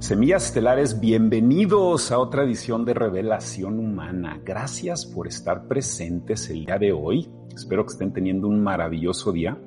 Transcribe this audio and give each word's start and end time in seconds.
Semillas 0.00 0.46
Estelares, 0.46 1.00
bienvenidos 1.00 2.12
a 2.12 2.20
otra 2.20 2.44
edición 2.44 2.84
de 2.84 2.94
Revelación 2.94 3.80
Humana. 3.80 4.40
Gracias 4.44 5.04
por 5.04 5.26
estar 5.26 5.66
presentes 5.66 6.48
el 6.50 6.66
día 6.66 6.78
de 6.78 6.92
hoy. 6.92 7.28
Espero 7.52 7.84
que 7.84 7.94
estén 7.94 8.12
teniendo 8.12 8.46
un 8.46 8.62
maravilloso 8.62 9.32
día. 9.32 9.60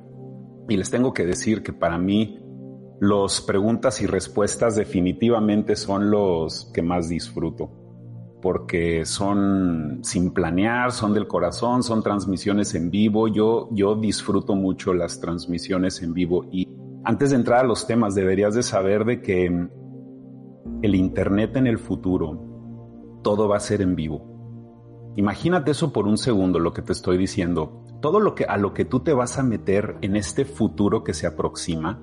Y 0.70 0.78
les 0.78 0.90
tengo 0.90 1.14
que 1.14 1.26
decir 1.26 1.64
que 1.64 1.74
para 1.74 1.98
mí 1.98 2.40
los 3.02 3.42
preguntas 3.42 4.02
y 4.02 4.08
respuestas 4.08 4.78
definitivamente 4.78 5.76
son 5.76 6.10
los 6.10 6.72
que 6.74 6.82
más 6.82 7.10
disfruto. 7.10 7.70
Porque 8.42 9.04
son 9.06 10.00
sin 10.02 10.32
planear, 10.32 10.94
son 10.94 11.14
del 11.14 11.28
corazón, 11.28 11.84
son 11.84 12.02
transmisiones 12.02 12.74
en 12.74 12.90
vivo. 12.90 13.28
Yo, 13.28 13.68
yo 13.74 13.96
disfruto 13.96 14.56
mucho 14.56 14.94
las 14.94 15.20
transmisiones 15.20 16.02
en 16.02 16.14
vivo. 16.14 16.46
Y 16.54 16.70
antes 17.04 17.32
de 17.32 17.36
entrar 17.36 17.66
a 17.66 17.68
los 17.68 17.86
temas, 17.86 18.16
deberías 18.16 18.56
de 18.56 18.64
saber 18.64 19.04
de 19.04 19.22
que 19.22 19.70
el 20.82 20.96
Internet 20.96 21.56
en 21.56 21.68
el 21.68 21.78
futuro, 21.78 22.52
todo 23.24 23.48
va 23.48 23.58
a 23.58 23.62
ser 23.62 23.82
en 23.82 23.96
vivo. 23.96 24.32
Imagínate 25.16 25.72
eso 25.72 25.92
por 25.92 26.08
un 26.08 26.18
segundo, 26.18 26.60
lo 26.60 26.74
que 26.74 26.82
te 26.82 26.94
estoy 26.94 27.18
diciendo. 27.18 27.84
Todo 28.02 28.20
lo 28.20 28.34
que 28.34 28.46
a 28.46 28.58
lo 28.58 28.74
que 28.74 28.86
tú 28.86 29.02
te 29.02 29.14
vas 29.14 29.38
a 29.38 29.44
meter 29.44 29.98
en 30.02 30.16
este 30.16 30.46
futuro 30.46 31.04
que 31.04 31.14
se 31.14 31.28
aproxima, 31.28 32.02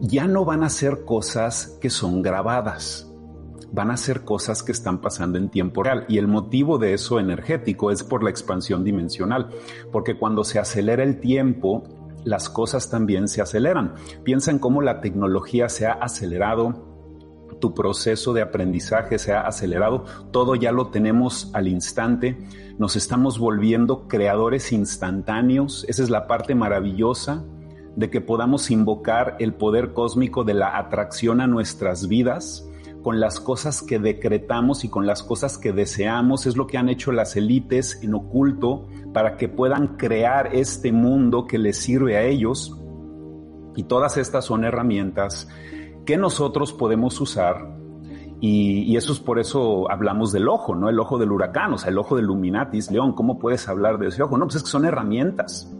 ya 0.00 0.26
no 0.26 0.44
van 0.44 0.64
a 0.64 0.70
ser 0.70 1.04
cosas 1.04 1.78
que 1.80 1.90
son 1.90 2.22
grabadas. 2.22 3.12
Van 3.72 3.90
a 3.90 3.96
ser 3.96 4.24
cosas 4.24 4.62
que 4.62 4.72
están 4.72 5.00
pasando 5.00 5.38
en 5.38 5.50
tiempo 5.50 5.82
real. 5.82 6.06
Y 6.08 6.18
el 6.18 6.28
motivo 6.28 6.78
de 6.78 6.94
eso 6.94 7.20
energético 7.20 7.90
es 7.90 8.02
por 8.02 8.24
la 8.24 8.30
expansión 8.30 8.84
dimensional. 8.84 9.50
Porque 9.92 10.16
cuando 10.16 10.42
se 10.44 10.58
acelera 10.58 11.02
el 11.02 11.20
tiempo, 11.20 11.82
las 12.24 12.48
cosas 12.48 12.88
también 12.88 13.28
se 13.28 13.42
aceleran. 13.42 13.94
Piensa 14.24 14.50
en 14.50 14.58
cómo 14.58 14.80
la 14.80 15.00
tecnología 15.00 15.68
se 15.68 15.86
ha 15.86 15.92
acelerado 15.92 16.95
tu 17.60 17.74
proceso 17.74 18.32
de 18.32 18.42
aprendizaje 18.42 19.18
se 19.18 19.32
ha 19.32 19.42
acelerado, 19.42 20.04
todo 20.30 20.54
ya 20.54 20.72
lo 20.72 20.88
tenemos 20.88 21.50
al 21.54 21.68
instante, 21.68 22.36
nos 22.78 22.96
estamos 22.96 23.38
volviendo 23.38 24.08
creadores 24.08 24.72
instantáneos, 24.72 25.84
esa 25.88 26.02
es 26.02 26.10
la 26.10 26.26
parte 26.26 26.54
maravillosa 26.54 27.44
de 27.96 28.10
que 28.10 28.20
podamos 28.20 28.70
invocar 28.70 29.36
el 29.40 29.54
poder 29.54 29.94
cósmico 29.94 30.44
de 30.44 30.54
la 30.54 30.76
atracción 30.76 31.40
a 31.40 31.46
nuestras 31.46 32.08
vidas 32.08 32.68
con 33.06 33.20
las 33.20 33.38
cosas 33.38 33.82
que 33.82 34.00
decretamos 34.00 34.82
y 34.82 34.88
con 34.88 35.06
las 35.06 35.22
cosas 35.22 35.58
que 35.58 35.72
deseamos, 35.72 36.44
es 36.44 36.56
lo 36.56 36.66
que 36.66 36.76
han 36.76 36.88
hecho 36.88 37.12
las 37.12 37.36
élites 37.36 38.00
en 38.02 38.14
oculto 38.14 38.88
para 39.14 39.36
que 39.36 39.48
puedan 39.48 39.96
crear 39.96 40.54
este 40.56 40.90
mundo 40.90 41.46
que 41.46 41.56
les 41.56 41.78
sirve 41.78 42.16
a 42.16 42.24
ellos. 42.24 42.76
Y 43.76 43.84
todas 43.84 44.16
estas 44.16 44.46
son 44.46 44.64
herramientas 44.64 45.46
que 46.06 46.16
nosotros 46.16 46.72
podemos 46.72 47.20
usar 47.20 47.76
y, 48.40 48.96
eso 48.96 49.12
es 49.12 49.20
por 49.20 49.38
eso 49.38 49.90
hablamos 49.90 50.32
del 50.32 50.48
ojo, 50.48 50.74
¿no? 50.74 50.88
El 50.88 51.00
ojo 51.00 51.18
del 51.18 51.32
huracán, 51.32 51.72
o 51.72 51.78
sea, 51.78 51.90
el 51.90 51.98
ojo 51.98 52.16
del 52.16 52.26
Luminatis. 52.26 52.90
León, 52.90 53.14
¿cómo 53.14 53.38
puedes 53.38 53.68
hablar 53.68 53.98
de 53.98 54.08
ese 54.08 54.22
ojo? 54.22 54.36
No, 54.36 54.44
pues 54.44 54.56
es 54.56 54.62
que 54.62 54.68
son 54.68 54.84
herramientas. 54.84 55.72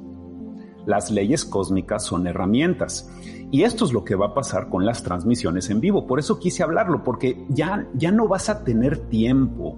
Las 0.86 1.10
leyes 1.10 1.44
cósmicas 1.44 2.04
son 2.04 2.26
herramientas. 2.26 3.10
Y 3.50 3.62
esto 3.62 3.84
es 3.84 3.92
lo 3.92 4.04
que 4.04 4.14
va 4.14 4.28
a 4.28 4.34
pasar 4.34 4.68
con 4.68 4.86
las 4.86 5.02
transmisiones 5.02 5.68
en 5.68 5.80
vivo. 5.80 6.06
Por 6.06 6.18
eso 6.18 6.38
quise 6.38 6.62
hablarlo, 6.62 7.04
porque 7.04 7.44
ya, 7.48 7.86
ya 7.94 8.10
no 8.10 8.26
vas 8.26 8.48
a 8.48 8.64
tener 8.64 9.08
tiempo 9.08 9.76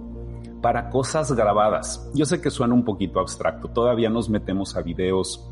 para 0.61 0.89
cosas 0.89 1.31
grabadas. 1.33 2.09
Yo 2.13 2.25
sé 2.25 2.41
que 2.41 2.49
suena 2.49 2.73
un 2.73 2.85
poquito 2.85 3.19
abstracto, 3.19 3.69
todavía 3.69 4.09
nos 4.09 4.29
metemos 4.29 4.75
a 4.75 4.81
videos, 4.81 5.49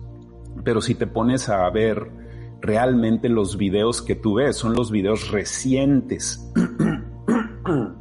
pero 0.63 0.81
si 0.81 0.95
te 0.95 1.07
pones 1.07 1.49
a 1.49 1.69
ver 1.69 2.26
realmente 2.61 3.29
los 3.29 3.57
videos 3.57 4.01
que 4.01 4.15
tú 4.15 4.35
ves, 4.35 4.55
son 4.55 4.73
los 4.73 4.91
videos 4.91 5.31
recientes. 5.31 6.51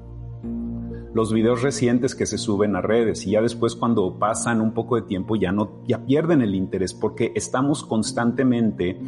los 1.14 1.32
videos 1.32 1.62
recientes 1.62 2.14
que 2.14 2.26
se 2.26 2.36
suben 2.36 2.76
a 2.76 2.82
redes 2.82 3.26
y 3.26 3.30
ya 3.30 3.40
después 3.40 3.74
cuando 3.74 4.18
pasan 4.18 4.60
un 4.60 4.74
poco 4.74 4.96
de 4.96 5.02
tiempo 5.02 5.34
ya 5.34 5.50
no 5.50 5.82
ya 5.86 6.04
pierden 6.04 6.42
el 6.42 6.54
interés 6.54 6.92
porque 6.92 7.32
estamos 7.34 7.82
constantemente 7.84 9.00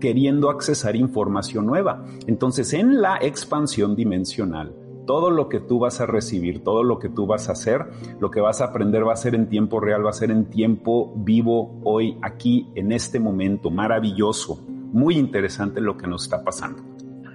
queriendo 0.00 0.48
accesar 0.48 0.96
información 0.96 1.66
nueva. 1.66 2.02
Entonces, 2.26 2.72
en 2.72 3.02
la 3.02 3.18
expansión 3.18 3.94
dimensional, 3.94 4.74
todo 5.06 5.30
lo 5.30 5.50
que 5.50 5.60
tú 5.60 5.78
vas 5.80 6.00
a 6.00 6.06
recibir, 6.06 6.64
todo 6.64 6.82
lo 6.82 6.98
que 6.98 7.10
tú 7.10 7.26
vas 7.26 7.50
a 7.50 7.52
hacer, 7.52 7.84
lo 8.18 8.30
que 8.30 8.40
vas 8.40 8.62
a 8.62 8.66
aprender 8.66 9.06
va 9.06 9.12
a 9.12 9.16
ser 9.16 9.34
en 9.34 9.50
tiempo 9.50 9.80
real, 9.80 10.06
va 10.06 10.10
a 10.10 10.14
ser 10.14 10.30
en 10.30 10.46
tiempo 10.46 11.12
vivo, 11.14 11.78
hoy, 11.84 12.16
aquí, 12.22 12.70
en 12.74 12.92
este 12.92 13.20
momento, 13.20 13.70
maravilloso 13.70 14.60
muy 14.92 15.18
interesante 15.18 15.80
lo 15.80 15.96
que 15.96 16.06
nos 16.06 16.24
está 16.24 16.44
pasando. 16.44 16.82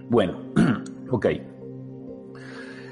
Bueno, 0.10 0.40
ok. 1.10 1.26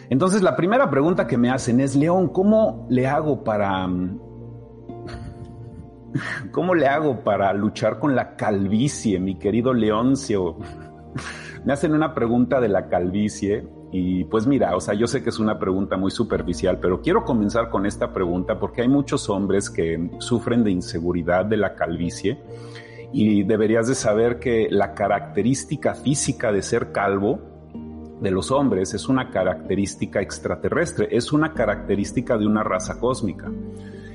Entonces 0.09 0.41
la 0.41 0.55
primera 0.55 0.89
pregunta 0.89 1.27
que 1.27 1.37
me 1.37 1.49
hacen 1.49 1.79
es, 1.79 1.95
León, 1.95 2.29
¿cómo 2.29 2.87
le 2.89 3.07
hago 3.07 3.43
para... 3.43 3.87
¿Cómo 6.51 6.75
le 6.75 6.87
hago 6.87 7.23
para 7.23 7.51
luchar 7.53 7.99
con 7.99 8.15
la 8.15 8.35
calvicie, 8.35 9.19
mi 9.19 9.39
querido 9.39 9.73
Leoncio? 9.73 10.57
Me 11.65 11.71
hacen 11.71 11.93
una 11.93 12.13
pregunta 12.13 12.59
de 12.59 12.67
la 12.67 12.89
calvicie 12.89 13.65
y 13.91 14.25
pues 14.25 14.45
mira, 14.45 14.75
o 14.75 14.81
sea, 14.81 14.95
yo 14.95 15.07
sé 15.07 15.23
que 15.23 15.29
es 15.29 15.39
una 15.39 15.59
pregunta 15.59 15.95
muy 15.95 16.11
superficial, 16.11 16.79
pero 16.79 17.01
quiero 17.01 17.23
comenzar 17.23 17.69
con 17.69 17.85
esta 17.85 18.11
pregunta 18.11 18.59
porque 18.59 18.81
hay 18.81 18.89
muchos 18.89 19.29
hombres 19.29 19.69
que 19.69 20.11
sufren 20.17 20.63
de 20.63 20.71
inseguridad 20.71 21.45
de 21.45 21.55
la 21.55 21.75
calvicie 21.75 22.41
y 23.13 23.43
deberías 23.43 23.87
de 23.87 23.95
saber 23.95 24.39
que 24.39 24.67
la 24.71 24.95
característica 24.95 25.93
física 25.93 26.51
de 26.51 26.63
ser 26.63 26.91
calvo 26.91 27.39
de 28.19 28.31
los 28.31 28.51
hombres 28.51 28.93
es 28.93 29.07
una 29.07 29.29
característica 29.29 30.19
extraterrestre, 30.19 31.09
es 31.11 31.31
una 31.31 31.53
característica 31.53 32.37
de 32.37 32.47
una 32.47 32.63
raza 32.63 32.99
cósmica. 32.99 33.51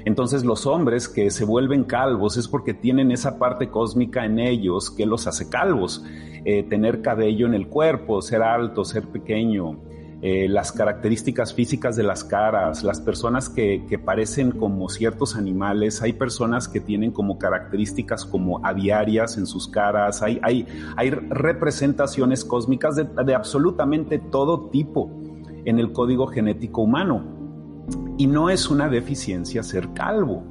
Entonces 0.04 0.44
los 0.44 0.66
hombres 0.66 1.08
que 1.08 1.30
se 1.30 1.44
vuelven 1.44 1.84
calvos 1.84 2.36
es 2.36 2.48
porque 2.48 2.74
tienen 2.74 3.12
esa 3.12 3.38
parte 3.38 3.68
cósmica 3.68 4.24
en 4.24 4.38
ellos 4.38 4.90
que 4.90 5.06
los 5.06 5.26
hace 5.26 5.48
calvos. 5.48 6.04
Eh, 6.44 6.62
tener 6.62 7.02
cabello 7.02 7.46
en 7.46 7.54
el 7.54 7.68
cuerpo, 7.68 8.22
ser 8.22 8.42
alto, 8.42 8.84
ser 8.84 9.06
pequeño, 9.08 9.78
eh, 10.20 10.48
las 10.48 10.72
características 10.72 11.54
físicas 11.54 11.94
de 11.96 12.02
las 12.02 12.24
caras, 12.24 12.82
las 12.82 13.00
personas 13.00 13.48
que, 13.48 14.00
parecen 14.04 14.52
como 14.52 14.88
ciertos 14.88 15.36
animales, 15.36 16.02
hay 16.02 16.12
personas 16.12 16.68
que 16.68 16.80
tienen 16.80 17.12
como 17.12 17.38
características 17.38 18.24
como 18.24 18.64
aviarias 18.64 19.36
en 19.36 19.46
sus 19.46 19.68
caras, 19.68 20.22
hay, 20.22 20.40
hay, 20.42 20.66
hay 20.96 21.10
representaciones 21.10 22.44
cósmicas 22.44 22.96
de, 22.96 23.04
de 23.04 23.34
absolutamente 23.34 24.18
todo 24.18 24.68
tipo 24.70 25.10
en 25.64 25.78
el 25.78 25.92
código 25.92 26.26
genético 26.26 26.82
humano. 26.82 27.36
Y 28.16 28.26
no 28.26 28.50
es 28.50 28.68
una 28.68 28.88
deficiencia 28.88 29.62
ser 29.62 29.92
calvo 29.92 30.42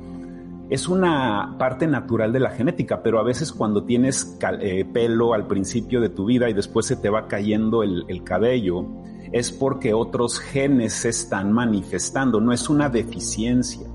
es 0.70 0.90
una 0.90 1.56
parte 1.58 1.88
natural 1.88 2.34
de 2.34 2.40
la 2.42 2.50
genética, 2.50 3.02
pero 3.02 3.20
a 3.20 3.24
veces 3.24 3.54
cuando 3.54 3.84
tienes 3.84 4.38
eh, 4.60 4.86
pelo 4.86 5.34
al 5.34 5.48
principio 5.48 6.02
de 6.02 6.10
tu 6.10 6.26
vida 6.26 6.50
y 6.50 6.54
después 6.54 6.86
se 6.86 6.98
te 6.98 7.10
va 7.10 7.28
cayendo 7.28 7.84
el, 7.84 8.24
cabello, 8.26 8.86
es 9.32 9.52
porque 9.52 9.94
otros 9.94 10.40
genes 10.40 10.94
se 10.94 11.10
están 11.10 11.52
manifestando, 11.52 12.40
no 12.40 12.52
es 12.54 12.70
una 12.70 12.90
deficiencia. 12.90 13.88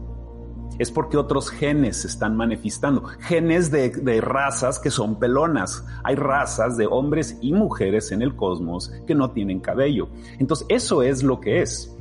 Es 0.78 0.91
porque 0.91 1.19
otros 1.19 1.50
genes 1.50 1.98
se 1.98 2.09
están 2.09 2.34
manifestando. 2.37 3.04
Genes 3.20 3.71
de, 3.71 3.91
de 3.91 4.21
razas 4.21 4.78
que 4.78 4.91
son 4.91 5.19
pelonas. 5.19 5.84
Hay 6.03 6.16
razas 6.16 6.76
de 6.76 6.87
hombres 6.87 7.38
y 7.42 7.53
mujeres 7.53 8.10
en 8.10 8.22
el 8.22 8.34
cosmos 8.34 8.91
que 9.06 9.15
no 9.15 9.31
tienen 9.31 9.60
cabello. 9.60 10.09
Entonces, 10.38 10.66
eso 10.71 11.03
es 11.03 11.22
lo 11.22 11.41
que 11.41 11.60
es. 11.60 11.94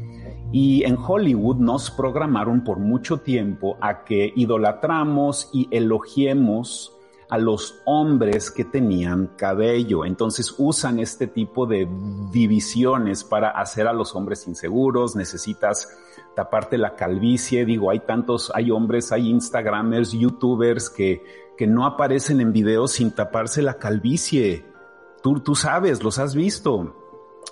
Y 0.54 0.84
en 0.84 0.98
Hollywood 0.98 1.58
nos 1.58 1.92
programaron 1.92 2.64
por 2.64 2.80
mucho 2.80 3.20
tiempo 3.20 3.78
a 3.82 4.04
que 4.04 4.34
idolatramos 4.36 5.50
y 5.54 5.68
elogiemos 5.72 6.98
a 7.32 7.38
los 7.38 7.82
hombres 7.86 8.52
que 8.52 8.66
tenían 8.66 9.28
cabello. 9.38 10.04
Entonces 10.04 10.54
usan 10.58 11.00
este 11.00 11.28
tipo 11.28 11.66
de 11.66 11.88
divisiones 12.30 13.24
para 13.24 13.52
hacer 13.52 13.88
a 13.88 13.94
los 13.94 14.14
hombres 14.16 14.46
inseguros. 14.48 15.16
Necesitas 15.16 15.90
taparte 16.36 16.78
la 16.78 16.96
calvicie. 16.96 17.64
Digo, 17.66 17.90
hay 17.90 18.02
tantos, 18.02 18.52
hay 18.54 18.70
hombres, 18.70 19.14
hay 19.14 19.30
Instagramers, 19.30 20.12
YouTubers 20.12 20.90
que, 20.90 21.24
que 21.58 21.68
no 21.68 21.86
aparecen 21.86 22.42
en 22.42 22.52
videos 22.52 22.92
sin 22.92 23.12
taparse 23.12 23.62
la 23.62 23.76
calvicie. 23.76 24.66
Tú, 25.24 25.40
tú 25.40 25.56
sabes, 25.56 26.04
los 26.04 26.20
has 26.20 26.36
visto 26.36 27.01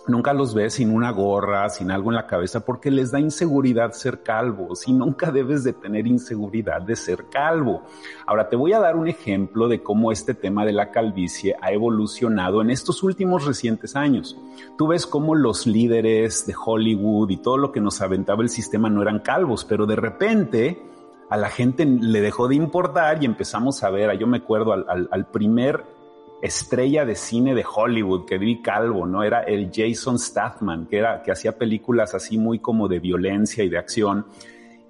nunca 0.09 0.33
los 0.33 0.53
ves 0.53 0.73
sin 0.73 0.91
una 0.91 1.11
gorra, 1.11 1.69
sin 1.69 1.91
algo 1.91 2.11
en 2.11 2.15
la 2.15 2.27
cabeza, 2.27 2.65
porque 2.65 2.91
les 2.91 3.11
da 3.11 3.19
inseguridad 3.19 3.91
ser 3.93 4.23
calvos 4.23 4.87
y 4.87 4.93
nunca 4.93 5.31
debes 5.31 5.63
de 5.63 5.73
tener 5.73 6.07
inseguridad 6.07 6.81
de 6.81 6.95
ser 6.95 7.25
calvo. 7.29 7.83
Ahora 8.25 8.49
te 8.49 8.55
voy 8.55 8.73
a 8.73 8.79
dar 8.79 8.95
un 8.95 9.07
ejemplo 9.07 9.67
de 9.67 9.81
cómo 9.81 10.11
este 10.11 10.33
tema 10.33 10.65
de 10.65 10.73
la 10.73 10.91
calvicie 10.91 11.55
ha 11.61 11.71
evolucionado 11.71 12.61
en 12.61 12.69
estos 12.69 13.03
últimos 13.03 13.45
recientes 13.45 13.95
años. 13.95 14.37
Tú 14.77 14.87
ves 14.87 15.05
cómo 15.05 15.35
los 15.35 15.67
líderes 15.67 16.45
de 16.45 16.53
Hollywood 16.53 17.29
y 17.29 17.37
todo 17.37 17.57
lo 17.57 17.71
que 17.71 17.81
nos 17.81 18.01
aventaba 18.01 18.43
el 18.43 18.49
sistema 18.49 18.89
no 18.89 19.01
eran 19.01 19.19
calvos, 19.19 19.65
pero 19.65 19.85
de 19.85 19.95
repente 19.95 20.83
a 21.29 21.37
la 21.37 21.49
gente 21.49 21.85
le 21.85 22.21
dejó 22.21 22.47
de 22.47 22.55
importar 22.55 23.21
y 23.21 23.25
empezamos 23.25 23.83
a 23.83 23.89
ver, 23.89 24.17
yo 24.17 24.25
me 24.25 24.37
acuerdo 24.37 24.73
al, 24.73 25.07
al 25.11 25.25
primer 25.27 25.98
estrella 26.41 27.05
de 27.05 27.15
cine 27.15 27.53
de 27.53 27.65
Hollywood 27.65 28.25
que 28.25 28.37
vi 28.37 28.61
calvo, 28.61 29.05
¿no? 29.05 29.23
Era 29.23 29.41
el 29.41 29.71
Jason 29.73 30.17
Statham, 30.17 30.87
que 30.87 30.97
era, 30.97 31.21
que 31.21 31.31
hacía 31.31 31.57
películas 31.57 32.13
así 32.15 32.37
muy 32.37 32.59
como 32.59 32.87
de 32.87 32.99
violencia 32.99 33.63
y 33.63 33.69
de 33.69 33.77
acción. 33.77 34.25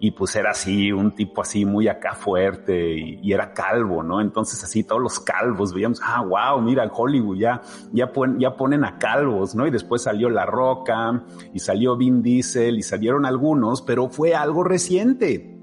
Y 0.01 0.12
pues 0.12 0.34
era 0.38 0.51
así, 0.51 0.94
un 0.94 1.13
tipo 1.13 1.42
así 1.42 1.66
muy 1.66 1.90
acá 1.90 2.13
fuerte 2.13 2.96
y, 2.96 3.34
era 3.34 3.54
calvo, 3.54 4.01
¿no? 4.01 4.22
Entonces 4.22 4.63
así 4.63 4.84
todos 4.84 5.01
los 5.01 5.19
calvos 5.19 5.74
veíamos, 5.74 6.00
ah, 6.01 6.22
wow, 6.22 6.62
mira, 6.62 6.90
Hollywood 6.90 7.38
ya, 7.38 7.62
ya, 7.92 8.10
ya 8.38 8.56
ponen 8.56 8.86
a 8.86 8.98
calvos, 8.98 9.56
¿no? 9.56 9.68
Y 9.68 9.72
después 9.72 10.04
salió 10.04 10.30
La 10.30 10.46
Roca 10.46 11.25
y 11.54 11.60
salió 11.60 11.98
Vin 11.98 12.22
Diesel 12.22 12.78
y 12.78 12.81
salieron 12.81 13.25
algunos, 13.25 13.81
pero 13.81 14.07
fue 14.07 14.36
algo 14.36 14.63
reciente. 14.63 15.57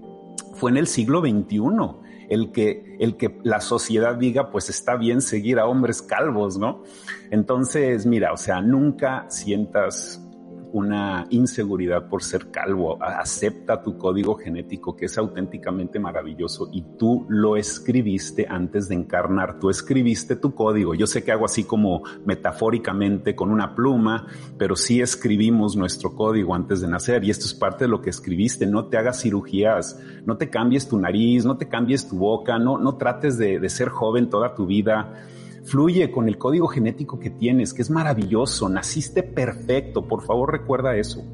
Fue 0.55 0.71
en 0.71 0.77
el 0.77 0.87
siglo 0.87 1.21
XXI 1.21 2.06
el 2.29 2.53
que, 2.53 2.97
el 3.01 3.17
que 3.17 3.39
la 3.43 3.61
sociedad 3.61 4.17
diga, 4.17 4.51
pues 4.51 4.69
está 4.69 4.97
bien 4.97 5.21
seguir 5.21 5.59
a 5.59 5.67
hombres 5.67 6.03
calvos, 6.03 6.59
¿no? 6.59 6.83
Entonces, 7.31 8.07
mira, 8.07 8.33
o 8.33 8.37
sea, 8.37 8.61
nunca 8.61 9.27
sientas 9.29 10.26
una 10.73 11.27
inseguridad 11.31 12.09
por 12.09 12.23
ser 12.23 12.51
calvo. 12.51 13.03
Acepta 13.03 13.83
tu 13.83 13.97
código 13.97 14.35
genético 14.35 14.97
que 14.97 15.07
es 15.07 15.19
auténticamente 15.19 15.99
maravilloso 15.99 16.69
y 16.73 16.83
tú 16.99 17.27
lo 17.29 17.57
escribiste 17.57 18.47
antes 18.49 18.89
de 18.89 18.95
encarnar. 18.95 19.59
Tú 19.59 19.71
escribiste 19.71 20.37
tu 20.37 20.55
código. 20.55 20.95
Yo 20.95 21.07
sé 21.07 21.25
que 21.25 21.33
hago 21.33 21.45
así 21.45 21.65
como 21.65 22.03
metafóricamente 22.25 23.35
con 23.35 23.51
una 23.51 23.75
pluma, 23.75 24.27
pero 24.59 24.77
sí 24.77 25.01
escribimos 25.01 25.77
nuestro 25.77 26.15
código 26.15 26.55
antes 26.55 26.81
de 26.81 26.89
nacer 26.89 27.25
y 27.25 27.31
esto 27.31 27.47
es 27.47 27.55
parte 27.55 27.85
de 27.85 27.89
lo 27.89 28.01
que 28.01 28.11
escribiste. 28.11 28.67
No 28.67 28.87
te 28.87 28.99
hagas 28.99 29.23
cirugías, 29.23 30.01
no 30.25 30.37
te 30.37 30.51
cambies 30.51 30.89
tu 30.89 30.99
nariz, 30.99 31.45
no 31.45 31.57
te 31.57 31.69
cambies 31.69 32.09
tu 32.09 32.19
boca, 32.19 32.59
no, 32.59 32.79
no 32.79 32.97
trates 32.97 33.39
de, 33.39 33.59
de 33.59 33.69
ser 33.69 33.89
joven 33.89 34.31
toda 34.31 34.55
tu 34.55 34.67
vida 34.67 35.27
Fluye 35.67 36.13
con 36.13 36.29
el 36.29 36.39
código 36.39 36.69
genético 36.69 37.19
que 37.19 37.29
tienes, 37.29 37.75
que 37.75 37.83
es 37.83 37.91
maravilloso, 37.91 38.69
naciste 38.69 39.25
perfecto, 39.25 40.07
por 40.07 40.23
favor 40.23 40.53
recuerda 40.53 40.97
eso. 40.97 41.25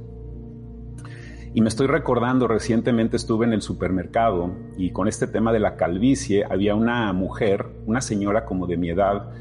Y 1.52 1.60
me 1.60 1.68
estoy 1.68 1.86
recordando, 1.86 2.48
recientemente 2.48 3.18
estuve 3.18 3.44
en 3.44 3.52
el 3.52 3.60
supermercado 3.60 4.50
y 4.78 4.90
con 4.90 5.06
este 5.06 5.26
tema 5.26 5.52
de 5.52 5.60
la 5.60 5.76
calvicie 5.76 6.46
había 6.48 6.74
una 6.74 7.12
mujer, 7.12 7.66
una 7.84 8.00
señora 8.00 8.46
como 8.46 8.66
de 8.66 8.78
mi 8.78 8.88
edad, 8.88 9.34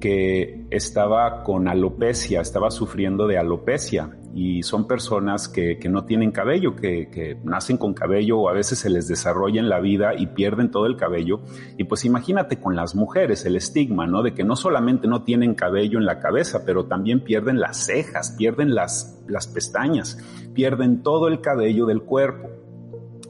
que 0.00 0.66
estaba 0.70 1.42
con 1.42 1.68
alopecia, 1.68 2.40
estaba 2.40 2.70
sufriendo 2.70 3.26
de 3.26 3.38
alopecia 3.38 4.16
y 4.34 4.62
son 4.62 4.86
personas 4.86 5.48
que, 5.48 5.78
no 5.88 6.04
tienen 6.04 6.30
cabello, 6.30 6.76
que, 6.76 7.38
nacen 7.42 7.76
con 7.76 7.94
cabello 7.94 8.38
o 8.38 8.48
a 8.48 8.52
veces 8.52 8.78
se 8.78 8.90
les 8.90 9.08
desarrolla 9.08 9.60
en 9.60 9.68
la 9.68 9.80
vida 9.80 10.12
y 10.16 10.26
pierden 10.26 10.70
todo 10.70 10.86
el 10.86 10.96
cabello. 10.96 11.40
Y 11.76 11.84
pues 11.84 12.04
imagínate 12.04 12.60
con 12.60 12.76
las 12.76 12.94
mujeres 12.94 13.44
el 13.46 13.56
estigma, 13.56 14.06
¿no? 14.06 14.22
De 14.22 14.34
que 14.34 14.44
no 14.44 14.54
solamente 14.54 15.08
no 15.08 15.24
tienen 15.24 15.54
cabello 15.54 15.98
en 15.98 16.06
la 16.06 16.20
cabeza, 16.20 16.62
pero 16.64 16.86
también 16.86 17.24
pierden 17.24 17.58
las 17.58 17.84
cejas, 17.86 18.34
pierden 18.38 18.74
las, 18.74 19.20
las 19.26 19.48
pestañas, 19.48 20.18
pierden 20.54 21.02
todo 21.02 21.28
el 21.28 21.40
cabello 21.40 21.86
del 21.86 22.02
cuerpo. 22.02 22.48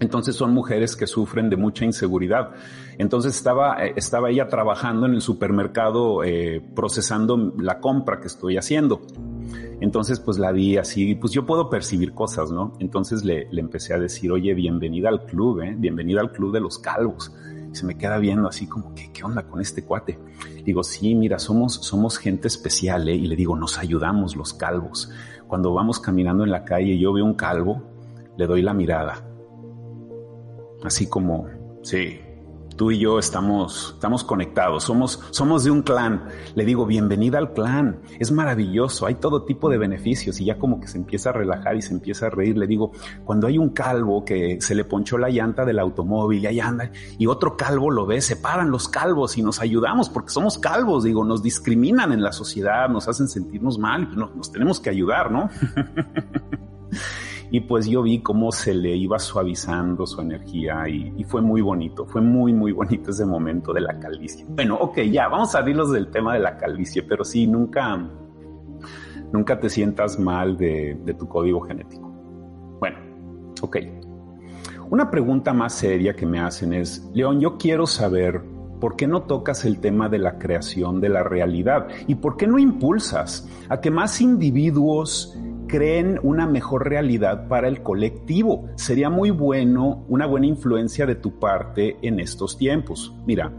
Entonces 0.00 0.37
son 0.37 0.53
mujeres 0.53 0.94
que 0.97 1.06
sufren 1.06 1.50
de 1.50 1.56
mucha 1.56 1.85
inseguridad. 1.85 2.50
Entonces 2.99 3.37
estaba, 3.37 3.85
eh, 3.85 3.95
estaba 3.97 4.31
ella 4.31 4.49
trabajando 4.49 5.06
en 5.06 5.15
el 5.15 5.21
supermercado 5.21 6.25
eh, 6.25 6.61
procesando 6.75 7.53
la 7.59 7.81
compra 7.81 8.21
que 8.21 8.27
estoy 8.27 8.56
haciendo. 8.56 9.00
Entonces 9.81 10.21
pues 10.21 10.39
la 10.39 10.53
vi 10.53 10.77
así, 10.77 11.15
pues 11.15 11.33
yo 11.33 11.47
puedo 11.47 11.71
percibir 11.71 12.12
cosas, 12.12 12.50
¿no? 12.50 12.75
Entonces 12.81 13.25
le, 13.25 13.49
le 13.53 13.61
empecé 13.61 13.95
a 13.95 13.99
decir, 13.99 14.33
oye, 14.33 14.53
bienvenida 14.55 15.09
al 15.09 15.25
club, 15.25 15.61
¿eh? 15.61 15.75
Bienvenida 15.79 16.21
al 16.21 16.33
club 16.33 16.53
de 16.53 16.61
los 16.61 16.79
calvos. 16.79 17.33
Se 17.73 17.87
me 17.87 17.97
queda 17.97 18.19
viendo 18.19 18.49
así 18.49 18.67
como, 18.67 18.95
¿qué, 18.95 19.12
qué 19.12 19.23
onda 19.23 19.44
con 19.47 19.61
este 19.61 19.85
cuate? 19.85 20.19
Digo, 20.65 20.83
sí, 20.83 21.15
mira, 21.15 21.39
somos, 21.39 21.75
somos 21.75 22.19
gente 22.19 22.49
especial, 22.49 23.09
¿eh? 23.09 23.15
Y 23.15 23.27
le 23.27 23.37
digo, 23.37 23.56
nos 23.56 23.79
ayudamos 23.79 24.35
los 24.35 24.53
calvos. 24.55 25.11
Cuando 25.47 25.73
vamos 25.73 26.01
caminando 26.01 26.44
en 26.44 26.51
la 26.51 26.65
calle 26.65 26.94
y 26.94 26.99
yo 26.99 27.12
veo 27.12 27.25
un 27.25 27.35
calvo, 27.35 27.83
le 28.37 28.47
doy 28.47 28.62
la 28.62 28.75
mirada 28.75 29.25
así 30.83 31.09
como, 31.09 31.47
sí, 31.83 32.21
tú 32.79 32.93
y 32.93 32.99
yo 33.01 33.19
estamos, 33.19 33.91
estamos 33.95 34.23
conectados, 34.23 34.85
somos, 34.85 35.21
somos 35.31 35.65
de 35.65 35.73
un 35.73 35.83
clan. 35.83 36.29
Le 36.55 36.65
digo, 36.65 36.87
bienvenida 36.87 37.37
al 37.37 37.53
clan, 37.53 38.01
es 38.21 38.31
maravilloso, 38.31 39.05
hay 39.05 39.17
todo 39.17 39.43
tipo 39.43 39.69
de 39.69 39.79
beneficios 39.79 40.41
y 40.41 40.45
ya 40.47 40.59
como 40.59 40.81
que 40.81 40.87
se 40.87 40.97
empieza 40.97 41.31
a 41.31 41.33
relajar 41.33 41.77
y 41.77 41.83
se 41.83 41.93
empieza 41.93 42.29
a 42.29 42.31
reír. 42.31 42.57
Le 42.57 42.69
digo, 42.69 42.93
cuando 43.25 43.49
hay 43.49 43.59
un 43.59 43.71
calvo 43.71 44.25
que 44.25 44.61
se 44.61 44.77
le 44.77 44.85
ponchó 44.85 45.19
la 45.19 45.29
llanta 45.29 45.65
del 45.65 45.81
automóvil 45.81 46.45
y 46.45 46.47
ahí 46.47 46.61
anda 46.61 46.93
y 47.19 47.27
otro 47.27 47.57
calvo 47.57 47.91
lo 47.91 48.07
ve, 48.07 48.21
se 48.21 48.37
paran 48.37 48.71
los 48.71 48.89
calvos 48.89 49.37
y 49.37 49.43
nos 49.43 49.61
ayudamos 49.61 50.09
porque 50.09 50.31
somos 50.31 50.57
calvos, 50.57 51.03
digo, 51.03 51.25
nos 51.25 51.43
discriminan 51.43 52.13
en 52.13 52.23
la 52.23 52.33
sociedad, 52.33 52.89
nos 52.89 53.09
hacen 53.09 53.29
sentirnos 53.29 53.77
mal 53.77 54.07
pues 54.07 54.17
nos, 54.17 54.37
nos 54.37 54.53
tenemos 54.53 54.79
que 54.79 54.91
ayudar, 54.91 55.33
¿no? 55.33 55.51
y 57.50 57.61
pues 57.61 57.87
yo 57.87 58.03
vi 58.03 58.21
cómo 58.21 58.53
se 58.53 58.75
le 58.75 58.95
iba 58.97 59.19
suavizando 59.19 60.06
su 60.06 60.21
energía 60.21 60.89
y, 60.89 61.25
fue 61.25 61.43
muy 61.43 61.61
bonito, 61.61 62.06
fue 62.06 62.21
muy, 62.21 62.53
muy 62.53 62.73
bonito 62.73 63.11
ese 63.11 63.27
momento 63.27 63.73
de 63.73 63.81
la 63.83 63.99
calvicie. 63.99 64.47
Bueno, 64.49 64.77
ok, 64.77 65.00
ya, 65.11 65.29
vamos 65.29 65.55
a 65.55 65.59
abrirlos 65.59 65.93
del 65.93 66.11
tema 66.11 66.35
de 66.35 66.41
la 66.41 66.56
calvicie, 66.56 67.03
pero 67.03 67.25
sí, 67.25 67.47
nunca, 67.47 68.09
nunca 69.33 69.59
te 69.59 69.69
sientas 69.69 70.19
mal 70.19 70.56
de, 70.56 70.99
de 71.05 71.15
tu 71.15 71.29
código 71.29 71.61
genético. 71.61 72.09
Bueno, 72.81 72.99
ok. 73.61 73.77
Una 74.91 75.11
pregunta 75.11 75.53
más 75.53 75.75
seria 75.75 76.15
que 76.15 76.25
me 76.25 76.41
hacen 76.41 76.73
es, 76.73 77.11
León, 77.12 77.41
yo 77.41 77.59
quiero 77.59 77.87
saber 77.87 78.43
¿Por 78.81 78.94
qué 78.94 79.09
no 79.09 79.23
tocas 79.23 79.65
el 79.65 79.81
tema 79.81 80.09
de 80.09 80.19
la 80.19 80.39
creación 80.39 81.01
de 81.01 81.09
la 81.09 81.25
realidad? 81.25 81.89
¿Y 82.06 82.15
por 82.17 82.37
qué 82.37 82.47
no 82.47 82.59
impulsas 82.59 83.49
a 83.69 83.81
que 83.81 83.91
más 83.91 84.21
individuos 84.21 85.37
creen 85.69 86.19
una 86.23 86.47
mejor 86.47 86.88
realidad 86.88 87.47
para 87.47 87.69
el 87.69 87.82
colectivo. 87.82 88.69
Sería 88.75 89.11
muy 89.11 89.31
bueno, 89.31 90.05
una 90.09 90.26
buena 90.26 90.47
influencia 90.47 91.06
de 91.06 91.15
tu 91.15 91.38
parte 91.38 91.97
en 92.03 92.19
estos 92.19 92.59
tiempos. 92.59 93.15
Mira, 93.26 93.53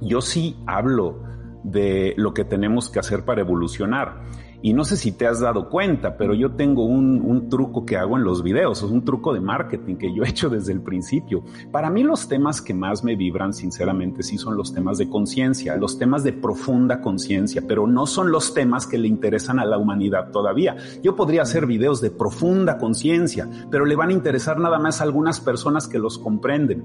yo 0.00 0.20
sí 0.20 0.56
hablo 0.66 1.22
de 1.62 2.14
lo 2.16 2.34
que 2.34 2.44
tenemos 2.44 2.90
que 2.90 2.98
hacer 2.98 3.24
para 3.24 3.40
evolucionar. 3.40 4.20
Y 4.62 4.74
no 4.74 4.84
sé 4.84 4.96
si 4.96 5.12
te 5.12 5.26
has 5.26 5.40
dado 5.40 5.70
cuenta, 5.70 6.18
pero 6.18 6.34
yo 6.34 6.52
tengo 6.52 6.84
un, 6.84 7.22
un, 7.22 7.48
truco 7.48 7.86
que 7.86 7.96
hago 7.96 8.18
en 8.18 8.24
los 8.24 8.42
videos, 8.42 8.82
es 8.82 8.90
un 8.90 9.04
truco 9.04 9.32
de 9.32 9.40
marketing 9.40 9.96
que 9.96 10.14
yo 10.14 10.22
he 10.22 10.28
hecho 10.28 10.50
desde 10.50 10.72
el 10.72 10.82
principio. 10.82 11.42
Para 11.72 11.88
mí 11.88 12.02
los 12.02 12.28
temas 12.28 12.60
que 12.60 12.74
más 12.74 13.02
me 13.02 13.16
vibran, 13.16 13.54
sinceramente, 13.54 14.22
sí 14.22 14.36
son 14.36 14.56
los 14.56 14.74
temas 14.74 14.98
de 14.98 15.08
conciencia, 15.08 15.76
los 15.76 15.98
temas 15.98 16.24
de 16.24 16.34
profunda 16.34 17.00
conciencia, 17.00 17.62
pero 17.66 17.86
no 17.86 18.06
son 18.06 18.30
los 18.30 18.52
temas 18.52 18.86
que 18.86 18.98
le 18.98 19.08
interesan 19.08 19.58
a 19.58 19.64
la 19.64 19.78
humanidad 19.78 20.30
todavía. 20.30 20.76
Yo 21.02 21.16
podría 21.16 21.42
hacer 21.42 21.66
videos 21.66 22.02
de 22.02 22.10
profunda 22.10 22.76
conciencia, 22.76 23.48
pero 23.70 23.86
le 23.86 23.96
van 23.96 24.10
a 24.10 24.14
interesar 24.14 24.60
nada 24.60 24.78
más 24.78 25.00
a 25.00 25.04
algunas 25.04 25.40
personas 25.40 25.88
que 25.88 25.98
los 25.98 26.18
comprenden. 26.18 26.84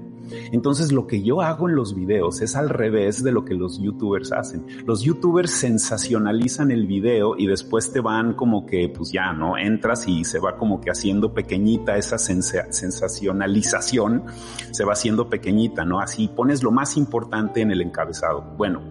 Entonces 0.50 0.92
lo 0.92 1.06
que 1.06 1.22
yo 1.22 1.42
hago 1.42 1.68
en 1.68 1.76
los 1.76 1.94
videos 1.94 2.40
es 2.40 2.56
al 2.56 2.70
revés 2.70 3.22
de 3.22 3.32
lo 3.32 3.44
que 3.44 3.54
los 3.54 3.78
youtubers 3.80 4.32
hacen. 4.32 4.64
Los 4.86 5.02
youtubers 5.02 5.50
sensacionalizan 5.50 6.70
el 6.70 6.86
video 6.86 7.36
y 7.36 7.46
después 7.46 7.65
después 7.66 7.92
te 7.92 8.00
van 8.00 8.34
como 8.34 8.64
que, 8.64 8.88
pues 8.88 9.10
ya, 9.10 9.32
¿no? 9.32 9.58
Entras 9.58 10.06
y 10.06 10.24
se 10.24 10.38
va 10.38 10.56
como 10.56 10.80
que 10.80 10.88
haciendo 10.88 11.34
pequeñita 11.34 11.96
esa 11.96 12.16
sensacionalización, 12.16 14.22
se 14.70 14.84
va 14.84 14.92
haciendo 14.92 15.28
pequeñita, 15.28 15.84
¿no? 15.84 15.98
Así 15.98 16.28
pones 16.28 16.62
lo 16.62 16.70
más 16.70 16.96
importante 16.96 17.62
en 17.62 17.72
el 17.72 17.82
encabezado. 17.82 18.42
Bueno, 18.56 18.82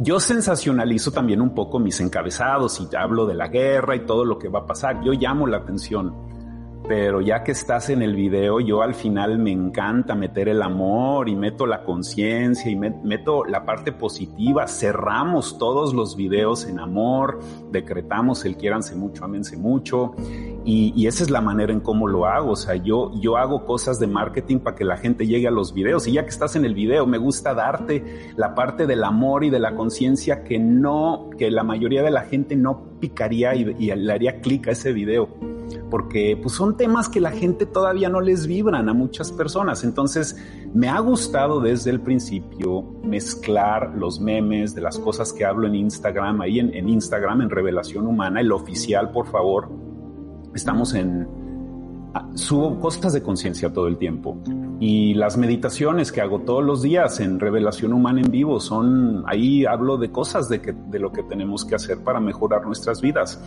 yo 0.00 0.18
sensacionalizo 0.18 1.10
también 1.10 1.42
un 1.42 1.54
poco 1.54 1.78
mis 1.78 2.00
encabezados 2.00 2.80
y 2.80 2.88
hablo 2.96 3.26
de 3.26 3.34
la 3.34 3.48
guerra 3.48 3.96
y 3.96 4.06
todo 4.06 4.24
lo 4.24 4.38
que 4.38 4.48
va 4.48 4.60
a 4.60 4.66
pasar. 4.66 5.04
Yo 5.04 5.12
llamo 5.12 5.46
la 5.46 5.58
atención 5.58 6.31
pero 6.86 7.20
ya 7.20 7.44
que 7.44 7.52
estás 7.52 7.90
en 7.90 8.02
el 8.02 8.16
video, 8.16 8.60
yo 8.60 8.82
al 8.82 8.94
final 8.94 9.38
me 9.38 9.52
encanta 9.52 10.14
meter 10.14 10.48
el 10.48 10.62
amor 10.62 11.28
y 11.28 11.36
meto 11.36 11.66
la 11.66 11.84
conciencia 11.84 12.70
y 12.70 12.76
meto 12.76 13.44
la 13.44 13.64
parte 13.64 13.92
positiva. 13.92 14.66
Cerramos 14.66 15.58
todos 15.58 15.94
los 15.94 16.16
videos 16.16 16.66
en 16.66 16.80
amor, 16.80 17.40
decretamos 17.70 18.44
el 18.44 18.56
quiéranse 18.56 18.96
mucho, 18.96 19.24
amense 19.24 19.56
mucho. 19.56 20.14
Y, 20.64 21.06
esa 21.06 21.24
es 21.24 21.30
la 21.30 21.40
manera 21.40 21.72
en 21.72 21.80
cómo 21.80 22.06
lo 22.06 22.26
hago. 22.26 22.52
O 22.52 22.56
sea, 22.56 22.76
yo, 22.76 23.12
yo 23.20 23.36
hago 23.36 23.64
cosas 23.64 23.98
de 23.98 24.06
marketing 24.06 24.58
para 24.58 24.76
que 24.76 24.84
la 24.84 24.96
gente 24.96 25.26
llegue 25.26 25.48
a 25.48 25.50
los 25.50 25.74
videos. 25.74 26.06
Y 26.06 26.12
ya 26.12 26.22
que 26.22 26.30
estás 26.30 26.56
en 26.56 26.64
el 26.64 26.74
video, 26.74 27.06
me 27.06 27.18
gusta 27.18 27.54
darte 27.54 28.32
la 28.36 28.54
parte 28.54 28.86
del 28.86 29.04
amor 29.04 29.44
y 29.44 29.50
de 29.50 29.58
la 29.58 29.74
conciencia 29.74 30.44
que 30.44 30.58
no, 30.58 31.30
que 31.36 31.50
la 31.50 31.64
mayoría 31.64 32.02
de 32.02 32.10
la 32.10 32.22
gente 32.22 32.56
no 32.56 32.98
picaría 33.00 33.54
y, 33.54 33.76
y 33.78 33.94
le 33.94 34.12
haría 34.12 34.40
clic 34.40 34.68
a 34.68 34.72
ese 34.72 34.92
video 34.92 35.28
porque 35.90 36.38
pues, 36.40 36.54
son 36.54 36.76
temas 36.76 37.08
que 37.08 37.20
la 37.20 37.30
gente 37.30 37.66
todavía 37.66 38.08
no 38.08 38.20
les 38.20 38.46
vibran 38.46 38.88
a 38.88 38.94
muchas 38.94 39.32
personas. 39.32 39.84
Entonces, 39.84 40.36
me 40.74 40.88
ha 40.88 40.98
gustado 41.00 41.60
desde 41.60 41.90
el 41.90 42.00
principio 42.00 42.82
mezclar 43.04 43.92
los 43.96 44.20
memes 44.20 44.74
de 44.74 44.80
las 44.80 44.98
cosas 44.98 45.32
que 45.32 45.44
hablo 45.44 45.66
en 45.66 45.74
Instagram, 45.74 46.40
ahí 46.40 46.58
en, 46.60 46.88
Instagram, 46.88 47.42
en 47.42 47.50
Revelación 47.50 48.06
Humana, 48.06 48.40
el 48.40 48.52
oficial, 48.52 49.10
por 49.10 49.26
favor. 49.26 49.91
Estamos 50.54 50.94
en... 50.94 51.28
Subo 52.34 52.78
cosas 52.78 53.14
de 53.14 53.22
conciencia 53.22 53.72
todo 53.72 53.86
el 53.86 53.96
tiempo 53.96 54.36
Y 54.80 55.14
las 55.14 55.38
meditaciones 55.38 56.12
que 56.12 56.20
hago 56.20 56.40
todos 56.40 56.62
los 56.62 56.82
días 56.82 57.20
en 57.20 57.40
Revelación 57.40 57.94
Humana 57.94 58.20
en 58.20 58.30
Vivo 58.30 58.60
son, 58.60 59.24
ahí 59.26 59.64
hablo 59.64 59.96
de 59.96 60.10
cosas 60.10 60.50
de, 60.50 60.60
que, 60.60 60.72
de 60.72 60.98
lo 60.98 61.10
que 61.10 61.22
tenemos 61.22 61.64
que 61.64 61.74
hacer 61.74 62.04
para 62.04 62.20
mejorar 62.20 62.66
nuestras 62.66 63.00
vidas. 63.00 63.42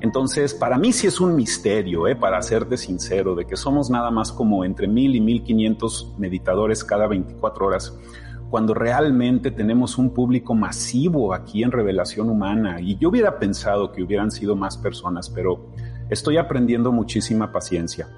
Entonces, 0.00 0.52
para 0.52 0.78
mí 0.78 0.92
sí 0.92 1.06
es 1.06 1.20
un 1.20 1.36
misterio, 1.36 2.08
¿eh? 2.08 2.16
para 2.16 2.42
serte 2.42 2.76
sincero, 2.76 3.36
de 3.36 3.46
que 3.46 3.56
somos 3.56 3.88
nada 3.88 4.10
más 4.10 4.32
como 4.32 4.64
entre 4.64 4.88
mil 4.88 5.14
y 5.14 5.20
mil 5.20 5.44
quinientos 5.44 6.12
meditadores 6.18 6.82
cada 6.82 7.06
24 7.06 7.66
horas 7.66 7.96
cuando 8.50 8.74
realmente 8.74 9.50
tenemos 9.50 9.98
un 9.98 10.10
público 10.10 10.54
masivo 10.54 11.34
aquí 11.34 11.62
en 11.62 11.70
Revelación 11.70 12.30
Humana. 12.30 12.80
Y 12.80 12.96
yo 12.96 13.10
hubiera 13.10 13.38
pensado 13.38 13.92
que 13.92 14.02
hubieran 14.02 14.30
sido 14.30 14.56
más 14.56 14.78
personas, 14.78 15.28
pero 15.28 15.66
estoy 16.10 16.38
aprendiendo 16.38 16.92
muchísima 16.92 17.52
paciencia. 17.52 18.08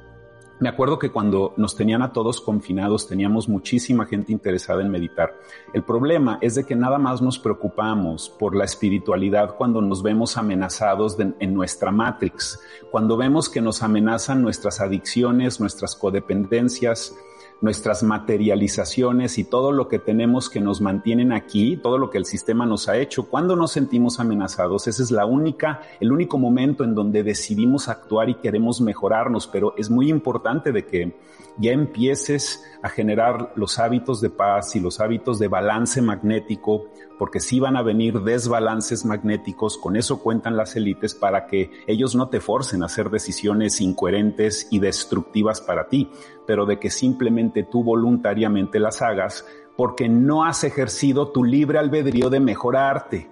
Me 0.60 0.68
acuerdo 0.68 0.98
que 0.98 1.10
cuando 1.10 1.54
nos 1.56 1.74
tenían 1.74 2.02
a 2.02 2.12
todos 2.12 2.38
confinados 2.42 3.08
teníamos 3.08 3.48
muchísima 3.48 4.04
gente 4.04 4.30
interesada 4.30 4.82
en 4.82 4.90
meditar. 4.90 5.34
El 5.72 5.84
problema 5.84 6.38
es 6.42 6.54
de 6.54 6.64
que 6.64 6.76
nada 6.76 6.98
más 6.98 7.22
nos 7.22 7.38
preocupamos 7.38 8.28
por 8.28 8.54
la 8.54 8.64
espiritualidad 8.64 9.56
cuando 9.56 9.80
nos 9.80 10.02
vemos 10.02 10.36
amenazados 10.36 11.16
en 11.18 11.54
nuestra 11.54 11.90
matrix, 11.90 12.60
cuando 12.90 13.16
vemos 13.16 13.48
que 13.48 13.62
nos 13.62 13.82
amenazan 13.82 14.42
nuestras 14.42 14.82
adicciones, 14.82 15.60
nuestras 15.60 15.96
codependencias, 15.96 17.16
nuestras 17.60 18.02
materializaciones 18.02 19.38
y 19.38 19.44
todo 19.44 19.72
lo 19.72 19.88
que 19.88 19.98
tenemos 19.98 20.48
que 20.48 20.60
nos 20.60 20.80
mantienen 20.80 21.32
aquí, 21.32 21.76
todo 21.76 21.98
lo 21.98 22.10
que 22.10 22.18
el 22.18 22.24
sistema 22.24 22.64
nos 22.66 22.88
ha 22.88 22.96
hecho, 22.96 23.28
cuando 23.28 23.56
nos 23.56 23.72
sentimos 23.72 24.18
amenazados, 24.18 24.86
ese 24.86 25.02
es 25.02 25.10
la 25.10 25.26
única, 25.26 25.82
el 26.00 26.12
único 26.12 26.38
momento 26.38 26.84
en 26.84 26.94
donde 26.94 27.22
decidimos 27.22 27.88
actuar 27.88 28.30
y 28.30 28.34
queremos 28.36 28.80
mejorarnos, 28.80 29.46
pero 29.46 29.74
es 29.76 29.90
muy 29.90 30.08
importante 30.08 30.72
de 30.72 30.86
que 30.86 31.16
ya 31.58 31.72
empieces 31.72 32.64
a 32.82 32.88
generar 32.88 33.52
los 33.54 33.78
hábitos 33.78 34.20
de 34.20 34.30
paz 34.30 34.74
y 34.76 34.80
los 34.80 35.00
hábitos 35.00 35.38
de 35.38 35.48
balance 35.48 36.00
magnético, 36.00 36.86
porque 37.18 37.40
si 37.40 37.60
van 37.60 37.76
a 37.76 37.82
venir 37.82 38.20
desbalances 38.22 39.04
magnéticos, 39.04 39.76
con 39.76 39.96
eso 39.96 40.22
cuentan 40.22 40.56
las 40.56 40.74
élites 40.76 41.14
para 41.14 41.46
que 41.46 41.70
ellos 41.86 42.14
no 42.14 42.28
te 42.28 42.40
forcen 42.40 42.82
a 42.82 42.86
hacer 42.86 43.10
decisiones 43.10 43.80
incoherentes 43.82 44.68
y 44.70 44.78
destructivas 44.78 45.60
para 45.60 45.88
ti, 45.88 46.10
pero 46.50 46.66
de 46.66 46.80
que 46.80 46.90
simplemente 46.90 47.62
tú 47.62 47.84
voluntariamente 47.84 48.80
las 48.80 49.02
hagas 49.02 49.46
porque 49.76 50.08
no 50.08 50.42
has 50.42 50.64
ejercido 50.64 51.30
tu 51.30 51.44
libre 51.44 51.78
albedrío 51.78 52.28
de 52.28 52.40
mejorarte 52.40 53.30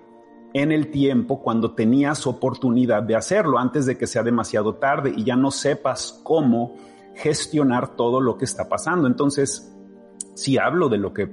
en 0.54 0.70
el 0.70 0.92
tiempo 0.92 1.42
cuando 1.42 1.74
tenías 1.74 2.28
oportunidad 2.28 3.02
de 3.02 3.16
hacerlo 3.16 3.58
antes 3.58 3.86
de 3.86 3.98
que 3.98 4.06
sea 4.06 4.22
demasiado 4.22 4.76
tarde 4.76 5.12
y 5.16 5.24
ya 5.24 5.34
no 5.34 5.50
sepas 5.50 6.20
cómo 6.22 6.76
gestionar 7.16 7.96
todo 7.96 8.20
lo 8.20 8.38
que 8.38 8.44
está 8.44 8.68
pasando. 8.68 9.08
Entonces, 9.08 9.76
si 10.36 10.58
hablo 10.58 10.88
de 10.88 10.98
lo 10.98 11.12
que 11.12 11.28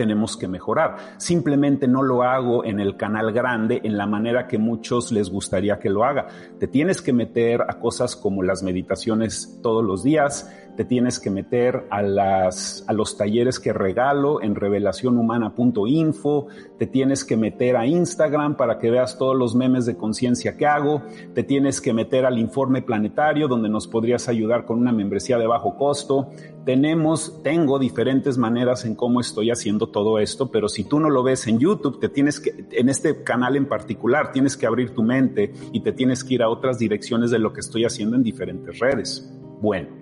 tenemos 0.00 0.38
que 0.38 0.48
mejorar. 0.48 0.96
Simplemente 1.18 1.86
no 1.86 2.02
lo 2.02 2.22
hago 2.22 2.64
en 2.64 2.80
el 2.80 2.96
canal 2.96 3.32
grande 3.32 3.82
en 3.84 3.98
la 3.98 4.06
manera 4.06 4.46
que 4.46 4.56
muchos 4.56 5.12
les 5.12 5.28
gustaría 5.28 5.78
que 5.78 5.90
lo 5.90 6.04
haga. 6.04 6.26
Te 6.58 6.66
tienes 6.66 7.02
que 7.02 7.12
meter 7.12 7.60
a 7.60 7.78
cosas 7.78 8.16
como 8.16 8.42
las 8.42 8.62
meditaciones 8.62 9.60
todos 9.62 9.84
los 9.84 10.02
días, 10.02 10.50
te 10.80 10.86
tienes 10.86 11.20
que 11.20 11.28
meter 11.28 11.86
a, 11.90 12.00
los 12.00 13.16
talleres 13.18 13.60
que 13.60 13.74
regalo 13.74 14.40
en 14.40 14.54
revelacionhumana.info, 14.54 16.46
te 16.78 16.86
tienes 16.86 17.26
que 17.26 17.36
meter 17.36 17.76
a 17.76 17.86
Instagram 17.86 18.56
para 18.56 18.78
que 18.78 18.90
veas 18.90 19.18
todos 19.18 19.36
los 19.36 19.54
memes 19.54 19.84
de 19.84 19.98
conciencia 19.98 20.56
que 20.56 20.64
hago, 20.64 21.02
te 21.34 21.42
tienes 21.42 21.82
que 21.82 21.92
meter 21.92 22.24
al 22.24 22.38
informe 22.38 22.80
planetario 22.80 23.46
donde 23.46 23.68
nos 23.68 23.88
podrías 23.88 24.26
ayudar 24.30 24.64
con 24.64 24.78
una 24.78 24.90
membresía 24.90 25.36
de 25.36 25.46
bajo 25.46 25.76
costo. 25.76 26.30
Tenemos, 26.64 27.42
tengo 27.42 27.78
diferentes 27.78 28.38
maneras 28.38 28.86
en 28.86 28.94
cómo 28.94 29.20
estoy 29.20 29.50
haciendo 29.50 29.88
todo 29.88 30.18
esto, 30.18 30.50
pero 30.50 30.70
si 30.70 30.84
tú 30.84 30.98
no 30.98 31.10
lo 31.10 31.22
ves 31.22 31.46
en 31.46 31.58
YouTube, 31.58 32.00
te 32.00 32.08
tienes 32.08 32.40
que, 32.40 32.64
en 32.72 32.88
este 32.88 33.22
canal 33.22 33.56
en 33.56 33.68
particular, 33.68 34.32
tienes 34.32 34.56
que 34.56 34.64
abrir 34.64 34.94
tu 34.94 35.02
mente 35.02 35.52
y 35.74 35.80
te 35.80 35.92
tienes 35.92 36.24
que 36.24 36.36
ir 36.36 36.42
a 36.42 36.48
otras 36.48 36.78
direcciones 36.78 37.30
de 37.30 37.38
lo 37.38 37.52
que 37.52 37.60
estoy 37.60 37.84
haciendo 37.84 38.16
en 38.16 38.22
diferentes 38.22 38.78
redes. 38.78 39.30
Bueno, 39.60 39.99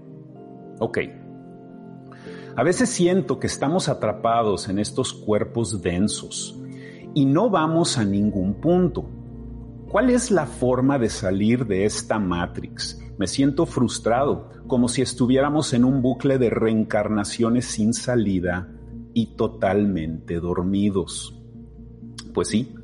Ok. 0.79 0.99
A 2.57 2.63
veces 2.63 2.89
siento 2.89 3.39
que 3.39 3.47
estamos 3.47 3.89
atrapados 3.89 4.69
en 4.69 4.79
estos 4.79 5.13
cuerpos 5.13 5.81
densos 5.81 6.59
y 7.15 7.25
no 7.25 7.51
vamos 7.51 7.99
a 7.99 8.05
ningún 8.05 8.55
punto. 8.55 9.09
¿Cuál 9.89 10.11
es 10.11 10.31
la 10.31 10.47
forma 10.47 10.99
de 10.99 11.09
salir 11.09 11.67
de 11.67 11.85
esta 11.85 12.19
Matrix? 12.19 13.01
Me 13.17 13.27
siento 13.27 13.65
frustrado, 13.65 14.51
como 14.67 14.89
si 14.89 15.03
estuviéramos 15.03 15.73
en 15.73 15.85
un 15.85 16.03
bucle 16.03 16.39
de 16.39 16.51
reencarnaciones 16.51 17.65
sin 17.65 17.95
salida 17.95 18.69
y 19.15 19.37
totalmente 19.37 20.41
dormidos. 20.41 21.41
Pues 22.35 22.49
sí, 22.49 22.75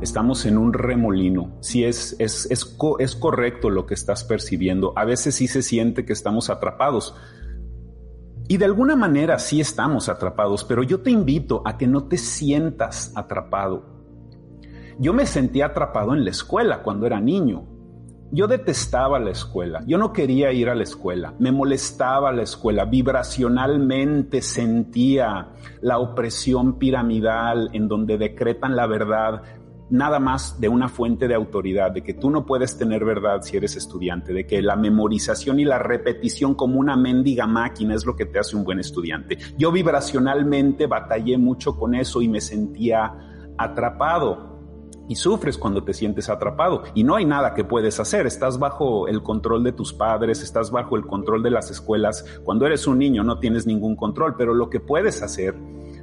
estamos 0.00 0.46
en 0.46 0.58
un 0.58 0.72
remolino. 0.72 1.56
Sí, 1.60 1.84
es, 1.84 2.16
es, 2.18 2.50
es, 2.50 2.76
es, 2.98 3.16
correcto 3.16 3.70
lo 3.70 3.86
que 3.86 3.94
estás 3.94 4.24
percibiendo. 4.24 4.92
A 4.96 5.04
veces 5.04 5.34
sí 5.34 5.48
se 5.48 5.62
siente 5.62 6.04
que 6.04 6.12
estamos 6.12 6.50
atrapados. 6.50 7.14
Y 8.48 8.58
de 8.58 8.64
alguna 8.64 8.94
manera 8.94 9.38
sí 9.38 9.60
estamos 9.60 10.08
atrapados, 10.08 10.64
pero 10.64 10.82
yo 10.82 11.00
te 11.00 11.10
invito 11.10 11.62
a 11.64 11.76
que 11.76 11.86
no 11.86 12.04
te 12.04 12.16
sientas 12.16 13.12
atrapado. 13.16 13.96
Yo 14.98 15.12
me 15.12 15.26
sentía 15.26 15.66
atrapado 15.66 16.14
en 16.14 16.24
la 16.24 16.30
escuela 16.30 16.82
cuando 16.82 17.06
era 17.06 17.20
niño. 17.20 17.66
Yo 18.32 18.48
detestaba 18.48 19.20
la 19.20 19.30
escuela, 19.30 19.84
yo 19.86 19.98
no 19.98 20.12
quería 20.12 20.50
ir 20.52 20.68
a 20.68 20.74
la 20.74 20.82
escuela, 20.82 21.34
me 21.38 21.52
molestaba 21.52 22.32
la 22.32 22.42
escuela, 22.42 22.84
vibracionalmente 22.84 24.42
sentía 24.42 25.50
la 25.80 25.98
opresión 25.98 26.76
piramidal 26.76 27.70
en 27.72 27.86
donde 27.86 28.18
decretan 28.18 28.74
la 28.74 28.88
verdad 28.88 29.42
nada 29.90 30.18
más 30.18 30.60
de 30.60 30.68
una 30.68 30.88
fuente 30.88 31.28
de 31.28 31.34
autoridad, 31.34 31.92
de 31.92 32.02
que 32.02 32.14
tú 32.14 32.30
no 32.30 32.44
puedes 32.44 32.76
tener 32.76 33.04
verdad 33.04 33.42
si 33.42 33.56
eres 33.56 33.76
estudiante, 33.76 34.32
de 34.32 34.46
que 34.46 34.60
la 34.62 34.76
memorización 34.76 35.60
y 35.60 35.64
la 35.64 35.78
repetición 35.78 36.54
como 36.54 36.80
una 36.80 36.96
mendiga 36.96 37.46
máquina 37.46 37.94
es 37.94 38.04
lo 38.04 38.16
que 38.16 38.26
te 38.26 38.38
hace 38.38 38.56
un 38.56 38.64
buen 38.64 38.80
estudiante. 38.80 39.38
Yo 39.56 39.70
vibracionalmente 39.70 40.86
batallé 40.86 41.38
mucho 41.38 41.76
con 41.76 41.94
eso 41.94 42.20
y 42.22 42.28
me 42.28 42.40
sentía 42.40 43.14
atrapado. 43.58 44.54
Y 45.08 45.14
sufres 45.14 45.56
cuando 45.56 45.84
te 45.84 45.94
sientes 45.94 46.28
atrapado 46.28 46.82
y 46.92 47.04
no 47.04 47.14
hay 47.14 47.24
nada 47.24 47.54
que 47.54 47.62
puedes 47.62 48.00
hacer. 48.00 48.26
Estás 48.26 48.58
bajo 48.58 49.06
el 49.06 49.22
control 49.22 49.62
de 49.62 49.70
tus 49.70 49.92
padres, 49.92 50.42
estás 50.42 50.72
bajo 50.72 50.96
el 50.96 51.06
control 51.06 51.44
de 51.44 51.50
las 51.50 51.70
escuelas. 51.70 52.24
Cuando 52.42 52.66
eres 52.66 52.88
un 52.88 52.98
niño 52.98 53.22
no 53.22 53.38
tienes 53.38 53.68
ningún 53.68 53.94
control, 53.94 54.34
pero 54.36 54.52
lo 54.52 54.68
que 54.68 54.80
puedes 54.80 55.22
hacer 55.22 55.54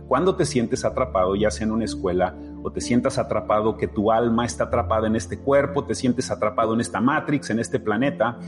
cuando 0.08 0.36
te 0.36 0.46
sientes 0.46 0.86
atrapado, 0.86 1.36
ya 1.36 1.50
sea 1.50 1.66
en 1.66 1.72
una 1.72 1.86
escuela 1.86 2.36
o 2.64 2.72
te 2.72 2.82
sientas 2.82 3.18
atrapado 3.18 3.78
que 3.78 3.88
tu 3.88 4.12
alma 4.12 4.46
está 4.46 4.66
atrapada 4.66 5.08
en 5.08 5.16
este 5.16 5.38
cuerpo, 5.38 5.84
te 5.84 5.94
sientes 5.94 6.32
atrapado 6.32 6.74
en 6.74 6.82
esta 6.82 7.02
matrix, 7.02 7.50
en 7.50 7.60
este 7.60 7.80
planeta, 7.80 8.40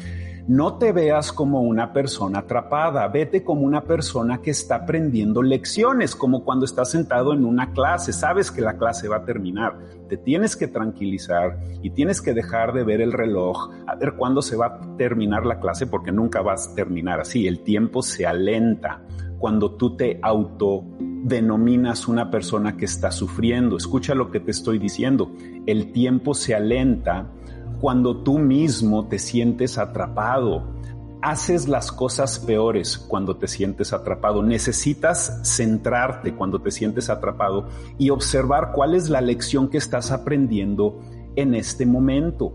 no 0.48 0.78
te 0.78 0.92
veas 0.92 1.32
como 1.32 1.62
una 1.62 1.92
persona 1.92 2.40
atrapada, 2.40 3.08
vete 3.08 3.44
como 3.44 3.62
una 3.62 3.82
persona 3.82 4.42
que 4.42 4.52
está 4.52 4.76
aprendiendo 4.76 5.42
lecciones, 5.42 6.16
como 6.16 6.44
cuando 6.44 6.66
estás 6.66 6.92
sentado 6.92 7.34
en 7.34 7.46
una 7.46 7.72
clase, 7.74 8.14
sabes 8.14 8.52
que 8.52 8.62
la 8.62 8.78
clase 8.78 9.08
va 9.08 9.18
a 9.18 9.26
terminar, 9.26 9.78
te 10.08 10.18
tienes 10.18 10.56
que 10.56 10.68
tranquilizar 10.68 11.58
y 11.82 11.90
tienes 11.90 12.22
que 12.22 12.34
dejar 12.34 12.74
de 12.74 12.84
ver 12.84 13.02
el 13.02 13.12
reloj, 13.12 13.72
a 13.88 13.96
ver 13.96 14.14
cuándo 14.14 14.42
se 14.42 14.56
va 14.56 14.68
a 14.68 14.98
terminar 14.98 15.46
la 15.46 15.60
clase, 15.60 15.88
porque 15.88 16.12
nunca 16.12 16.42
vas 16.42 16.70
a 16.70 16.76
terminar 16.76 17.20
así, 17.20 17.48
el 17.48 17.62
tiempo 17.62 18.04
se 18.04 18.28
alenta 18.28 19.02
cuando 19.39 19.72
tú 19.72 19.96
te 19.96 20.20
autodenominas 20.22 22.08
una 22.08 22.32
persona 22.32 22.77
que 22.77 22.86
está 22.86 23.12
sufriendo. 23.12 23.77
Escucha 23.77 24.15
lo 24.15 24.32
que 24.32 24.39
te 24.39 24.51
estoy 24.51 24.80
diciendo. 24.80 25.32
El 25.65 25.92
tiempo 25.92 26.34
se 26.34 26.56
alenta 26.56 27.32
cuando 27.80 28.24
tú 28.24 28.39
mismo 28.39 29.08
te 29.08 29.20
sientes 29.20 29.77
atrapado. 29.77 30.74
Haces 31.22 31.68
las 31.68 31.92
cosas 31.92 32.39
peores 32.39 32.98
cuando 32.98 33.38
te 33.38 33.48
sientes 33.48 33.94
atrapado. 33.94 34.44
Necesitas 34.44 35.42
centrarte 35.44 36.36
cuando 36.36 36.62
te 36.62 36.72
sientes 36.72 37.10
atrapado 37.10 37.68
y 37.98 38.10
observar 38.12 38.72
cuál 38.74 38.96
es 38.96 39.10
la 39.10 39.22
lección 39.22 39.70
que 39.70 39.77
estás 39.77 40.12
aprendiendo 40.12 41.00
en 41.36 41.56
este 41.56 41.86
momento 41.86 42.54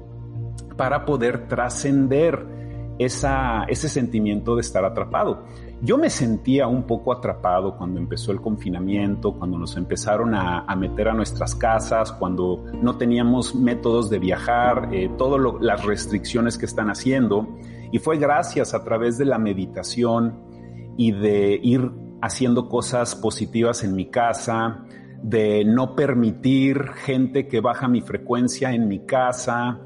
para 0.76 1.04
poder 1.04 1.48
trascender 1.48 2.46
ese 2.98 3.88
sentimiento 3.88 4.54
de 4.54 4.60
estar 4.60 4.84
atrapado. 4.84 5.44
Yo 5.82 5.96
me 5.96 6.10
sentía 6.10 6.66
un 6.66 6.82
poco 6.82 7.10
atrapado 7.10 7.76
cuando 7.78 7.98
empezó 7.98 8.32
el 8.32 8.40
confinamiento, 8.42 9.32
cuando 9.32 9.56
nos 9.56 9.78
empezaron 9.78 10.34
a, 10.34 10.76
meter 10.76 11.08
a 11.08 11.14
nuestras 11.14 11.54
casas, 11.54 12.12
cuando 12.12 12.66
no 12.82 12.98
teníamos 12.98 13.54
métodos 13.54 14.10
de 14.10 14.18
viajar, 14.18 14.90
eh, 14.92 15.10
todas 15.16 15.40
las 15.62 15.82
restricciones 15.84 16.58
que 16.58 16.66
están 16.66 16.90
haciendo. 16.90 17.48
Y 17.92 17.98
fue 17.98 18.18
gracias 18.18 18.74
a 18.74 18.84
través 18.84 19.16
de 19.16 19.24
la 19.24 19.38
meditación 19.38 20.38
y 20.98 21.12
de 21.12 21.58
ir 21.62 21.90
haciendo 22.20 22.68
cosas 22.68 23.16
positivas 23.16 23.82
en 23.82 23.94
mi 23.94 24.10
casa, 24.10 24.84
de 25.22 25.64
no 25.64 25.96
permitir 25.96 26.90
gente 27.04 27.48
que 27.48 27.60
baja 27.60 27.88
mi 27.88 28.02
frecuencia 28.02 28.74
en 28.74 28.86
mi 28.86 29.06
casa, 29.06 29.80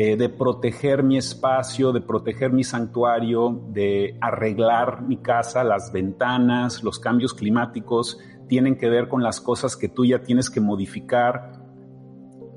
eh, 0.00 0.16
de 0.16 0.28
proteger 0.28 1.02
mi 1.02 1.18
espacio, 1.18 1.90
de 1.90 2.00
proteger 2.00 2.52
mi 2.52 2.62
santuario, 2.62 3.64
de 3.70 4.16
arreglar 4.20 5.02
mi 5.02 5.16
casa, 5.16 5.64
las 5.64 5.90
ventanas, 5.90 6.84
los 6.84 7.00
cambios 7.00 7.34
climáticos, 7.34 8.16
tienen 8.46 8.78
que 8.78 8.88
ver 8.88 9.08
con 9.08 9.24
las 9.24 9.40
cosas 9.40 9.74
que 9.74 9.88
tú 9.88 10.04
ya 10.04 10.22
tienes 10.22 10.50
que 10.50 10.60
modificar. 10.60 11.50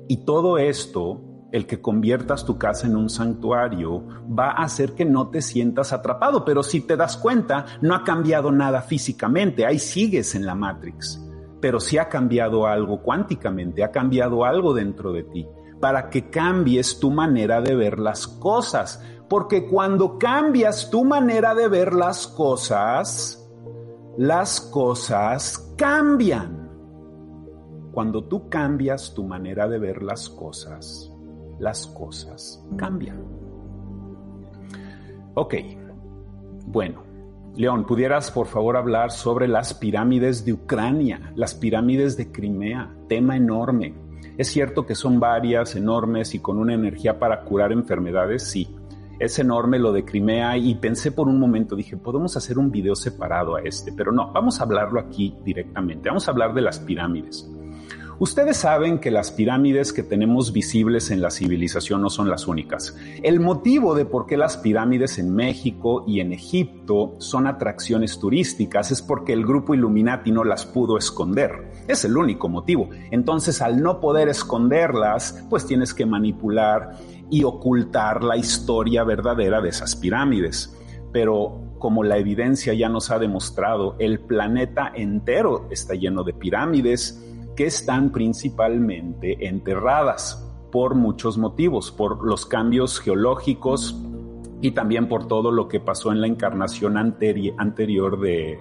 Y 0.06 0.18
todo 0.18 0.56
esto, 0.56 1.48
el 1.50 1.66
que 1.66 1.80
conviertas 1.80 2.44
tu 2.44 2.58
casa 2.58 2.86
en 2.86 2.94
un 2.94 3.10
santuario, 3.10 4.06
va 4.28 4.52
a 4.52 4.62
hacer 4.62 4.92
que 4.92 5.04
no 5.04 5.28
te 5.30 5.42
sientas 5.42 5.92
atrapado. 5.92 6.44
Pero 6.44 6.62
si 6.62 6.82
te 6.82 6.96
das 6.96 7.16
cuenta, 7.16 7.66
no 7.80 7.96
ha 7.96 8.04
cambiado 8.04 8.52
nada 8.52 8.82
físicamente, 8.82 9.66
ahí 9.66 9.80
sigues 9.80 10.36
en 10.36 10.46
la 10.46 10.54
Matrix. 10.54 11.20
Pero 11.60 11.80
sí 11.80 11.98
ha 11.98 12.08
cambiado 12.08 12.68
algo 12.68 13.02
cuánticamente, 13.02 13.82
ha 13.82 13.90
cambiado 13.90 14.44
algo 14.44 14.72
dentro 14.72 15.12
de 15.12 15.24
ti 15.24 15.44
para 15.82 16.10
que 16.10 16.30
cambies 16.30 17.00
tu 17.00 17.10
manera 17.10 17.60
de 17.60 17.74
ver 17.74 17.98
las 17.98 18.28
cosas. 18.28 19.02
Porque 19.28 19.66
cuando 19.66 20.16
cambias 20.16 20.88
tu 20.90 21.04
manera 21.04 21.56
de 21.56 21.66
ver 21.66 21.92
las 21.92 22.28
cosas, 22.28 23.50
las 24.16 24.60
cosas 24.60 25.74
cambian. 25.76 26.70
Cuando 27.90 28.22
tú 28.22 28.48
cambias 28.48 29.12
tu 29.12 29.24
manera 29.24 29.66
de 29.66 29.80
ver 29.80 30.04
las 30.04 30.30
cosas, 30.30 31.12
las 31.58 31.88
cosas 31.88 32.64
cambian. 32.76 33.20
Ok, 35.34 35.54
bueno, 36.66 37.02
León, 37.56 37.86
¿pudieras 37.86 38.30
por 38.30 38.46
favor 38.46 38.76
hablar 38.76 39.10
sobre 39.10 39.48
las 39.48 39.74
pirámides 39.74 40.44
de 40.44 40.52
Ucrania, 40.52 41.32
las 41.34 41.56
pirámides 41.56 42.16
de 42.16 42.30
Crimea? 42.30 42.94
Tema 43.08 43.36
enorme. 43.36 44.01
Es 44.36 44.48
cierto 44.48 44.86
que 44.86 44.94
son 44.94 45.20
varias, 45.20 45.76
enormes 45.76 46.34
y 46.34 46.40
con 46.40 46.58
una 46.58 46.74
energía 46.74 47.18
para 47.18 47.42
curar 47.42 47.72
enfermedades, 47.72 48.44
sí. 48.44 48.68
Es 49.18 49.38
enorme 49.38 49.78
lo 49.78 49.92
de 49.92 50.04
Crimea 50.04 50.56
y 50.56 50.74
pensé 50.74 51.12
por 51.12 51.28
un 51.28 51.38
momento, 51.38 51.76
dije, 51.76 51.96
podemos 51.96 52.36
hacer 52.36 52.58
un 52.58 52.70
video 52.70 52.96
separado 52.96 53.56
a 53.56 53.62
este, 53.62 53.92
pero 53.92 54.10
no, 54.10 54.32
vamos 54.32 54.60
a 54.60 54.64
hablarlo 54.64 54.98
aquí 54.98 55.36
directamente. 55.44 56.08
Vamos 56.08 56.26
a 56.26 56.32
hablar 56.32 56.54
de 56.54 56.62
las 56.62 56.80
pirámides. 56.80 57.48
Ustedes 58.22 58.58
saben 58.58 59.00
que 59.00 59.10
las 59.10 59.32
pirámides 59.32 59.92
que 59.92 60.04
tenemos 60.04 60.52
visibles 60.52 61.10
en 61.10 61.20
la 61.20 61.32
civilización 61.32 62.02
no 62.02 62.08
son 62.08 62.30
las 62.30 62.46
únicas. 62.46 62.96
El 63.20 63.40
motivo 63.40 63.96
de 63.96 64.04
por 64.04 64.26
qué 64.26 64.36
las 64.36 64.58
pirámides 64.58 65.18
en 65.18 65.34
México 65.34 66.04
y 66.06 66.20
en 66.20 66.32
Egipto 66.32 67.16
son 67.18 67.48
atracciones 67.48 68.20
turísticas 68.20 68.92
es 68.92 69.02
porque 69.02 69.32
el 69.32 69.44
grupo 69.44 69.74
Illuminati 69.74 70.30
no 70.30 70.44
las 70.44 70.64
pudo 70.66 70.98
esconder. 70.98 71.72
Es 71.88 72.04
el 72.04 72.16
único 72.16 72.48
motivo. 72.48 72.90
Entonces, 73.10 73.60
al 73.60 73.82
no 73.82 73.98
poder 73.98 74.28
esconderlas, 74.28 75.44
pues 75.50 75.66
tienes 75.66 75.92
que 75.92 76.06
manipular 76.06 76.92
y 77.28 77.42
ocultar 77.42 78.22
la 78.22 78.36
historia 78.36 79.02
verdadera 79.02 79.60
de 79.60 79.70
esas 79.70 79.96
pirámides. 79.96 80.78
Pero 81.12 81.72
como 81.80 82.04
la 82.04 82.18
evidencia 82.18 82.72
ya 82.72 82.88
nos 82.88 83.10
ha 83.10 83.18
demostrado, 83.18 83.96
el 83.98 84.20
planeta 84.20 84.92
entero 84.94 85.66
está 85.72 85.94
lleno 85.94 86.22
de 86.22 86.34
pirámides 86.34 87.20
que 87.56 87.66
están 87.66 88.10
principalmente 88.10 89.46
enterradas 89.46 90.48
por 90.70 90.94
muchos 90.94 91.36
motivos, 91.36 91.90
por 91.90 92.26
los 92.26 92.46
cambios 92.46 92.98
geológicos 92.98 93.96
y 94.60 94.70
también 94.70 95.08
por 95.08 95.28
todo 95.28 95.50
lo 95.50 95.68
que 95.68 95.80
pasó 95.80 96.12
en 96.12 96.20
la 96.20 96.26
encarnación 96.26 96.96
anterior 96.96 98.18
de, 98.20 98.58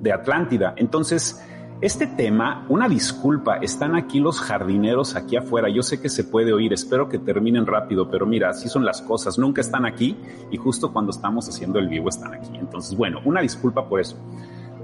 de 0.00 0.12
Atlántida. 0.12 0.74
Entonces, 0.76 1.44
este 1.80 2.08
tema, 2.08 2.66
una 2.68 2.88
disculpa, 2.88 3.58
están 3.58 3.94
aquí 3.94 4.18
los 4.18 4.40
jardineros 4.40 5.14
aquí 5.14 5.36
afuera. 5.36 5.68
Yo 5.68 5.82
sé 5.82 6.00
que 6.00 6.08
se 6.08 6.24
puede 6.24 6.52
oír, 6.52 6.72
espero 6.72 7.08
que 7.08 7.20
terminen 7.20 7.66
rápido, 7.66 8.10
pero 8.10 8.26
mira, 8.26 8.50
así 8.50 8.68
son 8.68 8.84
las 8.84 9.00
cosas. 9.00 9.38
Nunca 9.38 9.60
están 9.60 9.86
aquí 9.86 10.16
y 10.50 10.56
justo 10.56 10.92
cuando 10.92 11.12
estamos 11.12 11.48
haciendo 11.48 11.78
el 11.78 11.88
vivo 11.88 12.08
están 12.08 12.34
aquí. 12.34 12.50
Entonces, 12.54 12.96
bueno, 12.96 13.20
una 13.24 13.40
disculpa 13.42 13.88
por 13.88 14.00
eso 14.00 14.16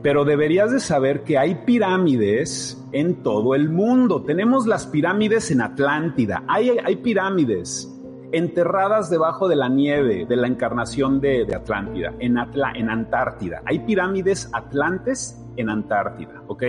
pero 0.05 0.27
deberías 0.27 0.71
de 0.71 0.81
saber 0.81 1.23
que 1.23 1.39
hay 1.39 1.55
pirámides 1.65 2.79
en 2.93 3.23
todo 3.23 3.55
el 3.55 3.71
mundo. 3.71 4.23
Tenemos 4.23 4.67
las 4.67 4.87
pirámides 4.87 5.51
en 5.51 5.63
Atlántida, 5.63 6.45
hay, 6.47 6.77
hay 6.85 6.97
pirámides 6.97 7.91
enterradas 8.31 9.09
debajo 9.09 9.49
de 9.49 9.57
la 9.57 9.71
nieve 9.71 10.27
de 10.29 10.37
la 10.37 10.47
encarnación 10.47 11.23
de, 11.23 11.47
Atlántida, 11.57 12.13
en, 12.19 12.37
en 12.37 12.91
Antártida. 12.91 13.63
Hay 13.65 13.79
pirámides 13.79 14.51
atlantes 14.53 15.43
en 15.57 15.71
Antártida, 15.71 16.43
¿ok? 16.49 16.65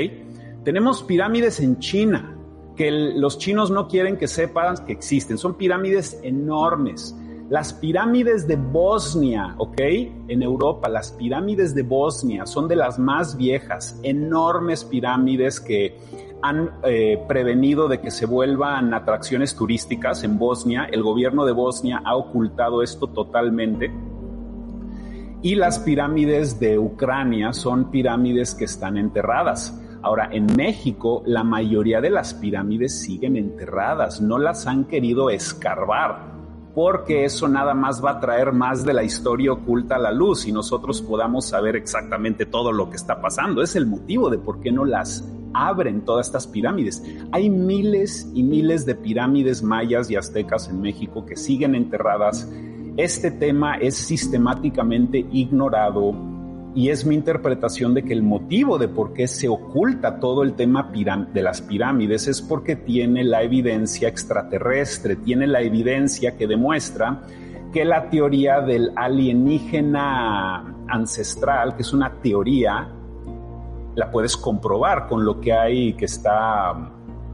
Tenemos 0.63 1.03
pirámides 1.03 1.59
en 1.59 1.79
China, 1.79 2.37
que 2.77 2.89
los 2.89 3.37
chinos 3.37 3.69
no 3.69 3.89
quieren 3.89 4.15
que 4.15 4.29
sepan 4.29 4.77
que 4.87 4.93
existen. 4.93 5.37
Son 5.37 5.55
pirámides 5.55 6.21
enormes. 6.23 7.13
Las 7.49 7.73
pirámides 7.73 8.47
de 8.47 8.55
Bosnia, 8.55 9.53
¿ok? 9.59 9.79
En 10.27 10.41
Europa, 10.41 10.89
las 10.89 11.11
pirámides 11.11 11.75
de 11.75 11.83
Bosnia 11.83 12.47
son 12.47 12.67
de 12.67 12.75
las 12.75 12.97
más 12.97 13.37
viejas, 13.37 13.99
enormes 14.01 14.83
pirámides 14.83 15.59
que 15.59 15.95
han 16.41 16.71
eh, 16.83 17.23
prevenido 17.27 17.87
de 17.87 18.01
que 18.01 18.09
se 18.09 18.25
vuelvan 18.25 18.95
atracciones 18.95 19.55
turísticas 19.55 20.23
en 20.23 20.39
Bosnia. 20.39 20.85
El 20.91 21.03
gobierno 21.03 21.45
de 21.45 21.51
Bosnia 21.51 22.01
ha 22.03 22.15
ocultado 22.15 22.81
esto 22.81 23.05
totalmente. 23.05 23.91
Y 25.43 25.53
las 25.53 25.77
pirámides 25.77 26.59
de 26.59 26.79
Ucrania 26.79 27.53
son 27.53 27.91
pirámides 27.91 28.55
que 28.55 28.65
están 28.65 28.97
enterradas. 28.97 29.79
Ahora, 30.01 30.29
en 30.31 30.47
México, 30.55 31.21
la 31.27 31.43
mayoría 31.43 32.01
de 32.01 32.09
las 32.09 32.33
pirámides 32.33 32.99
siguen 32.99 33.37
enterradas, 33.37 34.19
no 34.19 34.39
las 34.39 34.65
han 34.65 34.85
querido 34.85 35.29
escarbar 35.29 36.34
porque 36.75 37.23
eso 37.23 37.47
nada 37.47 37.73
más 37.73 38.03
va 38.03 38.11
a 38.11 38.19
traer 38.19 38.51
más 38.51 38.83
de 38.83 38.93
la 38.93 39.01
historia 39.01 39.53
oculta 39.53 39.95
a 39.95 39.99
la 39.99 40.11
luz 40.11 40.45
y 40.45 40.51
nosotros 40.51 41.01
podamos 41.01 41.45
saber 41.45 41.77
exactamente 41.77 42.45
todo 42.45 42.73
lo 42.73 42.89
que 42.89 42.97
está 42.97 43.21
pasando. 43.21 43.61
Es 43.61 43.77
el 43.77 43.87
motivo 43.87 44.29
de 44.29 44.37
por 44.37 44.59
qué 44.59 44.73
no 44.73 44.83
las 44.83 45.23
abren 45.53 46.03
todas 46.03 46.27
estas 46.27 46.47
pirámides. 46.47 47.01
Hay 47.31 47.49
miles 47.49 48.29
y 48.33 48.43
miles 48.43 48.85
de 48.85 48.93
pirámides 48.93 49.63
mayas 49.63 50.11
y 50.11 50.17
aztecas 50.17 50.67
en 50.67 50.81
México 50.81 51.25
que 51.25 51.37
siguen 51.37 51.75
enterradas. 51.75 52.51
Este 52.97 53.31
tema 53.31 53.75
es 53.75 53.95
sistemáticamente 53.95 55.25
ignorado 55.31 56.34
y 56.75 56.89
es 56.89 57.05
mi 57.05 57.15
interpretación 57.15 57.93
de 57.93 58.03
que 58.03 58.11
el 58.11 58.21
motivo 58.21 58.77
de 58.77 58.89
por 58.89 59.13
qué 59.13 59.27
se 59.27 59.47
oculta 59.47 60.19
todo 60.19 60.43
el 60.43 60.53
tema 60.55 60.91
de 61.33 61.41
las 61.41 61.61
pirámides 61.61 62.27
es 62.27 62.41
porque 62.41 62.75
tiene 62.75 63.23
la 63.23 63.41
evidencia 63.43 64.09
extraterrestre, 64.09 65.15
tiene 65.15 65.47
la 65.47 65.61
evidencia 65.61 66.35
que 66.35 66.47
demuestra 66.47 67.21
que 67.71 67.85
la 67.85 68.09
teoría 68.09 68.59
del 68.59 68.91
alienígena 68.95 70.75
ancestral, 70.87 71.75
que 71.77 71.81
es 71.81 71.93
una 71.93 72.21
teoría, 72.21 72.89
la 73.95 74.11
puedes 74.11 74.35
comprobar 74.35 75.07
con 75.07 75.23
lo 75.23 75.39
que 75.39 75.53
hay 75.53 75.93
que 75.93 76.05
está 76.05 76.73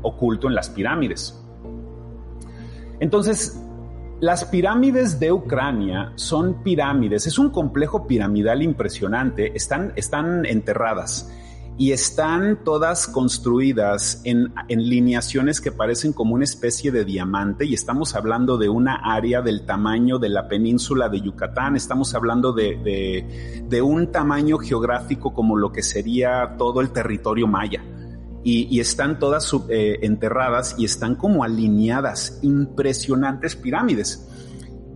oculto 0.03 0.47
en 0.47 0.55
las 0.55 0.69
pirámides. 0.69 1.39
Entonces, 2.99 3.60
las 4.21 4.45
pirámides 4.45 5.19
de 5.19 5.31
Ucrania 5.31 6.13
son 6.15 6.61
pirámides, 6.61 7.25
es 7.25 7.39
un 7.39 7.49
complejo 7.49 8.05
piramidal 8.05 8.61
impresionante, 8.61 9.51
están, 9.57 9.93
están 9.95 10.45
enterradas 10.45 11.33
y 11.75 11.91
están 11.91 12.63
todas 12.63 13.07
construidas 13.07 14.21
en, 14.23 14.53
en, 14.67 14.87
lineaciones 14.87 15.59
que 15.59 15.71
parecen 15.71 16.13
como 16.13 16.35
una 16.35 16.43
especie 16.43 16.91
de 16.91 17.03
diamante 17.03 17.65
y 17.65 17.73
estamos 17.73 18.13
hablando 18.13 18.59
de 18.59 18.69
una 18.69 18.97
área 18.97 19.41
del 19.41 19.65
tamaño 19.65 20.19
de 20.19 20.29
la 20.29 20.47
península 20.47 21.09
de 21.09 21.21
Yucatán, 21.21 21.75
estamos 21.75 22.13
hablando 22.13 22.53
de, 22.53 22.77
de, 22.77 23.65
de 23.67 23.81
un 23.81 24.11
tamaño 24.11 24.59
geográfico 24.59 25.33
como 25.33 25.57
lo 25.57 25.71
que 25.71 25.81
sería 25.81 26.57
todo 26.59 26.81
el 26.81 26.91
territorio 26.91 27.47
maya 27.47 27.83
y, 28.43 28.79
están 28.79 29.19
todas 29.19 29.51
eh, 29.69 29.99
enterradas 30.01 30.75
y 30.77 30.85
están 30.85 31.15
como 31.15 31.43
alineadas, 31.43 32.39
impresionantes 32.41 33.55
pirámides. 33.55 34.27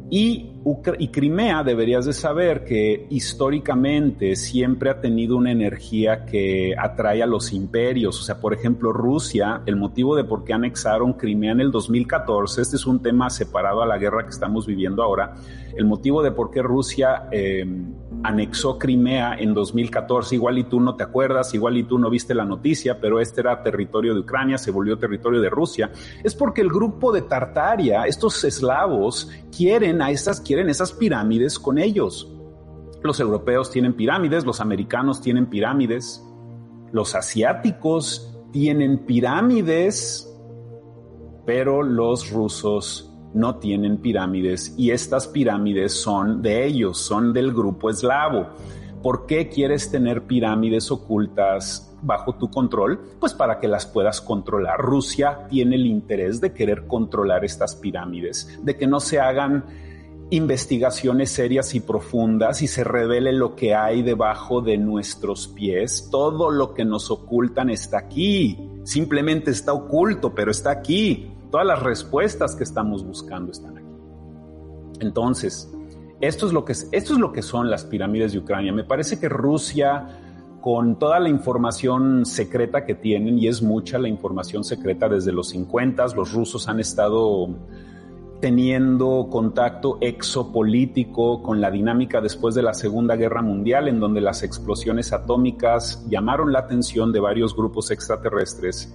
Y, 0.10 0.51
y, 0.99 1.08
Crimea 1.08 1.63
deberías 1.63 2.05
de 2.05 2.13
saber 2.13 2.63
que 2.63 3.08
históricamente 3.10 4.36
siempre 4.36 4.91
ha 4.91 5.01
tenido 5.01 5.36
una 5.36 5.51
energía 5.51 6.25
que 6.25 6.75
atrae 6.77 7.23
a 7.23 7.25
los 7.25 7.51
imperios. 7.53 8.19
O 8.19 8.23
sea, 8.23 8.39
por 8.39 8.53
ejemplo, 8.53 8.93
Rusia, 8.93 9.62
el 9.65 9.75
motivo 9.75 10.15
de 10.15 10.23
por 10.23 10.43
qué 10.43 10.53
anexaron 10.53 11.13
Crimea 11.13 11.53
en 11.53 11.62
el 11.62 11.71
2014, 11.71 12.62
este 12.62 12.75
es 12.75 12.86
un 12.86 13.01
tema 13.01 13.31
separado 13.31 13.81
a 13.81 13.88
la 13.88 13.97
guerra 13.97 14.23
que 14.23 14.29
estamos 14.29 14.67
viviendo 14.67 15.01
ahora, 15.01 15.36
el 15.75 15.86
motivo 15.86 16.21
de 16.21 16.31
por 16.31 16.51
qué 16.51 16.62
Rusia... 16.62 17.27
Eh, 17.31 17.65
anexó 18.28 18.78
Crimea 18.78 19.36
en 19.38 19.54
2014. 19.54 20.36
Igual 20.36 20.58
y 20.58 20.64
tú 20.66 20.80
no 20.80 20.96
te 20.96 21.04
acuerdas, 21.04 21.54
igual 21.54 21.78
y 21.78 21.84
tú 21.84 21.98
no 21.98 22.10
viste 22.10 22.34
la 22.34 22.46
noticia, 22.46 23.00
pero 23.00 23.20
este 23.20 23.42
era 23.42 23.62
territorio 23.62 24.14
de 24.14 24.22
Ucrania, 24.22 24.58
se 24.58 24.72
volvió 24.72 24.98
territorio 24.98 25.42
de 25.42 25.50
Rusia. 25.50 25.92
Es 26.24 26.36
porque 26.36 26.62
el 26.62 26.70
grupo 26.70 27.12
de 27.12 27.22
Tartaria, 27.22 28.04
estos 28.06 28.44
eslavos, 28.44 29.30
quieren 29.56 30.02
a 30.02 30.12
esas, 30.12 30.42
quieren 30.42 30.70
esas 30.70 30.94
pirámides 30.94 31.60
con 31.60 31.78
ellos. 31.78 32.32
Los 33.04 33.20
europeos 33.20 33.70
tienen 33.70 33.94
pirámides, 33.94 34.46
los 34.46 34.62
americanos 34.62 35.22
tienen 35.22 35.46
pirámides, 35.48 36.24
los 36.92 37.14
asiáticos 37.14 38.36
tienen 38.52 39.06
pirámides, 39.06 40.32
pero 41.46 41.84
los 41.84 42.32
rusos 42.32 43.14
no 43.36 43.56
tienen 43.58 43.98
pirámides 43.98 44.74
y 44.78 44.91
estas 44.91 45.28
pirámides 45.28 45.93
son 45.93 46.41
de 46.41 46.65
ellos, 46.65 46.98
son 46.98 47.34
del 47.34 47.54
grupo 47.54 47.89
eslavo. 47.89 48.48
¿Por 49.04 49.28
qué 49.28 49.50
quieres 49.50 49.91
tener 49.91 50.24
pirámides 50.24 50.89
ocultas 50.89 51.93
bajo 52.02 52.36
tu 52.36 52.50
control? 52.50 53.00
Pues 53.19 53.34
para 53.34 53.60
que 53.60 53.67
las 53.67 53.86
puedas 53.86 54.21
controlar. 54.21 54.80
Rusia 54.80 55.45
tiene 55.50 55.76
el 55.76 55.86
interés 55.86 56.41
de 56.41 56.54
querer 56.54 56.88
controlar 56.88 57.45
estas 57.45 57.76
pirámides, 57.76 58.60
de 58.63 58.76
que 58.78 58.88
no 58.88 59.00
se 59.00 59.19
hagan 59.19 59.65
investigaciones 60.32 61.30
serias 61.30 61.76
y 61.76 61.82
profundas 61.82 62.62
y 62.62 62.67
se 62.67 62.84
revele 62.84 63.32
lo 63.32 63.56
que 63.56 63.76
hay 63.76 64.02
debajo 64.02 64.62
de 64.62 64.78
nuestros 64.78 65.48
pies. 65.50 66.08
Todo 66.10 66.50
lo 66.50 66.74
que 66.74 66.84
nos 66.84 67.12
ocultan 67.12 67.69
está 67.69 68.00
aquí. 68.00 68.58
Simplemente 68.86 69.52
está 69.52 69.74
oculto, 69.74 70.34
pero 70.34 70.52
está 70.52 70.71
aquí. 70.71 71.35
Todas 71.56 71.68
las 71.68 71.84
respuestas 71.84 72.54
que 72.54 72.65
estamos 72.65 73.06
buscando 73.06 73.54
están 73.54 73.78
aquí. 73.78 73.88
Entonces, 75.00 75.74
esto 76.20 76.48
es 76.48 76.52
lo 76.52 76.65
que, 76.65 76.74
esto 76.74 76.91
es 76.91 77.18
lo 77.18 77.32
que 77.32 77.41
son 77.41 77.70
las 77.70 77.86
pirámides 77.86 78.34
de 78.34 78.39
Ucrania. 78.39 78.74
Me 78.74 78.84
parece 78.84 79.22
que 79.22 79.30
Rusia, 79.30 80.06
con 80.60 81.00
toda 81.00 81.18
la 81.22 81.30
información 81.30 82.26
secreta 82.26 82.86
que 82.86 82.94
tienen, 82.94 83.39
y 83.39 83.48
es 83.48 83.62
mucha 83.62 83.98
la 83.98 84.10
información 84.10 84.65
secreta 84.65 85.08
desde 85.08 85.32
los 85.32 85.48
50, 85.48 86.06
los 86.08 86.34
rusos 86.34 86.68
han 86.68 86.82
estado 86.82 87.48
teniendo 88.41 89.30
contacto 89.32 89.98
exopolítico 90.02 91.41
con 91.41 91.62
la 91.62 91.72
dinámica 91.72 92.20
después 92.20 92.54
de 92.56 92.63
la 92.63 92.74
Segunda 92.74 93.15
Guerra 93.15 93.41
Mundial, 93.41 93.88
en 93.88 94.02
donde 94.02 94.20
las 94.20 94.44
explosiones 94.44 95.13
atómicas 95.13 96.06
llamaron 96.10 96.52
la 96.52 96.60
atención 96.60 97.13
de 97.13 97.22
varios 97.22 97.56
grupos 97.56 97.91
extraterrestres 97.91 98.94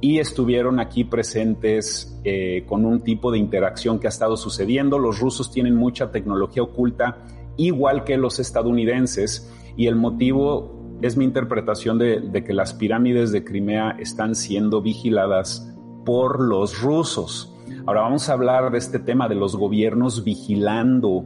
y 0.00 0.18
estuvieron 0.18 0.78
aquí 0.78 1.04
presentes 1.04 2.20
eh, 2.24 2.64
con 2.66 2.84
un 2.84 3.00
tipo 3.00 3.32
de 3.32 3.38
interacción 3.38 3.98
que 3.98 4.06
ha 4.06 4.10
estado 4.10 4.36
sucediendo. 4.36 4.98
Los 4.98 5.20
rusos 5.20 5.50
tienen 5.50 5.74
mucha 5.74 6.10
tecnología 6.10 6.62
oculta, 6.62 7.18
igual 7.56 8.04
que 8.04 8.16
los 8.16 8.38
estadounidenses, 8.38 9.50
y 9.76 9.86
el 9.86 9.96
motivo 9.96 10.98
es 11.02 11.16
mi 11.16 11.24
interpretación 11.24 11.98
de, 11.98 12.44
que 12.46 12.52
las 12.52 12.74
pirámides 12.74 13.32
de 13.32 13.44
Crimea 13.44 13.96
están 13.98 14.34
siendo 14.34 14.80
vigiladas 14.82 15.74
por 16.04 16.40
los 16.40 16.80
rusos. 16.80 17.52
Ahora 17.86 18.02
vamos 18.02 18.28
a 18.28 18.34
hablar 18.34 18.70
de 18.70 18.78
este 18.78 18.98
tema 18.98 19.28
de 19.28 19.34
los 19.34 19.56
gobiernos 19.56 20.24
vigilando 20.24 21.24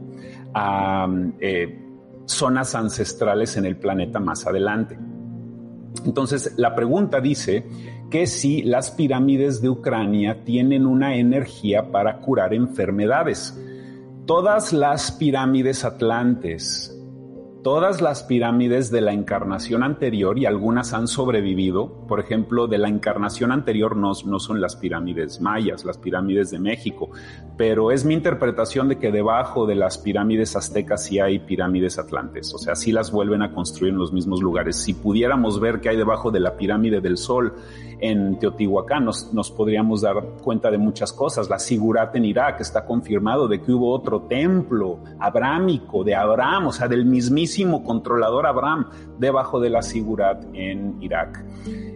eh, 1.39 1.79
zonas 2.25 2.75
ancestrales 2.75 3.57
en 3.57 3.65
el 3.65 3.77
planeta 3.77 4.19
más 4.19 4.45
adelante. 4.47 4.97
Entonces, 6.05 6.53
la 6.57 6.73
pregunta 6.75 7.21
dice 7.21 7.65
que 8.11 8.27
si 8.27 8.61
las 8.61 8.91
pirámides 8.91 9.61
de 9.61 9.69
Ucrania 9.69 10.43
tienen 10.43 10.85
una 10.85 11.15
energía 11.15 11.91
para 11.91 12.17
curar 12.19 12.53
enfermedades. 12.53 13.57
Todas 14.27 14.73
las 14.73 15.11
pirámides 15.13 15.83
atlantes 15.83 17.00
todas 17.63 18.01
las 18.01 18.23
pirámides 18.23 18.91
de 18.91 19.01
la 19.01 19.13
encarnación 19.13 19.83
anterior 19.83 20.37
y 20.39 20.45
algunas 20.45 20.93
han 20.93 21.07
sobrevivido. 21.07 21.91
Por 22.07 22.19
ejemplo, 22.19 22.67
de 22.67 22.77
la 22.77 22.89
encarnación 22.89 23.51
anterior 23.51 23.95
no, 23.95 24.13
no, 24.25 24.39
son 24.39 24.61
las 24.61 24.75
pirámides 24.75 25.41
mayas, 25.41 25.85
las 25.85 25.97
pirámides 25.97 26.51
de 26.51 26.59
México, 26.59 27.09
pero 27.57 27.91
es 27.91 28.03
mi 28.03 28.13
interpretación 28.13 28.89
de 28.89 28.97
que 28.97 29.11
debajo 29.11 29.67
de 29.67 29.75
las 29.75 29.97
pirámides 29.97 30.55
aztecas 30.55 31.03
sí 31.03 31.19
hay 31.19 31.39
pirámides 31.39 31.99
atlantes, 31.99 32.53
o 32.53 32.57
sea, 32.57 32.75
sí 32.75 32.91
las 32.91 33.11
vuelven 33.11 33.41
a 33.41 33.53
construir 33.53 33.93
en 33.93 33.99
los 33.99 34.11
mismos 34.11 34.41
lugares. 34.41 34.77
Si 34.77 34.93
pudiéramos 34.93 35.59
ver 35.59 35.81
qué 35.81 35.89
hay 35.89 35.97
debajo 35.97 36.31
de 36.31 36.39
la 36.39 36.57
pirámide 36.57 37.01
del 37.01 37.17
Sol 37.17 37.53
en 37.99 38.39
Teotihuacán, 38.39 39.05
nos, 39.05 39.33
nos 39.33 39.51
podríamos 39.51 40.01
dar 40.01 40.15
cuenta 40.43 40.71
de 40.71 40.79
muchas 40.79 41.13
cosas. 41.13 41.49
La 41.49 41.59
Sigurat 41.59 42.15
en 42.15 42.25
Irak 42.25 42.61
está 42.61 42.85
confirmado 42.85 43.47
de 43.47 43.61
que 43.61 43.71
hubo 43.71 43.93
otro 43.93 44.21
templo 44.23 44.99
abrámico 45.19 46.03
de 46.03 46.15
Abraham, 46.15 46.67
o 46.67 46.71
sea, 46.71 46.87
del 46.87 47.05
mismísimo 47.05 47.50
controlador 47.83 48.47
Abraham 48.47 48.87
debajo 49.19 49.59
de 49.59 49.69
la 49.69 49.81
Sigurat 49.81 50.45
en 50.53 51.01
Irak. 51.01 51.43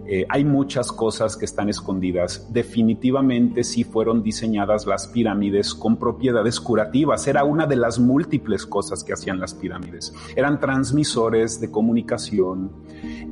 Eh, 0.08 0.26
hay 0.30 0.46
muchas 0.46 0.92
cosas 0.92 1.36
que 1.36 1.46
están 1.46 1.70
escondidas. 1.70 2.48
Definitivamente 2.54 3.64
sí 3.64 3.84
fueron 3.84 4.22
diseñadas 4.22 4.86
las 4.86 5.08
pirámides 5.08 5.74
con 5.74 5.98
propiedades 5.98 6.60
curativas. 6.60 7.28
Era 7.28 7.44
una 7.44 7.66
de 7.66 7.76
las 7.76 7.98
múltiples 8.00 8.66
cosas 8.66 9.04
que 9.04 9.14
hacían 9.14 9.40
las 9.40 9.56
pirámides. 9.56 10.14
Eran 10.36 10.60
transmisores 10.60 11.60
de 11.60 11.72
comunicación, 11.72 12.72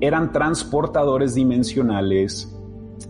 eran 0.02 0.32
transportadores 0.32 1.36
dimensionales, 1.36 2.52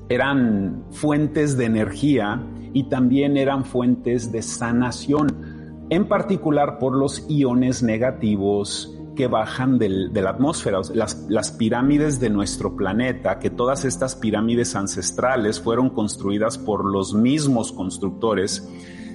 eran 0.10 0.84
fuentes 0.92 1.56
de 1.58 1.66
energía 1.66 2.44
y 2.74 2.90
también 2.90 3.38
eran 3.38 3.64
fuentes 3.64 4.32
de 4.32 4.42
sanación 4.42 5.54
en 5.90 6.08
particular 6.08 6.80
por 6.80 6.96
los 6.96 7.26
iones 7.30 7.84
negativos 7.84 9.00
que 9.16 9.28
bajan 9.28 9.78
de 9.78 10.10
la 10.22 10.30
atmósfera. 10.30 10.82
Las, 10.94 11.26
las 11.30 11.52
pirámides 11.52 12.20
de 12.20 12.30
nuestro 12.30 12.76
planeta, 12.76 13.40
que 13.40 13.50
todas 13.50 13.86
estas 13.86 14.16
pirámides 14.16 14.76
ancestrales 14.76 15.60
fueron 15.60 15.90
construidas 15.90 16.58
por 16.58 16.86
los 16.86 17.14
mismos 17.14 17.72
constructores, 17.72 18.68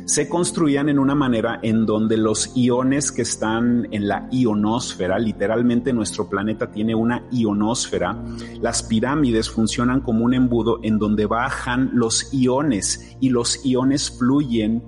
se 0.09 0.27
construían 0.27 0.89
en 0.89 0.99
una 0.99 1.15
manera 1.15 1.61
en 1.63 1.85
donde 1.85 2.17
los 2.17 2.57
iones 2.57 3.13
que 3.13 3.21
están 3.21 3.89
en 3.91 4.09
la 4.09 4.27
ionosfera, 4.31 5.19
literalmente 5.19 5.93
nuestro 5.93 6.31
planeta 6.31 6.71
tiene 6.71 6.95
una 6.95 7.25
ionosfera, 7.31 8.17
las 8.63 8.83
pirámides 8.83 9.51
funcionan 9.51 10.01
como 10.01 10.25
un 10.25 10.33
embudo 10.33 10.81
en 10.83 10.99
donde 10.99 11.27
bajan 11.27 11.91
los 11.93 12.33
iones 12.33 13.19
y 13.21 13.29
los 13.29 13.67
iones 13.67 14.11
fluyen 14.11 14.83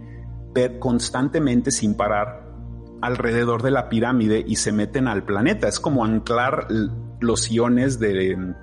constantemente 0.79 1.70
sin 1.70 1.94
parar 1.94 2.39
alrededor 3.02 3.62
de 3.62 3.70
la 3.70 3.88
pirámide 3.88 4.44
y 4.46 4.56
se 4.56 4.72
meten 4.72 5.08
al 5.08 5.24
planeta. 5.24 5.68
Es 5.68 5.80
como 5.80 6.04
anclar 6.04 6.68
los 7.20 7.50
iones 7.50 7.98
de, 7.98 8.54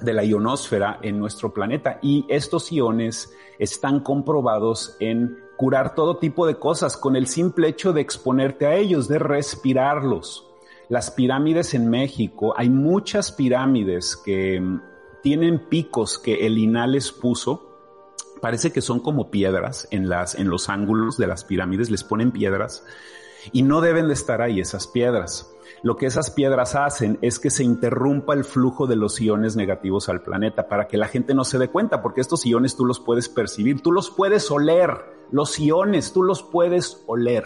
de 0.00 0.12
la 0.12 0.24
ionosfera 0.24 0.98
en 1.02 1.18
nuestro 1.18 1.52
planeta 1.52 1.98
y 2.02 2.24
estos 2.28 2.70
iones 2.72 3.32
están 3.58 4.00
comprobados 4.00 4.96
en 5.00 5.36
curar 5.56 5.94
todo 5.94 6.16
tipo 6.16 6.46
de 6.46 6.56
cosas 6.56 6.96
con 6.96 7.16
el 7.16 7.26
simple 7.26 7.68
hecho 7.68 7.92
de 7.92 8.00
exponerte 8.00 8.66
a 8.66 8.76
ellos, 8.76 9.08
de 9.08 9.18
respirarlos. 9.18 10.46
Las 10.88 11.10
pirámides 11.10 11.74
en 11.74 11.90
México, 11.90 12.54
hay 12.56 12.70
muchas 12.70 13.30
pirámides 13.30 14.16
que 14.16 14.58
mm, 14.58 14.80
tienen 15.22 15.68
picos 15.68 16.18
que 16.18 16.46
el 16.46 16.56
INAH 16.56 17.12
puso. 17.20 17.66
Parece 18.40 18.72
que 18.72 18.80
son 18.80 19.00
como 19.00 19.30
piedras 19.30 19.86
en, 19.90 20.08
las, 20.08 20.34
en 20.34 20.48
los 20.48 20.70
ángulos 20.70 21.18
de 21.18 21.26
las 21.26 21.44
pirámides, 21.44 21.90
les 21.90 22.04
ponen 22.04 22.32
piedras 22.32 22.82
y 23.52 23.62
no 23.62 23.80
deben 23.80 24.08
de 24.08 24.14
estar 24.14 24.42
ahí 24.42 24.60
esas 24.60 24.86
piedras. 24.86 25.54
Lo 25.82 25.96
que 25.96 26.06
esas 26.06 26.30
piedras 26.30 26.74
hacen 26.74 27.18
es 27.22 27.38
que 27.38 27.50
se 27.50 27.64
interrumpa 27.64 28.34
el 28.34 28.44
flujo 28.44 28.86
de 28.86 28.96
los 28.96 29.20
iones 29.20 29.56
negativos 29.56 30.08
al 30.08 30.22
planeta 30.22 30.68
para 30.68 30.86
que 30.86 30.98
la 30.98 31.08
gente 31.08 31.34
no 31.34 31.44
se 31.44 31.58
dé 31.58 31.68
cuenta, 31.68 32.02
porque 32.02 32.20
estos 32.20 32.44
iones 32.44 32.76
tú 32.76 32.84
los 32.84 33.00
puedes 33.00 33.28
percibir, 33.28 33.80
tú 33.80 33.92
los 33.92 34.10
puedes 34.10 34.50
oler, 34.50 34.90
los 35.30 35.58
iones 35.58 36.12
tú 36.12 36.22
los 36.22 36.42
puedes 36.42 37.02
oler. 37.06 37.44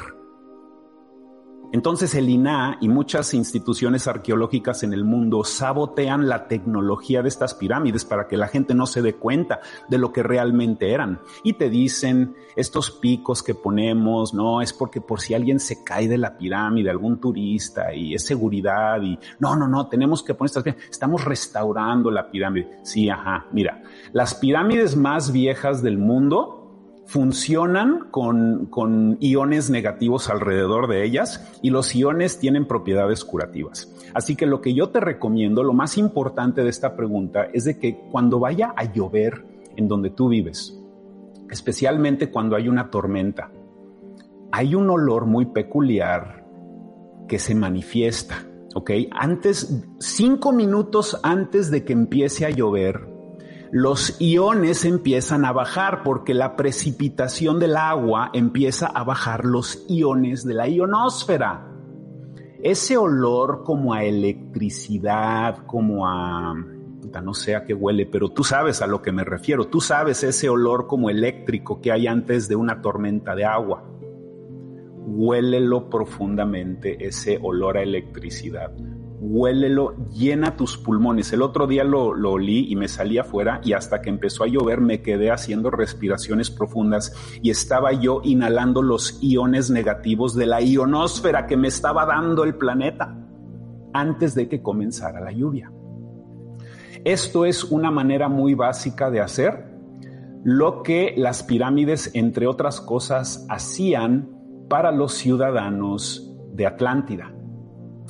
Entonces 1.74 2.14
el 2.14 2.28
INAH 2.28 2.78
y 2.82 2.88
muchas 2.88 3.34
instituciones 3.34 4.06
arqueológicas 4.06 4.84
en 4.84 4.92
el 4.92 5.02
mundo 5.02 5.42
sabotean 5.42 6.28
la 6.28 6.46
tecnología 6.46 7.20
de 7.20 7.28
estas 7.28 7.52
pirámides 7.52 8.04
para 8.04 8.28
que 8.28 8.36
la 8.36 8.46
gente 8.46 8.76
no 8.76 8.86
se 8.86 9.02
dé 9.02 9.14
cuenta 9.14 9.58
de 9.88 9.98
lo 9.98 10.12
que 10.12 10.22
realmente 10.22 10.92
eran. 10.92 11.18
Y 11.42 11.54
te 11.54 11.70
dicen, 11.70 12.36
estos 12.54 12.92
picos 12.92 13.42
que 13.42 13.56
ponemos, 13.56 14.32
no, 14.34 14.62
es 14.62 14.72
porque 14.72 15.00
por 15.00 15.20
si 15.20 15.34
alguien 15.34 15.58
se 15.58 15.82
cae 15.82 16.06
de 16.06 16.16
la 16.16 16.38
pirámide, 16.38 16.90
algún 16.90 17.20
turista, 17.20 17.92
y 17.92 18.14
es 18.14 18.24
seguridad, 18.24 19.02
y 19.02 19.18
no, 19.40 19.56
no, 19.56 19.66
no, 19.66 19.88
tenemos 19.88 20.22
que 20.22 20.32
poner 20.32 20.50
estas 20.50 20.62
pirámides, 20.62 20.90
estamos 20.90 21.24
restaurando 21.24 22.08
la 22.08 22.30
pirámide. 22.30 22.68
Sí, 22.84 23.08
ajá, 23.08 23.46
mira, 23.50 23.82
las 24.12 24.36
pirámides 24.36 24.94
más 24.94 25.32
viejas 25.32 25.82
del 25.82 25.98
mundo 25.98 26.63
funcionan 27.06 28.08
con, 28.10 29.18
iones 29.20 29.70
negativos 29.70 30.30
alrededor 30.30 30.88
de 30.88 31.04
ellas 31.04 31.52
y 31.62 31.70
los 31.70 31.94
iones 31.94 32.38
tienen 32.38 32.66
propiedades 32.66 33.24
curativas. 33.24 33.92
Así 34.14 34.36
que 34.36 34.46
lo 34.46 34.60
que 34.60 34.74
yo 34.74 34.88
te 34.90 35.00
recomiendo, 35.00 35.62
lo 35.62 35.72
más 35.72 35.98
importante 35.98 36.62
de 36.62 36.70
esta 36.70 36.96
pregunta 36.96 37.48
es 37.52 37.64
de 37.64 37.78
que 37.78 37.98
cuando 38.10 38.38
vaya 38.40 38.72
a 38.76 38.92
llover 38.92 39.44
en 39.76 39.88
donde 39.88 40.10
tú 40.10 40.28
vives, 40.28 40.78
especialmente 41.50 42.30
cuando 42.30 42.56
hay 42.56 42.68
una 42.68 42.90
tormenta, 42.90 43.50
hay 44.52 44.74
un 44.74 44.88
olor 44.88 45.26
muy 45.26 45.46
peculiar 45.46 46.44
que 47.28 47.38
se 47.38 47.54
manifiesta, 47.54 48.46
¿ok? 48.74 48.90
Antes, 49.10 49.84
cinco 49.98 50.52
minutos 50.52 51.18
antes 51.22 51.70
de 51.70 51.84
que 51.84 51.92
empiece 51.92 52.46
a 52.46 52.50
llover, 52.50 53.13
los 53.74 54.20
iones 54.20 54.84
empiezan 54.84 55.44
a 55.44 55.50
bajar 55.50 56.04
porque 56.04 56.32
la 56.32 56.54
precipitación 56.54 57.58
del 57.58 57.76
agua 57.76 58.30
empieza 58.32 58.86
a 58.86 59.02
bajar 59.02 59.44
los 59.44 59.84
iones 59.88 60.44
de 60.44 60.54
la 60.54 60.68
ionosfera. 60.68 61.72
Ese 62.62 62.96
olor 62.96 63.64
como 63.64 63.92
a 63.92 64.04
electricidad, 64.04 65.66
como 65.66 66.06
a 66.06 66.54
no 67.20 67.34
sé 67.34 67.56
a 67.56 67.64
qué 67.64 67.74
huele, 67.74 68.06
pero 68.06 68.28
tú 68.28 68.44
sabes 68.44 68.80
a 68.80 68.86
lo 68.86 69.02
que 69.02 69.10
me 69.10 69.24
refiero, 69.24 69.66
tú 69.66 69.80
sabes 69.80 70.22
ese 70.22 70.48
olor 70.48 70.86
como 70.86 71.10
eléctrico 71.10 71.80
que 71.80 71.90
hay 71.90 72.06
antes 72.06 72.46
de 72.46 72.54
una 72.54 72.80
tormenta 72.80 73.34
de 73.34 73.44
agua. 73.44 73.82
Huélelo 75.04 75.90
profundamente, 75.90 77.04
ese 77.04 77.40
olor 77.42 77.78
a 77.78 77.82
electricidad 77.82 78.70
huélelo, 79.24 79.96
llena 80.10 80.56
tus 80.56 80.76
pulmones. 80.76 81.32
El 81.32 81.42
otro 81.42 81.66
día 81.66 81.82
lo, 81.82 82.08
olí 82.08 82.70
y 82.70 82.76
me 82.76 82.88
salí 82.88 83.18
afuera 83.18 83.60
y 83.64 83.72
hasta 83.72 84.02
que 84.02 84.10
empezó 84.10 84.44
a 84.44 84.48
llover 84.48 84.80
me 84.80 85.00
quedé 85.00 85.30
haciendo 85.30 85.70
respiraciones 85.70 86.50
profundas 86.50 87.14
y 87.40 87.50
estaba 87.50 87.92
yo 87.92 88.20
inhalando 88.22 88.82
los 88.82 89.18
iones 89.22 89.70
negativos 89.70 90.34
de 90.34 90.46
la 90.46 90.60
ionosfera 90.60 91.46
que 91.46 91.56
me 91.56 91.68
estaba 91.68 92.04
dando 92.04 92.44
el 92.44 92.56
planeta 92.56 93.16
antes 93.94 94.34
de 94.34 94.48
que 94.48 94.62
comenzara 94.62 95.20
la 95.20 95.32
lluvia. 95.32 95.72
Esto 97.04 97.46
es 97.46 97.64
una 97.64 97.90
manera 97.90 98.28
muy 98.28 98.54
básica 98.54 99.10
de 99.10 99.20
hacer 99.20 99.72
lo 100.42 100.82
que 100.82 101.14
las 101.16 101.42
pirámides, 101.42 102.10
entre 102.12 102.46
otras 102.46 102.80
cosas, 102.82 103.46
hacían 103.48 104.28
para 104.68 104.92
los 104.92 105.14
ciudadanos 105.14 106.30
de 106.52 106.66
Atlántida 106.66 107.34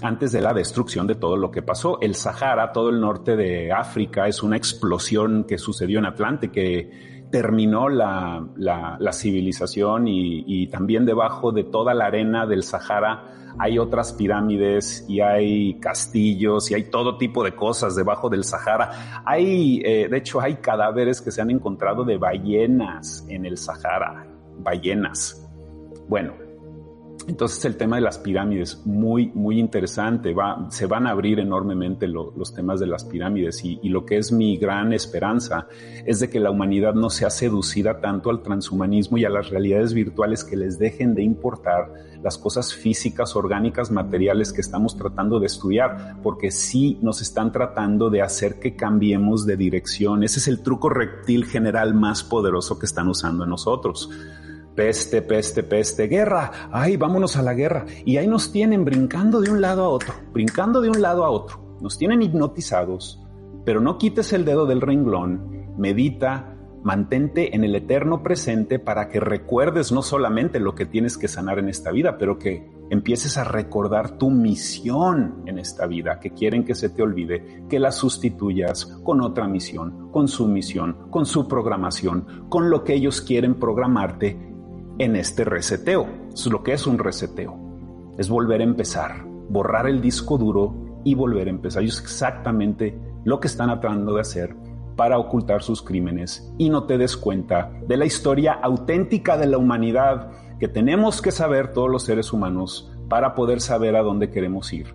antes 0.02 0.33
de 0.33 0.40
la 0.40 0.52
destrucción 0.52 1.07
de 1.07 1.14
todo 1.14 1.37
lo 1.37 1.50
que 1.50 1.62
pasó. 1.62 1.98
El 2.00 2.14
Sahara, 2.14 2.72
todo 2.72 2.90
el 2.90 3.00
norte 3.00 3.37
de 3.37 3.72
África, 3.72 4.26
es 4.26 4.42
una 4.42 4.57
explosión 4.57 5.44
que 5.44 5.59
sucedió 5.59 5.98
en 5.98 6.07
Atlante, 6.07 6.50
que 6.50 7.24
terminó 7.30 7.88
la, 7.88 8.46
civilización 9.12 10.07
y, 10.07 10.66
también 10.68 11.04
debajo 11.04 11.52
de 11.52 11.64
toda 11.64 11.94
la 11.94 12.07
arena 12.07 12.46
del 12.46 12.62
Sahara 12.62 13.35
hay 13.59 13.78
otras 13.78 14.12
pirámides 14.12 15.04
y 15.09 15.20
hay 15.20 15.78
castillos 15.78 16.70
y 16.70 16.74
hay 16.74 16.90
todo 16.90 17.16
tipo 17.18 17.44
de 17.44 17.54
cosas 17.54 17.94
debajo 17.94 18.28
del 18.28 18.44
Sahara. 18.44 19.22
Hay, 19.24 19.80
eh, 19.85 20.09
de 20.09 20.16
hecho, 20.16 20.40
hay 20.40 20.57
cadáveres 20.57 21.20
que 21.20 21.30
se 21.30 21.40
han 21.40 21.50
encontrado 21.50 22.04
de 22.04 22.18
ballenas 22.18 23.24
en 23.28 23.46
el 23.46 23.57
Sahara, 23.57 24.26
ballenas. 24.59 25.48
Bueno, 26.09 26.35
entonces 27.26 27.64
el 27.64 27.76
tema 27.76 27.96
de 27.96 28.02
las 28.02 28.18
pirámides, 28.18 28.82
muy, 28.84 29.30
muy 29.34 29.58
interesante, 29.58 30.32
va, 30.34 30.66
se 30.70 30.87
van 30.87 31.06
a 31.06 31.10
abrir 31.10 31.40
enormemente 31.40 32.06
los 32.08 32.54
temas 32.54 32.80
de 32.80 32.87
las 32.87 33.04
pirámides 33.04 33.64
y, 33.64 33.78
y, 33.82 33.88
lo 33.88 34.04
que 34.04 34.18
es 34.18 34.32
mi 34.32 34.56
gran 34.56 34.92
esperanza 34.92 35.66
es 36.04 36.20
de 36.20 36.28
que 36.28 36.40
la 36.40 36.50
humanidad 36.50 36.94
no 36.94 37.10
sea 37.10 37.30
seducida 37.30 38.00
tanto 38.00 38.30
al 38.30 38.42
transhumanismo 38.42 39.18
y 39.18 39.24
a 39.24 39.30
las 39.30 39.50
realidades 39.50 39.94
virtuales 39.94 40.44
que 40.44 40.56
les 40.56 40.78
dejen 40.78 41.14
de 41.14 41.22
importar 41.22 41.92
las 42.22 42.38
cosas 42.38 42.74
físicas, 42.74 43.37
orgánicas, 43.37 43.90
materiales 43.90 44.52
que 44.52 44.62
estamos 44.62 44.96
tratando 44.96 45.38
de 45.38 45.46
estudiar, 45.46 46.16
porque 46.22 46.50
sí 46.50 46.98
nos 47.02 47.20
están 47.20 47.52
tratando 47.52 48.08
de 48.08 48.22
hacer 48.22 48.58
que 48.58 48.74
cambiemos 48.74 49.44
de 49.44 49.56
dirección. 49.58 50.24
Ese 50.24 50.38
es 50.38 50.48
el 50.48 50.62
truco 50.62 50.88
reptil 50.88 51.44
general 51.44 51.94
más 51.94 52.24
poderoso 52.24 52.78
que 52.78 52.87
están 52.87 53.08
usando 53.08 53.44
en 53.44 53.50
nosotros 53.50 54.10
peste, 54.74 55.22
peste, 55.22 55.62
peste, 55.62 56.06
guerra, 56.06 56.68
ay, 56.72 56.96
vámonos 56.96 57.37
a 57.37 57.42
la 57.42 57.54
guerra. 57.54 57.87
Y 58.04 58.16
ahí 58.16 58.26
nos 58.26 58.52
tienen 58.52 58.84
brincando 58.84 59.40
de 59.40 59.50
un 59.50 59.60
lado 59.60 59.84
a 59.84 59.88
otro, 59.88 60.14
brincando 60.32 60.80
de 60.80 60.90
un 60.90 61.00
lado 61.00 61.24
a 61.24 61.30
otro. 61.30 61.76
Nos 61.80 61.98
tienen 61.98 62.22
hipnotizados, 62.22 63.20
pero 63.64 63.80
no 63.80 63.98
quites 63.98 64.32
el 64.32 64.44
dedo 64.44 64.66
del 64.66 64.80
renglón, 64.80 65.74
medita, 65.76 66.54
mantente 66.82 67.56
en 67.56 67.64
el 67.64 67.74
eterno 67.74 68.22
presente 68.22 68.78
para 68.78 69.08
que 69.08 69.18
recuerdes 69.18 69.90
no 69.90 70.02
solamente 70.02 70.60
lo 70.60 70.74
que 70.74 70.84
tienes 70.84 71.16
que 71.16 71.28
sanar 71.28 71.58
en 71.58 71.70
esta 71.70 71.90
vida, 71.90 72.18
pero 72.18 72.38
que 72.38 72.70
empieces 72.90 73.38
a 73.38 73.44
recordar 73.44 74.18
tu 74.18 74.30
misión 74.30 75.42
en 75.46 75.58
esta 75.58 75.87
vida, 75.87 76.20
que 76.20 76.30
quieren 76.30 76.64
que 76.64 76.74
se 76.74 76.90
te 76.90 77.02
olvide, 77.02 77.64
que 77.70 77.80
la 77.80 77.90
sustituyas 77.90 78.84
con 79.02 79.22
otra 79.22 79.48
misión, 79.48 80.10
con 80.12 80.28
su 80.28 80.46
misión, 80.46 81.08
con 81.10 81.24
su 81.24 81.48
programación, 81.48 82.46
con 82.50 82.68
lo 82.68 82.84
que 82.84 82.94
ellos 82.94 83.22
quieren 83.22 83.54
programarte 83.54 84.53
en 84.98 85.16
este 85.16 85.44
reseteo. 85.44 86.07
Es 86.33 86.46
lo 86.46 86.62
que 86.62 86.72
es 86.72 86.87
un 86.87 86.98
reseteo. 86.98 87.57
Es 88.18 88.28
volver 88.28 88.61
a 88.61 88.64
empezar, 88.64 89.24
borrar 89.48 89.87
el 89.87 90.00
disco 90.00 90.38
duro 90.38 91.00
y 91.04 91.14
volver 91.14 91.48
a 91.48 91.50
empezar. 91.50 91.83
Y 91.83 91.88
es 91.88 92.00
exactamente 92.00 92.98
lo 93.24 93.40
que 93.40 93.48
están 93.48 93.68
tratando 93.80 94.14
de 94.14 94.20
hacer 94.20 94.54
para 94.96 95.18
ocultar 95.18 95.62
sus 95.62 95.83
crímenes 95.83 96.52
y 96.57 96.70
no 96.70 96.85
te 96.85 96.98
des 96.98 97.16
cuenta 97.16 97.72
de 97.87 97.96
la 97.96 98.04
historia 98.04 98.52
auténtica 98.52 99.37
de 99.37 99.46
la 99.46 99.59
humanidad 99.59 100.30
que 100.61 100.68
tenemos 100.68 101.20
que 101.20 101.33
saber 101.33 101.72
todos 101.72 101.90
los 101.90 102.04
seres 102.04 102.33
humanos 102.33 102.93
para 103.08 103.34
poder 103.34 103.60
saber 103.60 103.96
a 103.96 104.02
dónde 104.02 104.30
queremos 104.30 104.72
ir. 104.72 104.86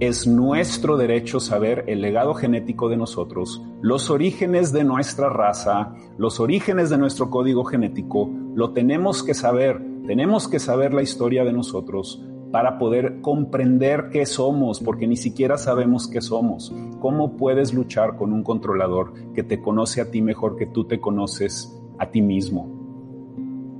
Es 0.00 0.26
nuestro 0.26 0.96
derecho 0.96 1.40
saber 1.40 1.84
el 1.86 2.00
legado 2.00 2.34
genético 2.34 2.88
de 2.88 2.96
nosotros, 2.96 3.62
los 3.80 4.10
orígenes 4.10 4.72
de 4.72 4.84
nuestra 4.84 5.28
raza, 5.28 5.94
los 6.18 6.40
orígenes 6.40 6.90
de 6.90 6.98
nuestro 6.98 7.30
código 7.30 7.64
genético, 7.64 8.30
lo 8.54 8.72
tenemos 8.72 9.22
que 9.22 9.34
saber, 9.34 9.80
tenemos 10.06 10.48
que 10.48 10.58
saber 10.58 10.92
la 10.92 11.02
historia 11.02 11.44
de 11.44 11.52
nosotros 11.52 12.22
para 12.50 12.78
poder 12.78 13.20
comprender 13.20 14.10
qué 14.12 14.26
somos, 14.26 14.78
porque 14.78 15.08
ni 15.08 15.16
siquiera 15.16 15.58
sabemos 15.58 16.06
qué 16.06 16.20
somos. 16.20 16.72
¿Cómo 17.00 17.36
puedes 17.36 17.74
luchar 17.74 18.16
con 18.16 18.32
un 18.32 18.44
controlador 18.44 19.12
que 19.32 19.42
te 19.42 19.60
conoce 19.60 20.00
a 20.00 20.10
ti 20.12 20.22
mejor 20.22 20.56
que 20.56 20.66
tú 20.66 20.84
te 20.84 21.00
conoces 21.00 21.76
a 21.98 22.10
ti 22.10 22.22
mismo? 22.22 22.83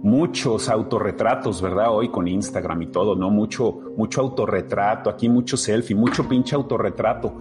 Muchos 0.05 0.69
autorretratos, 0.69 1.63
¿verdad? 1.63 1.87
Hoy 1.91 2.11
con 2.11 2.29
Instagram 2.29 2.83
y 2.83 2.87
todo, 2.89 3.17
¿no? 3.17 3.31
Mucho, 3.31 3.81
mucho 3.97 4.21
autorretrato, 4.21 5.09
aquí 5.09 5.31
mucho 5.31 5.57
selfie, 5.57 5.97
mucho 5.97 6.29
pinche 6.29 6.55
autorretrato, 6.55 7.33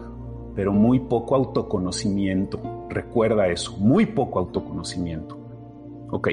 pero 0.56 0.72
muy 0.72 1.02
poco 1.02 1.36
autoconocimiento. 1.36 2.88
Recuerda 2.90 3.50
eso, 3.50 3.76
muy 3.80 4.06
poco 4.06 4.40
autoconocimiento. 4.40 5.38
Ok. 6.10 6.30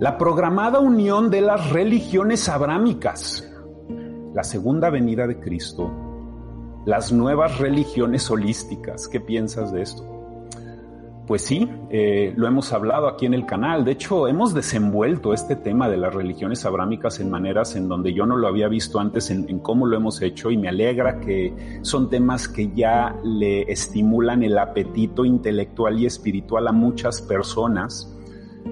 La 0.00 0.18
programada 0.18 0.80
unión 0.80 1.30
de 1.30 1.40
las 1.40 1.70
religiones 1.70 2.46
abrámicas, 2.50 3.50
la 4.34 4.44
segunda 4.44 4.90
venida 4.90 5.26
de 5.26 5.40
Cristo, 5.40 5.90
las 6.84 7.10
nuevas 7.10 7.58
religiones 7.58 8.30
holísticas. 8.30 9.08
¿Qué 9.08 9.18
piensas 9.18 9.72
de 9.72 9.80
esto? 9.80 10.15
Pues 11.26 11.42
sí, 11.42 11.68
eh, 11.90 12.32
lo 12.36 12.46
hemos 12.46 12.72
hablado 12.72 13.08
aquí 13.08 13.26
en 13.26 13.34
el 13.34 13.46
canal. 13.46 13.84
De 13.84 13.92
hecho, 13.92 14.28
hemos 14.28 14.54
desenvuelto 14.54 15.34
este 15.34 15.56
tema 15.56 15.88
de 15.88 15.96
las 15.96 16.14
religiones 16.14 16.64
abrámicas 16.64 17.18
en 17.18 17.30
maneras 17.30 17.74
en 17.74 17.88
donde 17.88 18.14
yo 18.14 18.26
no 18.26 18.36
lo 18.36 18.46
había 18.46 18.68
visto 18.68 19.00
antes 19.00 19.30
en, 19.30 19.48
en, 19.48 19.58
cómo 19.58 19.86
lo 19.86 19.96
hemos 19.96 20.22
hecho 20.22 20.52
y 20.52 20.56
me 20.56 20.68
alegra 20.68 21.18
que 21.18 21.80
son 21.82 22.10
temas 22.10 22.46
que 22.46 22.70
ya 22.72 23.16
le 23.24 23.62
estimulan 23.62 24.44
el 24.44 24.56
apetito 24.56 25.24
intelectual 25.24 25.98
y 25.98 26.06
espiritual 26.06 26.68
a 26.68 26.72
muchas 26.72 27.20
personas 27.22 28.15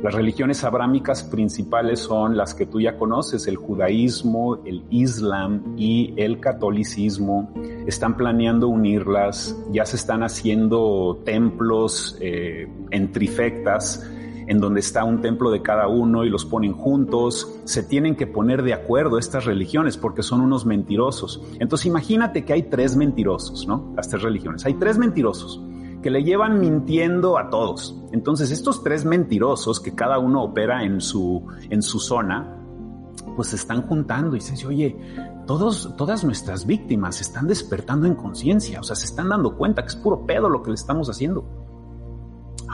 las 0.02 0.14
religiones 0.14 0.64
abrámicas 0.64 1.22
principales 1.22 2.00
son 2.00 2.36
las 2.36 2.54
que 2.54 2.66
tú 2.66 2.80
ya 2.80 2.96
conoces, 2.96 3.46
el 3.46 3.56
judaísmo, 3.56 4.60
el 4.64 4.84
islam 4.90 5.74
y 5.76 6.12
el 6.16 6.40
catolicismo. 6.40 7.50
Están 7.86 8.16
planeando 8.16 8.68
unirlas, 8.68 9.56
ya 9.72 9.86
se 9.86 9.96
están 9.96 10.22
haciendo 10.22 11.22
templos 11.24 12.18
eh, 12.20 12.68
en 12.90 13.12
trifectas 13.12 14.06
en 14.46 14.60
donde 14.60 14.80
está 14.80 15.04
un 15.04 15.22
templo 15.22 15.50
de 15.50 15.62
cada 15.62 15.88
uno 15.88 16.22
y 16.22 16.28
los 16.28 16.44
ponen 16.44 16.74
juntos, 16.74 17.60
se 17.64 17.82
tienen 17.82 18.14
que 18.14 18.26
poner 18.26 18.62
de 18.62 18.74
acuerdo 18.74 19.18
estas 19.18 19.46
religiones 19.46 19.96
porque 19.96 20.22
son 20.22 20.42
unos 20.42 20.66
mentirosos. 20.66 21.42
Entonces 21.60 21.86
imagínate 21.86 22.44
que 22.44 22.52
hay 22.52 22.64
tres 22.64 22.94
mentirosos, 22.94 23.66
¿no? 23.66 23.92
Las 23.96 24.10
tres 24.10 24.22
religiones. 24.22 24.66
Hay 24.66 24.74
tres 24.74 24.98
mentirosos 24.98 25.62
que 26.04 26.10
le 26.10 26.22
llevan 26.22 26.60
mintiendo 26.60 27.38
a 27.38 27.48
todos. 27.48 27.98
Entonces, 28.12 28.50
estos 28.50 28.82
tres 28.84 29.06
mentirosos 29.06 29.80
que 29.80 29.94
cada 29.94 30.18
uno 30.18 30.44
opera 30.44 30.84
en 30.84 31.00
su, 31.00 31.46
en 31.70 31.80
su 31.80 31.98
zona, 31.98 32.58
pues 33.34 33.48
se 33.48 33.56
están 33.56 33.86
juntando 33.88 34.36
y 34.36 34.42
se 34.42 34.50
dice, 34.50 34.66
oye, 34.66 34.98
todos, 35.46 35.96
todas 35.96 36.22
nuestras 36.22 36.66
víctimas 36.66 37.22
están 37.22 37.46
despertando 37.46 38.06
en 38.06 38.16
conciencia, 38.16 38.80
o 38.80 38.82
sea, 38.82 38.96
se 38.96 39.06
están 39.06 39.30
dando 39.30 39.56
cuenta 39.56 39.80
que 39.80 39.88
es 39.88 39.96
puro 39.96 40.26
pedo 40.26 40.50
lo 40.50 40.62
que 40.62 40.72
le 40.72 40.74
estamos 40.74 41.08
haciendo. 41.08 41.63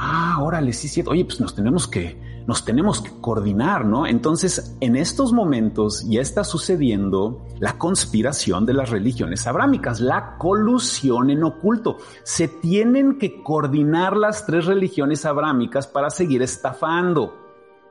Ah, 0.03 0.39
órale, 0.41 0.73
sí, 0.73 0.89
sí, 0.89 1.05
oye, 1.07 1.27
pues 1.27 1.43
nos 1.43 1.55
tenemos 1.55 1.87
que, 1.87 2.19
nos 2.47 2.65
tenemos 2.65 3.03
que 3.03 3.11
coordinar, 3.21 3.85
¿no? 3.85 4.07
Entonces, 4.07 4.75
en 4.81 4.97
estos 4.97 5.31
momentos 5.35 6.07
ya 6.09 6.23
está 6.23 6.43
sucediendo 6.43 7.47
la 7.59 7.77
conspiración 7.77 8.65
de 8.65 8.73
las 8.73 8.89
religiones 8.89 9.47
abrámicas, 9.47 10.01
la 10.01 10.39
colusión 10.39 11.29
en 11.29 11.45
oculto. 11.45 11.99
Se 12.23 12.49
tienen 12.49 13.19
que 13.19 13.43
coordinar 13.43 14.17
las 14.17 14.47
tres 14.47 14.65
religiones 14.65 15.27
abrámicas 15.27 15.87
para 15.87 16.09
seguir 16.09 16.41
estafando, 16.41 17.40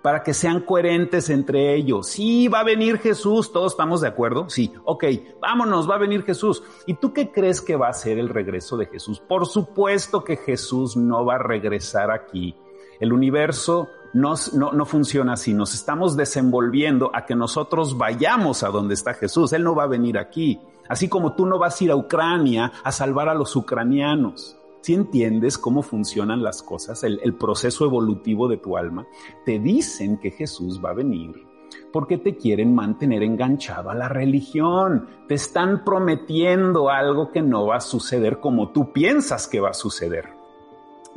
para 0.01 0.23
que 0.23 0.33
sean 0.33 0.61
coherentes 0.61 1.29
entre 1.29 1.75
ellos. 1.75 2.07
Sí, 2.07 2.47
va 2.47 2.61
a 2.61 2.63
venir 2.63 2.99
Jesús, 2.99 3.51
todos 3.51 3.73
estamos 3.73 4.01
de 4.01 4.07
acuerdo. 4.07 4.49
Sí, 4.49 4.71
ok, 4.85 5.05
vámonos, 5.41 5.89
va 5.89 5.95
a 5.95 5.99
venir 5.99 6.23
Jesús. 6.23 6.63
¿Y 6.85 6.95
tú 6.95 7.13
qué 7.13 7.31
crees 7.31 7.61
que 7.61 7.75
va 7.75 7.89
a 7.89 7.93
ser 7.93 8.17
el 8.17 8.29
regreso 8.29 8.77
de 8.77 8.85
Jesús? 8.85 9.19
Por 9.19 9.45
supuesto 9.45 10.23
que 10.23 10.37
Jesús 10.37 10.95
no 10.95 11.25
va 11.25 11.35
a 11.35 11.39
regresar 11.39 12.11
aquí. 12.11 12.55
El 12.99 13.13
universo 13.13 13.89
no, 14.13 14.35
no, 14.53 14.85
funciona 14.85 15.33
así. 15.33 15.53
Nos 15.53 15.73
estamos 15.73 16.17
desenvolviendo 16.17 17.11
a 17.13 17.25
que 17.25 17.35
nosotros 17.35 17.97
vayamos 17.97 18.63
a 18.63 18.69
donde 18.69 18.93
está 18.93 19.13
Jesús. 19.13 19.53
Él 19.53 19.63
no 19.63 19.75
va 19.75 19.83
a 19.83 19.87
venir 19.87 20.17
aquí. 20.17 20.59
Así 20.87 21.07
como 21.07 21.33
tú 21.33 21.45
no 21.45 21.59
vas 21.59 21.79
a 21.79 21.83
ir 21.83 21.91
a 21.91 21.95
Ucrania 21.95 22.71
a 22.83 22.91
salvar 22.91 23.29
a 23.29 23.35
los 23.35 23.55
ucranianos. 23.55 24.58
Si 24.81 24.93
entiendes 24.93 25.57
cómo 25.57 25.81
funcionan 25.81 26.41
las 26.41 26.63
cosas, 26.63 27.03
el, 27.03 27.35
proceso 27.35 27.85
evolutivo 27.85 28.47
de 28.47 28.57
tu 28.57 28.77
alma, 28.77 29.05
te 29.45 29.59
dicen 29.59 30.17
que 30.17 30.31
Jesús 30.31 30.81
va 30.83 30.91
a 30.91 30.95
venir 30.95 31.47
porque 31.91 32.17
te 32.17 32.35
quieren 32.35 32.73
mantener 32.73 33.23
enganchado 33.23 33.89
a 33.89 33.95
la 33.95 34.09
religión. 34.09 35.07
Te 35.27 35.35
están 35.35 35.83
prometiendo 35.83 36.89
algo 36.89 37.31
que 37.31 37.41
no 37.41 37.67
va 37.67 37.77
a 37.77 37.81
suceder 37.81 38.39
como 38.39 38.69
tú 38.69 38.91
piensas 38.91 39.47
que 39.47 39.59
va 39.59 39.69
a 39.69 39.73
suceder. 39.73 40.29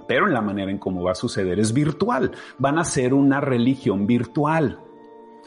Pero 0.07 0.27
en 0.27 0.35
la 0.35 0.41
manera 0.41 0.71
en 0.71 0.79
cómo 0.79 1.03
va 1.05 1.13
a 1.13 1.15
suceder 1.17 1.59
es 1.59 1.73
virtual. 1.73 2.33
Van 2.59 2.79
a 2.79 2.85
ser 2.85 3.15
una 3.15 3.41
religión 3.41 4.07
virtual. 4.07 4.81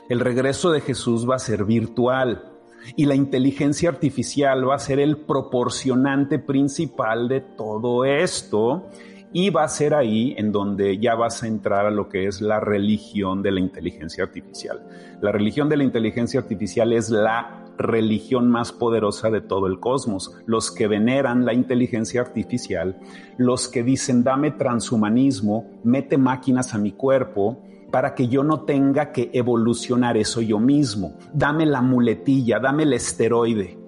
El 0.09 0.19
regreso 0.19 0.71
de 0.71 0.81
Jesús 0.81 1.29
va 1.29 1.35
a 1.35 1.39
ser 1.39 1.65
virtual. 1.65 2.54
Y 2.95 3.05
la 3.05 3.15
inteligencia 3.15 3.89
artificial 3.89 4.67
va 4.69 4.75
a 4.75 4.79
ser 4.79 4.99
el 4.99 5.17
proporcionante 5.17 6.39
principal 6.39 7.27
de 7.27 7.41
todo 7.41 8.05
esto 8.05 8.89
y 9.33 9.49
va 9.49 9.65
a 9.65 9.67
ser 9.67 9.93
ahí 9.93 10.33
en 10.37 10.53
donde 10.53 10.97
ya 10.97 11.13
vas 11.15 11.43
a 11.43 11.47
entrar 11.47 11.85
a 11.85 11.91
lo 11.91 12.07
que 12.07 12.25
es 12.25 12.39
la 12.39 12.61
religión 12.61 13.43
de 13.43 13.51
la 13.51 13.59
inteligencia 13.59 14.23
artificial. 14.23 14.81
La 15.21 15.33
religión 15.33 15.67
de 15.67 15.75
la 15.75 15.83
inteligencia 15.83 16.39
artificial 16.39 16.93
es 16.93 17.09
la 17.09 17.65
religión 17.77 18.49
más 18.49 18.71
poderosa 18.71 19.29
de 19.29 19.41
todo 19.41 19.67
el 19.67 19.79
cosmos. 19.81 20.31
Los 20.45 20.71
que 20.71 20.87
veneran 20.87 21.45
la 21.45 21.53
inteligencia 21.53 22.21
artificial, 22.21 22.97
los 23.37 23.67
que 23.67 23.83
dicen 23.83 24.23
dame 24.23 24.51
transhumanismo, 24.51 25.69
mete 25.83 26.17
máquinas 26.17 26.73
a 26.73 26.77
mi 26.77 26.93
cuerpo, 26.93 27.61
para 27.95 28.13
que 28.13 28.27
yo 28.27 28.43
no 28.43 28.65
tenga 28.65 29.13
que 29.13 29.29
evolucionar 29.31 30.17
eso 30.17 30.41
yo 30.41 30.59
mismo. 30.59 31.17
Dame 31.33 31.65
la 31.65 31.81
muletilla, 31.81 32.59
dame 32.59 32.83
el 32.83 32.91
esteroide, 32.91 33.79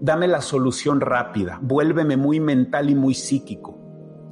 dame 0.00 0.28
la 0.28 0.40
solución 0.40 1.00
rápida, 1.00 1.58
vuélveme 1.60 2.16
muy 2.16 2.38
mental 2.38 2.90
y 2.90 2.94
muy 2.94 3.14
psíquico. 3.14 3.76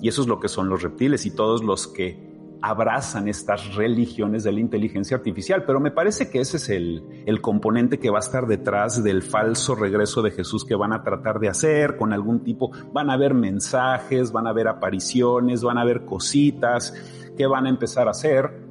Y 0.01 0.07
eso 0.07 0.23
es 0.23 0.29
lo 0.29 0.39
que 0.39 0.47
son 0.47 0.69
los 0.69 0.85
reptiles 0.85 1.27
y 1.27 1.35
todos 1.35 1.65
los 1.65 1.89
que 1.89 2.31
abrazan 2.63 3.27
estas 3.27 3.75
religiones 3.75 4.45
de 4.45 4.53
la 4.53 4.61
inteligencia 4.61 5.17
artificial. 5.17 5.65
Pero 5.67 5.81
me 5.81 5.91
parece 5.91 6.31
que 6.31 6.39
ese 6.39 6.59
es 6.59 6.69
el, 6.69 7.41
componente 7.41 7.99
que 7.99 8.09
va 8.09 8.19
a 8.19 8.21
estar 8.21 8.47
detrás 8.47 9.03
del 9.03 9.25
falso 9.25 9.75
regreso 9.75 10.23
de 10.23 10.31
Jesús 10.31 10.65
que 10.65 10.77
van 10.77 10.93
a 10.93 11.03
tratar 11.03 11.41
de 11.41 11.49
hacer 11.49 11.97
con 11.97 12.13
algún 12.13 12.45
tipo. 12.45 12.71
Van 12.93 13.11
a 13.11 13.15
haber 13.15 13.35
mensajes, 13.35 14.31
van 14.31 14.47
a 14.47 14.51
haber 14.51 14.69
apariciones, 14.69 15.65
van 15.65 15.79
a 15.79 15.81
haber 15.81 16.05
cositas 16.05 16.95
que 17.37 17.49
van 17.49 17.67
a 17.67 17.69
empezar 17.69 18.07
a 18.07 18.13
hacer. 18.13 18.71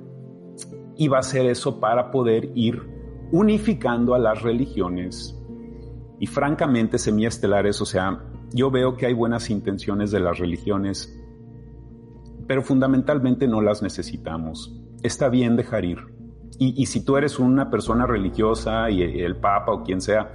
Y 1.01 1.07
va 1.07 1.17
a 1.17 1.23
ser 1.23 1.47
eso 1.47 1.79
para 1.79 2.11
poder 2.11 2.51
ir 2.53 2.87
unificando 3.31 4.13
a 4.13 4.19
las 4.19 4.43
religiones. 4.43 5.35
Y 6.19 6.27
francamente, 6.27 6.99
semiestelares, 6.99 7.81
o 7.81 7.87
sea, 7.87 8.23
yo 8.53 8.69
veo 8.69 8.95
que 8.95 9.07
hay 9.07 9.13
buenas 9.15 9.49
intenciones 9.49 10.11
de 10.11 10.19
las 10.19 10.37
religiones, 10.37 11.19
pero 12.45 12.61
fundamentalmente 12.61 13.47
no 13.47 13.61
las 13.61 13.81
necesitamos. 13.81 14.79
Está 15.01 15.29
bien 15.29 15.55
dejar 15.55 15.85
ir. 15.85 15.97
Y, 16.59 16.85
si 16.85 17.03
tú 17.03 17.17
eres 17.17 17.39
una 17.39 17.71
persona 17.71 18.05
religiosa 18.05 18.91
y 18.91 19.01
el 19.01 19.37
Papa 19.37 19.71
o 19.71 19.83
quien 19.83 20.01
sea, 20.01 20.31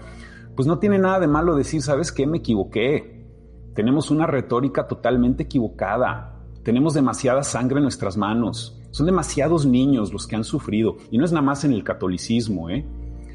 pues 0.57 0.66
no 0.66 0.81
tiene 0.81 0.98
nada 0.98 1.20
de 1.20 1.29
malo 1.29 1.55
decir, 1.55 1.81
¿sabes 1.81 2.11
qué? 2.11 2.26
Me 2.26 2.38
equivoqué. 2.38 3.24
Tenemos 3.72 4.11
una 4.11 4.26
retórica 4.26 4.88
totalmente 4.88 5.44
equivocada. 5.44 6.40
Tenemos 6.64 6.92
demasiada 6.92 7.44
sangre 7.44 7.76
en 7.76 7.85
nuestras 7.85 8.16
manos. 8.16 8.76
Son 8.90 9.07
demasiados 9.07 9.66
niños 9.66 10.12
los 10.12 10.27
que 10.27 10.37
han 10.37 10.44
sufrido. 10.44 10.96
Y 11.11 11.18
no 11.18 11.25
es 11.25 11.33
nada 11.33 11.44
más 11.44 11.64
en 11.64 11.72
el 11.72 11.85
catolicismo, 11.85 12.70
¿eh? 12.70 12.87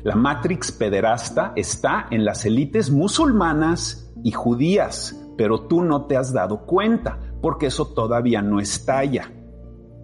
La 0.04 0.16
Matrix 0.16 0.72
pederasta 0.72 1.54
está 1.56 2.08
en 2.10 2.26
las 2.26 2.46
élites 2.46 2.90
musulmanas 2.90 4.12
y 4.24 4.32
judías, 4.32 5.16
pero 5.38 5.62
tú 5.68 5.84
no 5.84 6.06
te 6.06 6.18
has 6.18 6.34
dado 6.34 6.66
cuenta 6.66 7.20
porque 7.42 7.68
eso 7.68 7.86
todavía 7.94 8.42
no 8.42 8.60
estalla, 8.60 9.32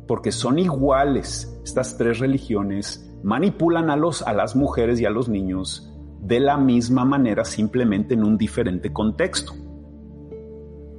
porque 0.07 0.31
son 0.31 0.60
iguales. 0.60 1.60
Estas 1.63 1.97
tres 1.97 2.19
religiones 2.19 3.12
manipulan 3.23 3.89
a, 3.89 3.95
los, 3.95 4.21
a 4.21 4.33
las 4.33 4.55
mujeres 4.55 4.99
y 4.99 5.05
a 5.05 5.10
los 5.10 5.29
niños 5.29 5.91
de 6.21 6.39
la 6.39 6.57
misma 6.57 7.05
manera, 7.05 7.43
simplemente 7.45 8.13
en 8.13 8.23
un 8.23 8.38
diferente 8.38 8.93
contexto. 8.93 9.53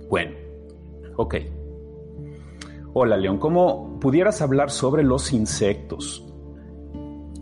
Bueno, 0.09 0.37
ok. 1.17 1.35
Hola 3.01 3.17
León, 3.17 3.39
¿cómo 3.39 4.01
pudieras 4.01 4.43
hablar 4.43 4.73
sobre 4.73 5.05
los 5.05 5.33
insectos? 5.33 6.27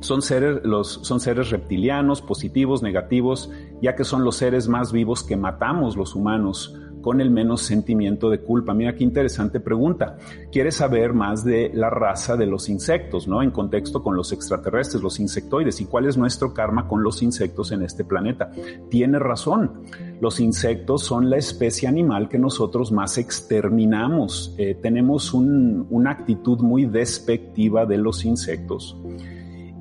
Son 0.01 0.21
seres, 0.21 0.61
los, 0.65 1.01
son 1.03 1.19
seres 1.19 1.49
reptilianos, 1.49 2.21
positivos, 2.21 2.83
negativos, 2.83 3.51
ya 3.81 3.97
que 3.97 4.05
son 4.05 4.23
los 4.23 4.37
seres 4.37 4.69
más 4.69 4.93
vivos 4.93 5.23
que 5.23 5.35
matamos 5.35 5.97
los 5.97 6.15
humanos 6.15 6.79
con 7.07 7.21
el 7.21 7.31
menos 7.31 7.63
sentimiento 7.63 8.29
de 8.31 8.41
culpa. 8.41 8.75
Mira 8.75 8.97
qué 8.97 9.05
interesante 9.05 9.61
pregunta. 9.61 10.19
¿Quieres 10.51 10.75
saber 10.75 11.13
más 11.13 11.45
de 11.45 11.71
la 11.73 11.89
raza 11.89 12.37
de 12.37 12.47
los 12.47 12.69
insectos, 12.69 13.29
¿no? 13.29 13.45
En 13.45 13.53
contexto 13.53 14.03
con 14.03 14.17
los 14.17 14.33
extraterrestres, 14.33 15.05
los 15.05 15.21
insectoides, 15.21 15.81
y 15.81 15.85
cuál 15.85 16.07
es 16.07 16.17
nuestro 16.17 16.53
karma 16.53 16.89
con 16.89 17.05
los 17.05 17.23
insectos 17.23 17.71
en 17.71 17.83
este 17.83 18.03
planeta. 18.03 18.51
Tiene 18.91 19.21
razón. 19.21 19.85
Los 20.21 20.41
insectos 20.41 21.05
son 21.05 21.31
la 21.31 21.37
especie 21.37 21.87
animal 21.87 22.29
que 22.29 22.41
nosotros 22.41 22.91
más 22.91 23.19
exterminamos. 23.19 24.57
Eh, 24.59 24.77
tenemos 24.83 25.33
una 25.33 26.11
actitud 26.11 26.59
muy 26.59 26.87
despectiva 26.87 27.87
de 27.87 27.99
los 27.99 28.25
insectos. 28.25 28.97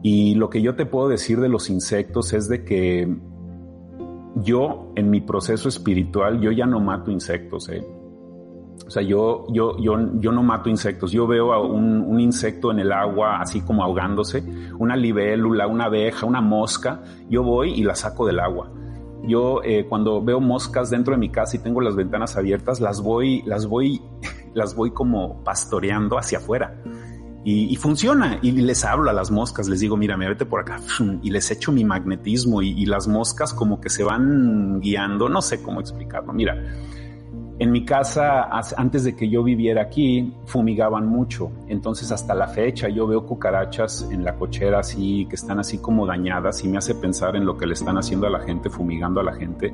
Y 0.03 0.35
lo 0.35 0.51
que 0.51 0.61
yo 0.61 0.75
te 0.75 0.85
puedo 0.85 1.09
decir 1.09 1.39
de 1.39 1.49
los 1.49 1.71
insectos 1.71 2.33
es 2.33 2.47
de 2.47 2.63
que 2.63 3.17
yo 4.45 4.91
en 4.95 5.09
mi 5.09 5.19
proceso 5.19 5.67
espiritual, 5.67 6.39
yo 6.39 6.51
ya 6.51 6.65
no 6.65 6.79
mato 6.79 7.11
insectos, 7.11 7.67
¿eh? 7.69 7.85
O 8.87 8.89
sea, 8.89 9.01
yo, 9.01 9.47
yo, 9.49 9.77
yo, 9.79 9.97
yo 10.19 10.31
no 10.31 10.43
mato 10.43 10.69
insectos. 10.69 11.11
Yo 11.11 11.25
veo 11.25 11.53
a 11.53 11.61
un, 11.61 12.19
insecto 12.19 12.71
en 12.71 12.79
el 12.79 12.91
agua 12.91 13.41
así 13.41 13.61
como 13.61 13.83
ahogándose, 13.83 14.43
una 14.77 14.95
libélula, 14.95 15.67
una 15.67 15.85
abeja, 15.85 16.25
una 16.25 16.41
mosca. 16.41 17.01
Yo 17.29 17.43
voy 17.43 17.71
y 17.71 17.83
la 17.83 17.95
saco 17.95 18.27
del 18.27 18.39
agua. 18.39 18.71
Yo 19.23 19.61
eh, 19.63 19.85
cuando 19.89 20.23
veo 20.23 20.39
moscas 20.39 20.91
dentro 20.91 21.13
de 21.13 21.19
mi 21.19 21.29
casa 21.29 21.57
y 21.57 21.59
tengo 21.59 21.81
las 21.81 21.95
ventanas 21.95 22.37
abiertas, 22.37 22.79
las 22.79 23.01
voy, 23.01 23.41
las 23.45 23.65
voy, 23.65 24.01
las 24.53 24.75
voy 24.75 24.91
como 24.91 25.43
pastoreando 25.43 26.17
hacia 26.19 26.37
afuera. 26.37 26.79
Y, 27.47 27.75
funciona. 27.75 28.39
Y 28.41 28.53
les 28.53 28.83
hablo 28.83 29.11
a 29.11 29.13
las 29.13 29.29
moscas, 29.29 29.69
les 29.69 29.79
digo, 29.79 29.95
mira, 29.95 30.17
vete 30.17 30.45
por 30.45 30.61
acá. 30.61 30.79
Y 31.21 31.29
les 31.29 31.51
echo 31.51 31.71
mi 31.71 31.85
magnetismo 31.85 32.63
y, 32.63 32.85
las 32.87 33.07
moscas 33.07 33.53
como 33.53 33.79
que 33.79 33.89
se 33.89 34.03
van 34.03 34.81
guiando. 34.81 35.29
No 35.29 35.43
sé 35.43 35.61
cómo 35.61 35.79
explicarlo. 35.79 36.33
Mira, 36.33 36.57
en 37.59 37.71
mi 37.71 37.85
casa, 37.85 38.49
antes 38.75 39.03
de 39.03 39.15
que 39.15 39.29
yo 39.29 39.43
viviera 39.43 39.83
aquí, 39.83 40.33
fumigaban 40.45 41.05
mucho. 41.05 41.51
Entonces, 41.67 42.11
hasta 42.11 42.33
la 42.33 42.47
fecha, 42.47 42.89
yo 42.89 43.05
veo 43.05 43.27
cucarachas 43.27 44.09
en 44.11 44.23
la 44.23 44.35
cochera 44.35 44.79
así, 44.79 45.27
que 45.29 45.35
están 45.35 45.59
así 45.59 45.77
como 45.77 46.07
dañadas 46.07 46.63
y 46.63 46.67
me 46.67 46.79
hace 46.79 46.95
pensar 46.95 47.35
en 47.35 47.45
lo 47.45 47.57
que 47.57 47.67
le 47.67 47.73
están 47.73 47.97
haciendo 47.97 48.25
a 48.25 48.31
la 48.31 48.39
gente, 48.39 48.71
fumigando 48.71 49.21
a 49.21 49.23
la 49.23 49.33
gente. 49.33 49.71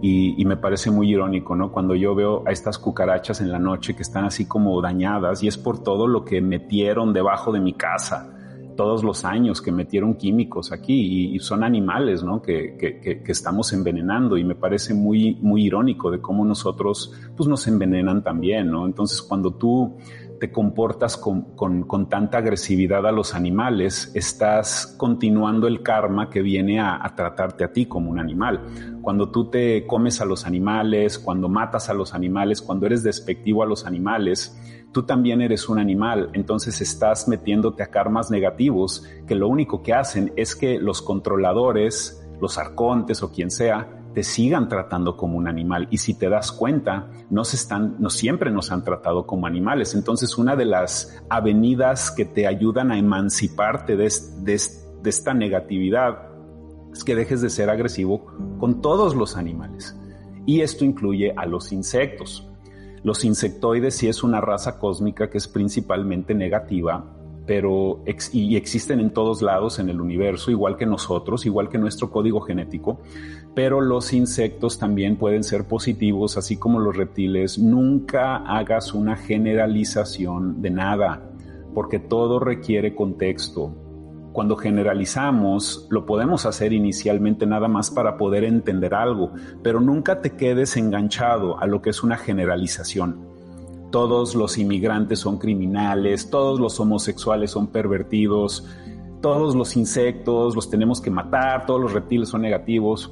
Y, 0.00 0.44
me 0.44 0.56
parece 0.56 0.90
muy 0.90 1.10
irónico, 1.10 1.56
¿no? 1.56 1.72
Cuando 1.72 1.94
yo 1.94 2.14
veo 2.14 2.44
a 2.46 2.52
estas 2.52 2.78
cucarachas 2.78 3.40
en 3.40 3.50
la 3.50 3.58
noche 3.58 3.96
que 3.96 4.02
están 4.02 4.24
así 4.24 4.46
como 4.46 4.80
dañadas 4.80 5.42
y 5.42 5.48
es 5.48 5.58
por 5.58 5.82
todo 5.82 6.06
lo 6.06 6.24
que 6.24 6.40
metieron 6.40 7.12
debajo 7.12 7.52
de 7.52 7.60
mi 7.60 7.72
casa, 7.72 8.32
todos 8.76 9.02
los 9.02 9.24
años 9.24 9.60
que 9.60 9.72
metieron 9.72 10.14
químicos 10.14 10.70
aquí 10.70 11.34
y, 11.34 11.38
son 11.40 11.64
animales, 11.64 12.22
¿no? 12.22 12.40
Que, 12.40 12.76
que, 12.78 13.00
que, 13.00 13.32
estamos 13.32 13.72
envenenando 13.72 14.36
y 14.36 14.44
me 14.44 14.54
parece 14.54 14.94
muy, 14.94 15.34
muy 15.42 15.64
irónico 15.64 16.12
de 16.12 16.20
cómo 16.20 16.44
nosotros, 16.44 17.12
pues 17.36 17.48
nos 17.48 17.66
envenenan 17.66 18.22
también, 18.22 18.70
¿no? 18.70 18.86
Entonces 18.86 19.20
cuando 19.20 19.50
tú 19.54 19.96
te 20.38 20.52
comportas 20.52 21.16
con, 21.16 21.56
con, 21.56 22.08
tanta 22.08 22.38
agresividad 22.38 23.06
a 23.06 23.12
los 23.12 23.34
animales, 23.34 24.12
estás 24.14 24.94
continuando 24.96 25.66
el 25.66 25.82
karma 25.82 26.30
que 26.30 26.42
viene 26.42 26.80
a, 26.80 27.04
a, 27.04 27.14
tratarte 27.14 27.64
a 27.64 27.72
ti 27.72 27.86
como 27.86 28.10
un 28.10 28.18
animal. 28.18 29.00
Cuando 29.02 29.30
tú 29.30 29.50
te 29.50 29.86
comes 29.86 30.20
a 30.20 30.24
los 30.24 30.46
animales, 30.46 31.18
cuando 31.18 31.48
matas 31.48 31.88
a 31.88 31.94
los 31.94 32.14
animales, 32.14 32.62
cuando 32.62 32.86
eres 32.86 33.02
despectivo 33.02 33.62
a 33.62 33.66
los 33.66 33.86
animales, 33.86 34.56
tú 34.92 35.02
también 35.02 35.40
eres 35.40 35.68
un 35.68 35.78
animal, 35.78 36.30
entonces 36.32 36.80
estás 36.80 37.28
metiéndote 37.28 37.82
a 37.82 37.90
karmas 37.90 38.30
negativos 38.30 39.04
que 39.26 39.34
lo 39.34 39.48
único 39.48 39.82
que 39.82 39.94
hacen 39.94 40.32
es 40.36 40.54
que 40.54 40.78
los 40.78 41.02
controladores, 41.02 42.26
los 42.40 42.58
arcontes 42.58 43.22
o 43.22 43.32
quien 43.32 43.50
sea, 43.50 43.97
te 44.18 44.24
sigan 44.24 44.68
tratando 44.68 45.16
como 45.16 45.38
un 45.38 45.46
animal. 45.46 45.86
Y 45.92 45.98
si 45.98 46.12
te 46.12 46.28
das 46.28 46.50
cuenta, 46.50 47.08
están, 47.30 47.94
no 48.00 48.10
siempre 48.10 48.50
nos 48.50 48.72
han 48.72 48.82
tratado 48.82 49.28
como 49.28 49.46
animales. 49.46 49.94
Entonces, 49.94 50.36
una 50.36 50.56
de 50.56 50.64
las 50.64 51.22
avenidas 51.30 52.10
que 52.10 52.24
te 52.24 52.48
ayudan 52.48 52.90
a 52.90 52.98
emanciparte 52.98 53.96
de 53.96 54.06
esta 55.04 55.34
negatividad 55.34 56.30
es 56.92 57.04
que 57.04 57.14
dejes 57.14 57.42
de 57.42 57.48
ser 57.48 57.70
agresivo 57.70 58.26
con 58.58 58.82
todos 58.82 59.14
los 59.14 59.36
animales. 59.36 59.96
Y 60.46 60.62
esto 60.62 60.84
incluye 60.84 61.32
a 61.36 61.46
los 61.46 61.70
insectos. 61.70 62.50
Los 63.04 63.24
insectoides 63.24 63.94
sí 63.94 64.08
es 64.08 64.24
una 64.24 64.40
raza 64.40 64.80
cósmica 64.80 65.30
que 65.30 65.38
es 65.38 65.46
principalmente 65.46 66.34
negativa 66.34 67.18
pero 67.48 68.02
y 68.30 68.56
existen 68.56 69.00
en 69.00 69.10
todos 69.10 69.40
lados 69.40 69.78
en 69.78 69.88
el 69.88 70.02
universo, 70.02 70.50
igual 70.50 70.76
que 70.76 70.84
nosotros, 70.84 71.46
igual 71.46 71.70
que 71.70 71.78
nuestro 71.78 72.10
código 72.10 72.42
genético, 72.42 73.00
pero 73.58 73.80
los 73.80 74.12
insectos 74.12 74.78
también 74.78 75.16
pueden 75.16 75.42
ser 75.42 75.66
positivos, 75.66 76.38
así 76.38 76.56
como 76.56 76.78
los 76.78 76.96
reptiles. 76.96 77.58
Nunca 77.58 78.36
hagas 78.36 78.94
una 78.94 79.16
generalización 79.16 80.62
de 80.62 80.70
nada, 80.70 81.28
porque 81.74 81.98
todo 81.98 82.38
requiere 82.38 82.94
contexto. 82.94 83.74
Cuando 84.32 84.54
generalizamos, 84.54 85.88
lo 85.90 86.06
podemos 86.06 86.46
hacer 86.46 86.72
inicialmente 86.72 87.46
nada 87.46 87.66
más 87.66 87.90
para 87.90 88.16
poder 88.16 88.44
entender 88.44 88.94
algo, 88.94 89.32
pero 89.60 89.80
nunca 89.80 90.20
te 90.20 90.36
quedes 90.36 90.76
enganchado 90.76 91.58
a 91.58 91.66
lo 91.66 91.82
que 91.82 91.90
es 91.90 92.04
una 92.04 92.16
generalización 92.16 93.26
todos 93.90 94.34
los 94.34 94.58
inmigrantes 94.58 95.18
son 95.18 95.38
criminales, 95.38 96.28
todos 96.28 96.60
los 96.60 96.78
homosexuales 96.78 97.50
son 97.52 97.68
pervertidos, 97.68 98.66
todos 99.22 99.54
los 99.56 99.76
insectos 99.76 100.54
los 100.54 100.68
tenemos 100.68 101.00
que 101.00 101.10
matar, 101.10 101.64
todos 101.64 101.80
los 101.80 101.92
reptiles 101.94 102.28
son 102.28 102.42
negativos. 102.42 103.10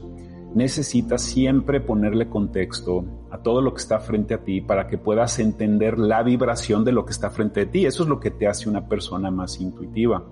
Necesitas 0.57 1.23
siempre 1.23 1.81
ponerle 1.81 2.29
contexto 2.29 3.05
a 3.31 3.39
todo 3.39 3.61
lo 3.61 3.75
que 3.75 3.81
está 3.81 4.01
frente 4.01 4.35
a 4.35 4.43
ti 4.43 4.61
para 4.61 4.89
que 4.89 4.99
puedas 4.99 5.39
entender 5.39 5.99
la 5.99 6.23
vibración 6.23 6.85
de 6.85 6.93
lo 6.93 7.05
que 7.05 7.13
está 7.13 7.31
frente 7.31 7.61
a 7.61 7.71
ti. 7.71 7.87
Eso 7.87 8.03
es 8.03 8.09
lo 8.09 8.19
que 8.19 8.33
te 8.33 8.49
hace 8.49 8.69
una 8.69 8.89
persona 8.89 9.31
más 9.31 9.61
intuitiva. 9.61 10.25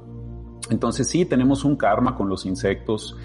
Entonces 0.70 1.08
sí, 1.08 1.26
tenemos 1.26 1.64
un 1.64 1.76
karma 1.76 2.16
con 2.16 2.28
los 2.28 2.46
insectos 2.46 3.16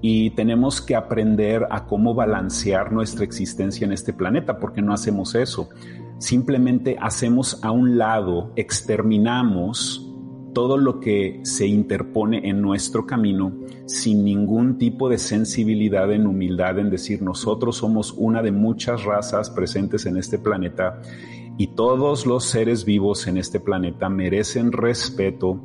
y 0.00 0.30
tenemos 0.30 0.80
que 0.80 0.94
aprender 0.94 1.66
a 1.70 1.86
cómo 1.86 2.14
balancear 2.14 2.92
nuestra 2.92 3.24
existencia 3.24 3.84
en 3.84 3.92
este 3.92 4.12
planeta, 4.12 4.58
porque 4.58 4.82
no 4.82 4.92
hacemos 4.92 5.34
eso 5.34 5.70
simplemente 6.22 6.96
hacemos 7.00 7.62
a 7.64 7.72
un 7.72 7.98
lado, 7.98 8.52
exterminamos 8.56 10.08
todo 10.54 10.76
lo 10.76 11.00
que 11.00 11.40
se 11.42 11.66
interpone 11.66 12.48
en 12.48 12.62
nuestro 12.62 13.06
camino 13.06 13.52
sin 13.86 14.24
ningún 14.24 14.78
tipo 14.78 15.08
de 15.08 15.18
sensibilidad 15.18 16.12
en 16.12 16.26
humildad 16.26 16.78
en 16.78 16.90
decir 16.90 17.22
nosotros 17.22 17.76
somos 17.76 18.14
una 18.16 18.42
de 18.42 18.52
muchas 18.52 19.04
razas 19.04 19.50
presentes 19.50 20.06
en 20.06 20.16
este 20.16 20.38
planeta 20.38 21.00
y 21.58 21.68
todos 21.68 22.26
los 22.26 22.44
seres 22.44 22.84
vivos 22.84 23.26
en 23.26 23.36
este 23.36 23.60
planeta 23.60 24.08
merecen 24.08 24.72
respeto 24.72 25.60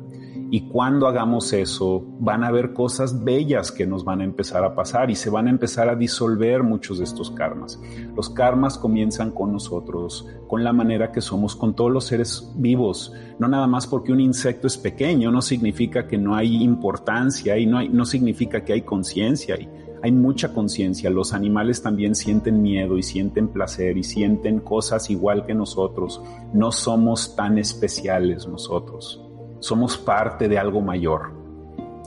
y 0.50 0.62
cuando 0.68 1.06
hagamos 1.06 1.52
eso, 1.52 2.02
van 2.20 2.42
a 2.42 2.48
haber 2.48 2.72
cosas 2.72 3.22
bellas 3.22 3.70
que 3.70 3.86
nos 3.86 4.04
van 4.04 4.22
a 4.22 4.24
empezar 4.24 4.64
a 4.64 4.74
pasar 4.74 5.10
y 5.10 5.14
se 5.14 5.28
van 5.28 5.46
a 5.46 5.50
empezar 5.50 5.90
a 5.90 5.94
disolver 5.94 6.62
muchos 6.62 6.98
de 6.98 7.04
estos 7.04 7.30
karmas. 7.30 7.78
Los 8.16 8.30
karmas 8.30 8.78
comienzan 8.78 9.30
con 9.30 9.52
nosotros, 9.52 10.26
con 10.46 10.64
la 10.64 10.72
manera 10.72 11.12
que 11.12 11.20
somos, 11.20 11.54
con 11.54 11.74
todos 11.74 11.90
los 11.90 12.04
seres 12.04 12.50
vivos. 12.56 13.12
No 13.38 13.46
nada 13.46 13.66
más 13.66 13.86
porque 13.86 14.10
un 14.10 14.20
insecto 14.20 14.66
es 14.66 14.78
pequeño, 14.78 15.30
no 15.30 15.42
significa 15.42 16.06
que 16.06 16.16
no 16.16 16.34
hay 16.34 16.62
importancia 16.62 17.58
y 17.58 17.66
no, 17.66 17.86
no 17.86 18.06
significa 18.06 18.64
que 18.64 18.72
hay 18.72 18.82
conciencia. 18.82 19.58
Hay 20.02 20.12
mucha 20.12 20.54
conciencia. 20.54 21.10
Los 21.10 21.34
animales 21.34 21.82
también 21.82 22.14
sienten 22.14 22.62
miedo 22.62 22.96
y 22.96 23.02
sienten 23.02 23.48
placer 23.48 23.98
y 23.98 24.02
sienten 24.02 24.60
cosas 24.60 25.10
igual 25.10 25.44
que 25.44 25.54
nosotros. 25.54 26.22
No 26.54 26.72
somos 26.72 27.36
tan 27.36 27.58
especiales 27.58 28.46
nosotros 28.46 29.27
somos 29.60 29.98
parte 29.98 30.48
de 30.48 30.58
algo 30.58 30.80
mayor. 30.80 31.32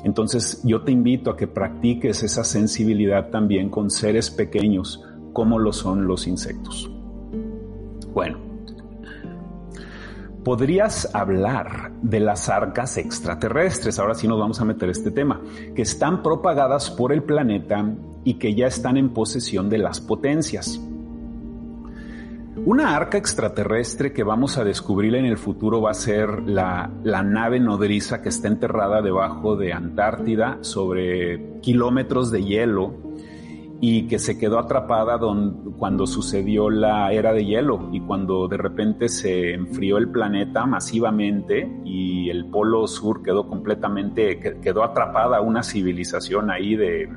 Entonces 0.04 0.62
yo 0.64 0.82
te 0.82 0.91
invito 0.91 1.32
a 1.32 1.38
que 1.38 1.47
practiques 1.47 2.24
esa 2.24 2.43
sensibilidad 2.43 3.30
también 3.30 3.70
con 3.70 3.89
seres 3.89 4.32
pequeños 4.32 5.04
como 5.34 5.60
lo 5.60 5.72
son 5.72 6.08
los 6.08 6.28
insectos. 6.28 6.89
Bueno, 8.14 8.39
podrías 10.43 11.14
hablar 11.14 11.91
de 12.02 12.20
las 12.20 12.49
arcas 12.49 12.97
extraterrestres, 12.97 13.99
ahora 13.99 14.16
sí 14.16 14.28
nos 14.28 14.39
vamos 14.39 14.60
a 14.60 14.66
meter 14.66 14.89
este 14.89 15.12
tema, 15.12 15.39
que 15.76 15.84
están 15.84 16.24
propagadas 16.24 16.89
por 16.89 17.14
el 17.14 17.24
planeta 17.24 17.86
y 18.24 18.36
que 18.36 18.56
ya 18.56 18.68
están 18.68 18.97
en 18.97 19.14
posesión 19.14 19.70
de 19.70 19.78
las 19.78 20.02
potencias. 20.02 20.82
Una 22.64 22.95
arca 22.95 23.18
extraterrestre 23.18 24.14
que 24.14 24.22
vamos 24.22 24.59
a 24.59 24.64
descubrir 24.64 25.16
en 25.16 25.26
el 25.26 25.38
futuro 25.38 25.82
va 25.82 25.91
a 25.91 25.95
ser 25.95 26.43
la, 26.43 26.91
nave 27.03 27.59
nodriza 27.59 28.22
que 28.22 28.30
está 28.30 28.49
enterrada 28.49 29.01
debajo 29.01 29.55
de 29.55 29.74
Antártida 29.74 30.59
sobre 30.62 31.59
kilómetros 31.62 32.30
de 32.30 32.43
hielo 32.43 32.93
y 33.82 34.07
que 34.07 34.20
se 34.20 34.38
quedó 34.38 34.59
atrapada 34.59 35.20
cuando 35.80 36.05
sucedió 36.05 36.70
la 36.70 37.12
era 37.12 37.34
de 37.34 37.45
hielo 37.45 37.89
y 37.91 38.01
cuando 38.01 38.47
de 38.47 38.57
repente 38.57 39.09
se 39.09 39.55
enfrió 39.55 39.97
el 39.97 40.09
planeta 40.09 40.68
masivamente 40.68 41.68
y 41.84 42.30
el 42.30 42.45
polo 42.45 42.86
sur 42.86 43.24
quedó 43.24 43.47
completamente, 43.47 44.59
quedó 44.62 44.84
atrapada 44.84 45.41
una 45.41 45.64
civilización 45.64 46.51
ahí 46.51 46.76
de 46.76 47.09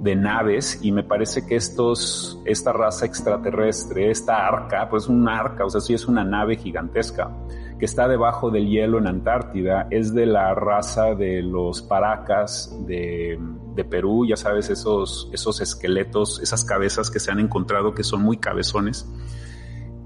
de 0.00 0.16
naves 0.16 0.78
y 0.82 0.92
me 0.92 1.02
parece 1.02 1.46
que 1.46 1.56
estos, 1.56 2.40
esta 2.44 2.72
raza 2.72 3.06
extraterrestre, 3.06 4.10
esta 4.10 4.46
arca, 4.46 4.88
pues 4.88 5.08
un 5.08 5.28
arca, 5.28 5.64
o 5.64 5.70
sea, 5.70 5.80
sí 5.80 5.94
es 5.94 6.06
una 6.06 6.24
nave 6.24 6.56
gigantesca 6.56 7.30
que 7.78 7.84
está 7.84 8.08
debajo 8.08 8.50
del 8.50 8.68
hielo 8.68 8.98
en 8.98 9.06
Antártida, 9.06 9.86
es 9.90 10.14
de 10.14 10.24
la 10.24 10.54
raza 10.54 11.14
de 11.14 11.42
los 11.42 11.82
paracas 11.82 12.74
de, 12.86 13.38
de 13.74 13.84
Perú, 13.84 14.26
ya 14.26 14.36
sabes, 14.36 14.70
esos, 14.70 15.28
esos 15.32 15.60
esqueletos, 15.60 16.40
esas 16.42 16.64
cabezas 16.64 17.10
que 17.10 17.20
se 17.20 17.30
han 17.30 17.38
encontrado 17.38 17.92
que 17.92 18.02
son 18.02 18.22
muy 18.22 18.38
cabezones 18.38 19.06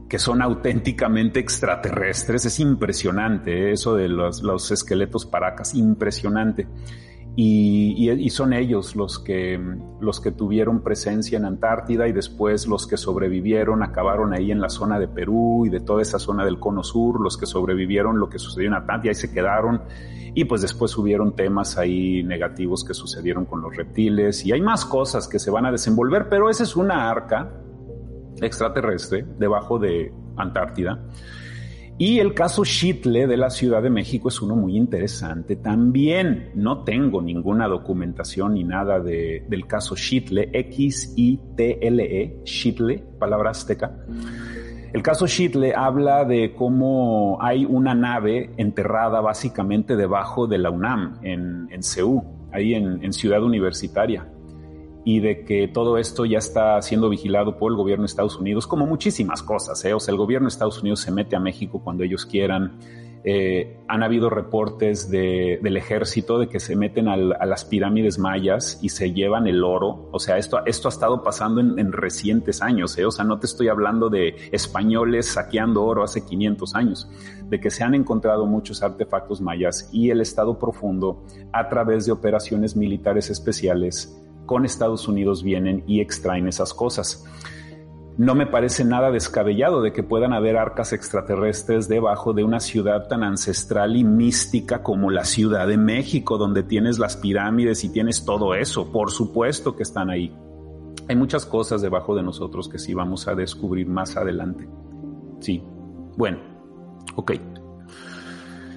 que 0.09 0.19
son 0.19 0.43
auténticamente 0.43 1.39
extraterrestres. 1.39 2.45
Es 2.45 2.59
impresionante 2.59 3.69
¿eh? 3.69 3.73
eso 3.73 3.95
de 3.95 4.09
los, 4.09 4.43
los 4.43 4.73
esqueletos 4.73 5.25
paracas, 5.25 5.73
impresionante. 5.73 6.67
Y, 7.37 8.29
son 8.31 8.53
ellos 8.53 8.97
los 8.97 9.19
que, 9.19 9.59
los 10.01 10.21
que 10.21 10.31
tuvieron 10.31 10.83
presencia 10.83 11.39
en 11.39 11.45
Antártida 11.45 12.07
y 12.09 12.13
después 12.13 12.67
los 12.67 12.87
que 12.87 12.97
sobrevivieron, 12.97 13.83
acabaron 13.83 14.35
ahí 14.35 14.51
en 14.51 14.61
la 14.61 14.69
zona 14.69 14.99
de 14.99 15.09
Perú 15.09 15.65
y 15.67 15.69
de 15.71 15.81
toda 15.81 16.03
esa 16.03 16.19
zona 16.19 16.45
del 16.45 16.59
cono 16.59 16.83
sur, 16.83 17.21
los 17.21 17.39
que 17.39 17.47
sobrevivieron 17.47 18.19
lo 18.19 18.29
que 18.29 18.39
sucedió 18.39 18.69
en 18.69 18.75
Antártida 18.75 19.13
y 19.13 19.15
se 19.15 19.33
quedaron. 19.33 19.83
Y 20.35 20.45
pues 20.45 20.63
después 20.63 20.97
hubieron 20.97 21.35
temas 21.35 21.79
ahí 21.79 22.23
negativos 22.23 22.85
que 22.85 22.95
sucedieron 22.95 23.47
con 23.47 23.63
los 23.63 23.77
reptiles 23.77 24.45
y 24.45 24.53
hay 24.53 24.61
más 24.61 24.85
cosas 24.85 25.27
que 25.27 25.39
se 25.39 25.51
van 25.51 25.67
a 25.67 25.73
desenvolver, 25.73 26.29
pero 26.29 26.51
esa 26.51 26.63
es 26.63 26.77
una 26.77 27.11
arca 27.11 27.53
extraterrestre 28.41 29.27
debajo 29.39 29.79
de 29.79 30.13
Antártida 30.37 31.01
y 32.01 32.19
el 32.19 32.33
caso 32.33 32.65
Shitle 32.65 33.27
de 33.27 33.37
la 33.37 33.51
Ciudad 33.51 33.83
de 33.83 33.91
México 33.91 34.31
es 34.31 34.41
uno 34.41 34.57
muy 34.57 34.75
interesante 34.75 35.57
también. 35.57 36.51
No 36.55 36.83
tengo 36.83 37.21
ninguna 37.21 37.69
documentación 37.69 38.55
ni 38.55 38.65
nada 38.65 39.01
de, 39.01 39.45
del 39.51 39.67
caso 39.67 39.95
Shitle, 39.97 40.49
X-I-T-L-E, 40.51 42.41
Shitle, 42.43 43.05
palabra 43.19 43.51
azteca. 43.51 43.99
El 44.95 45.03
caso 45.03 45.27
Shitle 45.27 45.75
habla 45.75 46.25
de 46.25 46.55
cómo 46.55 47.37
hay 47.39 47.67
una 47.67 47.95
nave 47.95 48.55
enterrada 48.57 49.21
básicamente 49.21 49.95
debajo 49.95 50.47
de 50.47 50.57
la 50.57 50.71
UNAM 50.71 51.19
en, 51.21 51.69
en 51.71 51.81
ahí 52.51 52.73
en 52.73 53.13
Ciudad 53.13 53.45
Universitaria 53.45 54.27
y 55.05 55.21
de 55.21 55.45
que 55.45 55.69
todo 55.69 55.99
esto 55.99 56.25
ya 56.25 56.39
está 56.39 56.81
siendo 56.83 57.09
vigilado 57.09 57.57
por 57.57 57.73
el 57.73 57.77
gobierno 57.77 58.03
de 58.03 58.07
Estados 58.07 58.37
Unidos, 58.37 58.67
como 58.67 58.87
muchísimas 58.87 59.43
cosas. 59.43 59.85
¿eh? 59.85 59.95
O 59.95 60.01
sea, 60.01 60.13
el 60.13 60.19
gobierno 60.19 60.47
de 60.47 60.53
Estados 60.53 60.81
Unidos 60.81 61.01
se 61.01 61.11
mete 61.11 61.37
a 61.37 61.41
México 61.41 61.81
cuando 61.83 62.05
ellos 62.05 62.27
quieran. 62.27 62.79
Eh, 63.23 63.77
han 63.87 64.03
habido 64.03 64.31
reportes 64.31 65.11
del 65.11 65.77
ejército 65.77 66.39
de 66.39 66.49
que 66.49 66.59
se 66.59 66.75
meten 66.75 67.07
a 67.07 67.17
las 67.17 67.67
pirámides 67.67 68.19
mayas 68.19 68.79
y 68.81 68.89
se 68.89 69.13
llevan 69.13 69.47
el 69.47 69.63
oro. 69.63 70.09
O 70.13 70.19
sea, 70.19 70.39
esto, 70.39 70.65
esto 70.65 70.89
ha 70.89 70.91
estado 70.91 71.23
pasando 71.23 71.61
en, 71.61 71.93
recientes 71.93 72.63
años. 72.63 72.97
¿eh? 72.97 73.05
O 73.05 73.11
sea, 73.11 73.25
no 73.25 73.39
te 73.39 73.47
estoy 73.47 73.69
hablando 73.69 74.09
de 74.09 74.37
españoles 74.53 75.27
saqueando 75.27 75.85
oro 75.85 76.03
hace 76.03 76.25
500 76.25 76.75
años, 76.75 77.11
de 77.45 77.61
que 77.61 77.71
se 77.71 77.85
han 77.85 77.95
encontrado 77.95 78.47
muchos 78.47 78.83
artefactos 78.83 79.41
mayas 79.41 79.91
y 79.93 80.11
el 80.11 80.21
Estado 80.21 80.59
profundo, 80.59 81.23
a 81.53 81.69
través 81.69 82.07
de 82.07 82.13
operaciones 82.13 82.75
militares 82.75 83.29
especiales, 83.29 84.20
con 84.51 84.65
Estados 84.65 85.07
Unidos 85.07 85.45
vienen 85.45 85.85
y 85.87 86.01
extraen 86.01 86.49
esas 86.49 86.75
cosas. 86.75 87.25
No 88.19 88.35
me 88.35 88.49
parece 88.49 88.85
nada 88.85 89.13
descabellado 89.13 89.81
de 89.81 89.93
que 89.93 90.03
puedan 90.03 90.33
haber 90.33 90.57
arcas 90.57 90.93
extraterrestres 90.93 91.87
debajo 91.87 92.33
de 92.33 92.43
una 92.43 92.59
ciudad 92.59 93.07
tan 93.07 93.23
ancestral 93.23 93.95
y 93.95 94.03
mística 94.03 94.83
como 94.83 95.13
la 95.13 95.25
Ciudad 95.25 95.69
de 95.69 95.77
México, 95.77 96.37
donde 96.37 96.65
tienes 96.65 96.99
las 96.99 97.17
pirámides 97.17 97.85
y 97.85 97.91
tienes 97.91 98.25
todo 98.25 98.57
eso. 98.57 98.91
Por 98.91 99.13
supuesto 99.13 99.77
que 99.77 99.85
están 99.85 100.11
ahí. 100.11 100.37
Hay 101.09 101.15
muchas 101.15 101.47
cosas 101.47 101.81
debajo 101.81 102.17
de 102.17 102.25
nosotros 102.25 102.69
que 102.69 102.81
sí 102.81 102.93
vamos 102.93 103.29
a 103.29 103.37
descubrir 103.37 103.87
más 103.87 104.17
adelante. 104.17 104.69
Sí. 105.39 105.63
Bueno, 106.17 106.39
ok. 107.15 107.35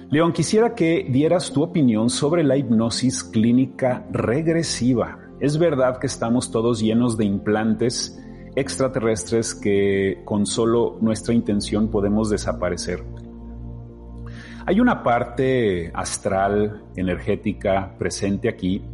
León, 0.08 0.32
quisiera 0.32 0.76
que 0.76 1.08
dieras 1.10 1.50
tu 1.50 1.64
opinión 1.64 2.10
sobre 2.10 2.44
la 2.44 2.56
hipnosis 2.56 3.24
clínica 3.24 4.06
regresiva. 4.12 5.23
Es 5.44 5.58
verdad 5.58 5.98
que 5.98 6.06
estamos 6.06 6.50
todos 6.50 6.80
llenos 6.80 7.18
de 7.18 7.26
implantes 7.26 8.18
extraterrestres 8.56 9.54
que 9.54 10.22
con 10.24 10.46
solo 10.46 10.96
nuestra 11.02 11.34
intención 11.34 11.88
podemos 11.88 12.30
desaparecer. 12.30 13.04
Hay 14.64 14.80
una 14.80 15.02
parte 15.02 15.90
astral, 15.92 16.84
energética, 16.96 17.94
presente 17.98 18.48
aquí, 18.48 18.86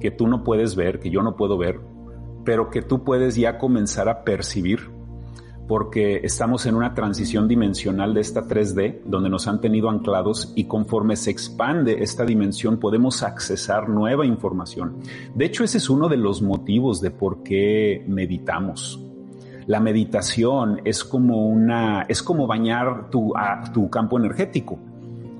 que 0.00 0.10
tú 0.10 0.26
no 0.26 0.42
puedes 0.42 0.74
ver, 0.74 1.00
que 1.00 1.10
yo 1.10 1.22
no 1.22 1.36
puedo 1.36 1.58
ver, 1.58 1.78
pero 2.46 2.70
que 2.70 2.80
tú 2.80 3.04
puedes 3.04 3.36
ya 3.36 3.58
comenzar 3.58 4.08
a 4.08 4.24
percibir 4.24 4.90
porque 5.66 6.20
estamos 6.24 6.66
en 6.66 6.74
una 6.74 6.94
transición 6.94 7.48
dimensional 7.48 8.12
de 8.12 8.20
esta 8.20 8.46
3D, 8.46 9.02
donde 9.04 9.30
nos 9.30 9.48
han 9.48 9.60
tenido 9.60 9.88
anclados 9.88 10.52
y 10.54 10.64
conforme 10.64 11.16
se 11.16 11.30
expande 11.30 12.02
esta 12.02 12.24
dimensión 12.24 12.78
podemos 12.78 13.22
accesar 13.22 13.88
nueva 13.88 14.26
información. 14.26 14.96
De 15.34 15.46
hecho, 15.46 15.64
ese 15.64 15.78
es 15.78 15.88
uno 15.88 16.08
de 16.08 16.18
los 16.18 16.42
motivos 16.42 17.00
de 17.00 17.10
por 17.10 17.42
qué 17.42 18.04
meditamos. 18.06 19.00
La 19.66 19.80
meditación 19.80 20.82
es 20.84 21.02
como 21.02 21.48
una, 21.48 22.02
es 22.02 22.22
como 22.22 22.46
bañar 22.46 23.08
tu, 23.08 23.32
tu 23.72 23.88
campo 23.88 24.18
energético, 24.18 24.78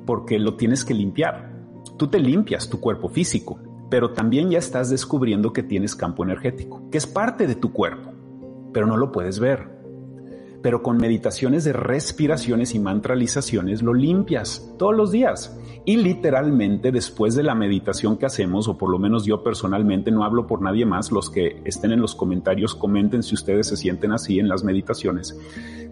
porque 0.06 0.38
lo 0.38 0.54
tienes 0.54 0.86
que 0.86 0.94
limpiar. 0.94 1.52
Tú 1.98 2.08
te 2.08 2.18
limpias 2.18 2.70
tu 2.70 2.80
cuerpo 2.80 3.10
físico, 3.10 3.58
pero 3.90 4.12
también 4.12 4.50
ya 4.50 4.58
estás 4.58 4.88
descubriendo 4.88 5.52
que 5.52 5.62
tienes 5.62 5.94
campo 5.94 6.24
energético, 6.24 6.88
que 6.90 6.96
es 6.96 7.06
parte 7.06 7.46
de 7.46 7.54
tu 7.54 7.74
cuerpo, 7.74 8.12
pero 8.72 8.86
no 8.86 8.96
lo 8.96 9.12
puedes 9.12 9.38
ver 9.38 9.73
pero 10.64 10.82
con 10.82 10.96
meditaciones 10.96 11.62
de 11.64 11.74
respiraciones 11.74 12.74
y 12.74 12.78
mantralizaciones 12.78 13.82
lo 13.82 13.92
limpias 13.92 14.66
todos 14.78 14.96
los 14.96 15.12
días. 15.12 15.54
Y 15.84 15.98
literalmente 15.98 16.90
después 16.90 17.34
de 17.34 17.42
la 17.42 17.54
meditación 17.54 18.16
que 18.16 18.24
hacemos, 18.24 18.66
o 18.66 18.78
por 18.78 18.88
lo 18.88 18.98
menos 18.98 19.26
yo 19.26 19.42
personalmente 19.42 20.10
no 20.10 20.24
hablo 20.24 20.46
por 20.46 20.62
nadie 20.62 20.86
más, 20.86 21.12
los 21.12 21.28
que 21.28 21.60
estén 21.66 21.92
en 21.92 22.00
los 22.00 22.14
comentarios 22.14 22.74
comenten 22.74 23.22
si 23.22 23.34
ustedes 23.34 23.66
se 23.68 23.76
sienten 23.76 24.12
así 24.12 24.38
en 24.38 24.48
las 24.48 24.64
meditaciones, 24.64 25.38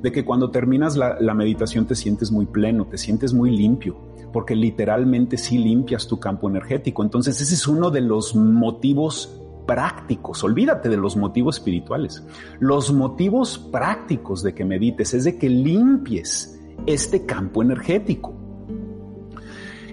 de 0.01 0.11
que 0.11 0.25
cuando 0.25 0.51
terminas 0.51 0.97
la, 0.97 1.35
meditación 1.35 1.85
te 1.85 1.95
sientes 1.95 2.33
muy 2.33 2.47
pleno, 2.47 2.87
te 2.87 2.97
sientes 2.97 3.35
muy 3.35 3.55
limpio, 3.55 3.99
porque 4.33 4.57
literalmente 4.57 5.37
sí 5.37 5.59
limpias 5.59 6.09
tu 6.09 6.19
campo 6.19 6.49
energético. 6.49 7.03
Entonces 7.03 7.39
ese 7.43 7.53
es 7.53 7.69
uno 7.69 7.91
de 7.91 8.01
los 8.01 8.35
motivos 8.35 9.39
prácticos, 9.67 10.43
olvídate 10.45 10.89
de 10.89 10.97
los 10.97 11.17
motivos 11.17 11.57
espirituales. 11.57 12.23
Los 12.61 12.93
motivos 12.93 13.59
prácticos 13.59 14.43
de 14.43 14.55
que 14.55 14.65
medites 14.65 15.15
es 15.15 15.25
de 15.25 15.39
que 15.39 15.49
limpies 15.49 16.61
este 16.87 17.27
campo 17.27 17.63
energético. 17.63 18.35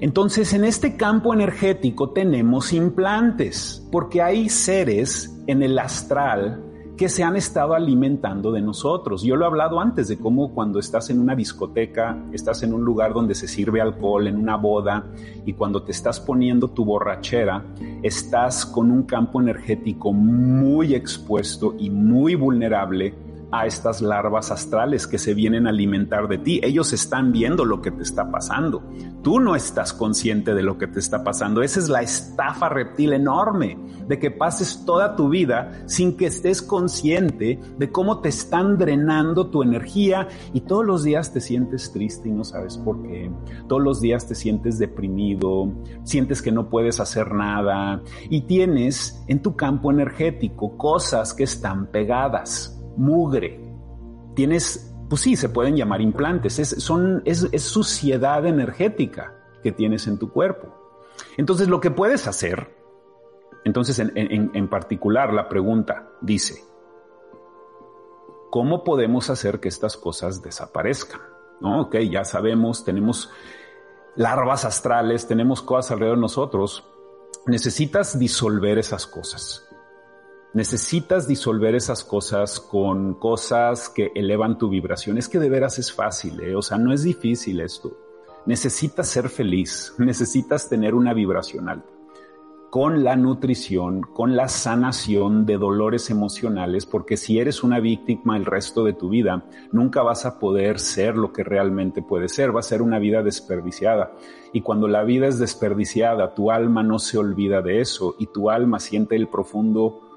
Entonces, 0.02 0.54
en 0.54 0.64
este 0.64 0.96
campo 0.96 1.34
energético 1.34 2.12
tenemos 2.12 2.72
implantes, 2.72 3.86
porque 3.92 4.22
hay 4.22 4.48
seres 4.48 5.36
en 5.48 5.62
el 5.62 5.78
astral 5.78 6.69
que 7.00 7.08
se 7.08 7.24
han 7.24 7.38
estado 7.38 7.76
alimentando 7.76 8.52
de 8.52 8.60
nosotros. 8.60 9.24
Yo 9.24 9.38
lo 9.38 9.46
he 9.46 9.48
hablado 9.48 9.80
antes 9.80 10.10
de 10.10 10.20
cómo 10.20 10.54
cuando 10.54 10.80
estás 10.80 11.10
en 11.10 11.22
una 11.22 11.34
discoteca, 11.34 12.22
estás 12.34 12.62
en 12.62 12.74
un 12.74 12.84
lugar 12.84 13.14
donde 13.14 13.36
se 13.36 13.48
sirve 13.48 13.80
alcohol, 13.80 14.28
en 14.28 14.36
una 14.36 14.58
boda, 14.58 15.06
y 15.46 15.54
cuando 15.54 15.82
te 15.82 15.94
estás 15.94 16.20
poniendo 16.20 16.72
tu 16.72 16.84
borrachera, 16.84 17.64
estás 18.04 18.66
con 18.66 18.92
un 18.92 19.04
campo 19.04 19.40
energético 19.40 20.12
muy 20.12 20.94
expuesto 20.94 21.74
y 21.80 21.90
muy 21.90 22.36
vulnerable 22.36 23.29
a 23.52 23.66
estas 23.66 24.02
larvas 24.02 24.52
astrales 24.52 25.08
que 25.08 25.18
se 25.18 25.34
vienen 25.34 25.66
a 25.66 25.72
alimentar 25.72 26.28
de 26.28 26.38
ti. 26.38 26.60
Ellos 26.64 26.94
están 26.94 27.32
viendo 27.32 27.66
lo 27.66 27.82
que 27.82 27.92
te 27.92 28.04
está 28.04 28.30
pasando. 28.32 28.84
Tú 29.24 29.40
no 29.40 29.56
estás 29.56 29.94
consciente 29.94 30.54
de 30.54 30.64
lo 30.64 30.78
que 30.78 30.88
te 30.88 31.00
está 31.00 31.24
pasando. 31.24 31.62
Esa 31.62 31.80
es 31.80 31.90
la 31.90 32.02
estafa 32.02 32.70
reptil 32.70 33.14
enorme 33.14 33.78
de 34.08 34.20
que 34.20 34.32
pases 34.32 34.84
toda 34.86 35.16
tu 35.16 35.30
vida 35.30 35.84
sin 35.88 36.18
que 36.18 36.28
estés 36.28 36.62
consciente 36.62 37.60
de 37.78 37.92
cómo 37.92 38.22
te 38.22 38.30
están 38.30 38.78
drenando 38.78 39.48
tu 39.48 39.64
energía 39.64 40.28
y 40.54 40.62
todos 40.62 40.86
los 40.86 41.04
días 41.04 41.34
te 41.34 41.42
sientes 41.42 41.92
triste 41.92 42.30
y 42.30 42.32
no 42.32 42.44
sabes 42.44 42.78
por 42.78 43.02
qué. 43.04 43.32
Todos 43.68 43.82
los 43.82 44.02
días 44.02 44.28
te 44.28 44.36
sientes 44.36 44.80
deprimido, 44.80 45.72
sientes 46.04 46.42
que 46.42 46.52
no 46.52 46.70
puedes 46.70 47.00
hacer 47.00 47.34
nada 47.34 48.02
y 48.30 48.42
tienes 48.42 49.24
en 49.28 49.42
tu 49.42 49.56
campo 49.56 49.92
energético 49.92 50.78
cosas 50.78 51.34
que 51.34 51.44
están 51.44 51.88
pegadas 51.88 52.79
mugre. 53.00 53.60
Tienes, 54.36 54.94
pues 55.10 55.22
sí, 55.22 55.36
se 55.36 55.50
pueden 55.50 55.76
llamar 55.76 56.02
implantes, 56.02 56.60
es, 56.60 56.70
son, 56.84 57.24
es, 57.26 57.50
suciedad 57.64 58.46
energética 58.46 59.34
que 59.64 59.72
tienes 59.72 60.08
en 60.08 60.20
tu 60.20 60.32
cuerpo. 60.32 60.68
Entonces 61.38 61.68
lo 61.68 61.80
que 61.80 61.92
puedes 61.92 62.28
hacer, 62.28 62.76
entonces 63.66 64.00
en, 64.00 64.52
en 64.54 64.70
particular 64.70 65.34
la 65.34 65.50
pregunta 65.50 66.10
dice, 66.22 66.64
¿cómo 68.52 68.84
podemos 68.84 69.30
hacer 69.30 69.60
que 69.60 69.70
estas 69.70 69.98
cosas 69.98 70.42
desaparezcan? 70.42 71.22
¿No? 71.62 71.82
Ok, 71.82 71.98
ya 72.10 72.24
sabemos, 72.24 72.86
tenemos 72.86 73.30
larvas 74.16 74.64
astrales, 74.64 75.28
tenemos 75.28 75.62
cosas 75.62 75.92
alrededor 75.92 76.18
de 76.18 76.22
nosotros. 76.22 76.86
Necesitas 77.46 78.18
disolver 78.18 78.78
esas 78.78 79.06
cosas 79.08 79.69
necesitas 80.54 81.28
disolver 81.28 81.76
esas 81.76 82.04
cosas 82.04 82.60
con 82.60 83.16
cosas 83.16 83.90
que 83.90 84.12
elevan 84.16 84.58
tu 84.58 84.70
vibración. 84.70 85.18
Es 85.18 85.30
que 85.30 85.40
de 85.40 85.50
veras 85.50 85.80
es 85.80 85.92
fácil, 85.92 86.40
¿eh? 86.42 86.56
o 86.56 86.62
sea, 86.62 86.78
no 86.78 86.94
es 86.94 87.04
difícil 87.04 87.60
esto. 87.60 87.96
Necesitas 88.46 89.08
ser 89.08 89.30
feliz, 89.30 89.94
necesitas 90.00 90.70
tener 90.70 90.96
una 90.96 91.14
vibración 91.14 91.70
alta. 91.70 91.90
Con 92.72 93.04
la 93.04 93.16
nutrición, 93.16 94.02
con 94.02 94.36
la 94.36 94.48
sanación 94.48 95.48
de 95.48 95.58
dolores 95.58 96.12
emocionales, 96.12 96.86
porque 96.86 97.18
si 97.18 97.40
eres 97.40 97.64
una 97.64 97.80
víctima 97.80 98.38
el 98.38 98.46
resto 98.46 98.84
de 98.84 98.94
tu 98.94 99.10
vida, 99.10 99.44
nunca 99.72 100.04
vas 100.04 100.28
a 100.28 100.38
poder 100.38 100.80
ser 100.80 101.18
lo 101.18 101.34
que 101.34 101.44
realmente 101.44 102.04
puedes 102.04 102.32
ser, 102.36 102.56
va 102.56 102.60
a 102.60 102.64
ser 102.64 102.84
una 102.84 103.00
vida 103.00 103.24
desperdiciada. 103.24 104.12
Y 104.54 104.62
cuando 104.62 104.88
la 104.88 105.04
vida 105.04 105.26
es 105.26 105.40
desperdiciada, 105.40 106.36
tu 106.36 106.52
alma 106.52 106.84
no 106.84 107.00
se 107.00 107.18
olvida 107.18 107.64
de 107.64 107.82
eso 107.82 108.16
y 108.20 108.28
tu 108.28 108.52
alma 108.52 108.80
siente 108.80 109.16
el 109.16 109.28
profundo 109.28 110.09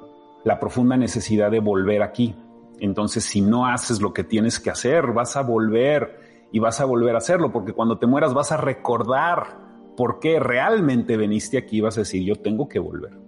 la 0.45 0.59
profunda 0.59 0.97
necesidad 0.97 1.51
de 1.51 1.61
volver 1.61 2.03
aquí. 2.03 2.35
Entonces, 2.79 3.25
si 3.25 3.41
no 3.41 3.67
haces 3.67 4.01
lo 4.01 4.13
que 4.13 4.25
tienes 4.25 4.59
que 4.59 4.71
hacer, 4.71 5.13
vas 5.13 5.37
a 5.37 5.43
volver 5.43 6.49
y 6.51 6.59
vas 6.59 6.81
a 6.81 6.85
volver 6.85 7.15
a 7.15 7.19
hacerlo, 7.19 7.53
porque 7.53 7.73
cuando 7.73 7.99
te 7.99 8.07
mueras 8.07 8.35
vas 8.35 8.53
a 8.53 8.57
recordar 8.57 9.59
por 9.97 10.19
qué 10.19 10.41
realmente 10.41 11.17
veniste 11.17 11.59
aquí, 11.59 11.81
vas 11.81 11.97
a 11.97 12.01
decir, 12.01 12.25
yo 12.25 12.37
tengo 12.37 12.69
que 12.69 12.79
volver. 12.79 13.19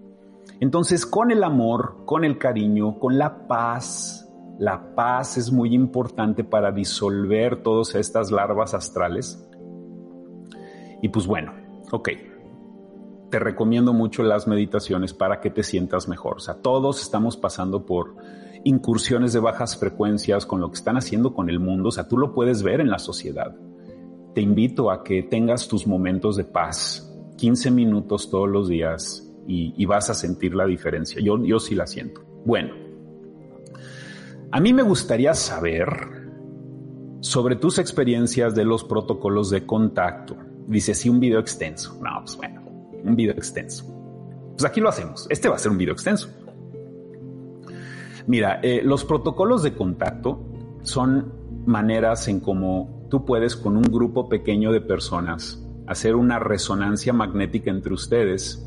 Entonces, 0.60 1.06
con 1.06 1.30
el 1.30 1.44
amor, 1.44 2.04
con 2.04 2.24
el 2.24 2.38
cariño, 2.38 2.98
con 2.98 3.18
la 3.18 3.46
paz, 3.46 4.28
la 4.58 4.94
paz 4.94 5.36
es 5.36 5.50
muy 5.50 5.74
importante 5.74 6.44
para 6.44 6.70
disolver 6.70 7.62
todas 7.62 7.94
estas 7.94 8.30
larvas 8.30 8.74
astrales. 8.74 9.48
Y 11.02 11.08
pues 11.08 11.26
bueno, 11.26 11.52
ok, 11.90 12.08
te 13.34 13.40
recomiendo 13.40 13.92
mucho 13.92 14.22
las 14.22 14.46
meditaciones 14.46 15.12
para 15.12 15.40
que 15.40 15.50
te 15.50 15.64
sientas 15.64 16.06
mejor. 16.06 16.36
O 16.36 16.38
sea, 16.38 16.54
todos 16.54 17.02
estamos 17.02 17.36
pasando 17.36 17.84
por 17.84 18.14
incursiones 18.62 19.32
de 19.32 19.40
bajas 19.40 19.76
frecuencias 19.76 20.46
con 20.46 20.60
lo 20.60 20.68
que 20.70 20.76
están 20.76 20.96
haciendo 20.96 21.34
con 21.34 21.50
el 21.50 21.58
mundo. 21.58 21.88
O 21.88 21.90
sea, 21.90 22.06
tú 22.06 22.16
lo 22.16 22.32
puedes 22.32 22.62
ver 22.62 22.80
en 22.80 22.90
la 22.90 23.00
sociedad. 23.00 23.56
Te 24.36 24.40
invito 24.40 24.88
a 24.88 25.02
que 25.02 25.24
tengas 25.24 25.66
tus 25.66 25.84
momentos 25.84 26.36
de 26.36 26.44
paz, 26.44 27.12
15 27.36 27.72
minutos 27.72 28.30
todos 28.30 28.48
los 28.48 28.68
días 28.68 29.28
y, 29.48 29.84
vas 29.84 30.10
a 30.10 30.14
sentir 30.14 30.54
la 30.54 30.66
diferencia. 30.66 31.20
Yo, 31.20 31.44
yo 31.44 31.58
sí 31.58 31.74
la 31.74 31.88
siento. 31.88 32.20
Bueno, 32.44 32.72
a 34.52 34.60
mí 34.60 34.72
me 34.72 34.82
gustaría 34.84 35.34
saber 35.34 35.88
sobre 37.18 37.56
tus 37.56 37.80
experiencias 37.80 38.54
de 38.54 38.64
los 38.64 38.84
protocolos 38.84 39.50
de 39.50 39.66
contacto. 39.66 40.36
Dice, 40.68 40.94
sí, 40.94 41.08
un 41.08 41.18
video 41.18 41.40
extenso. 41.40 41.98
No, 42.00 42.20
pues 42.20 42.36
bueno 42.36 42.63
un 43.04 43.16
video 43.16 43.34
extenso. 43.34 43.84
Pues 44.56 44.64
aquí 44.64 44.80
lo 44.80 44.88
hacemos. 44.88 45.26
Este 45.30 45.48
va 45.48 45.56
a 45.56 45.58
ser 45.58 45.70
un 45.70 45.78
video 45.78 45.94
extenso. 45.94 46.28
Mira, 48.26 48.60
eh, 48.62 48.80
los 48.82 49.04
protocolos 49.04 49.62
de 49.62 49.74
contacto 49.74 50.40
son 50.82 51.32
maneras 51.66 52.28
en 52.28 52.40
cómo 52.40 53.06
tú 53.10 53.24
puedes 53.24 53.56
con 53.56 53.76
un 53.76 53.84
grupo 53.84 54.28
pequeño 54.28 54.72
de 54.72 54.80
personas 54.80 55.62
hacer 55.86 56.14
una 56.14 56.38
resonancia 56.38 57.12
magnética 57.12 57.70
entre 57.70 57.92
ustedes 57.92 58.66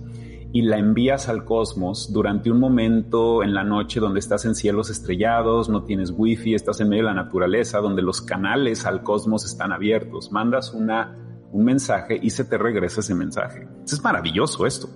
y 0.53 0.61
la 0.61 0.77
envías 0.77 1.27
al 1.27 1.43
cosmos 1.43 2.13
durante 2.13 2.49
un 2.51 2.59
momento 2.59 3.43
en 3.43 3.53
la 3.53 3.63
noche 3.63 3.99
donde 3.99 4.19
estás 4.19 4.45
en 4.45 4.55
cielos 4.55 4.89
estrellados, 4.89 5.69
no 5.69 5.83
tienes 5.83 6.13
wifi, 6.15 6.53
estás 6.53 6.79
en 6.79 6.89
medio 6.89 7.03
de 7.03 7.09
la 7.13 7.23
naturaleza, 7.23 7.79
donde 7.79 8.01
los 8.01 8.21
canales 8.21 8.85
al 8.85 9.03
cosmos 9.03 9.45
están 9.45 9.71
abiertos. 9.73 10.31
Mandas 10.31 10.73
una 10.73 11.17
un 11.51 11.65
mensaje 11.65 12.19
y 12.21 12.29
se 12.29 12.45
te 12.45 12.57
regresa 12.57 13.01
ese 13.01 13.15
mensaje. 13.15 13.67
Es 13.85 14.03
maravilloso 14.03 14.65
esto. 14.65 14.89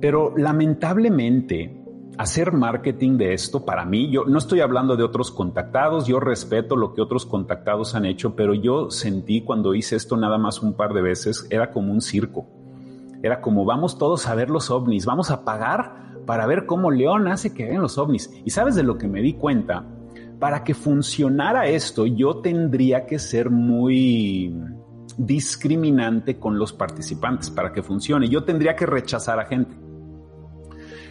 Pero 0.00 0.34
lamentablemente, 0.36 1.82
hacer 2.18 2.52
marketing 2.52 3.18
de 3.18 3.34
esto 3.34 3.64
para 3.64 3.84
mí, 3.84 4.10
yo 4.10 4.24
no 4.24 4.38
estoy 4.38 4.60
hablando 4.60 4.96
de 4.96 5.04
otros 5.04 5.30
contactados, 5.30 6.06
yo 6.06 6.20
respeto 6.20 6.76
lo 6.76 6.92
que 6.92 7.00
otros 7.00 7.24
contactados 7.26 7.94
han 7.94 8.04
hecho, 8.04 8.34
pero 8.34 8.54
yo 8.54 8.90
sentí 8.90 9.42
cuando 9.42 9.74
hice 9.74 9.96
esto 9.96 10.16
nada 10.16 10.38
más 10.38 10.62
un 10.62 10.74
par 10.74 10.92
de 10.92 11.02
veces, 11.02 11.46
era 11.50 11.70
como 11.70 11.92
un 11.92 12.00
circo. 12.00 12.46
Era 13.22 13.40
como 13.40 13.64
vamos 13.64 13.98
todos 13.98 14.26
a 14.26 14.34
ver 14.34 14.50
los 14.50 14.70
ovnis, 14.70 15.06
vamos 15.06 15.30
a 15.30 15.44
pagar 15.44 16.02
para 16.26 16.46
ver 16.46 16.66
cómo 16.66 16.90
León 16.90 17.28
hace 17.28 17.54
que 17.54 17.66
vean 17.66 17.82
los 17.82 17.98
ovnis. 17.98 18.30
Y 18.44 18.50
sabes 18.50 18.74
de 18.74 18.82
lo 18.82 18.98
que 18.98 19.08
me 19.08 19.22
di 19.22 19.34
cuenta, 19.34 19.84
para 20.42 20.64
que 20.64 20.74
funcionara 20.74 21.68
esto, 21.68 22.04
yo 22.04 22.38
tendría 22.38 23.06
que 23.06 23.20
ser 23.20 23.48
muy 23.48 24.52
discriminante 25.16 26.40
con 26.40 26.58
los 26.58 26.72
participantes 26.72 27.48
para 27.48 27.72
que 27.72 27.80
funcione. 27.80 28.28
Yo 28.28 28.42
tendría 28.42 28.74
que 28.74 28.84
rechazar 28.84 29.38
a 29.38 29.44
gente. 29.44 29.76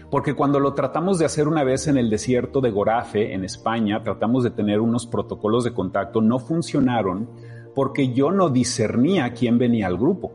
Porque 0.09 0.34
cuando 0.34 0.59
lo 0.59 0.73
tratamos 0.73 1.17
de 1.17 1.23
hacer 1.23 1.47
una 1.47 1.63
vez 1.63 1.88
en 1.88 1.95
el 1.95 2.09
desierto 2.09 2.59
de 2.59 2.71
Gorafe, 2.71 3.34
en 3.34 3.45
España, 3.45 4.03
tratamos 4.03 4.43
de 4.43 4.51
tener 4.51 4.82
unos 4.82 5.07
protocolos 5.07 5.63
de 5.63 5.73
contacto, 5.73 6.19
no 6.19 6.38
funcionaron 6.38 7.29
porque 7.73 8.11
yo 8.11 8.32
no 8.32 8.49
discernía 8.49 9.32
quién 9.32 9.57
venía 9.57 9.88
al 9.88 9.97
grupo. 9.97 10.34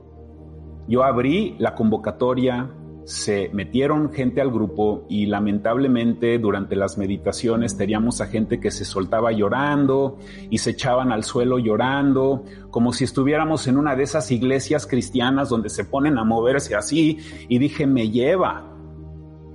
Yo 0.89 1.05
abrí 1.05 1.55
la 1.59 1.75
convocatoria, 1.75 2.71
se 3.07 3.51
metieron 3.53 4.13
gente 4.13 4.41
al 4.41 4.51
grupo 4.51 5.07
y 5.09 5.27
lamentablemente 5.27 6.41
durante 6.41 6.75
las 6.75 6.99
meditaciones 6.99 7.77
teníamos 7.77 8.21
a 8.21 8.27
gente 8.27 8.59
que 8.59 8.73
se 8.73 8.85
soltaba 8.85 9.31
llorando 9.31 10.19
y 10.51 10.59
se 10.59 10.71
echaban 10.71 11.13
al 11.13 11.23
suelo 11.23 11.61
llorando, 11.61 12.43
como 12.69 12.93
si 12.93 13.05
estuviéramos 13.05 13.69
en 13.69 13.77
una 13.77 13.95
de 13.95 14.03
esas 14.03 14.33
iglesias 14.33 14.89
cristianas 14.89 15.49
donde 15.49 15.69
se 15.69 15.85
ponen 15.85 16.19
a 16.19 16.25
moverse 16.25 16.75
así 16.75 17.19
y 17.49 17.61
dije, 17.61 17.87
me 17.87 18.11
lleva. 18.11 18.73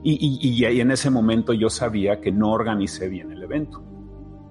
Y, 0.01 0.39
y, 0.41 0.79
en 0.79 0.89
ese 0.89 1.09
momento 1.09 1.51
yo 1.51 1.69
sabía 1.69 2.21
que 2.21 2.31
no 2.31 2.53
organicé 2.53 3.09
bien 3.09 3.33
el 3.33 3.43
evento. 3.43 3.83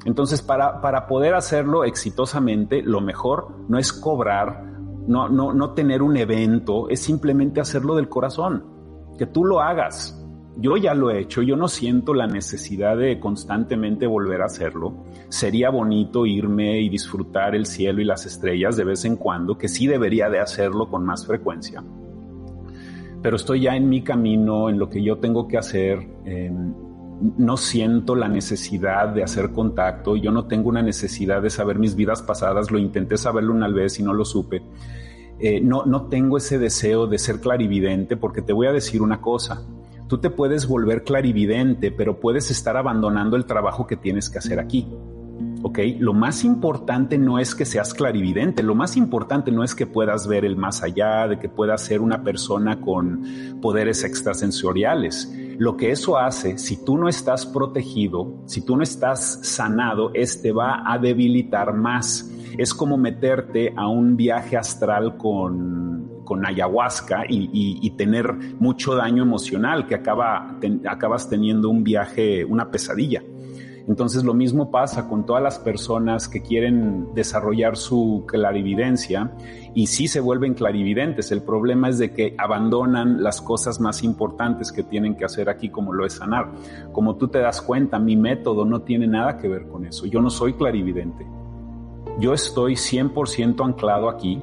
Entonces, 0.04 0.42
para, 0.42 0.82
para 0.82 1.06
poder 1.06 1.34
hacerlo 1.34 1.84
exitosamente, 1.84 2.82
lo 2.82 3.00
mejor 3.00 3.64
no 3.66 3.78
es 3.78 3.94
cobrar, 3.94 4.62
no, 5.08 5.30
no, 5.30 5.54
no 5.54 5.72
tener 5.72 6.02
un 6.02 6.18
evento, 6.18 6.90
es 6.90 7.00
simplemente 7.00 7.62
hacerlo 7.62 7.96
del 7.96 8.10
corazón 8.10 8.78
que 9.18 9.26
tú 9.26 9.44
lo 9.44 9.60
hagas. 9.60 10.16
Yo 10.56 10.76
ya 10.76 10.94
lo 10.94 11.10
he 11.10 11.20
hecho, 11.20 11.42
yo 11.42 11.56
no 11.56 11.68
siento 11.68 12.12
la 12.12 12.26
necesidad 12.26 12.96
de 12.96 13.18
constantemente 13.18 14.06
volver 14.06 14.42
a 14.42 14.46
hacerlo. 14.46 14.92
Sería 15.28 15.70
bonito 15.70 16.26
irme 16.26 16.80
y 16.80 16.88
disfrutar 16.88 17.54
el 17.54 17.66
cielo 17.66 18.02
y 18.02 18.04
las 18.04 18.26
estrellas 18.26 18.76
de 18.76 18.84
vez 18.84 19.04
en 19.04 19.16
cuando, 19.16 19.56
que 19.56 19.68
sí 19.68 19.86
debería 19.86 20.28
de 20.28 20.40
hacerlo 20.40 20.88
con 20.90 21.04
más 21.04 21.26
frecuencia. 21.26 21.82
Pero 23.22 23.36
estoy 23.36 23.62
ya 23.62 23.76
en 23.76 23.88
mi 23.88 24.02
camino, 24.02 24.68
en 24.68 24.78
lo 24.78 24.90
que 24.90 25.02
yo 25.02 25.18
tengo 25.18 25.46
que 25.46 25.58
hacer. 25.58 26.06
no 27.36 27.56
siento 27.58 28.14
la 28.14 28.28
necesidad 28.28 29.08
de 29.08 29.22
hacer 29.22 29.52
contacto, 29.52 30.16
yo 30.16 30.30
no 30.30 30.46
tengo 30.46 30.70
una 30.70 30.82
necesidad 30.82 31.42
de 31.42 31.50
saber 31.50 31.78
mis 31.78 31.94
vidas 31.94 32.22
pasadas, 32.22 32.70
lo 32.70 32.78
intenté 32.78 33.18
saberlo 33.18 33.52
una 33.52 33.68
vez 33.68 34.00
y 34.00 34.02
no 34.02 34.14
lo 34.14 34.24
supe. 34.24 34.62
Eh, 35.40 35.60
no, 35.60 35.86
no 35.86 36.08
tengo 36.08 36.36
ese 36.36 36.58
deseo 36.58 37.06
de 37.06 37.18
ser 37.18 37.40
clarividente 37.40 38.16
porque 38.16 38.42
te 38.42 38.52
voy 38.52 38.66
a 38.66 38.72
decir 38.72 39.00
una 39.00 39.20
cosa. 39.20 39.66
Tú 40.06 40.18
te 40.18 40.28
puedes 40.28 40.66
volver 40.66 41.02
clarividente, 41.02 41.90
pero 41.90 42.20
puedes 42.20 42.50
estar 42.50 42.76
abandonando 42.76 43.36
el 43.36 43.46
trabajo 43.46 43.86
que 43.86 43.96
tienes 43.96 44.28
que 44.28 44.38
hacer 44.38 44.58
aquí. 44.58 44.86
¿Ok? 45.62 45.78
Lo 45.98 46.12
más 46.12 46.44
importante 46.44 47.18
no 47.18 47.38
es 47.38 47.54
que 47.54 47.64
seas 47.64 47.94
clarividente, 47.94 48.62
lo 48.62 48.74
más 48.74 48.96
importante 48.96 49.50
no 49.50 49.62
es 49.62 49.74
que 49.74 49.86
puedas 49.86 50.26
ver 50.26 50.44
el 50.44 50.56
más 50.56 50.82
allá, 50.82 51.28
de 51.28 51.38
que 51.38 51.48
puedas 51.48 51.82
ser 51.82 52.00
una 52.00 52.22
persona 52.22 52.80
con 52.80 53.24
poderes 53.60 54.04
extrasensoriales. 54.04 55.32
Lo 55.58 55.76
que 55.76 55.90
eso 55.90 56.18
hace, 56.18 56.56
si 56.58 56.84
tú 56.84 56.96
no 56.96 57.08
estás 57.08 57.44
protegido, 57.44 58.42
si 58.46 58.64
tú 58.64 58.76
no 58.76 58.82
estás 58.82 59.40
sanado, 59.42 60.10
este 60.14 60.52
va 60.52 60.82
a 60.90 60.98
debilitar 60.98 61.74
más. 61.74 62.30
Es 62.56 62.72
como 62.72 62.96
meterte 62.96 63.72
a 63.76 63.86
un 63.86 64.16
viaje 64.16 64.56
astral 64.56 65.16
con, 65.16 66.22
con 66.24 66.46
ayahuasca 66.46 67.24
y, 67.28 67.90
tener 67.96 68.32
mucho 68.58 68.94
daño 68.94 69.22
emocional, 69.22 69.86
que 69.86 69.96
acaba, 69.96 70.56
acabas 70.88 71.28
teniendo 71.28 71.68
un 71.68 71.84
viaje, 71.84 72.44
una 72.44 72.70
pesadilla. 72.70 73.22
Entonces 73.90 74.22
lo 74.22 74.34
mismo 74.34 74.70
pasa 74.70 75.08
con 75.08 75.26
todas 75.26 75.42
las 75.42 75.58
personas 75.58 76.28
que 76.28 76.42
quieren 76.42 77.12
desarrollar 77.12 77.76
su 77.76 78.22
clarividencia 78.24 79.32
y 79.74 79.88
sí 79.88 80.06
se 80.06 80.20
vuelven 80.20 80.54
clarividentes. 80.54 81.32
El 81.32 81.42
problema 81.42 81.88
es 81.88 81.98
de 81.98 82.12
que 82.12 82.36
abandonan 82.38 83.20
las 83.20 83.40
cosas 83.40 83.80
más 83.80 84.04
importantes 84.04 84.70
que 84.70 84.84
tienen 84.84 85.16
que 85.16 85.24
hacer 85.24 85.48
aquí 85.48 85.70
como 85.70 85.92
lo 85.92 86.06
es 86.06 86.12
sanar. 86.12 86.52
Como 86.92 87.16
tú 87.16 87.26
te 87.26 87.40
das 87.40 87.60
cuenta, 87.60 87.98
mi 87.98 88.16
método 88.16 88.64
no 88.64 88.82
tiene 88.82 89.08
nada 89.08 89.38
que 89.38 89.48
ver 89.48 89.66
con 89.66 89.84
eso. 89.84 90.06
Yo 90.06 90.22
no 90.22 90.30
soy 90.30 90.52
clarividente. 90.52 91.26
Yo 92.20 92.32
estoy 92.32 92.74
100% 92.74 93.64
anclado 93.66 94.08
aquí 94.08 94.40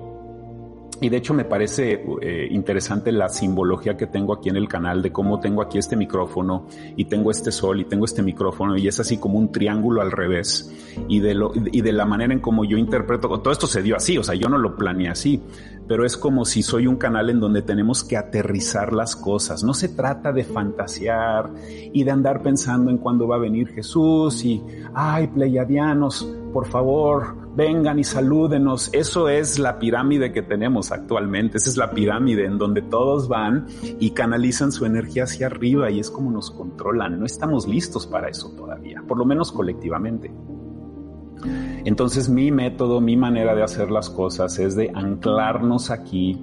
y 0.99 1.09
de 1.09 1.17
hecho 1.17 1.33
me 1.33 1.45
parece 1.45 2.03
eh, 2.21 2.47
interesante 2.49 3.11
la 3.11 3.29
simbología 3.29 3.95
que 3.95 4.07
tengo 4.07 4.33
aquí 4.33 4.49
en 4.49 4.55
el 4.55 4.67
canal 4.67 5.01
de 5.01 5.11
cómo 5.11 5.39
tengo 5.39 5.61
aquí 5.61 5.77
este 5.77 5.95
micrófono 5.95 6.65
y 6.95 7.05
tengo 7.05 7.31
este 7.31 7.51
sol 7.51 7.79
y 7.81 7.85
tengo 7.85 8.05
este 8.05 8.23
micrófono 8.23 8.75
y 8.77 8.87
es 8.87 8.99
así 8.99 9.17
como 9.17 9.37
un 9.37 9.51
triángulo 9.51 10.01
al 10.01 10.11
revés 10.11 10.73
y 11.07 11.19
de 11.19 11.35
lo 11.35 11.51
y 11.55 11.81
de 11.81 11.91
la 11.91 12.05
manera 12.05 12.33
en 12.33 12.39
cómo 12.39 12.65
yo 12.65 12.77
interpreto 12.77 13.27
todo 13.39 13.51
esto 13.51 13.67
se 13.67 13.81
dio 13.81 13.95
así, 13.95 14.17
o 14.17 14.23
sea, 14.23 14.35
yo 14.35 14.49
no 14.49 14.57
lo 14.57 14.75
planeé 14.75 15.09
así, 15.09 15.41
pero 15.87 16.05
es 16.05 16.17
como 16.17 16.45
si 16.45 16.63
soy 16.63 16.87
un 16.87 16.97
canal 16.97 17.29
en 17.29 17.39
donde 17.39 17.61
tenemos 17.61 18.03
que 18.03 18.17
aterrizar 18.17 18.93
las 18.93 19.15
cosas. 19.15 19.63
No 19.63 19.73
se 19.73 19.89
trata 19.89 20.31
de 20.31 20.43
fantasear 20.43 21.49
y 21.93 22.03
de 22.03 22.11
andar 22.11 22.41
pensando 22.41 22.91
en 22.91 22.97
cuándo 22.97 23.27
va 23.27 23.35
a 23.37 23.39
venir 23.39 23.69
Jesús 23.69 24.43
y 24.43 24.61
ay, 24.93 25.27
pleiadianos, 25.27 26.27
por 26.53 26.67
favor, 26.67 27.46
vengan 27.57 27.97
y 27.97 28.03
salúdenos. 28.03 28.91
Eso 28.93 29.27
es 29.27 29.57
la 29.57 29.79
pirámide 29.79 30.31
que 30.31 30.43
tenemos 30.43 30.91
actualmente. 30.91 31.57
Esa 31.57 31.71
es 31.71 31.77
la 31.77 31.91
pirámide 31.91 32.45
en 32.45 32.59
donde 32.59 32.83
todos 32.83 33.27
van 33.27 33.65
y 33.81 34.11
canalizan 34.11 34.71
su 34.71 34.85
energía 34.85 35.23
hacia 35.23 35.47
arriba 35.47 35.89
y 35.89 35.99
es 35.99 36.11
como 36.11 36.31
nos 36.31 36.51
controlan. 36.51 37.19
No 37.19 37.25
estamos 37.25 37.67
listos 37.67 38.05
para 38.05 38.29
eso 38.29 38.51
todavía, 38.51 39.03
por 39.07 39.17
lo 39.17 39.25
menos 39.25 39.51
colectivamente. 39.51 40.31
Entonces 41.83 42.29
mi 42.29 42.51
método, 42.51 43.01
mi 43.01 43.17
manera 43.17 43.55
de 43.55 43.63
hacer 43.63 43.89
las 43.89 44.09
cosas 44.09 44.59
es 44.59 44.75
de 44.75 44.91
anclarnos 44.93 45.89
aquí 45.89 46.39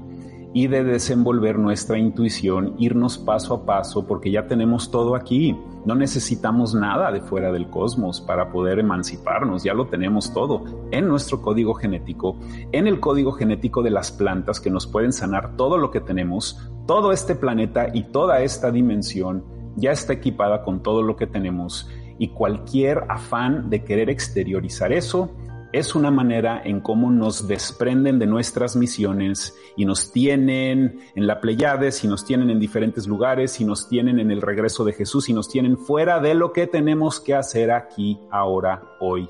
y 0.54 0.68
de 0.68 0.84
desenvolver 0.84 1.58
nuestra 1.58 1.98
intuición, 1.98 2.76
irnos 2.78 3.18
paso 3.18 3.54
a 3.54 3.66
paso, 3.66 4.06
porque 4.06 4.30
ya 4.30 4.46
tenemos 4.46 4.88
todo 4.88 5.16
aquí. 5.16 5.58
No 5.84 5.96
necesitamos 5.96 6.76
nada 6.76 7.10
de 7.10 7.20
fuera 7.20 7.50
del 7.50 7.68
cosmos 7.68 8.20
para 8.20 8.52
poder 8.52 8.78
emanciparnos, 8.78 9.64
ya 9.64 9.74
lo 9.74 9.88
tenemos 9.88 10.32
todo 10.32 10.64
en 10.92 11.08
nuestro 11.08 11.42
código 11.42 11.74
genético, 11.74 12.38
en 12.70 12.86
el 12.86 13.00
código 13.00 13.32
genético 13.32 13.82
de 13.82 13.90
las 13.90 14.12
plantas 14.12 14.60
que 14.60 14.70
nos 14.70 14.86
pueden 14.86 15.12
sanar 15.12 15.56
todo 15.56 15.76
lo 15.76 15.90
que 15.90 16.00
tenemos, 16.00 16.70
todo 16.86 17.10
este 17.10 17.34
planeta 17.34 17.88
y 17.92 18.04
toda 18.04 18.40
esta 18.40 18.70
dimensión 18.70 19.44
ya 19.76 19.90
está 19.90 20.12
equipada 20.12 20.62
con 20.62 20.84
todo 20.84 21.02
lo 21.02 21.16
que 21.16 21.26
tenemos 21.26 21.90
y 22.16 22.28
cualquier 22.28 23.04
afán 23.08 23.70
de 23.70 23.82
querer 23.82 24.08
exteriorizar 24.08 24.92
eso 24.92 25.30
es 25.74 25.96
una 25.96 26.12
manera 26.12 26.62
en 26.64 26.80
cómo 26.80 27.10
nos 27.10 27.48
desprenden 27.48 28.20
de 28.20 28.26
nuestras 28.26 28.76
misiones 28.76 29.58
y 29.76 29.84
nos 29.84 30.12
tienen 30.12 31.00
en 31.16 31.26
la 31.26 31.40
Pleiades 31.40 32.04
y 32.04 32.06
nos 32.06 32.24
tienen 32.24 32.48
en 32.50 32.60
diferentes 32.60 33.08
lugares 33.08 33.60
y 33.60 33.64
nos 33.64 33.88
tienen 33.88 34.20
en 34.20 34.30
el 34.30 34.40
regreso 34.40 34.84
de 34.84 34.92
Jesús 34.92 35.28
y 35.28 35.32
nos 35.32 35.48
tienen 35.48 35.76
fuera 35.76 36.20
de 36.20 36.34
lo 36.34 36.52
que 36.52 36.68
tenemos 36.68 37.18
que 37.18 37.34
hacer 37.34 37.72
aquí, 37.72 38.20
ahora, 38.30 38.84
hoy, 39.00 39.28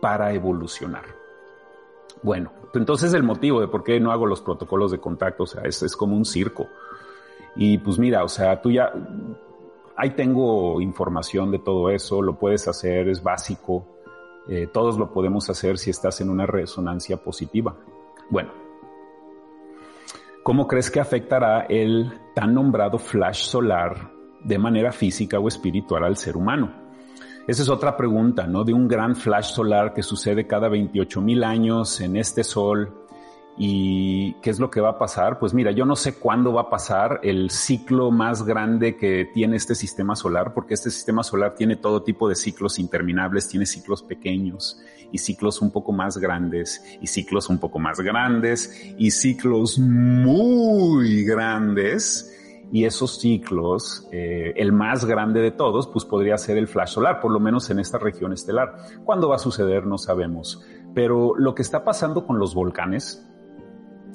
para 0.00 0.32
evolucionar. 0.32 1.06
Bueno, 2.22 2.52
entonces 2.72 3.12
el 3.12 3.24
motivo 3.24 3.60
de 3.60 3.66
por 3.66 3.82
qué 3.82 3.98
no 3.98 4.12
hago 4.12 4.26
los 4.26 4.42
protocolos 4.42 4.92
de 4.92 5.00
contacto, 5.00 5.42
o 5.42 5.46
sea, 5.46 5.62
es, 5.64 5.82
es 5.82 5.96
como 5.96 6.16
un 6.16 6.24
circo. 6.24 6.68
Y 7.56 7.78
pues 7.78 7.98
mira, 7.98 8.22
o 8.22 8.28
sea, 8.28 8.62
tú 8.62 8.70
ya, 8.70 8.92
ahí 9.96 10.10
tengo 10.10 10.80
información 10.80 11.50
de 11.50 11.58
todo 11.58 11.90
eso, 11.90 12.22
lo 12.22 12.38
puedes 12.38 12.68
hacer, 12.68 13.08
es 13.08 13.20
básico 13.20 13.93
eh, 14.48 14.68
todos 14.72 14.98
lo 14.98 15.12
podemos 15.12 15.48
hacer 15.48 15.78
si 15.78 15.90
estás 15.90 16.20
en 16.20 16.30
una 16.30 16.46
resonancia 16.46 17.16
positiva. 17.16 17.74
Bueno, 18.30 18.52
¿cómo 20.42 20.66
crees 20.66 20.90
que 20.90 21.00
afectará 21.00 21.66
el 21.68 22.12
tan 22.34 22.54
nombrado 22.54 22.98
flash 22.98 23.44
solar 23.44 24.10
de 24.42 24.58
manera 24.58 24.92
física 24.92 25.38
o 25.38 25.48
espiritual 25.48 26.04
al 26.04 26.16
ser 26.16 26.36
humano? 26.36 26.84
Esa 27.46 27.62
es 27.62 27.68
otra 27.68 27.96
pregunta, 27.96 28.46
¿no? 28.46 28.64
De 28.64 28.72
un 28.72 28.88
gran 28.88 29.14
flash 29.14 29.52
solar 29.52 29.92
que 29.92 30.02
sucede 30.02 30.46
cada 30.46 30.68
28 30.68 31.20
mil 31.20 31.44
años 31.44 32.00
en 32.00 32.16
este 32.16 32.42
sol 32.42 33.03
¿Y 33.56 34.34
qué 34.42 34.50
es 34.50 34.58
lo 34.58 34.68
que 34.68 34.80
va 34.80 34.90
a 34.90 34.98
pasar? 34.98 35.38
Pues 35.38 35.54
mira, 35.54 35.70
yo 35.70 35.84
no 35.84 35.94
sé 35.94 36.16
cuándo 36.16 36.52
va 36.52 36.62
a 36.62 36.70
pasar 36.70 37.20
el 37.22 37.50
ciclo 37.50 38.10
más 38.10 38.44
grande 38.44 38.96
que 38.96 39.30
tiene 39.32 39.56
este 39.56 39.76
sistema 39.76 40.16
solar, 40.16 40.54
porque 40.54 40.74
este 40.74 40.90
sistema 40.90 41.22
solar 41.22 41.54
tiene 41.54 41.76
todo 41.76 42.02
tipo 42.02 42.28
de 42.28 42.34
ciclos 42.34 42.80
interminables, 42.80 43.48
tiene 43.48 43.66
ciclos 43.66 44.02
pequeños 44.02 44.80
y 45.12 45.18
ciclos 45.18 45.62
un 45.62 45.70
poco 45.70 45.92
más 45.92 46.18
grandes 46.18 46.82
y 47.00 47.06
ciclos 47.06 47.48
un 47.48 47.58
poco 47.58 47.78
más 47.78 48.00
grandes 48.00 48.92
y 48.98 49.12
ciclos 49.12 49.78
muy 49.78 51.24
grandes. 51.24 52.32
Y 52.72 52.86
esos 52.86 53.20
ciclos, 53.20 54.08
eh, 54.10 54.54
el 54.56 54.72
más 54.72 55.04
grande 55.04 55.40
de 55.40 55.52
todos, 55.52 55.86
pues 55.86 56.04
podría 56.04 56.36
ser 56.38 56.56
el 56.56 56.66
flash 56.66 56.94
solar, 56.94 57.20
por 57.20 57.30
lo 57.30 57.38
menos 57.38 57.70
en 57.70 57.78
esta 57.78 57.98
región 57.98 58.32
estelar. 58.32 58.74
¿Cuándo 59.04 59.28
va 59.28 59.36
a 59.36 59.38
suceder? 59.38 59.86
No 59.86 59.96
sabemos. 59.96 60.60
Pero 60.92 61.34
lo 61.36 61.54
que 61.54 61.62
está 61.62 61.84
pasando 61.84 62.26
con 62.26 62.40
los 62.40 62.54
volcanes, 62.54 63.28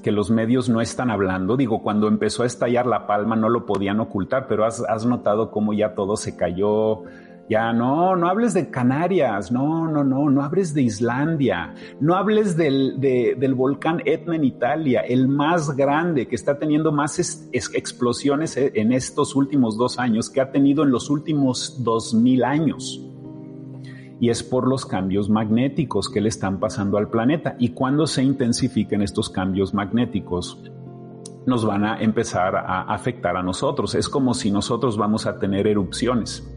que 0.02 0.12
los 0.12 0.32
medios 0.32 0.70
no 0.70 0.82
están 0.82 1.10
hablando. 1.10 1.58
Digo, 1.58 1.82
cuando 1.82 2.08
empezó 2.08 2.44
a 2.44 2.46
estallar 2.46 2.86
La 2.86 3.08
Palma 3.08 3.36
no 3.36 3.50
lo 3.50 3.66
podían 3.66 4.00
ocultar, 4.00 4.48
pero 4.48 4.66
has, 4.66 5.06
notado 5.06 5.52
cómo 5.52 5.74
ya 5.74 5.96
todo 5.96 6.18
se 6.18 6.36
cayó, 6.36 7.04
Ya, 7.50 7.74
no, 7.74 8.16
no 8.16 8.28
hables 8.28 8.54
de 8.54 8.70
Canarias, 8.70 9.52
no, 9.52 9.88
no, 9.88 10.04
no, 10.04 10.30
no 10.30 10.44
hables 10.44 10.76
de 10.76 10.84
Islandia, 10.84 11.74
no 12.00 12.16
hables 12.16 12.56
del, 12.56 13.00
del 13.00 13.56
volcán 13.56 14.04
Etna 14.06 14.36
en 14.36 14.44
Italia, 14.44 15.02
el 15.02 15.28
más 15.28 15.76
grande 15.76 16.28
que 16.28 16.36
está 16.36 16.60
teniendo 16.60 16.92
más 16.92 17.18
explosiones 17.52 18.56
eh, 18.56 18.72
en 18.76 18.92
estos 18.92 19.36
últimos 19.36 19.78
dos 19.78 19.98
años 19.98 20.30
que 20.30 20.42
ha 20.42 20.52
tenido 20.52 20.84
en 20.84 20.92
los 20.92 21.10
últimos 21.10 21.84
dos 21.84 22.14
mil 22.14 22.44
años. 22.44 23.04
Y 24.20 24.30
es 24.30 24.44
por 24.44 24.68
los 24.68 24.86
cambios 24.86 25.30
magnéticos 25.30 26.10
que 26.10 26.22
le 26.22 26.30
están 26.30 26.60
pasando 26.60 26.98
al 26.98 27.10
planeta. 27.10 27.56
Y 27.58 27.70
cuando 27.70 28.06
se 28.06 28.24
intensifiquen 28.24 29.02
estos 29.02 29.30
cambios 29.30 29.74
magnéticos, 29.74 30.62
nos 31.46 31.66
van 31.66 31.86
a 31.86 32.02
empezar 32.02 32.56
a 32.56 32.82
afectar 32.82 33.38
a 33.38 33.44
nosotros. 33.44 33.96
Es 33.96 34.10
como 34.10 34.34
si 34.34 34.52
nosotros 34.52 34.98
vamos 34.98 35.26
a 35.26 35.40
tener 35.40 35.68
erupciones 35.68 36.48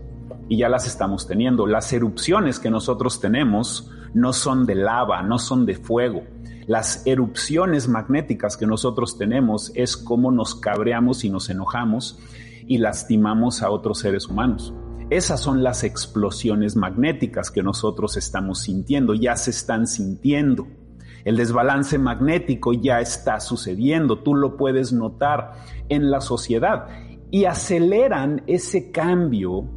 y 0.48 0.58
ya 0.58 0.68
las 0.68 0.86
estamos 0.86 1.26
teniendo. 1.26 1.66
Las 1.66 1.92
erupciones 1.92 2.58
que 2.58 2.70
nosotros 2.70 3.20
tenemos 3.20 3.90
no 4.12 4.32
son 4.32 4.66
de 4.66 4.74
lava, 4.74 5.22
no 5.22 5.38
son 5.38 5.64
de 5.64 5.74
fuego. 5.76 6.24
Las 6.66 7.06
erupciones 7.06 7.88
magnéticas 7.88 8.56
que 8.56 8.66
nosotros 8.66 9.18
tenemos 9.18 9.72
es 9.74 9.96
como 9.96 10.30
nos 10.30 10.54
cabreamos 10.54 11.24
y 11.24 11.30
nos 11.30 11.48
enojamos 11.48 12.18
y 12.66 12.78
lastimamos 12.78 13.62
a 13.62 13.70
otros 13.70 14.00
seres 14.00 14.28
humanos. 14.28 14.74
Esas 15.12 15.40
son 15.40 15.62
las 15.62 15.84
explosiones 15.84 16.74
magnéticas 16.74 17.50
que 17.50 17.62
nosotros 17.62 18.16
estamos 18.16 18.62
sintiendo, 18.62 19.12
ya 19.12 19.36
se 19.36 19.50
están 19.50 19.86
sintiendo. 19.86 20.68
El 21.26 21.36
desbalance 21.36 21.98
magnético 21.98 22.72
ya 22.72 22.98
está 22.98 23.38
sucediendo, 23.38 24.20
tú 24.20 24.34
lo 24.34 24.56
puedes 24.56 24.90
notar 24.90 25.52
en 25.90 26.10
la 26.10 26.22
sociedad 26.22 26.86
y 27.30 27.44
aceleran 27.44 28.42
ese 28.46 28.90
cambio 28.90 29.68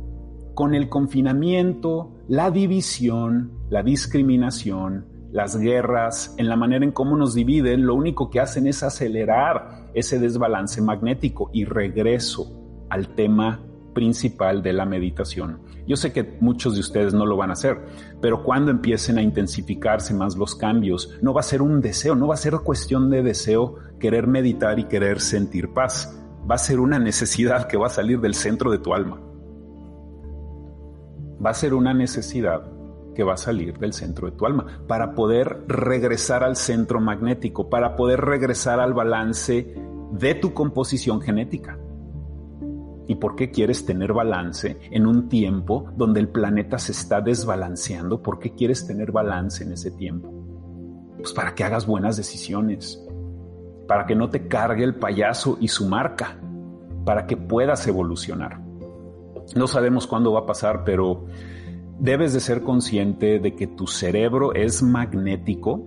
con 0.54 0.74
el 0.74 0.88
confinamiento, 0.88 2.14
la 2.30 2.50
división, 2.50 3.60
la 3.70 3.84
discriminación, 3.84 5.06
las 5.34 5.58
guerras, 5.58 6.34
en 6.38 6.48
la 6.48 6.56
manera 6.56 6.86
en 6.86 6.94
cómo 6.94 7.18
nos 7.18 7.36
dividen, 7.36 7.86
lo 7.86 7.96
único 7.96 8.30
que 8.30 8.40
hacen 8.40 8.68
es 8.68 8.84
acelerar 8.84 9.90
ese 9.94 10.18
desbalance 10.18 10.82
magnético 10.82 11.50
y 11.52 11.66
regreso 11.66 12.86
al 12.90 13.16
tema 13.16 13.60
principal 13.96 14.62
de 14.62 14.74
la 14.74 14.86
meditación. 14.86 15.62
Yo 15.88 15.96
sé 15.96 16.14
que 16.14 16.38
muchos 16.40 16.76
de 16.76 16.82
ustedes 16.82 17.16
no 17.16 17.26
lo 17.26 17.38
van 17.38 17.50
a 17.50 17.54
hacer, 17.54 17.80
pero 18.22 18.44
cuando 18.44 18.70
empiecen 18.70 19.18
a 19.18 19.24
intensificarse 19.24 20.14
más 20.14 20.36
los 20.36 20.54
cambios, 20.54 21.18
no 21.24 21.34
va 21.34 21.40
a 21.40 21.44
ser 21.44 21.64
un 21.64 21.82
deseo, 21.82 22.14
no 22.14 22.28
va 22.28 22.36
a 22.36 22.38
ser 22.38 22.54
cuestión 22.60 23.10
de 23.10 23.24
deseo 23.24 23.78
querer 24.00 24.28
meditar 24.28 24.78
y 24.78 24.84
querer 24.84 25.20
sentir 25.20 25.74
paz, 25.74 26.16
va 26.48 26.54
a 26.54 26.60
ser 26.60 26.80
una 26.80 27.00
necesidad 27.00 27.68
que 27.68 27.78
va 27.78 27.88
a 27.88 27.90
salir 27.90 28.20
del 28.20 28.36
centro 28.36 28.70
de 28.70 28.78
tu 28.78 28.94
alma 28.94 29.20
va 31.44 31.52
a 31.52 31.54
ser 31.54 31.74
una 31.74 31.94
necesidad 31.94 32.72
que 33.14 33.24
va 33.24 33.34
a 33.34 33.38
salir 33.38 33.78
del 33.78 33.94
centro 33.94 34.30
de 34.30 34.36
tu 34.36 34.46
alma 34.46 34.82
para 34.88 35.14
poder 35.14 35.64
regresar 35.68 36.44
al 36.44 36.56
centro 36.56 37.00
magnético, 37.00 37.70
para 37.70 37.96
poder 37.96 38.22
regresar 38.22 38.80
al 38.80 38.94
balance 38.94 39.74
de 40.12 40.36
tu 40.36 40.54
composición 40.54 41.22
genética. 41.22 41.78
¿Y 43.08 43.16
por 43.16 43.36
qué 43.36 43.52
quieres 43.52 43.86
tener 43.86 44.14
balance 44.14 44.78
en 44.92 45.06
un 45.06 45.30
tiempo 45.30 45.92
donde 45.96 46.20
el 46.20 46.30
planeta 46.30 46.80
se 46.80 46.92
está 46.92 47.22
desbalanceando? 47.22 48.22
¿Por 48.22 48.40
qué 48.40 48.54
quieres 48.54 48.88
tener 48.88 49.12
balance 49.12 49.64
en 49.64 49.74
ese 49.74 49.92
tiempo? 49.92 50.34
Pues 51.18 51.34
para 51.34 51.54
que 51.54 51.64
hagas 51.64 51.86
buenas 51.86 52.18
decisiones, 52.18 53.04
para 53.88 54.06
que 54.06 54.16
no 54.16 54.30
te 54.30 54.48
cargue 54.48 54.84
el 54.84 54.96
payaso 54.96 55.58
y 55.60 55.68
su 55.68 55.88
marca, 55.88 56.40
para 57.06 57.28
que 57.28 57.38
puedas 57.38 57.88
evolucionar. 57.88 58.60
No 59.56 59.68
sabemos 59.68 60.08
cuándo 60.08 60.34
va 60.34 60.42
a 60.42 60.46
pasar, 60.46 60.84
pero 60.84 61.26
debes 62.00 62.34
de 62.34 62.40
ser 62.40 62.64
consciente 62.64 63.40
de 63.40 63.56
que 63.56 63.68
tu 63.68 63.88
cerebro 63.88 64.54
es 64.54 64.82
magnético 64.82 65.86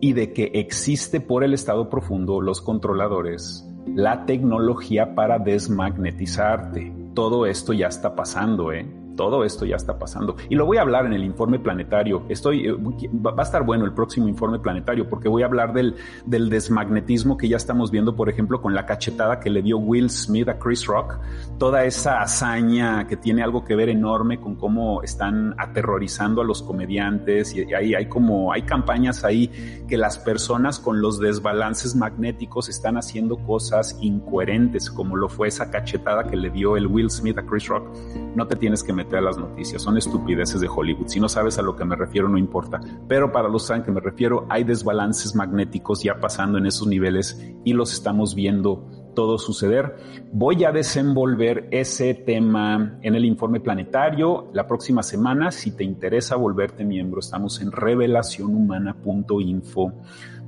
y 0.00 0.12
de 0.12 0.32
que 0.32 0.52
existe 0.54 1.20
por 1.20 1.42
el 1.42 1.54
estado 1.54 1.88
profundo 1.88 2.40
los 2.40 2.60
controladores, 2.60 3.67
la 3.94 4.26
tecnología 4.26 5.14
para 5.14 5.38
desmagnetizarte. 5.38 6.92
Todo 7.14 7.46
esto 7.46 7.72
ya 7.72 7.88
está 7.88 8.14
pasando, 8.14 8.72
¿eh? 8.72 8.86
Todo 9.18 9.44
esto 9.44 9.66
ya 9.66 9.74
está 9.74 9.98
pasando. 9.98 10.36
Y 10.48 10.54
lo 10.54 10.64
voy 10.64 10.76
a 10.76 10.82
hablar 10.82 11.04
en 11.04 11.12
el 11.12 11.24
informe 11.24 11.58
planetario. 11.58 12.22
Estoy, 12.28 12.68
eh, 12.68 12.72
va 12.72 13.34
a 13.36 13.42
estar 13.42 13.64
bueno 13.64 13.84
el 13.84 13.92
próximo 13.92 14.28
informe 14.28 14.60
planetario 14.60 15.08
porque 15.08 15.28
voy 15.28 15.42
a 15.42 15.46
hablar 15.46 15.72
del, 15.72 15.96
del 16.24 16.48
desmagnetismo 16.48 17.36
que 17.36 17.48
ya 17.48 17.56
estamos 17.56 17.90
viendo, 17.90 18.14
por 18.14 18.28
ejemplo, 18.28 18.62
con 18.62 18.76
la 18.76 18.86
cachetada 18.86 19.40
que 19.40 19.50
le 19.50 19.60
dio 19.60 19.76
Will 19.76 20.08
Smith 20.08 20.48
a 20.48 20.56
Chris 20.60 20.86
Rock. 20.86 21.18
Toda 21.58 21.84
esa 21.84 22.20
hazaña 22.20 23.08
que 23.08 23.16
tiene 23.16 23.42
algo 23.42 23.64
que 23.64 23.74
ver 23.74 23.88
enorme 23.88 24.38
con 24.38 24.54
cómo 24.54 25.02
están 25.02 25.52
aterrorizando 25.58 26.40
a 26.40 26.44
los 26.44 26.62
comediantes 26.62 27.56
y 27.56 27.74
ahí 27.74 27.96
hay 27.96 28.06
como, 28.06 28.52
hay 28.52 28.62
campañas 28.62 29.24
ahí 29.24 29.50
que 29.88 29.98
las 29.98 30.16
personas 30.16 30.78
con 30.78 31.00
los 31.00 31.18
desbalances 31.18 31.96
magnéticos 31.96 32.68
están 32.68 32.96
haciendo 32.96 33.36
cosas 33.38 33.98
incoherentes, 34.00 34.92
como 34.92 35.16
lo 35.16 35.28
fue 35.28 35.48
esa 35.48 35.72
cachetada 35.72 36.22
que 36.28 36.36
le 36.36 36.50
dio 36.50 36.76
el 36.76 36.86
Will 36.86 37.10
Smith 37.10 37.36
a 37.38 37.42
Chris 37.44 37.66
Rock. 37.66 37.88
No 38.36 38.46
te 38.46 38.54
tienes 38.54 38.84
que 38.84 38.92
meter 38.92 39.07
a 39.16 39.20
las 39.20 39.38
noticias, 39.38 39.82
son 39.82 39.96
estupideces 39.96 40.60
de 40.60 40.68
Hollywood. 40.68 41.08
Si 41.08 41.20
no 41.20 41.28
sabes 41.28 41.58
a 41.58 41.62
lo 41.62 41.76
que 41.76 41.84
me 41.84 41.96
refiero, 41.96 42.28
no 42.28 42.38
importa. 42.38 42.80
Pero 43.06 43.32
para 43.32 43.48
los 43.48 43.68
que 43.68 43.92
me 43.92 44.00
refiero, 44.00 44.46
hay 44.48 44.64
desbalances 44.64 45.34
magnéticos 45.34 46.02
ya 46.02 46.20
pasando 46.20 46.58
en 46.58 46.66
esos 46.66 46.86
niveles 46.86 47.42
y 47.64 47.72
los 47.72 47.92
estamos 47.92 48.34
viendo 48.34 48.86
todo 49.14 49.38
suceder. 49.38 49.96
Voy 50.32 50.64
a 50.64 50.72
desenvolver 50.72 51.68
ese 51.70 52.14
tema 52.14 52.98
en 53.02 53.14
el 53.14 53.24
informe 53.24 53.60
planetario 53.60 54.48
la 54.52 54.66
próxima 54.66 55.02
semana. 55.02 55.50
Si 55.50 55.72
te 55.72 55.84
interesa 55.84 56.36
volverte 56.36 56.84
miembro, 56.84 57.20
estamos 57.20 57.60
en 57.60 57.72
revelacionhumana.info. 57.72 59.92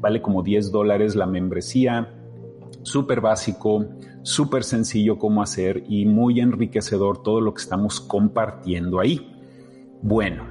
Vale 0.00 0.22
como 0.22 0.42
10 0.42 0.70
dólares 0.70 1.16
la 1.16 1.26
membresía. 1.26 2.14
Súper 2.82 3.20
básico 3.20 3.84
súper 4.22 4.64
sencillo 4.64 5.18
cómo 5.18 5.42
hacer 5.42 5.84
y 5.88 6.06
muy 6.06 6.40
enriquecedor 6.40 7.22
todo 7.22 7.40
lo 7.40 7.54
que 7.54 7.62
estamos 7.62 8.00
compartiendo 8.00 9.00
ahí. 9.00 9.36
Bueno, 10.02 10.46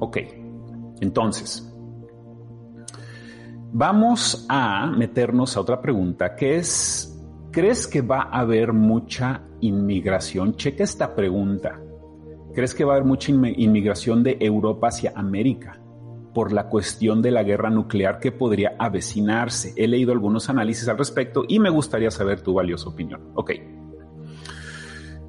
ok, 0.00 0.18
entonces, 1.00 1.72
vamos 3.72 4.46
a 4.48 4.86
meternos 4.86 5.56
a 5.56 5.60
otra 5.60 5.80
pregunta, 5.80 6.34
que 6.34 6.56
es, 6.56 7.20
¿crees 7.50 7.86
que 7.86 8.00
va 8.00 8.22
a 8.22 8.40
haber 8.40 8.72
mucha 8.72 9.42
inmigración? 9.60 10.56
Checa 10.56 10.84
esta 10.84 11.14
pregunta. 11.14 11.80
¿Crees 12.54 12.74
que 12.74 12.84
va 12.84 12.92
a 12.92 12.96
haber 12.96 13.08
mucha 13.08 13.32
inmigración 13.32 14.22
de 14.22 14.36
Europa 14.40 14.88
hacia 14.88 15.12
América? 15.16 15.83
Por 16.34 16.52
la 16.52 16.68
cuestión 16.68 17.22
de 17.22 17.30
la 17.30 17.44
guerra 17.44 17.70
nuclear 17.70 18.18
que 18.18 18.32
podría 18.32 18.74
avecinarse. 18.78 19.72
He 19.76 19.86
leído 19.86 20.12
algunos 20.12 20.50
análisis 20.50 20.88
al 20.88 20.98
respecto 20.98 21.44
y 21.48 21.60
me 21.60 21.70
gustaría 21.70 22.10
saber 22.10 22.42
tu 22.42 22.52
valiosa 22.52 22.88
opinión. 22.88 23.30
Ok. 23.34 23.52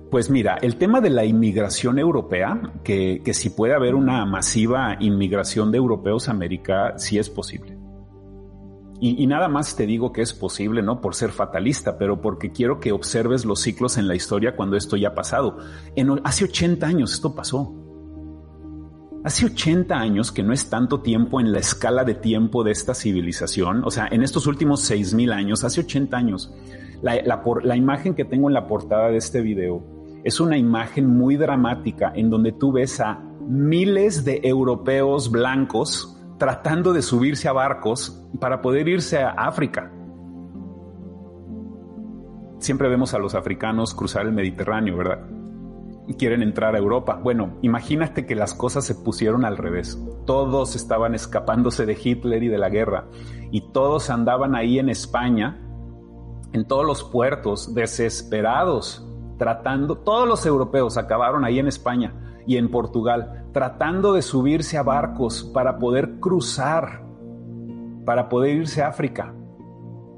Pues 0.10 0.30
mira, 0.30 0.58
el 0.62 0.78
tema 0.78 1.02
de 1.02 1.10
la 1.10 1.26
inmigración 1.26 2.00
europea, 2.00 2.74
que, 2.84 3.22
si 3.34 3.50
puede 3.50 3.74
haber 3.74 3.96
una 3.96 4.26
masiva 4.26 4.98
inmigración 5.00 5.72
de 5.72 5.78
europeos 5.78 6.28
a 6.28 6.32
América, 6.32 6.94
sí 6.98 7.18
es 7.18 7.30
posible. 7.30 7.78
Y, 9.02 9.28
nada 9.28 9.50
más 9.50 9.76
te 9.76 9.86
digo 9.86 10.14
que 10.14 10.22
es 10.22 10.34
posible, 10.34 10.82
no 10.82 11.02
por 11.02 11.16
ser 11.16 11.32
fatalista, 11.32 11.98
pero 11.98 12.22
porque 12.22 12.52
quiero 12.52 12.80
que 12.80 12.94
observes 12.94 13.44
los 13.44 13.60
ciclos 13.62 13.98
en 13.98 14.08
la 14.08 14.16
historia 14.16 14.56
cuando 14.56 14.78
esto 14.78 14.96
ya 14.96 15.10
ha 15.10 15.16
pasado. 15.16 15.58
En, 15.98 16.22
hace 16.24 16.46
80 16.46 16.88
años 16.88 17.14
esto 17.14 17.36
pasó. 17.36 17.85
Hace 19.26 19.48
80 19.48 19.96
años, 19.96 20.32
que 20.32 20.44
no 20.44 20.54
es 20.54 20.70
tanto 20.70 21.00
tiempo 21.00 21.40
en 21.40 21.52
la 21.52 21.58
escala 21.58 22.04
de 22.04 22.14
tiempo 22.14 22.64
de 22.64 22.70
esta 22.70 22.94
civilización, 22.94 23.84
o 23.84 23.90
sea, 23.90 24.08
en 24.12 24.22
estos 24.22 24.46
últimos 24.46 24.88
6.000 24.88 25.34
años, 25.34 25.64
hace 25.64 25.82
80 25.82 26.16
años, 26.16 26.54
la, 27.02 27.16
la, 27.64 27.76
imagen 27.76 28.14
que 28.14 28.24
tengo 28.24 28.50
en 28.50 28.54
la 28.54 28.68
portada 28.68 29.10
de 29.10 29.18
este 29.18 29.42
video 29.42 29.84
es 30.24 30.40
una 30.40 30.60
imagen 30.60 31.08
muy 31.08 31.38
dramática 31.38 32.12
en 32.14 32.30
donde 32.30 32.52
tú 32.52 32.72
ves 32.72 33.00
a 33.00 33.20
miles 33.48 34.26
de 34.26 34.42
europeos 34.44 35.32
blancos 35.32 36.22
tratando 36.38 36.94
de 36.94 37.02
subirse 37.02 37.48
a 37.48 37.54
barcos 37.54 38.24
para 38.40 38.62
poder 38.62 38.88
irse 38.88 39.24
a 39.24 39.32
África. 39.32 39.92
Siempre 42.60 42.90
vemos 42.90 43.16
a 43.16 43.18
los 43.18 43.34
africanos 43.34 43.96
cruzar 43.96 44.28
el 44.28 44.34
Mediterráneo, 44.34 44.98
¿verdad? 44.98 45.35
Quieren 46.14 46.44
entrar 46.44 46.76
a 46.76 46.80
Europa. 46.80 47.20
Bueno, 47.22 47.58
imagínate 47.62 48.26
que 48.26 48.36
las 48.36 48.54
cosas 48.54 48.86
se 48.86 48.96
pusieron 48.96 49.44
al 49.44 49.58
revés. 49.58 50.02
Todos 50.26 50.76
estaban 50.76 51.16
escapándose 51.16 51.86
de 51.86 51.98
Hitler 52.02 52.44
y 52.44 52.48
de 52.48 52.58
la 52.58 52.70
guerra 52.70 53.06
y 53.52 53.72
todos 53.72 54.10
andaban 54.10 54.56
ahí 54.56 54.80
en 54.80 54.90
España, 54.90 55.62
en 56.54 56.68
todos 56.68 56.86
los 56.86 57.04
puertos, 57.04 57.74
desesperados, 57.74 59.06
tratando, 59.38 59.98
todos 59.98 60.28
los 60.28 60.46
europeos 60.46 60.98
acabaron 60.98 61.44
ahí 61.44 61.60
en 61.60 61.68
España 61.68 62.14
y 62.48 62.58
en 62.58 62.70
Portugal, 62.70 63.46
tratando 63.52 64.14
de 64.14 64.22
subirse 64.22 64.78
a 64.78 64.84
barcos 64.84 65.44
para 65.44 65.78
poder 65.78 66.20
cruzar, 66.20 67.04
para 68.06 68.30
poder 68.30 68.58
irse 68.58 68.82
a 68.84 68.90
África. 68.90 69.35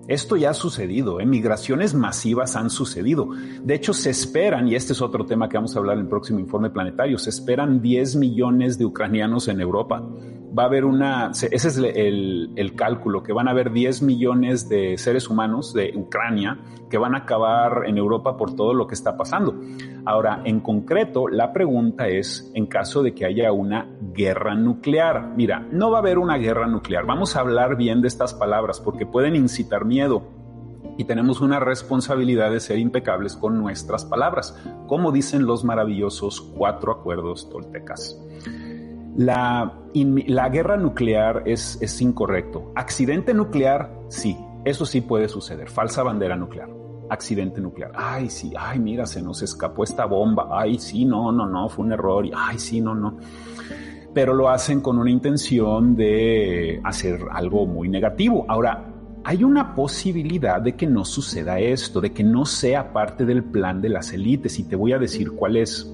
Esto 0.08 0.38
ya 0.38 0.52
ha 0.52 0.54
sucedido, 0.54 1.20
¿eh? 1.20 1.26
migraciones 1.26 1.94
masivas 1.94 2.56
han 2.56 2.70
sucedido. 2.70 3.30
De 3.62 3.76
hecho, 3.76 3.94
se 3.94 4.10
esperan, 4.10 4.68
y 4.68 4.76
este 4.76 4.94
es 4.94 5.02
otro 5.02 5.26
tema 5.26 5.50
que 5.50 5.58
vamos 5.58 5.76
a 5.76 5.80
hablar 5.80 5.98
en 5.98 6.04
el 6.04 6.08
próximo 6.08 6.40
informe 6.40 6.70
planetario, 6.70 7.18
se 7.18 7.30
esperan 7.30 7.82
10 7.82 8.16
millones 8.16 8.78
de 8.78 8.86
ucranianos 8.86 9.50
en 9.50 9.60
Europa. 9.60 10.02
Va 10.58 10.64
a 10.64 10.66
haber 10.68 10.86
una, 10.86 11.32
ese 11.32 11.56
es 11.56 11.78
el, 11.78 12.52
el 12.56 12.76
cálculo, 12.76 13.22
que 13.22 13.34
van 13.34 13.50
a 13.50 13.52
haber 13.52 13.74
10 13.74 14.02
millones 14.02 14.70
de 14.70 14.98
seres 14.98 15.30
humanos 15.30 15.74
de 15.74 15.92
Ucrania 15.94 16.58
que 16.90 16.98
van 16.98 17.16
a 17.16 17.20
acabar 17.20 17.84
en 17.86 17.98
Europa 17.98 18.38
por 18.38 18.56
todo 18.56 18.74
lo 18.74 18.88
que 18.88 18.96
está 18.96 19.18
pasando. 19.18 19.60
Ahora, 20.08 20.42
en 20.46 20.62
concreto, 20.62 21.28
la 21.28 21.52
pregunta 21.52 22.08
es, 22.08 22.50
en 22.54 22.68
caso 22.68 23.04
de 23.04 23.14
que 23.14 23.26
haya 23.26 23.52
una 23.52 23.90
guerra 24.14 24.56
nuclear. 24.56 25.34
Mira, 25.36 25.68
no 25.70 25.92
va 25.92 25.98
a 25.98 26.00
haber 26.00 26.18
una 26.18 26.38
guerra 26.38 26.66
nuclear. 26.66 27.06
Vamos 27.06 27.36
a 27.36 27.42
hablar 27.42 27.76
bien 27.76 28.02
de 28.02 28.08
estas 28.08 28.34
palabras 28.34 28.80
porque 28.80 29.06
pueden 29.06 29.36
incitar 29.36 29.84
miedo 29.84 30.24
y 30.98 31.04
tenemos 31.04 31.42
una 31.42 31.60
responsabilidad 31.60 32.52
de 32.52 32.62
ser 32.62 32.78
impecables 32.80 33.36
con 33.36 33.60
nuestras 33.60 34.06
palabras, 34.06 34.58
como 34.88 35.12
dicen 35.12 35.46
los 35.46 35.66
maravillosos 35.66 36.40
cuatro 36.40 36.94
acuerdos 36.94 37.50
toltecas. 37.50 38.18
La, 39.18 39.74
guerra 39.94 40.78
nuclear 40.78 41.44
es 41.46 42.02
incorrecto. 42.02 42.72
Accidente 42.76 43.34
nuclear, 43.34 43.92
sí, 44.08 44.38
eso 44.64 44.86
sí 44.86 45.02
puede 45.02 45.28
suceder. 45.28 45.70
Falsa 45.70 46.02
bandera 46.02 46.38
nuclear 46.38 46.77
accidente 47.10 47.62
nuclear. 47.62 47.92
Ay, 47.96 48.30
sí, 48.30 48.54
ay, 48.58 48.80
mira, 48.80 49.06
se 49.06 49.22
nos 49.22 49.42
escapó 49.42 49.84
esta 49.84 50.06
bomba. 50.06 50.48
Ay, 50.52 50.80
sí, 50.80 51.06
no, 51.06 51.32
no, 51.32 51.46
no, 51.46 51.70
fue 51.70 51.86
un 51.86 51.94
error. 51.94 52.26
Ay, 52.36 52.60
sí, 52.60 52.82
no, 52.82 52.96
no. 52.96 53.18
Pero 54.14 54.34
lo 54.34 54.50
hacen 54.50 54.82
con 54.82 54.98
una 54.98 55.12
intención 55.12 55.96
de 55.96 56.82
hacer 56.84 57.20
algo 57.32 57.66
muy 57.66 57.90
negativo. 57.90 58.46
Ahora, 58.48 58.94
hay 59.24 59.44
una 59.44 59.76
posibilidad 59.76 60.62
de 60.62 60.76
que 60.76 60.88
no 60.88 61.06
suceda 61.06 61.60
esto, 61.60 62.02
de 62.02 62.14
que 62.14 62.24
no 62.24 62.46
sea 62.46 62.94
parte 62.94 63.26
del 63.26 63.44
plan 63.44 63.82
de 63.82 63.90
las 63.90 64.14
élites. 64.14 64.58
Y 64.60 64.64
te 64.64 64.76
voy 64.76 64.94
a 64.94 64.98
decir 64.98 65.32
cuál 65.32 65.58
es. 65.58 65.94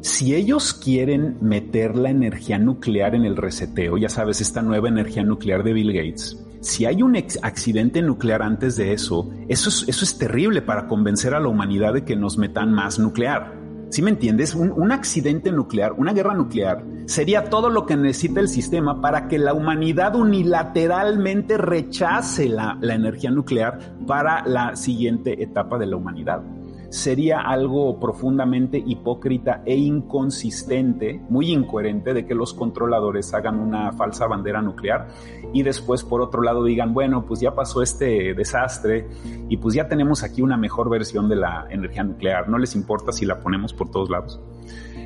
Si 0.00 0.34
ellos 0.34 0.74
quieren 0.74 1.38
meter 1.40 1.96
la 1.96 2.10
energía 2.10 2.58
nuclear 2.58 3.14
en 3.14 3.24
el 3.24 3.36
reseteo, 3.36 3.96
ya 3.96 4.08
sabes, 4.08 4.40
esta 4.40 4.62
nueva 4.62 4.88
energía 4.88 5.24
nuclear 5.24 5.64
de 5.64 5.72
Bill 5.72 5.92
Gates, 5.92 6.47
si 6.68 6.84
hay 6.84 7.02
un 7.02 7.16
accidente 7.16 8.02
nuclear 8.02 8.42
antes 8.42 8.76
de 8.76 8.92
eso, 8.92 9.30
eso 9.48 9.70
es, 9.88 10.18
terrible 10.18 10.60
para 10.60 10.86
convencer 10.86 11.34
a 11.34 11.40
la 11.40 11.48
humanidad 11.48 11.94
de 11.94 12.04
que 12.04 12.14
nos 12.14 12.36
metan 12.36 12.72
más 12.72 12.98
nuclear. 12.98 13.54
¿Sí 13.90 14.02
me 14.02 14.10
entiendes? 14.10 14.54
Un, 14.54 14.92
accidente 14.92 15.50
nuclear, 15.50 15.94
una 15.94 16.12
guerra 16.12 16.34
nuclear, 16.34 16.84
sería 17.06 17.48
todo 17.48 17.70
lo 17.70 17.86
que 17.86 17.96
necesita 17.96 18.40
el 18.40 18.48
sistema 18.48 19.00
para 19.00 19.28
que 19.28 19.38
la 19.38 19.54
humanidad 19.54 20.14
unilateralmente 20.14 21.56
rechace 21.56 22.50
la 22.50 22.78
energía 22.82 23.30
nuclear 23.30 23.78
para 24.06 24.46
la 24.46 24.76
siguiente 24.76 25.42
etapa 25.42 25.78
de 25.78 25.86
la 25.86 25.96
humanidad 25.96 26.42
sería 26.90 27.40
algo 27.40 28.00
profundamente 28.00 28.82
hipócrita 28.84 29.62
e 29.66 29.76
inconsistente, 29.76 31.20
muy 31.28 31.52
incoherente 31.52 32.14
de 32.14 32.26
que 32.26 32.34
los 32.34 32.54
controladores 32.54 33.32
hagan 33.34 33.58
una 33.58 33.92
falsa 33.92 34.26
bandera 34.26 34.62
nuclear 34.62 35.08
y 35.52 35.62
después 35.62 36.02
por 36.02 36.22
otro 36.22 36.42
lado 36.42 36.64
digan, 36.64 36.94
bueno, 36.94 37.26
pues 37.26 37.40
ya 37.40 37.54
pasó 37.54 37.82
este 37.82 38.34
desastre 38.34 39.06
y 39.48 39.56
pues 39.58 39.74
ya 39.74 39.88
tenemos 39.88 40.22
aquí 40.22 40.40
una 40.40 40.56
mejor 40.56 40.88
versión 40.88 41.28
de 41.28 41.36
la 41.36 41.66
energía 41.70 42.04
nuclear, 42.04 42.48
no 42.48 42.58
les 42.58 42.74
importa 42.74 43.12
si 43.12 43.26
la 43.26 43.40
ponemos 43.40 43.74
por 43.74 43.90
todos 43.90 44.08
lados. 44.08 44.40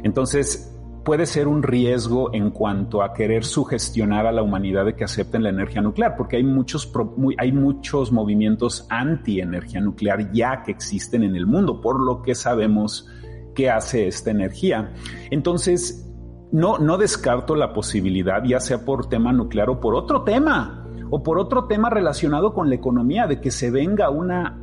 Entonces, 0.05 0.72
puede 1.05 1.26
ser 1.26 1.48
un 1.48 1.62
riesgo 1.62 2.32
en 2.32 2.50
cuanto 2.50 3.03
a 3.03 3.12
querer 3.12 3.44
sugestionar 3.44 4.26
a 4.26 4.32
la 4.32 4.42
humanidad 4.42 4.84
de 4.84 4.94
que 4.94 5.05
acepten 5.05 5.42
la 5.42 5.48
energía 5.48 5.82
nuclear, 5.82 6.16
porque 6.16 6.36
hay 6.36 6.44
muchos, 6.44 6.92
hay 7.38 7.53
muchos 7.53 8.12
movimientos 8.12 8.86
anti-energía 8.88 9.80
nuclear 9.80 10.32
ya 10.32 10.62
que 10.62 10.70
existen 10.70 11.24
en 11.24 11.34
el 11.34 11.46
mundo, 11.46 11.80
por 11.80 12.00
lo 12.00 12.22
que 12.22 12.34
sabemos 12.34 13.09
qué 13.55 13.70
hace 13.70 14.07
esta 14.07 14.30
energía. 14.30 14.92
Entonces, 15.30 16.09
no, 16.53 16.78
no 16.78 16.98
descarto 16.98 17.57
la 17.57 17.72
posibilidad, 17.72 18.42
ya 18.44 18.61
sea 18.61 18.84
por 18.84 19.09
tema 19.09 19.32
nuclear 19.32 19.70
o 19.70 19.80
por 19.80 19.94
otro 19.94 20.22
tema, 20.22 20.86
o 21.11 21.22
por 21.22 21.38
otro 21.38 21.64
tema 21.64 21.90
relacionado 21.90 22.55
con 22.55 22.68
la 22.68 22.76
economía, 22.76 23.26
de 23.26 23.40
que 23.40 23.50
se 23.50 23.70
venga 23.70 24.09
una 24.11 24.59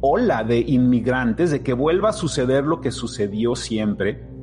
ola 0.00 0.42
de 0.42 0.58
inmigrantes, 0.58 1.50
de 1.50 1.62
que 1.62 1.72
vuelva 1.72 2.10
a 2.10 2.12
suceder 2.12 2.64
lo 2.64 2.80
que 2.80 2.90
sucedió 2.90 3.54
siempre 3.54 4.35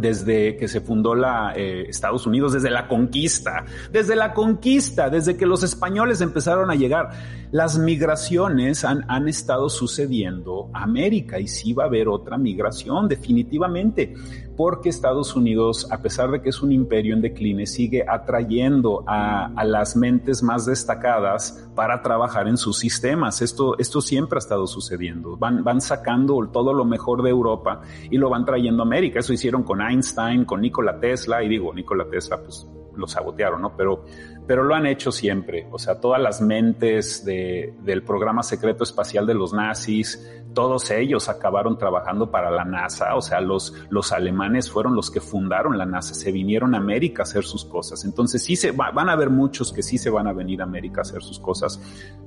desde 0.00 0.56
que 0.56 0.68
se 0.68 0.80
fundó 0.80 1.14
la 1.14 1.52
eh, 1.54 1.86
Estados 1.88 2.26
Unidos, 2.26 2.52
desde 2.52 2.70
la 2.70 2.88
conquista, 2.88 3.64
desde 3.90 4.16
la 4.16 4.32
conquista, 4.34 5.10
desde 5.10 5.36
que 5.36 5.46
los 5.46 5.62
españoles 5.62 6.20
empezaron 6.20 6.70
a 6.70 6.74
llegar. 6.74 7.10
Las 7.50 7.78
migraciones 7.78 8.84
han, 8.84 9.04
han 9.08 9.28
estado 9.28 9.68
sucediendo 9.68 10.70
a 10.72 10.82
América 10.82 11.38
y 11.38 11.48
sí 11.48 11.72
va 11.72 11.84
a 11.84 11.86
haber 11.86 12.08
otra 12.08 12.36
migración, 12.36 13.08
definitivamente 13.08 14.14
porque 14.58 14.88
Estados 14.88 15.36
Unidos, 15.36 15.86
a 15.92 16.02
pesar 16.02 16.32
de 16.32 16.42
que 16.42 16.48
es 16.48 16.60
un 16.62 16.72
imperio 16.72 17.14
en 17.14 17.22
decline, 17.22 17.64
sigue 17.64 18.04
atrayendo 18.06 19.04
a, 19.06 19.52
las 19.64 19.94
mentes 19.94 20.42
más 20.42 20.66
destacadas 20.66 21.70
para 21.76 22.02
trabajar 22.02 22.48
en 22.48 22.56
sus 22.56 22.76
sistemas. 22.76 23.40
Esto, 23.40 23.78
esto 23.78 24.00
siempre 24.00 24.38
ha 24.38 24.40
estado 24.40 24.66
sucediendo. 24.66 25.36
Van, 25.36 25.62
van 25.62 25.80
sacando 25.80 26.44
todo 26.52 26.74
lo 26.74 26.84
mejor 26.84 27.22
de 27.22 27.30
Europa 27.30 27.82
y 28.10 28.18
lo 28.18 28.30
van 28.30 28.44
trayendo 28.44 28.82
a 28.82 28.86
América. 28.86 29.20
Eso 29.20 29.32
hicieron 29.32 29.62
con 29.62 29.80
Einstein, 29.80 30.44
con 30.44 30.60
Nikola 30.60 30.98
Tesla, 30.98 31.40
y 31.44 31.48
digo, 31.48 31.72
Nikola 31.72 32.08
Tesla, 32.10 32.42
pues 32.42 32.66
lo 32.96 33.06
sabotearon, 33.06 33.62
¿no? 33.62 33.76
Pero, 33.76 34.04
pero 34.48 34.64
lo 34.64 34.74
han 34.74 34.86
hecho 34.86 35.12
siempre. 35.12 35.68
O 35.70 35.78
sea, 35.78 36.00
todas 36.00 36.20
las 36.20 36.40
mentes 36.40 37.22
del 37.22 38.02
programa 38.02 38.42
secreto 38.42 38.82
espacial 38.82 39.26
de 39.26 39.34
los 39.34 39.52
nazis, 39.52 40.26
todos 40.54 40.90
ellos 40.90 41.28
acabaron 41.28 41.76
trabajando 41.76 42.30
para 42.30 42.50
la 42.50 42.64
NASA. 42.64 43.14
O 43.14 43.20
sea, 43.20 43.42
los, 43.42 43.74
los 43.90 44.10
alemanes 44.10 44.70
fueron 44.70 44.96
los 44.96 45.10
que 45.10 45.20
fundaron 45.20 45.76
la 45.76 45.84
NASA, 45.84 46.14
se 46.14 46.32
vinieron 46.32 46.74
a 46.74 46.78
América 46.78 47.22
a 47.22 47.24
hacer 47.24 47.44
sus 47.44 47.66
cosas. 47.66 48.06
Entonces 48.06 48.42
sí 48.42 48.56
se 48.56 48.70
van 48.70 49.10
a 49.10 49.12
haber 49.12 49.28
muchos 49.28 49.70
que 49.70 49.82
sí 49.82 49.98
se 49.98 50.08
van 50.08 50.26
a 50.26 50.32
venir 50.32 50.62
a 50.62 50.64
América 50.64 51.02
a 51.02 51.02
hacer 51.02 51.22
sus 51.22 51.38
cosas, 51.38 51.78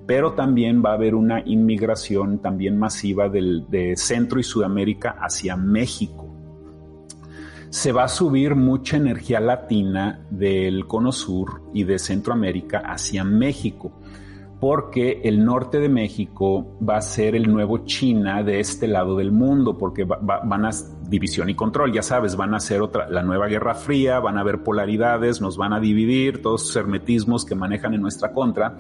pero 0.06 0.34
también 0.34 0.84
va 0.86 0.92
a 0.92 0.94
haber 0.94 1.16
una 1.16 1.42
inmigración 1.44 2.40
también 2.40 2.78
masiva 2.78 3.30
de 3.30 3.96
Centro 3.98 4.40
y 4.40 4.44
Sudamérica 4.44 5.18
hacia 5.20 5.58
México 5.58 6.31
se 7.72 7.94
va 7.94 8.04
a 8.04 8.10
subir 8.10 8.56
mucha 8.56 8.98
energía 8.98 9.40
latina 9.40 10.28
del 10.30 10.88
Cono 10.88 11.14
Sur 11.14 11.62
y 11.74 11.86
de 11.86 12.00
Centroamérica 12.00 12.80
hacia 12.80 13.24
México, 13.24 13.94
porque 14.60 15.22
el 15.24 15.46
norte 15.46 15.80
de 15.80 15.88
México 15.88 16.78
va 16.88 16.98
a 16.98 17.02
ser 17.02 17.34
el 17.34 17.50
nuevo 17.50 17.86
China 17.86 18.44
de 18.44 18.60
este 18.60 18.90
lado 18.90 19.16
del 19.16 19.32
mundo, 19.32 19.78
porque 19.78 20.04
van 20.04 20.66
a 20.66 20.72
división 21.08 21.50
y 21.50 21.56
control, 21.56 21.94
ya 21.94 22.02
sabes, 22.02 22.36
van 22.36 22.54
a 22.54 22.60
ser 22.60 22.82
otra, 22.82 23.10
la 23.10 23.24
nueva 23.24 23.48
Guerra 23.48 23.74
Fría, 23.74 24.20
van 24.20 24.38
a 24.38 24.42
haber 24.42 24.64
polaridades, 24.64 25.40
nos 25.40 25.56
van 25.56 25.72
a 25.72 25.80
dividir, 25.80 26.42
todos 26.42 26.64
esos 26.64 26.76
hermetismos 26.76 27.46
que 27.46 27.56
manejan 27.56 27.94
en 27.94 28.02
nuestra 28.02 28.34
contra, 28.34 28.76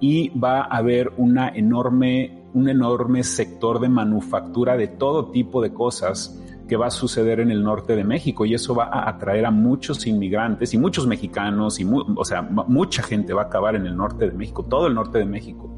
y 0.00 0.30
va 0.30 0.62
a 0.62 0.78
haber 0.78 1.12
una 1.18 1.50
enorme, 1.50 2.44
un 2.54 2.70
enorme 2.70 3.24
sector 3.24 3.78
de 3.78 3.90
manufactura 3.90 4.78
de 4.78 4.88
todo 4.88 5.26
tipo 5.30 5.60
de 5.60 5.74
cosas 5.74 6.41
que 6.68 6.76
va 6.76 6.86
a 6.86 6.90
suceder 6.90 7.40
en 7.40 7.50
el 7.50 7.62
norte 7.62 7.96
de 7.96 8.04
México 8.04 8.44
y 8.44 8.54
eso 8.54 8.74
va 8.74 8.84
a 8.84 9.08
atraer 9.08 9.46
a 9.46 9.50
muchos 9.50 10.06
inmigrantes 10.06 10.72
y 10.74 10.78
muchos 10.78 11.06
mexicanos 11.06 11.80
y 11.80 11.86
o 12.16 12.24
sea, 12.24 12.42
mucha 12.42 13.02
gente 13.02 13.32
va 13.32 13.42
a 13.42 13.44
acabar 13.46 13.76
en 13.76 13.86
el 13.86 13.96
norte 13.96 14.26
de 14.26 14.32
México, 14.32 14.64
todo 14.64 14.86
el 14.86 14.94
norte 14.94 15.18
de 15.18 15.26
México 15.26 15.74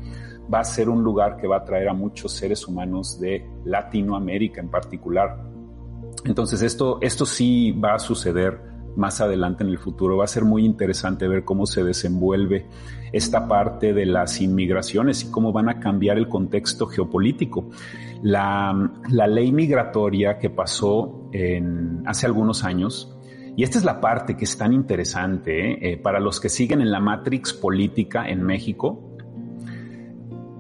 va 0.52 0.60
a 0.60 0.64
ser 0.64 0.88
un 0.88 1.02
lugar 1.02 1.36
que 1.36 1.46
va 1.46 1.56
a 1.56 1.58
atraer 1.60 1.88
a 1.88 1.94
muchos 1.94 2.32
seres 2.32 2.66
humanos 2.66 3.18
de 3.18 3.48
Latinoamérica 3.64 4.60
en 4.60 4.70
particular. 4.70 5.42
Entonces 6.24 6.62
esto, 6.62 6.98
esto 7.00 7.26
sí 7.26 7.72
va 7.72 7.94
a 7.94 7.98
suceder 7.98 8.60
más 8.96 9.20
adelante 9.20 9.64
en 9.64 9.70
el 9.70 9.78
futuro. 9.78 10.18
Va 10.18 10.24
a 10.24 10.28
ser 10.28 10.44
muy 10.44 10.64
interesante 10.64 11.28
ver 11.28 11.44
cómo 11.44 11.66
se 11.66 11.82
desenvuelve 11.82 12.66
esta 13.14 13.46
parte 13.46 13.92
de 13.92 14.06
las 14.06 14.40
inmigraciones 14.40 15.24
y 15.24 15.30
cómo 15.30 15.52
van 15.52 15.68
a 15.68 15.78
cambiar 15.78 16.18
el 16.18 16.28
contexto 16.28 16.86
geopolítico. 16.86 17.70
La, 18.22 18.74
ley 19.08 19.52
migratoria 19.52 20.38
que 20.38 20.50
pasó 20.50 21.28
en, 21.32 22.02
hace 22.06 22.26
algunos 22.26 22.64
años, 22.64 23.16
y 23.56 23.62
esta 23.62 23.78
es 23.78 23.84
la 23.84 24.00
parte 24.00 24.36
que 24.36 24.44
es 24.44 24.58
tan 24.58 24.72
interesante. 24.72 25.92
Eh, 25.92 25.96
para 25.96 26.18
los 26.18 26.40
que 26.40 26.48
siguen 26.48 26.80
en 26.80 26.90
la 26.90 26.98
Matrix 26.98 27.52
política 27.52 28.28
en 28.28 28.42
México. 28.42 29.03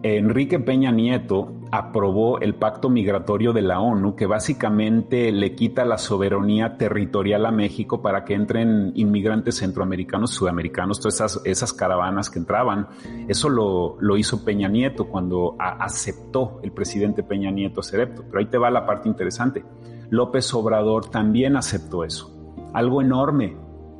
Enrique 0.06 0.58
Peña 0.58 0.92
Nieto 0.92 1.54
aprobó 1.70 2.38
el 2.38 2.56
pacto 2.56 2.90
migratorio 2.90 3.54
de 3.54 3.62
la 3.62 3.80
ONU 3.80 4.14
que 4.14 4.26
básicamente 4.26 5.32
le 5.32 5.54
quita 5.54 5.86
la 5.86 5.96
soberanía 5.96 6.76
territorial 6.76 7.46
a 7.46 7.50
México 7.50 8.02
para 8.02 8.22
que 8.22 8.34
entren 8.34 8.92
inmigrantes 8.96 9.56
centroamericanos, 9.56 10.32
sudamericanos, 10.32 11.00
todas 11.00 11.40
esas, 11.46 11.72
caravanas 11.72 12.28
que 12.28 12.38
entraban. 12.38 12.88
Eso 13.28 13.48
lo, 13.48 14.16
hizo 14.18 14.44
Peña 14.44 14.68
Nieto 14.68 15.08
cuando 15.08 15.56
aceptó 15.58 16.60
el 16.62 16.72
presidente 16.72 17.22
Peña 17.22 17.50
Nieto 17.50 17.80
esto. 17.80 18.24
Pero 18.26 18.38
ahí 18.38 18.46
te 18.46 18.58
va 18.58 18.70
la 18.70 18.84
parte 18.84 19.08
interesante. 19.08 19.64
López 20.10 20.52
Obrador 20.52 21.08
también 21.08 21.56
aceptó 21.56 22.04
eso. 22.04 22.30
Algo 22.74 23.00
enorme 23.00 23.56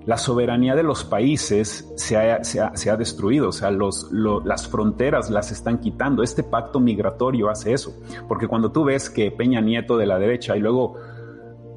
la 0.07 0.19
soberanía 0.19 0.75
de 0.75 0.83
los 0.83 1.05
países 1.05 1.91
se 1.97 2.17
ha, 2.17 2.97
destruido, 2.97 3.49
o 3.49 3.53
sea, 3.53 3.71
las 3.71 4.69
fronteras 4.69 5.31
las 5.31 5.51
están 5.51 5.79
quitando. 5.79 6.23
Este 6.23 6.43
pacto 6.43 6.81
migratorio 6.81 7.49
hace 7.49 7.73
eso, 7.73 7.95
porque 8.29 8.47
cuando 8.47 8.71
tú 8.71 8.85
ves 8.85 9.09
que 9.09 9.31
Peña 9.31 9.61
Nieto 9.61 9.97
de 9.97 10.07
la 10.07 10.19
derecha 10.19 10.57
y 10.57 10.61
luego 10.61 10.97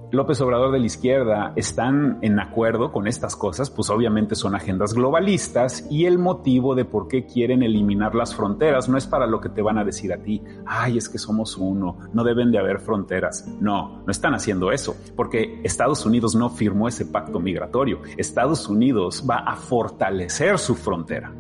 López 0.10 0.40
Obrador 0.40 0.72
de 0.72 0.80
la 0.80 0.86
izquierda 0.86 1.52
están 1.58 2.20
en 2.22 2.40
acuerdo 2.40 2.94
con 2.94 3.08
estas 3.08 3.36
cosas, 3.36 3.70
pues 3.70 3.90
obviamente 3.90 4.36
son 4.36 4.56
agendas 4.56 4.94
globalistas 4.94 5.86
y 5.92 6.06
el 6.06 6.18
motivo 6.18 6.76
de 6.76 6.86
por 6.86 7.10
qué 7.10 7.26
quieren 7.26 7.62
eliminar 7.62 8.16
las 8.16 8.34
fronteras 8.34 8.88
no 8.88 8.98
es 8.98 9.06
para 9.06 9.28
lo 9.28 9.42
que 9.42 9.50
te 9.50 9.62
van 9.62 9.78
a 9.78 9.84
decir 9.84 10.14
a 10.14 10.22
ti, 10.22 10.42
ay, 10.66 10.98
es 10.98 11.10
que 11.10 11.18
somos 11.18 11.58
uno, 11.58 11.98
no 12.14 12.24
deben 12.24 12.52
de 12.52 12.58
haber 12.58 12.80
fronteras. 12.80 13.50
No, 13.60 14.02
no 14.06 14.10
están 14.12 14.34
haciendo 14.34 14.72
eso, 14.72 14.96
porque 15.18 15.60
Estados 15.66 16.06
Unidos 16.06 16.36
no 16.36 16.50
firmó 16.50 16.88
ese 16.88 17.06
pacto 17.06 17.42
migratorio. 17.42 18.00
Estados 18.16 18.70
Unidos 18.70 19.26
va 19.30 19.40
a 19.40 19.58
fortalecer 19.58 20.58
su 20.58 20.76
frontera, 20.76 21.34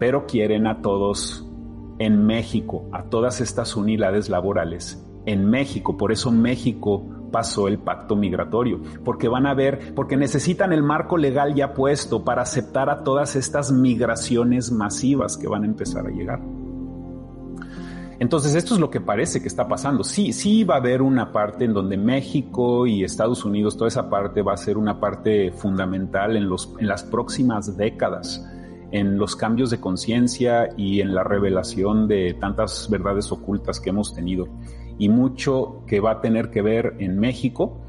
pero 0.00 0.26
quieren 0.26 0.66
a 0.66 0.82
todos 0.82 1.48
en 2.00 2.26
México, 2.26 2.88
a 2.90 3.04
todas 3.04 3.40
estas 3.40 3.76
unidades 3.76 4.28
laborales 4.28 5.06
en 5.26 5.48
México. 5.48 5.96
Por 5.96 6.10
eso 6.10 6.32
México 6.32 7.19
pasó 7.30 7.68
el 7.68 7.78
pacto 7.78 8.16
migratorio, 8.16 8.80
porque 9.04 9.28
van 9.28 9.46
a 9.46 9.54
ver, 9.54 9.94
porque 9.94 10.16
necesitan 10.16 10.72
el 10.72 10.82
marco 10.82 11.16
legal 11.16 11.54
ya 11.54 11.74
puesto 11.74 12.24
para 12.24 12.42
aceptar 12.42 12.90
a 12.90 13.02
todas 13.02 13.36
estas 13.36 13.72
migraciones 13.72 14.70
masivas 14.70 15.36
que 15.36 15.48
van 15.48 15.62
a 15.62 15.66
empezar 15.66 16.06
a 16.06 16.10
llegar. 16.10 16.40
Entonces, 18.20 18.54
esto 18.54 18.74
es 18.74 18.80
lo 18.80 18.90
que 18.90 19.00
parece 19.00 19.40
que 19.40 19.48
está 19.48 19.66
pasando. 19.66 20.04
Sí, 20.04 20.34
sí 20.34 20.62
va 20.62 20.74
a 20.74 20.78
haber 20.78 21.00
una 21.00 21.32
parte 21.32 21.64
en 21.64 21.72
donde 21.72 21.96
México 21.96 22.86
y 22.86 23.02
Estados 23.02 23.46
Unidos, 23.46 23.78
toda 23.78 23.88
esa 23.88 24.10
parte 24.10 24.42
va 24.42 24.52
a 24.52 24.58
ser 24.58 24.76
una 24.76 25.00
parte 25.00 25.52
fundamental 25.52 26.36
en, 26.36 26.46
los, 26.46 26.74
en 26.78 26.86
las 26.86 27.02
próximas 27.02 27.78
décadas, 27.78 28.46
en 28.90 29.16
los 29.16 29.36
cambios 29.36 29.70
de 29.70 29.80
conciencia 29.80 30.68
y 30.76 31.00
en 31.00 31.14
la 31.14 31.24
revelación 31.24 32.08
de 32.08 32.36
tantas 32.38 32.90
verdades 32.90 33.32
ocultas 33.32 33.80
que 33.80 33.88
hemos 33.88 34.12
tenido 34.12 34.48
y 35.00 35.08
mucho 35.08 35.82
que 35.86 35.98
va 35.98 36.12
a 36.12 36.20
tener 36.20 36.50
que 36.50 36.60
ver 36.60 36.94
en 36.98 37.18
México. 37.18 37.80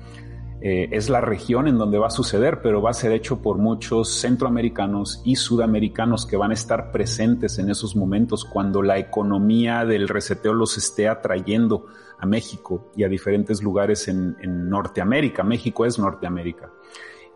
Eh, 0.62 0.88
es 0.92 1.10
la 1.10 1.20
región 1.20 1.68
en 1.68 1.78
donde 1.78 2.00
va 2.00 2.08
a 2.08 2.12
suceder, 2.12 2.62
pero 2.62 2.82
va 2.82 2.92
a 2.92 2.94
ser 2.94 3.12
hecho 3.12 3.42
por 3.42 3.58
muchos 3.58 4.22
centroamericanos 4.22 5.22
y 5.26 5.36
sudamericanos 5.36 6.26
que 6.26 6.38
van 6.38 6.52
a 6.52 6.54
estar 6.54 6.90
presentes 6.92 7.60
en 7.60 7.70
esos 7.70 7.98
momentos 7.98 8.46
cuando 8.46 8.82
la 8.82 8.98
economía 8.98 9.84
del 9.84 10.08
reseteo 10.08 10.54
los 10.54 10.78
esté 10.78 11.10
atrayendo 11.10 11.88
a 12.18 12.26
México 12.26 12.92
y 12.96 13.04
a 13.04 13.10
diferentes 13.10 13.62
lugares 13.62 14.08
en, 14.08 14.70
Norteamérica. 14.70 15.44
México 15.44 15.86
es 15.86 16.00
Norteamérica. 16.00 16.72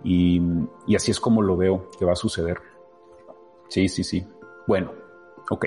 Y, 0.05 0.41
y 0.88 0.95
así 0.95 1.11
es 1.11 1.19
como 1.19 1.41
lo 1.41 1.57
veo 1.57 1.89
que 1.99 2.05
va 2.05 2.13
a 2.13 2.15
suceder. 2.15 2.59
Sí, 3.67 3.89
sí, 3.89 4.05
sí. 4.05 4.26
Bueno, 4.67 4.93
ok. 5.49 5.65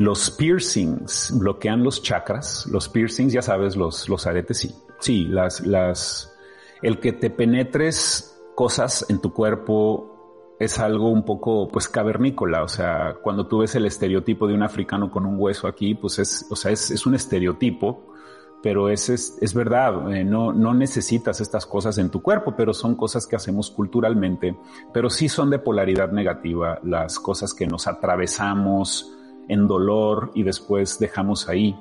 Los 0.00 0.30
piercings 0.30 1.30
bloquean 1.38 1.84
los 1.84 2.02
chakras. 2.02 2.66
Los 2.72 2.88
piercings, 2.88 3.34
ya 3.34 3.42
sabes, 3.42 3.76
los, 3.76 4.08
los 4.08 4.26
aretes, 4.26 4.56
sí. 4.56 4.74
Sí, 4.98 5.24
las, 5.24 5.60
las, 5.66 6.34
el 6.80 7.00
que 7.00 7.12
te 7.12 7.28
penetres 7.28 8.40
cosas 8.54 9.04
en 9.10 9.20
tu 9.20 9.34
cuerpo 9.34 10.56
es 10.58 10.78
algo 10.78 11.10
un 11.10 11.26
poco, 11.26 11.68
pues, 11.68 11.86
cavernícola. 11.86 12.62
O 12.62 12.68
sea, 12.68 13.18
cuando 13.22 13.46
tú 13.46 13.58
ves 13.58 13.74
el 13.74 13.84
estereotipo 13.84 14.48
de 14.48 14.54
un 14.54 14.62
africano 14.62 15.10
con 15.10 15.26
un 15.26 15.34
hueso 15.38 15.68
aquí, 15.68 15.94
pues 15.94 16.18
es, 16.18 16.46
o 16.48 16.56
sea, 16.56 16.70
es, 16.72 16.90
es 16.90 17.04
un 17.04 17.14
estereotipo, 17.14 18.14
pero 18.62 18.88
es, 18.88 19.10
es, 19.10 19.36
es 19.42 19.52
verdad, 19.52 20.10
eh, 20.14 20.24
no, 20.24 20.50
no 20.54 20.72
necesitas 20.72 21.42
estas 21.42 21.66
cosas 21.66 21.98
en 21.98 22.08
tu 22.08 22.22
cuerpo, 22.22 22.54
pero 22.56 22.72
son 22.72 22.94
cosas 22.94 23.26
que 23.26 23.36
hacemos 23.36 23.70
culturalmente, 23.70 24.56
pero 24.94 25.10
sí 25.10 25.28
son 25.28 25.50
de 25.50 25.58
polaridad 25.58 26.10
negativa, 26.10 26.78
las 26.82 27.18
cosas 27.18 27.52
que 27.52 27.66
nos 27.66 27.86
atravesamos, 27.86 29.14
en 29.50 29.66
dolor 29.66 30.30
y 30.34 30.42
después 30.42 30.98
dejamos 30.98 31.48
ahí. 31.48 31.76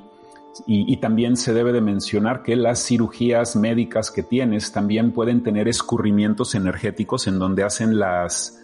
Y, 0.66 0.98
también 0.98 1.38
se 1.38 1.54
debe 1.54 1.72
de 1.72 1.80
mencionar 1.80 2.44
que 2.44 2.56
las 2.56 2.84
cirugías 2.84 3.56
médicas 3.56 4.12
que 4.12 4.24
tienes 4.24 4.74
también 4.74 5.14
pueden 5.14 5.42
tener 5.42 5.68
escurrimientos 5.70 6.54
energéticos 6.54 7.28
en 7.28 7.40
donde 7.40 7.64
hacen 7.64 7.98
las, 7.98 8.62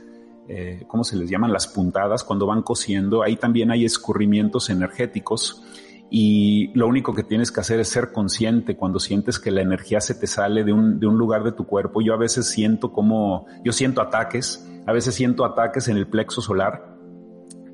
eh, 0.49 0.83
¿cómo 0.87 1.03
se 1.03 1.15
les 1.15 1.29
llaman? 1.29 1.53
Las 1.53 1.67
puntadas 1.67 2.23
cuando 2.23 2.47
van 2.47 2.63
cosiendo. 2.63 3.23
Ahí 3.23 3.37
también 3.37 3.71
hay 3.71 3.85
escurrimientos 3.85 4.69
energéticos 4.69 5.63
y 6.09 6.71
lo 6.73 6.87
único 6.87 7.13
que 7.13 7.23
tienes 7.23 7.51
que 7.51 7.61
hacer 7.61 7.79
es 7.79 7.87
ser 7.87 8.11
consciente 8.11 8.75
cuando 8.75 8.99
sientes 8.99 9.39
que 9.39 9.51
la 9.51 9.61
energía 9.61 10.01
se 10.01 10.15
te 10.15 10.27
sale 10.27 10.63
de 10.63 10.73
un, 10.73 10.99
de 10.99 11.07
un 11.07 11.17
lugar 11.17 11.43
de 11.43 11.51
tu 11.51 11.65
cuerpo. 11.65 12.01
Yo 12.01 12.13
a 12.13 12.17
veces 12.17 12.49
siento 12.49 12.91
como, 12.91 13.45
yo 13.63 13.71
siento 13.71 14.01
ataques, 14.01 14.67
a 14.85 14.91
veces 14.91 15.15
siento 15.15 15.45
ataques 15.45 15.87
en 15.87 15.97
el 15.97 16.07
plexo 16.07 16.41
solar 16.41 16.94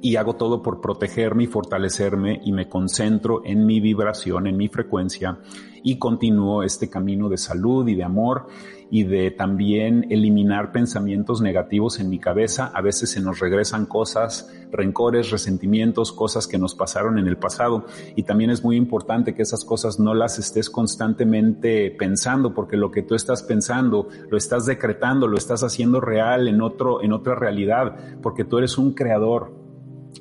y 0.01 0.15
hago 0.15 0.35
todo 0.35 0.63
por 0.63 0.81
protegerme 0.81 1.43
y 1.43 1.47
fortalecerme 1.47 2.41
y 2.43 2.51
me 2.51 2.67
concentro 2.67 3.41
en 3.45 3.65
mi 3.65 3.79
vibración, 3.79 4.47
en 4.47 4.57
mi 4.57 4.67
frecuencia 4.67 5.39
y 5.83 5.97
continúo 5.97 6.63
este 6.63 6.89
camino 6.89 7.29
de 7.29 7.37
salud 7.37 7.87
y 7.87 7.95
de 7.95 8.03
amor 8.03 8.47
y 8.93 9.03
de 9.03 9.31
también 9.31 10.05
eliminar 10.09 10.73
pensamientos 10.73 11.41
negativos 11.41 11.99
en 11.99 12.09
mi 12.09 12.19
cabeza. 12.19 12.71
A 12.73 12.81
veces 12.81 13.09
se 13.09 13.21
nos 13.21 13.39
regresan 13.39 13.85
cosas, 13.85 14.53
rencores, 14.69 15.31
resentimientos, 15.31 16.11
cosas 16.11 16.45
que 16.45 16.57
nos 16.57 16.75
pasaron 16.75 17.17
en 17.17 17.27
el 17.27 17.37
pasado 17.37 17.85
y 18.15 18.23
también 18.23 18.49
es 18.49 18.63
muy 18.63 18.75
importante 18.75 19.33
que 19.33 19.43
esas 19.43 19.63
cosas 19.63 19.99
no 19.99 20.13
las 20.13 20.39
estés 20.39 20.69
constantemente 20.69 21.89
pensando 21.91 22.53
porque 22.53 22.75
lo 22.75 22.91
que 22.91 23.01
tú 23.01 23.15
estás 23.15 23.43
pensando 23.43 24.09
lo 24.29 24.37
estás 24.37 24.65
decretando, 24.65 25.27
lo 25.27 25.37
estás 25.37 25.63
haciendo 25.63 26.01
real 26.01 26.49
en 26.49 26.61
otro 26.61 27.01
en 27.01 27.13
otra 27.13 27.35
realidad, 27.35 27.95
porque 28.21 28.43
tú 28.43 28.57
eres 28.57 28.77
un 28.77 28.93
creador, 28.93 29.60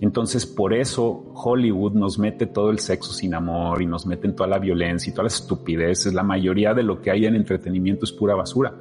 entonces, 0.00 0.46
por 0.46 0.72
eso 0.72 1.32
Hollywood 1.34 1.92
nos 1.92 2.18
mete 2.18 2.46
todo 2.46 2.70
el 2.70 2.78
sexo 2.78 3.12
sin 3.12 3.34
amor 3.34 3.82
y 3.82 3.86
nos 3.86 4.06
meten 4.06 4.34
toda 4.34 4.48
la 4.48 4.58
violencia 4.58 5.10
y 5.10 5.12
todas 5.12 5.32
las 5.32 5.42
estupideces. 5.42 6.14
La 6.14 6.22
mayoría 6.22 6.72
de 6.74 6.82
lo 6.82 7.02
que 7.02 7.10
hay 7.10 7.26
en 7.26 7.34
entretenimiento 7.34 8.04
es 8.04 8.12
pura 8.12 8.34
basura. 8.34 8.74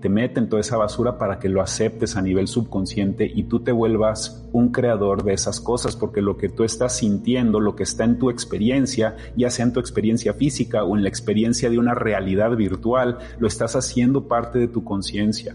Te 0.00 0.08
meten 0.08 0.48
toda 0.48 0.60
esa 0.60 0.78
basura 0.78 1.18
para 1.18 1.38
que 1.38 1.48
lo 1.48 1.60
aceptes 1.60 2.16
a 2.16 2.22
nivel 2.22 2.46
subconsciente 2.46 3.30
y 3.32 3.44
tú 3.44 3.60
te 3.60 3.72
vuelvas 3.72 4.48
un 4.52 4.70
creador 4.70 5.24
de 5.24 5.34
esas 5.34 5.60
cosas, 5.60 5.94
porque 5.94 6.22
lo 6.22 6.38
que 6.38 6.48
tú 6.48 6.64
estás 6.64 6.96
sintiendo, 6.96 7.60
lo 7.60 7.76
que 7.76 7.82
está 7.82 8.04
en 8.04 8.18
tu 8.18 8.30
experiencia, 8.30 9.16
ya 9.36 9.50
sea 9.50 9.66
en 9.66 9.74
tu 9.74 9.80
experiencia 9.80 10.32
física 10.32 10.84
o 10.84 10.96
en 10.96 11.02
la 11.02 11.10
experiencia 11.10 11.68
de 11.68 11.78
una 11.78 11.94
realidad 11.94 12.56
virtual, 12.56 13.18
lo 13.38 13.46
estás 13.46 13.76
haciendo 13.76 14.26
parte 14.26 14.58
de 14.58 14.68
tu 14.68 14.84
conciencia. 14.84 15.54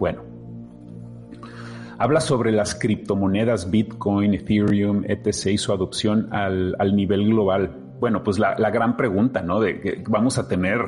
Bueno, 0.00 0.31
Habla 2.02 2.20
sobre 2.20 2.50
las 2.50 2.74
criptomonedas 2.74 3.70
Bitcoin, 3.70 4.34
Ethereum, 4.34 5.04
etc. 5.06 5.52
y 5.52 5.56
su 5.56 5.72
adopción 5.72 6.30
al, 6.32 6.96
nivel 6.96 7.28
global. 7.28 7.76
Bueno, 8.00 8.24
pues 8.24 8.40
la, 8.40 8.56
gran 8.72 8.96
pregunta, 8.96 9.40
¿no? 9.40 9.60
De 9.60 9.78
que 9.78 10.02
vamos 10.08 10.36
a 10.36 10.48
tener 10.48 10.80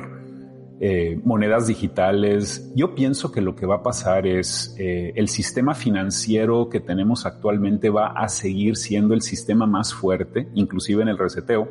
eh, 0.81 1.17
monedas 1.23 1.67
digitales. 1.67 2.69
Yo 2.75 2.95
pienso 2.95 3.31
que 3.31 3.39
lo 3.39 3.55
que 3.55 3.65
va 3.65 3.75
a 3.75 3.81
pasar 3.81 4.27
es 4.27 4.75
eh, 4.77 5.13
el 5.15 5.29
sistema 5.29 5.73
financiero 5.73 6.67
que 6.67 6.81
tenemos 6.81 7.25
actualmente 7.25 7.89
va 7.89 8.07
a 8.07 8.27
seguir 8.27 8.75
siendo 8.75 9.13
el 9.13 9.21
sistema 9.21 9.65
más 9.65 9.93
fuerte, 9.93 10.49
inclusive 10.53 11.01
en 11.01 11.07
el 11.07 11.17
reseteo, 11.17 11.69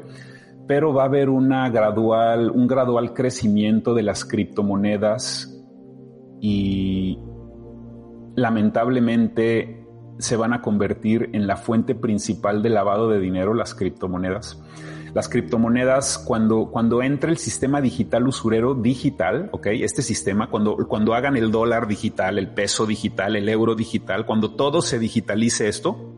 pero 0.66 0.94
va 0.94 1.02
a 1.02 1.06
haber 1.06 1.28
una 1.28 1.68
gradual, 1.68 2.50
un 2.50 2.66
gradual 2.66 3.12
crecimiento 3.12 3.92
de 3.92 4.04
las 4.04 4.24
criptomonedas 4.24 5.62
y, 6.40 7.18
lamentablemente 8.34 9.86
se 10.18 10.36
van 10.36 10.52
a 10.52 10.62
convertir 10.62 11.30
en 11.32 11.46
la 11.46 11.56
fuente 11.56 11.94
principal 11.94 12.62
de 12.62 12.70
lavado 12.70 13.08
de 13.08 13.18
dinero, 13.18 13.54
las 13.54 13.74
criptomonedas. 13.74 14.62
Las 15.12 15.28
criptomonedas, 15.28 16.18
cuando, 16.18 16.70
cuando 16.72 17.02
entre 17.02 17.30
el 17.30 17.38
sistema 17.38 17.80
digital 17.80 18.26
usurero 18.26 18.74
digital, 18.74 19.48
¿ok? 19.52 19.66
Este 19.66 20.02
sistema, 20.02 20.50
cuando, 20.50 20.76
cuando 20.88 21.14
hagan 21.14 21.36
el 21.36 21.52
dólar 21.52 21.86
digital, 21.86 22.36
el 22.38 22.48
peso 22.48 22.84
digital, 22.84 23.36
el 23.36 23.48
euro 23.48 23.76
digital, 23.76 24.26
cuando 24.26 24.56
todo 24.56 24.82
se 24.82 24.98
digitalice 24.98 25.68
esto, 25.68 26.13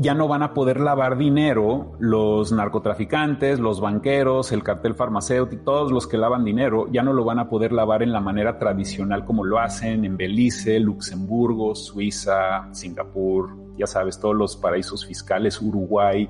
ya 0.00 0.14
no 0.14 0.28
van 0.28 0.44
a 0.44 0.54
poder 0.54 0.78
lavar 0.78 1.18
dinero 1.18 1.96
los 1.98 2.52
narcotraficantes, 2.52 3.58
los 3.58 3.80
banqueros, 3.80 4.52
el 4.52 4.62
cartel 4.62 4.94
farmacéutico, 4.94 5.64
todos 5.64 5.90
los 5.90 6.06
que 6.06 6.16
lavan 6.16 6.44
dinero, 6.44 6.86
ya 6.92 7.02
no 7.02 7.12
lo 7.12 7.24
van 7.24 7.40
a 7.40 7.48
poder 7.48 7.72
lavar 7.72 8.04
en 8.04 8.12
la 8.12 8.20
manera 8.20 8.60
tradicional 8.60 9.24
como 9.24 9.44
lo 9.44 9.58
hacen 9.58 10.04
en 10.04 10.16
Belice, 10.16 10.78
Luxemburgo, 10.78 11.74
Suiza, 11.74 12.72
Singapur, 12.72 13.50
ya 13.76 13.88
sabes, 13.88 14.20
todos 14.20 14.36
los 14.36 14.56
paraísos 14.56 15.04
fiscales, 15.04 15.60
Uruguay, 15.60 16.28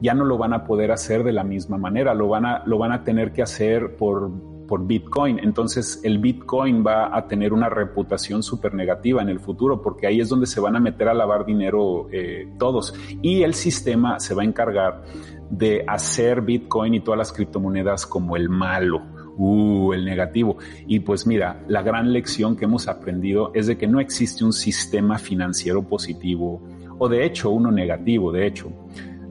ya 0.00 0.14
no 0.14 0.24
lo 0.24 0.38
van 0.38 0.52
a 0.52 0.64
poder 0.64 0.92
hacer 0.92 1.24
de 1.24 1.32
la 1.32 1.42
misma 1.42 1.78
manera, 1.78 2.14
lo 2.14 2.28
van 2.28 2.46
a, 2.46 2.62
lo 2.64 2.78
van 2.78 2.92
a 2.92 3.02
tener 3.02 3.32
que 3.32 3.42
hacer 3.42 3.96
por 3.96 4.30
por 4.70 4.86
Bitcoin. 4.86 5.40
Entonces 5.40 6.00
el 6.04 6.18
Bitcoin 6.18 6.86
va 6.86 7.14
a 7.14 7.26
tener 7.26 7.52
una 7.52 7.68
reputación 7.68 8.44
súper 8.44 8.72
negativa 8.72 9.20
en 9.20 9.28
el 9.28 9.40
futuro 9.40 9.82
porque 9.82 10.06
ahí 10.06 10.20
es 10.20 10.28
donde 10.28 10.46
se 10.46 10.60
van 10.60 10.76
a 10.76 10.80
meter 10.80 11.08
a 11.08 11.14
lavar 11.14 11.44
dinero 11.44 12.06
eh, 12.12 12.48
todos. 12.56 12.94
Y 13.20 13.42
el 13.42 13.54
sistema 13.54 14.20
se 14.20 14.32
va 14.32 14.42
a 14.42 14.44
encargar 14.44 15.02
de 15.50 15.84
hacer 15.88 16.42
Bitcoin 16.42 16.94
y 16.94 17.00
todas 17.00 17.18
las 17.18 17.32
criptomonedas 17.32 18.06
como 18.06 18.36
el 18.36 18.48
malo 18.48 19.02
uh, 19.36 19.92
el 19.92 20.04
negativo. 20.04 20.58
Y 20.86 21.00
pues 21.00 21.26
mira, 21.26 21.64
la 21.66 21.82
gran 21.82 22.12
lección 22.12 22.54
que 22.54 22.66
hemos 22.66 22.86
aprendido 22.86 23.50
es 23.54 23.66
de 23.66 23.76
que 23.76 23.88
no 23.88 23.98
existe 23.98 24.44
un 24.44 24.52
sistema 24.52 25.18
financiero 25.18 25.82
positivo 25.82 26.62
o 26.96 27.08
de 27.08 27.24
hecho 27.24 27.50
uno 27.50 27.72
negativo, 27.72 28.30
de 28.30 28.46
hecho. 28.46 28.70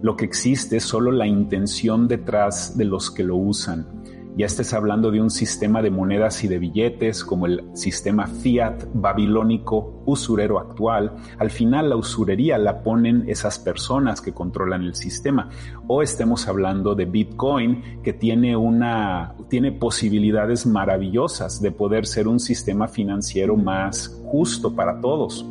Lo 0.01 0.15
que 0.15 0.25
existe 0.25 0.77
es 0.77 0.83
solo 0.83 1.11
la 1.11 1.27
intención 1.27 2.07
detrás 2.09 2.77
de 2.77 2.85
los 2.85 3.09
que 3.09 3.23
lo 3.23 3.35
usan 3.35 3.98
ya 4.39 4.45
estés 4.45 4.73
hablando 4.73 5.11
de 5.11 5.21
un 5.21 5.29
sistema 5.29 5.81
de 5.81 5.91
monedas 5.91 6.45
y 6.45 6.47
de 6.47 6.59
billetes 6.59 7.25
como 7.25 7.45
el 7.45 7.61
sistema 7.73 8.25
fiat 8.25 8.85
babilónico 8.93 10.01
usurero 10.05 10.59
actual, 10.59 11.13
al 11.37 11.49
final 11.49 11.89
la 11.89 11.97
usurería 11.97 12.57
la 12.57 12.81
ponen 12.81 13.25
esas 13.27 13.59
personas 13.59 14.21
que 14.21 14.31
controlan 14.31 14.83
el 14.83 14.95
sistema. 14.95 15.49
O 15.89 16.01
estemos 16.01 16.47
hablando 16.47 16.95
de 16.95 17.03
Bitcoin 17.03 18.01
que 18.01 18.13
tiene 18.13 18.55
una 18.55 19.35
tiene 19.49 19.73
posibilidades 19.73 20.65
maravillosas 20.65 21.61
de 21.61 21.73
poder 21.73 22.07
ser 22.07 22.29
un 22.29 22.39
sistema 22.39 22.87
financiero 22.87 23.57
más 23.57 24.21
justo 24.23 24.73
para 24.73 25.01
todos. 25.01 25.45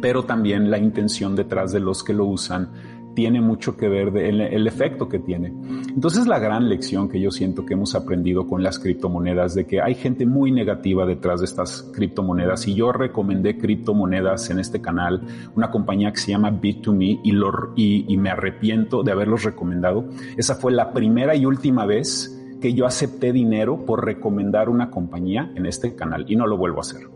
Pero 0.00 0.22
también 0.22 0.70
la 0.70 0.78
intención 0.78 1.34
detrás 1.34 1.72
de 1.72 1.80
los 1.80 2.04
que 2.04 2.12
lo 2.12 2.26
usan 2.26 2.70
tiene 3.16 3.40
mucho 3.40 3.78
que 3.78 3.88
ver 3.88 4.14
el, 4.18 4.42
el, 4.42 4.66
efecto 4.66 5.08
que 5.08 5.18
tiene. 5.18 5.48
Entonces 5.88 6.26
la 6.26 6.38
gran 6.38 6.68
lección 6.68 7.08
que 7.08 7.18
yo 7.18 7.30
siento 7.30 7.64
que 7.64 7.72
hemos 7.72 7.94
aprendido 7.94 8.46
con 8.46 8.62
las 8.62 8.78
criptomonedas 8.78 9.54
de 9.54 9.66
que 9.66 9.80
hay 9.80 9.94
gente 9.94 10.26
muy 10.26 10.52
negativa 10.52 11.06
detrás 11.06 11.40
de 11.40 11.46
estas 11.46 11.90
criptomonedas 11.94 12.68
y 12.68 12.74
yo 12.74 12.92
recomendé 12.92 13.56
criptomonedas 13.56 14.50
en 14.50 14.60
este 14.60 14.82
canal, 14.82 15.22
una 15.56 15.70
compañía 15.70 16.12
que 16.12 16.18
se 16.18 16.32
llama 16.32 16.52
Bit2Me 16.52 17.20
y, 17.24 17.32
lo, 17.32 17.72
y, 17.74 18.04
y 18.06 18.18
me 18.18 18.28
arrepiento 18.28 19.02
de 19.02 19.12
haberlos 19.12 19.44
recomendado. 19.44 20.04
Esa 20.36 20.54
fue 20.54 20.72
la 20.72 20.92
primera 20.92 21.34
y 21.34 21.46
última 21.46 21.86
vez 21.86 22.38
que 22.60 22.74
yo 22.74 22.84
acepté 22.84 23.32
dinero 23.32 23.86
por 23.86 24.04
recomendar 24.04 24.68
una 24.68 24.90
compañía 24.90 25.50
en 25.56 25.64
este 25.64 25.96
canal 25.96 26.26
y 26.28 26.36
no 26.36 26.46
lo 26.46 26.58
vuelvo 26.58 26.78
a 26.78 26.80
hacer 26.82 27.08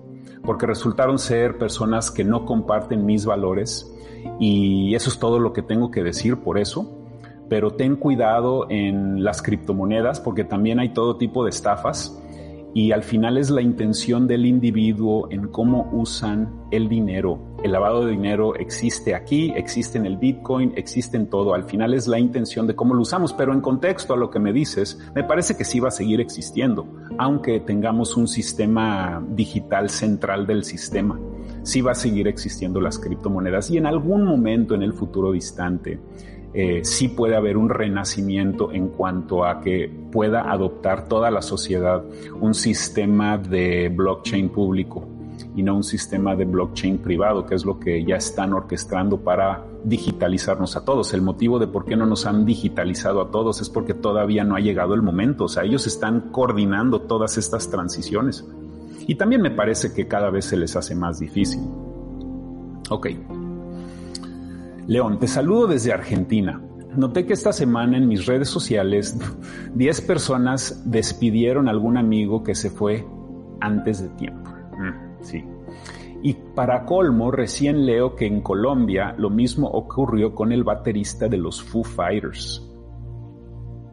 porque 0.43 0.67
resultaron 0.67 1.19
ser 1.19 1.59
personas 1.59 2.11
que 2.11 2.25
no 2.25 2.47
comparten 2.47 3.05
mis 3.05 3.27
valores 3.27 3.95
y 4.39 4.95
eso 4.95 5.11
es 5.11 5.19
todo 5.19 5.39
lo 5.39 5.53
que 5.53 5.63
tengo 5.63 5.91
que 5.91 6.03
decir 6.03 6.37
por 6.39 6.59
eso. 6.59 6.97
Pero 7.49 7.73
ten 7.73 7.97
cuidado 7.97 8.67
en 8.71 9.25
las 9.25 9.43
criptomonedas 9.43 10.21
porque 10.21 10.45
también 10.45 10.79
hay 10.79 10.91
todo 10.91 11.17
tipo 11.17 11.45
de 11.45 11.51
estafas 11.51 12.17
y 12.73 12.93
al 12.93 13.03
final 13.03 13.37
es 13.37 13.51
la 13.51 13.63
intención 13.63 14.29
del 14.29 14.47
individuo 14.47 15.27
en 15.31 15.49
cómo 15.49 15.91
usan 15.93 16.67
el 16.71 16.89
dinero. 16.89 17.41
El 17.65 17.73
lavado 17.73 18.05
de 18.05 18.13
dinero 18.13 18.55
existe 18.55 19.15
aquí, 19.15 19.53
existe 19.57 19.99
en 19.99 20.07
el 20.07 20.17
Bitcoin, 20.17 20.73
existe 20.77 21.17
en 21.17 21.29
todo. 21.29 21.55
Al 21.55 21.65
final 21.65 21.95
es 21.95 22.07
la 22.07 22.19
intención 22.19 22.67
de 22.67 22.77
cómo 22.77 22.95
lo 22.95 23.03
usamos, 23.03 23.33
pero 23.33 23.53
en 23.53 23.61
contexto 23.61 24.15
a 24.15 24.17
lo 24.17 24.31
que 24.31 24.39
me 24.39 24.53
dices, 24.53 24.99
me 25.15 25.25
parece 25.25 25.57
que 25.57 25.65
sí 25.65 25.81
va 25.81 25.89
a 25.89 25.93
seguir 25.93 26.21
existiendo, 26.21 26.87
aunque 27.19 27.61
tengamos 27.61 28.17
un 28.17 28.29
sistema 28.29 29.23
digital 29.31 29.91
central 29.91 30.47
del 30.47 30.63
sistema. 30.63 31.19
Sí 31.63 31.81
va 31.81 31.93
a 31.93 31.95
seguir 31.95 32.29
existiendo 32.29 32.81
las 32.81 32.99
criptomonedas 32.99 33.71
y 33.71 33.79
en 33.79 33.87
algún 33.87 34.25
momento 34.25 34.75
en 34.75 34.83
el 34.83 34.93
futuro 34.93 35.33
distante 35.33 35.99
eh, 36.53 36.81
sí 36.85 37.09
puede 37.09 37.37
haber 37.37 37.57
un 37.57 37.69
renacimiento 37.69 38.73
en 38.73 38.89
cuanto 38.89 39.45
a 39.45 39.61
que 39.61 39.91
pueda 40.11 40.51
adoptar 40.51 41.07
toda 41.07 41.31
la 41.31 41.43
sociedad 41.43 42.03
un 42.41 42.55
sistema 42.55 43.39
de 43.39 43.89
blockchain 43.89 44.49
público 44.49 45.07
y 45.55 45.63
no 45.63 45.77
un 45.77 45.85
sistema 45.85 46.35
de 46.35 46.45
blockchain 46.45 46.99
privado, 46.99 47.47
que 47.47 47.55
es 47.55 47.65
lo 47.65 47.79
que 47.79 48.05
ya 48.05 48.17
están 48.17 48.53
orquestando 48.53 49.19
para 49.19 49.65
digitalizarnos 49.85 50.77
a 50.77 50.85
todos. 50.85 51.15
El 51.15 51.23
motivo 51.23 51.59
de 51.59 51.67
por 51.67 51.85
qué 51.85 51.97
no 51.97 52.07
nos 52.07 52.27
han 52.27 52.45
digitalizado 52.45 53.21
a 53.21 53.31
todos 53.31 53.61
es 53.61 53.69
porque 53.69 53.95
todavía 53.95 54.45
no 54.45 54.57
ha 54.57 54.61
llegado 54.61 54.95
el 54.95 55.03
momento. 55.03 55.45
O 55.45 55.49
sea, 55.49 55.65
ellos 55.65 55.87
están 55.87 56.31
coordinando 56.33 57.03
todas 57.03 57.39
estas 57.39 57.71
transiciones. 57.71 58.47
Y 59.07 59.15
también 59.15 59.43
me 59.43 59.51
parece 59.51 59.93
que 59.93 60.07
cada 60.07 60.31
vez 60.31 60.45
se 60.47 60.57
les 60.57 60.77
hace 60.77 60.95
más 60.95 61.19
difícil. 61.19 61.63
Ok. 62.91 63.09
León, 64.87 65.19
te 65.19 65.29
saludo 65.29 65.69
desde 65.69 65.93
Argentina. 65.93 66.61
Noté 66.97 67.25
que 67.25 67.35
esta 67.35 67.53
semana 67.53 67.97
en 67.97 68.09
mis 68.09 68.27
redes 68.27 68.49
sociales 68.49 69.17
10 69.75 70.01
personas 70.03 70.83
despidieron 70.85 71.69
a 71.69 71.71
algún 71.71 71.97
amigo 71.97 72.43
que 72.43 72.55
se 72.55 72.71
fue 72.71 73.07
antes 73.61 74.03
de 74.03 74.09
tiempo. 74.11 74.51
Mm, 74.79 75.23
sí. 75.23 75.45
Y 76.23 76.35
para 76.55 76.85
colmo, 76.85 77.31
recién 77.31 77.87
leo 77.87 78.15
que 78.15 78.27
en 78.27 78.43
Colombia 78.43 79.15
lo 79.17 79.31
mismo 79.31 79.69
ocurrió 79.69 80.35
con 80.35 80.53
el 80.53 80.65
baterista 80.65 81.29
de 81.29 81.39
los 81.39 81.63
Foo 81.63 81.83
Fighters. 81.83 82.67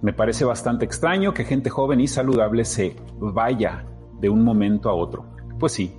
Me 0.02 0.14
parece 0.14 0.44
bastante 0.44 0.86
extraño 0.86 1.34
que 1.34 1.46
gente 1.46 1.70
joven 1.70 2.02
y 2.02 2.08
saludable 2.08 2.66
se 2.66 2.96
vaya 3.20 3.86
de 4.20 4.30
un 4.30 4.44
momento 4.44 4.90
a 4.90 4.94
otro. 4.94 5.26
Pues 5.60 5.74
sí, 5.74 5.96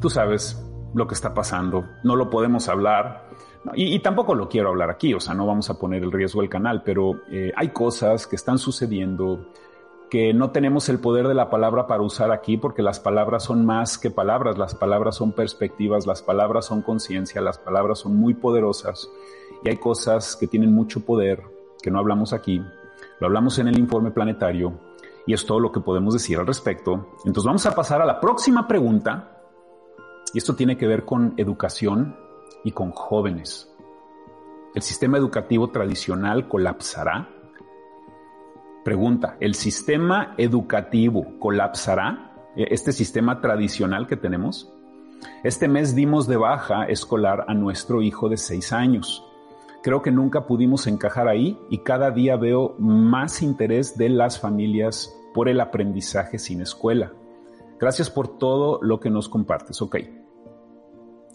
tú 0.00 0.10
sabes 0.10 0.60
lo 0.94 1.06
que 1.06 1.14
está 1.14 1.34
pasando, 1.34 1.84
no 2.04 2.16
lo 2.16 2.30
podemos 2.30 2.68
hablar, 2.68 3.28
y, 3.74 3.98
tampoco 4.00 4.34
lo 4.34 4.48
quiero 4.48 4.68
hablar 4.68 4.90
aquí, 4.90 5.14
o 5.14 5.20
sea, 5.20 5.34
no 5.34 5.46
vamos 5.46 5.70
a 5.70 5.78
poner 5.78 6.02
el 6.02 6.12
riesgo 6.12 6.42
del 6.42 6.50
canal, 6.50 6.82
pero 6.84 7.22
eh, 7.30 7.50
hay 7.56 7.70
cosas 7.70 8.26
que 8.26 8.36
están 8.36 8.58
sucediendo 8.58 9.46
que 10.10 10.34
no 10.34 10.50
tenemos 10.50 10.88
el 10.90 11.00
poder 11.00 11.26
de 11.26 11.34
la 11.34 11.48
palabra 11.48 11.86
para 11.86 12.02
usar 12.02 12.30
aquí 12.30 12.56
porque 12.58 12.82
las 12.82 13.00
palabras 13.00 13.42
son 13.42 13.64
más 13.64 13.98
que 13.98 14.10
palabras, 14.10 14.58
las 14.58 14.74
palabras 14.74 15.16
son 15.16 15.32
perspectivas, 15.32 16.06
las 16.06 16.22
palabras 16.22 16.66
son 16.66 16.82
conciencia, 16.82 17.40
las 17.40 17.58
palabras 17.58 18.00
son 18.00 18.16
muy 18.16 18.34
poderosas 18.34 19.10
y 19.64 19.70
hay 19.70 19.78
cosas 19.78 20.36
que 20.36 20.46
tienen 20.46 20.72
mucho 20.72 21.04
poder 21.04 21.42
que 21.82 21.90
no 21.90 21.98
hablamos 21.98 22.32
aquí, 22.32 22.62
lo 23.18 23.26
hablamos 23.26 23.58
en 23.58 23.68
el 23.68 23.78
informe 23.78 24.10
planetario 24.10 24.78
y 25.26 25.32
es 25.32 25.46
todo 25.46 25.60
lo 25.60 25.72
que 25.72 25.80
podemos 25.80 26.14
decir 26.14 26.38
al 26.38 26.46
respecto. 26.46 27.08
Entonces 27.24 27.44
vamos 27.44 27.66
a 27.66 27.74
pasar 27.74 28.02
a 28.02 28.06
la 28.06 28.20
próxima 28.20 28.66
pregunta 28.66 29.42
y 30.32 30.38
esto 30.38 30.54
tiene 30.54 30.76
que 30.76 30.86
ver 30.86 31.04
con 31.04 31.34
educación 31.36 32.16
y 32.64 32.72
con 32.72 32.90
jóvenes. 32.90 33.70
¿El 34.74 34.82
sistema 34.82 35.18
educativo 35.18 35.70
tradicional 35.70 36.48
colapsará? 36.48 37.28
Pregunta, 38.84 39.36
¿el 39.40 39.54
sistema 39.54 40.34
educativo 40.36 41.38
colapsará? 41.38 42.50
E, 42.56 42.74
¿Este 42.74 42.92
sistema 42.92 43.40
tradicional 43.40 44.06
que 44.06 44.16
tenemos? 44.16 44.70
Este 45.42 45.68
mes 45.68 45.94
dimos 45.94 46.26
de 46.26 46.36
baja 46.36 46.84
escolar 46.86 47.44
a 47.48 47.54
nuestro 47.54 48.02
hijo 48.02 48.28
de 48.28 48.36
seis 48.36 48.72
años. 48.72 49.24
Creo 49.84 50.00
que 50.00 50.10
nunca 50.10 50.46
pudimos 50.46 50.86
encajar 50.86 51.28
ahí 51.28 51.58
y 51.68 51.80
cada 51.80 52.10
día 52.10 52.38
veo 52.38 52.74
más 52.78 53.42
interés 53.42 53.98
de 53.98 54.08
las 54.08 54.40
familias 54.40 55.14
por 55.34 55.46
el 55.46 55.60
aprendizaje 55.60 56.38
sin 56.38 56.62
escuela. 56.62 57.12
Gracias 57.78 58.08
por 58.08 58.38
todo 58.38 58.80
lo 58.80 58.98
que 58.98 59.10
nos 59.10 59.28
compartes. 59.28 59.82
Ok. 59.82 59.96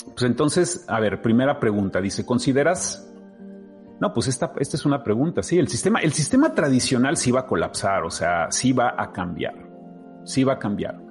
Pues 0.04 0.24
entonces, 0.24 0.84
a 0.88 1.00
ver, 1.00 1.22
primera 1.22 1.60
pregunta, 1.60 2.02
dice, 2.02 2.26
¿consideras? 2.26 3.14
No, 4.00 4.12
pues 4.16 4.28
esta, 4.28 4.52
esta 4.58 4.78
es 4.78 4.84
una 4.84 5.04
pregunta, 5.04 5.44
sí, 5.44 5.60
el 5.60 5.68
sistema, 5.68 6.00
el 6.00 6.14
sistema 6.14 6.56
tradicional 6.56 7.18
sí 7.18 7.30
va 7.30 7.42
a 7.42 7.46
colapsar, 7.46 8.04
o 8.04 8.10
sea, 8.10 8.50
sí 8.50 8.74
va 8.74 8.96
a 8.98 9.12
cambiar, 9.12 9.54
sí 10.24 10.44
va 10.44 10.54
a 10.54 10.60
cambiar. 10.60 11.09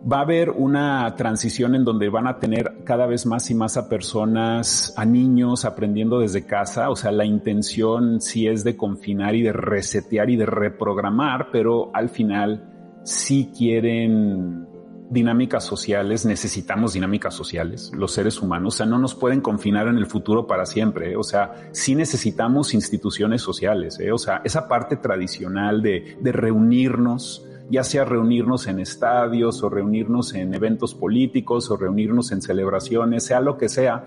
Va 0.00 0.18
a 0.18 0.22
haber 0.22 0.50
una 0.50 1.14
transición 1.16 1.74
en 1.74 1.84
donde 1.84 2.08
van 2.08 2.26
a 2.26 2.38
tener 2.38 2.84
cada 2.84 3.06
vez 3.06 3.26
más 3.26 3.50
y 3.50 3.54
más 3.54 3.76
a 3.76 3.88
personas, 3.88 4.94
a 4.96 5.04
niños 5.04 5.64
aprendiendo 5.64 6.20
desde 6.20 6.46
casa, 6.46 6.88
o 6.88 6.96
sea, 6.96 7.12
la 7.12 7.26
intención 7.26 8.20
sí 8.20 8.46
es 8.46 8.64
de 8.64 8.76
confinar 8.76 9.34
y 9.34 9.42
de 9.42 9.52
resetear 9.52 10.30
y 10.30 10.36
de 10.36 10.46
reprogramar, 10.46 11.48
pero 11.52 11.90
al 11.94 12.08
final 12.08 13.00
sí 13.04 13.52
quieren 13.56 14.66
dinámicas 15.10 15.64
sociales, 15.64 16.24
necesitamos 16.24 16.92
dinámicas 16.92 17.34
sociales, 17.34 17.90
los 17.94 18.12
seres 18.12 18.40
humanos, 18.40 18.74
o 18.74 18.76
sea, 18.78 18.86
no 18.86 18.98
nos 18.98 19.16
pueden 19.16 19.40
confinar 19.40 19.88
en 19.88 19.98
el 19.98 20.06
futuro 20.06 20.46
para 20.46 20.64
siempre, 20.64 21.12
¿eh? 21.12 21.16
o 21.16 21.24
sea, 21.24 21.70
sí 21.72 21.96
necesitamos 21.96 22.74
instituciones 22.74 23.42
sociales, 23.42 23.98
¿eh? 23.98 24.12
o 24.12 24.18
sea, 24.18 24.40
esa 24.44 24.68
parte 24.68 24.96
tradicional 24.96 25.82
de, 25.82 26.16
de 26.20 26.32
reunirnos, 26.32 27.44
ya 27.70 27.84
sea 27.84 28.04
reunirnos 28.04 28.66
en 28.66 28.80
estadios 28.80 29.62
o 29.62 29.68
reunirnos 29.68 30.34
en 30.34 30.54
eventos 30.54 30.94
políticos 30.94 31.70
o 31.70 31.76
reunirnos 31.76 32.32
en 32.32 32.42
celebraciones, 32.42 33.24
sea 33.24 33.40
lo 33.40 33.56
que 33.56 33.68
sea, 33.68 34.06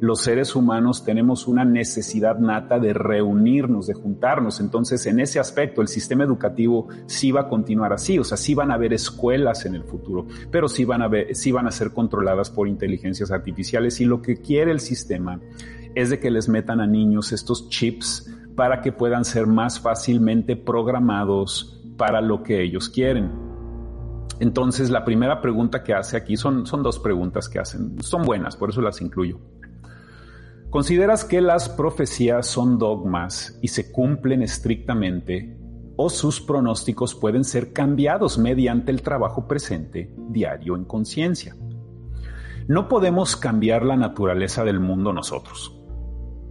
los 0.00 0.20
seres 0.20 0.54
humanos 0.56 1.04
tenemos 1.04 1.46
una 1.46 1.64
necesidad 1.64 2.38
nata 2.38 2.78
de 2.78 2.92
reunirnos, 2.92 3.86
de 3.86 3.94
juntarnos. 3.94 4.60
Entonces, 4.60 5.06
en 5.06 5.20
ese 5.20 5.38
aspecto, 5.38 5.80
el 5.80 5.88
sistema 5.88 6.24
educativo 6.24 6.88
sí 7.06 7.30
va 7.30 7.42
a 7.42 7.48
continuar 7.48 7.92
así. 7.92 8.18
O 8.18 8.24
sea, 8.24 8.36
sí 8.36 8.54
van 8.54 8.70
a 8.70 8.74
haber 8.74 8.92
escuelas 8.92 9.64
en 9.66 9.74
el 9.74 9.84
futuro, 9.84 10.26
pero 10.50 10.68
sí 10.68 10.84
van 10.84 11.02
a, 11.02 11.08
ver, 11.08 11.34
sí 11.34 11.52
van 11.52 11.66
a 11.66 11.70
ser 11.70 11.92
controladas 11.92 12.50
por 12.50 12.68
inteligencias 12.68 13.30
artificiales. 13.30 14.00
Y 14.00 14.04
lo 14.04 14.20
que 14.20 14.36
quiere 14.36 14.72
el 14.72 14.80
sistema 14.80 15.40
es 15.94 16.10
de 16.10 16.18
que 16.18 16.30
les 16.30 16.48
metan 16.48 16.80
a 16.80 16.86
niños 16.86 17.32
estos 17.32 17.68
chips 17.68 18.30
para 18.56 18.82
que 18.82 18.92
puedan 18.92 19.24
ser 19.24 19.46
más 19.46 19.80
fácilmente 19.80 20.56
programados 20.56 21.80
para 21.96 22.20
lo 22.20 22.42
que 22.42 22.62
ellos 22.62 22.88
quieren. 22.88 23.30
Entonces, 24.40 24.90
la 24.90 25.04
primera 25.04 25.40
pregunta 25.40 25.82
que 25.82 25.94
hace 25.94 26.16
aquí 26.16 26.36
son, 26.36 26.64
dos 26.64 26.98
preguntas 26.98 27.48
que 27.48 27.58
hacen. 27.58 28.02
Son 28.02 28.22
buenas, 28.22 28.56
por 28.56 28.70
eso 28.70 28.80
las 28.80 29.00
incluyo. 29.00 29.38
¿Consideras 30.70 31.24
que 31.24 31.40
las 31.40 31.68
profecías 31.68 32.46
son 32.46 32.78
dogmas 32.78 33.58
y 33.62 33.68
se 33.68 33.92
cumplen 33.92 34.42
estrictamente 34.42 35.56
o 35.96 36.10
sus 36.10 36.40
pronósticos 36.40 37.14
pueden 37.14 37.44
ser 37.44 37.72
cambiados 37.72 38.38
mediante 38.38 38.90
el 38.90 39.02
trabajo 39.02 39.46
presente 39.46 40.12
diario 40.28 40.76
en 40.76 40.84
conciencia. 40.84 41.56
No 42.66 42.88
podemos 42.88 43.36
cambiar 43.36 43.84
la 43.84 43.96
naturaleza 43.96 44.64
del 44.64 44.80
mundo 44.80 45.12
nosotros. 45.12 45.78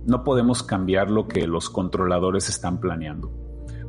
No 0.06 0.24
podemos 0.24 0.64
cambiar 0.64 1.10
lo 1.10 1.28
que 1.28 1.48
los 1.48 1.70
controladores 1.70 2.50
están 2.50 2.80
planeando, 2.80 3.32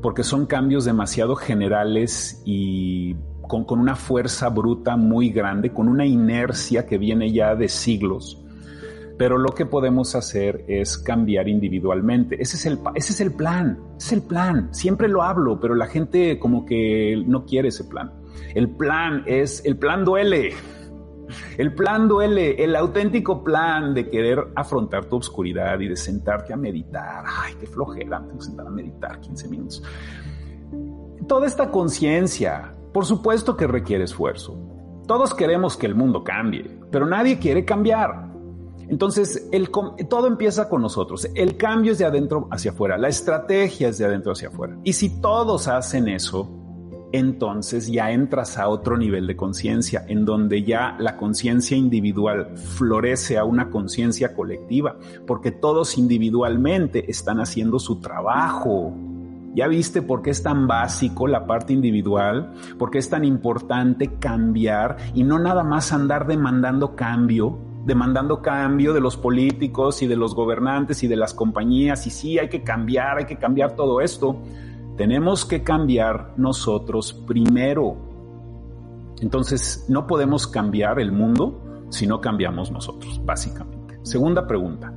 porque 0.04 0.22
son 0.22 0.44
cambios 0.44 0.84
demasiado 0.84 1.34
generales 1.34 2.42
y 2.44 3.16
con, 3.40 3.64
una 3.70 3.96
fuerza 3.96 4.50
bruta 4.50 4.98
muy 4.98 5.30
grande, 5.30 5.72
con 5.72 5.88
una 5.88 6.04
inercia 6.04 6.84
que 6.84 6.98
viene 6.98 7.32
ya 7.32 7.54
de 7.54 7.70
siglos 7.70 8.38
pero 9.16 9.38
lo 9.38 9.54
que 9.54 9.64
podemos 9.64 10.14
hacer 10.14 10.64
es 10.68 10.98
cambiar 10.98 11.48
individualmente. 11.48 12.36
Ese 12.42 12.56
es 12.56 12.66
el, 12.66 12.80
ese 12.96 13.12
es 13.12 13.20
el 13.20 13.32
plan, 13.32 13.78
es 13.96 14.12
el 14.12 14.22
plan. 14.22 14.74
Siempre 14.74 15.08
lo 15.08 15.22
hablo, 15.22 15.60
pero 15.60 15.76
la 15.76 15.86
gente 15.86 16.38
como 16.40 16.66
que 16.66 17.22
no 17.24 17.46
quiere 17.46 17.68
ese 17.68 17.84
plan. 17.84 18.12
El 18.56 18.70
plan 18.70 19.22
es, 19.26 19.64
el 19.64 19.78
plan 19.78 20.04
duele. 20.04 20.52
El 21.56 21.74
plan 21.74 22.08
duele, 22.08 22.62
el 22.62 22.76
auténtico 22.76 23.42
plan 23.42 23.94
de 23.94 24.08
querer 24.08 24.48
afrontar 24.54 25.06
tu 25.06 25.16
oscuridad 25.16 25.78
y 25.80 25.88
de 25.88 25.96
sentarte 25.96 26.52
a 26.52 26.56
meditar. 26.56 27.24
Ay, 27.26 27.54
qué 27.58 27.66
flojera, 27.66 28.20
tengo 28.20 28.38
que 28.38 28.44
sentar 28.44 28.66
a 28.66 28.70
meditar 28.70 29.20
15 29.20 29.48
minutos. 29.48 29.82
Toda 31.26 31.46
esta 31.46 31.70
conciencia, 31.70 32.74
por 32.92 33.06
supuesto 33.06 33.56
que 33.56 33.66
requiere 33.66 34.04
esfuerzo. 34.04 34.58
Todos 35.06 35.34
queremos 35.34 35.76
que 35.76 35.86
el 35.86 35.94
mundo 35.94 36.24
cambie, 36.24 36.78
pero 36.90 37.06
nadie 37.06 37.38
quiere 37.38 37.64
cambiar. 37.64 38.24
Entonces, 38.88 39.48
todo 40.08 40.26
empieza 40.26 40.68
con 40.68 40.82
nosotros. 40.82 41.28
El 41.34 41.56
cambio 41.56 41.92
es 41.92 41.98
de 41.98 42.04
adentro 42.04 42.48
hacia 42.50 42.72
afuera, 42.72 42.98
la 42.98 43.08
estrategia 43.08 43.88
es 43.88 43.98
de 43.98 44.04
adentro 44.04 44.32
hacia 44.32 44.48
afuera. 44.48 44.76
Y 44.84 44.92
si 44.92 45.20
todos 45.20 45.68
hacen 45.68 46.08
eso, 46.08 46.63
entonces 47.16 47.86
ya 47.86 48.10
entras 48.10 48.58
a 48.58 48.68
otro 48.68 48.96
nivel 48.96 49.28
de 49.28 49.36
conciencia, 49.36 50.04
en 50.08 50.24
donde 50.24 50.64
ya 50.64 50.96
la 50.98 51.16
conciencia 51.16 51.76
individual 51.76 52.56
florece 52.56 53.38
a 53.38 53.44
una 53.44 53.70
conciencia 53.70 54.34
colectiva, 54.34 54.96
porque 55.24 55.52
todos 55.52 55.96
individualmente 55.96 57.08
están 57.08 57.38
haciendo 57.38 57.78
su 57.78 58.00
trabajo. 58.00 58.92
¿Ya 59.54 59.68
viste 59.68 60.02
por 60.02 60.22
qué 60.22 60.30
es 60.30 60.42
tan 60.42 60.66
básico 60.66 61.28
la 61.28 61.46
parte 61.46 61.72
individual? 61.72 62.52
¿Por 62.76 62.90
qué 62.90 62.98
es 62.98 63.08
tan 63.08 63.24
importante 63.24 64.18
cambiar 64.18 64.96
y 65.14 65.22
no 65.22 65.38
nada 65.38 65.62
más 65.62 65.92
andar 65.92 66.26
demandando 66.26 66.96
cambio? 66.96 67.58
demandando 67.84 68.40
cambio 68.40 68.94
de 68.94 69.00
los 69.00 69.18
políticos 69.18 70.00
y 70.00 70.06
de 70.06 70.16
los 70.16 70.34
gobernantes 70.34 71.02
y 71.02 71.06
de 71.06 71.16
las 71.16 71.34
compañías. 71.34 72.06
Y 72.06 72.10
sí, 72.10 72.38
hay 72.38 72.48
que 72.48 72.62
cambiar, 72.62 73.18
hay 73.18 73.26
que 73.26 73.36
cambiar 73.36 73.76
todo 73.76 74.00
esto. 74.00 74.38
Tenemos 74.96 75.44
que 75.44 75.62
cambiar 75.62 76.34
nosotros 76.36 77.12
primero. 77.12 77.96
Entonces, 79.20 79.86
no 79.88 80.06
podemos 80.06 80.46
cambiar 80.46 81.00
el 81.00 81.10
mundo 81.10 81.86
si 81.88 82.06
no 82.06 82.20
cambiamos 82.20 82.70
nosotros, 82.70 83.20
básicamente. 83.24 83.98
Segunda 84.02 84.46
pregunta. 84.46 84.92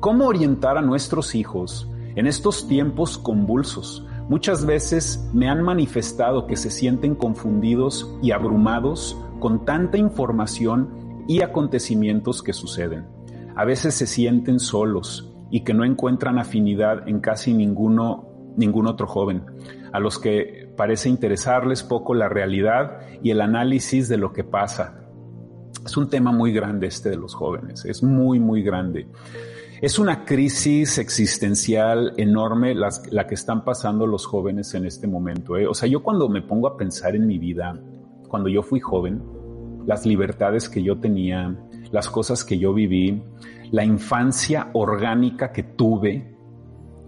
¿Cómo 0.00 0.26
orientar 0.26 0.78
a 0.78 0.82
nuestros 0.82 1.34
hijos 1.34 1.86
en 2.14 2.26
estos 2.26 2.66
tiempos 2.68 3.18
convulsos? 3.18 4.06
Muchas 4.30 4.64
veces 4.64 5.28
me 5.34 5.48
han 5.48 5.62
manifestado 5.62 6.46
que 6.46 6.56
se 6.56 6.70
sienten 6.70 7.14
confundidos 7.14 8.16
y 8.22 8.30
abrumados 8.30 9.18
con 9.40 9.64
tanta 9.64 9.98
información 9.98 11.24
y 11.26 11.42
acontecimientos 11.42 12.42
que 12.42 12.52
suceden. 12.52 13.06
A 13.56 13.64
veces 13.64 13.94
se 13.94 14.06
sienten 14.06 14.60
solos 14.60 15.30
y 15.50 15.64
que 15.64 15.74
no 15.74 15.84
encuentran 15.84 16.38
afinidad 16.38 17.08
en 17.08 17.20
casi 17.20 17.52
ninguno, 17.52 18.29
ningún 18.56 18.86
otro 18.86 19.06
joven, 19.06 19.44
a 19.92 20.00
los 20.00 20.18
que 20.18 20.72
parece 20.76 21.08
interesarles 21.08 21.82
poco 21.82 22.14
la 22.14 22.28
realidad 22.28 23.00
y 23.22 23.30
el 23.30 23.40
análisis 23.40 24.08
de 24.08 24.16
lo 24.16 24.32
que 24.32 24.44
pasa. 24.44 25.06
Es 25.84 25.96
un 25.96 26.08
tema 26.08 26.32
muy 26.32 26.52
grande 26.52 26.86
este 26.86 27.10
de 27.10 27.16
los 27.16 27.34
jóvenes, 27.34 27.84
es 27.84 28.02
muy, 28.02 28.38
muy 28.38 28.62
grande. 28.62 29.08
Es 29.80 29.98
una 29.98 30.26
crisis 30.26 30.98
existencial 30.98 32.12
enorme 32.18 32.74
la 32.74 33.26
que 33.26 33.34
están 33.34 33.64
pasando 33.64 34.06
los 34.06 34.26
jóvenes 34.26 34.74
en 34.74 34.84
este 34.84 35.06
momento. 35.06 35.56
¿eh? 35.56 35.66
O 35.66 35.72
sea, 35.72 35.88
yo 35.88 36.02
cuando 36.02 36.28
me 36.28 36.42
pongo 36.42 36.68
a 36.68 36.76
pensar 36.76 37.16
en 37.16 37.26
mi 37.26 37.38
vida, 37.38 37.80
cuando 38.28 38.50
yo 38.50 38.62
fui 38.62 38.78
joven, 38.78 39.22
las 39.86 40.04
libertades 40.04 40.68
que 40.68 40.82
yo 40.82 40.98
tenía, 41.00 41.56
las 41.92 42.10
cosas 42.10 42.44
que 42.44 42.58
yo 42.58 42.74
viví, 42.74 43.22
la 43.70 43.82
infancia 43.82 44.68
orgánica 44.74 45.50
que 45.50 45.62
tuve 45.62 46.36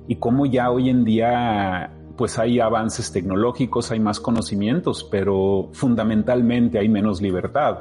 y 0.08 0.16
cómo 0.16 0.46
ya 0.46 0.70
hoy 0.70 0.90
en 0.90 1.04
día 1.04 1.92
pues 2.16 2.38
hay 2.38 2.60
avances 2.60 3.10
tecnológicos, 3.10 3.90
hay 3.90 4.00
más 4.00 4.20
conocimientos, 4.20 5.04
pero 5.10 5.70
fundamentalmente 5.72 6.78
hay 6.78 6.88
menos 6.88 7.22
libertad 7.22 7.78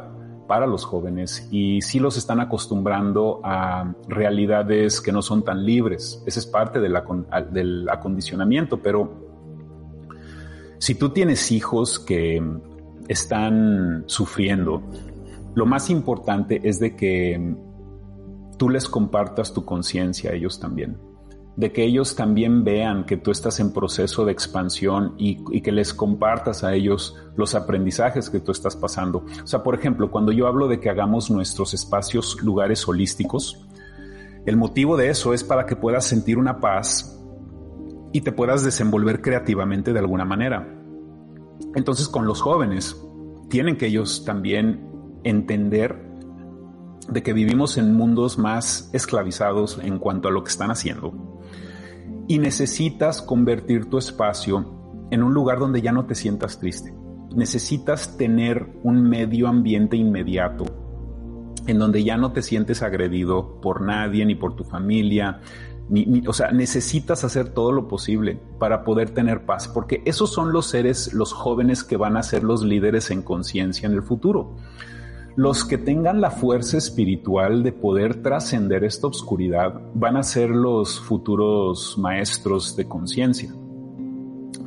para 0.47 0.67
los 0.67 0.83
jóvenes 0.83 1.47
y 1.51 1.81
sí 1.81 1.99
los 1.99 2.17
están 2.17 2.39
acostumbrando 2.39 3.39
a 3.43 3.93
realidades 4.07 4.99
que 4.99 5.11
no 5.11 5.21
son 5.21 5.43
tan 5.43 5.65
libres. 5.65 6.23
Esa 6.25 6.39
es 6.39 6.45
parte 6.45 6.79
del 6.79 7.87
acondicionamiento, 7.89 8.77
pero 8.77 9.11
si 10.77 10.95
tú 10.95 11.09
tienes 11.09 11.51
hijos 11.51 11.99
que 11.99 12.41
están 13.07 14.03
sufriendo, 14.07 14.81
lo 15.53 15.65
más 15.65 15.89
importante 15.89 16.61
es 16.63 16.79
de 16.79 16.95
que 16.95 17.55
tú 18.57 18.69
les 18.69 18.87
compartas 18.87 19.53
tu 19.53 19.65
conciencia 19.65 20.31
a 20.31 20.33
ellos 20.33 20.59
también, 20.59 20.97
de 21.55 21.71
que 21.71 21.83
ellos 21.83 22.15
también 22.15 22.63
vean 22.63 23.05
que 23.05 23.17
tú 23.17 23.31
estás 23.31 23.59
en 23.59 23.73
proceso 23.73 24.25
de 24.25 24.31
expansión 24.31 25.15
y, 25.17 25.61
que 25.61 25.71
les 25.71 25.93
compartas 25.93 26.63
a 26.63 26.73
ellos 26.73 27.17
los 27.35 27.55
aprendizajes 27.55 28.29
que 28.29 28.39
tú 28.39 28.51
estás 28.51 28.75
pasando. 28.75 29.25
O 29.43 29.47
sea, 29.47 29.61
por 29.61 29.75
ejemplo, 29.75 30.09
cuando 30.11 30.31
yo 30.31 30.47
hablo 30.47 30.67
de 30.67 30.79
que 30.79 30.89
hagamos 30.89 31.29
nuestros 31.29 31.73
espacios 31.73 32.41
lugares 32.41 32.87
holísticos, 32.87 33.67
el 34.45 34.57
motivo 34.57 34.97
de 34.97 35.09
eso 35.09 35.33
es 35.33 35.43
para 35.43 35.65
que 35.65 35.75
puedas 35.75 36.05
sentir 36.05 36.37
una 36.37 36.59
paz 36.59 37.19
y 38.13 38.21
te 38.21 38.31
puedas 38.31 38.63
desenvolver 38.63 39.21
creativamente 39.21 39.93
de 39.93 39.99
alguna 39.99 40.25
manera. 40.25 40.67
Entonces 41.75 42.07
con 42.07 42.25
los 42.25 42.41
jóvenes 42.41 42.99
tienen 43.49 43.77
que 43.77 43.87
ellos 43.87 44.25
también 44.25 44.89
entender 45.23 46.09
de 47.07 47.23
que 47.23 47.33
vivimos 47.33 47.77
en 47.77 47.93
mundos 47.93 48.37
más 48.37 48.89
esclavizados 48.93 49.79
en 49.83 49.99
cuanto 49.99 50.29
a 50.29 50.31
lo 50.31 50.43
que 50.43 50.49
están 50.49 50.71
haciendo 50.71 51.31
y 52.31 52.39
necesitas 52.39 53.21
convertir 53.21 53.89
tu 53.89 53.97
espacio 53.97 54.65
en 55.11 55.21
un 55.21 55.33
lugar 55.33 55.59
donde 55.59 55.81
ya 55.81 55.91
no 55.91 56.05
te 56.05 56.15
sientas 56.15 56.59
triste. 56.59 56.95
Necesitas 57.35 58.15
tener 58.15 58.69
un 58.83 59.03
medio 59.03 59.49
ambiente 59.49 59.97
inmediato 59.97 60.63
en 61.67 61.77
donde 61.77 62.05
ya 62.05 62.15
no 62.15 62.31
te 62.31 62.41
sientes 62.41 62.83
agredido 62.83 63.59
por 63.59 63.81
nadie 63.81 64.25
ni 64.25 64.35
por 64.35 64.55
tu 64.55 64.63
familia, 64.63 65.41
o 66.25 66.31
sea, 66.31 66.51
necesitas 66.51 67.25
hacer 67.25 67.49
todo 67.49 67.73
lo 67.73 67.89
posible 67.89 68.39
para 68.59 68.85
poder 68.85 69.09
tener 69.09 69.45
paz, 69.45 69.67
porque 69.67 70.01
esos 70.05 70.31
son 70.31 70.53
los 70.53 70.67
seres, 70.67 71.13
los 71.13 71.33
jóvenes 71.33 71.83
que 71.83 71.97
van 71.97 72.15
a 72.15 72.23
ser 72.23 72.43
los 72.45 72.63
líderes 72.63 73.11
en 73.11 73.23
conciencia 73.23 73.87
en 73.87 73.93
el 73.93 74.03
futuro. 74.03 74.55
Los 75.35 75.63
que 75.63 75.77
tengan 75.77 76.21
la 76.21 76.31
fuerza 76.31 76.77
espiritual 76.77 77.63
de 77.63 77.71
poder 77.71 78.21
trascender 78.21 78.83
esta 78.83 79.07
oscuridad 79.07 79.81
van 79.93 80.17
a 80.17 80.23
ser 80.23 80.49
los 80.49 80.99
futuros 80.99 81.97
maestros 81.97 82.75
de 82.75 82.87
conciencia, 82.87 83.53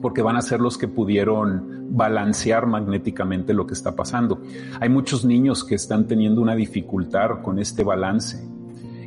porque 0.01 0.23
van 0.23 0.37
a 0.37 0.43
ser 0.43 0.61
los 0.61 0.79
que 0.79 0.89
pudieron 0.89 1.89
balancear 1.91 2.67
magnéticamente 2.67 3.53
lo 3.53 3.67
que 3.67 3.75
está 3.75 3.95
pasando. 3.95 4.41
Hay 4.81 4.89
muchos 4.89 5.25
niños 5.25 5.65
que 5.65 5.75
están 5.75 6.07
teniendo 6.07 6.41
una 6.41 6.55
dificultad 6.55 7.43
con 7.43 7.59
este 7.59 7.85
balance 7.85 8.55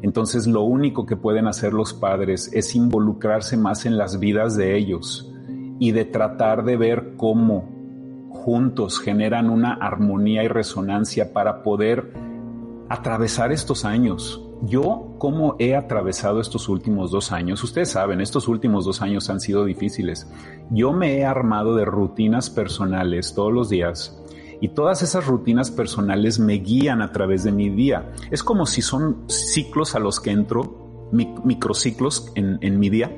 entonces 0.02 0.48
lo 0.48 0.62
único 0.64 1.06
que 1.06 1.16
pueden 1.16 1.48
hacer 1.48 1.74
los 1.74 1.94
padres 1.94 2.52
es 2.54 2.76
involucrarse 2.76 3.58
más 3.58 3.86
en 3.86 3.98
las 3.98 4.20
vidas 4.20 4.56
de 4.56 4.78
ellos 4.78 5.32
y 5.80 5.92
de 5.92 6.06
tratar 6.06 6.64
de 6.64 6.78
ver 6.78 7.14
cómo 7.18 7.77
juntos 8.30 9.00
generan 9.00 9.50
una 9.50 9.74
armonía 9.74 10.44
y 10.44 10.48
resonancia 10.48 11.34
para 11.34 11.64
poder 11.64 12.14
atravesar 12.90 13.52
estos 13.52 13.86
años. 13.86 14.44
Yo, 14.64 15.16
¿cómo 15.20 15.56
he 15.60 15.76
atravesado 15.76 16.42
estos 16.42 16.68
últimos 16.68 17.12
dos 17.12 17.32
años? 17.32 17.64
Ustedes 17.64 17.92
saben, 17.92 18.22
estos 18.22 18.48
últimos 18.48 18.86
dos 18.86 19.02
años 19.02 19.30
han 19.30 19.40
sido 19.40 19.66
difíciles. 19.66 20.28
Yo 20.72 20.94
me 20.94 21.18
he 21.18 21.26
armado 21.26 21.76
de 21.76 21.86
rutinas 21.86 22.50
personales 22.50 23.34
todos 23.36 23.54
los 23.54 23.70
días 23.70 24.20
y 24.60 24.70
todas 24.70 25.04
esas 25.04 25.28
rutinas 25.28 25.70
personales 25.70 26.40
me 26.40 26.54
guían 26.54 27.02
a 27.02 27.12
través 27.12 27.44
de 27.44 27.52
mi 27.52 27.70
día. 27.70 28.12
Es 28.32 28.44
como 28.44 28.66
si 28.66 28.82
son 28.82 29.26
ciclos 29.28 29.94
a 29.94 30.00
los 30.00 30.20
que 30.20 30.32
entro, 30.32 31.10
microciclos 31.12 32.32
en, 32.36 32.58
en 32.62 32.80
mi 32.80 32.90
día, 32.90 33.16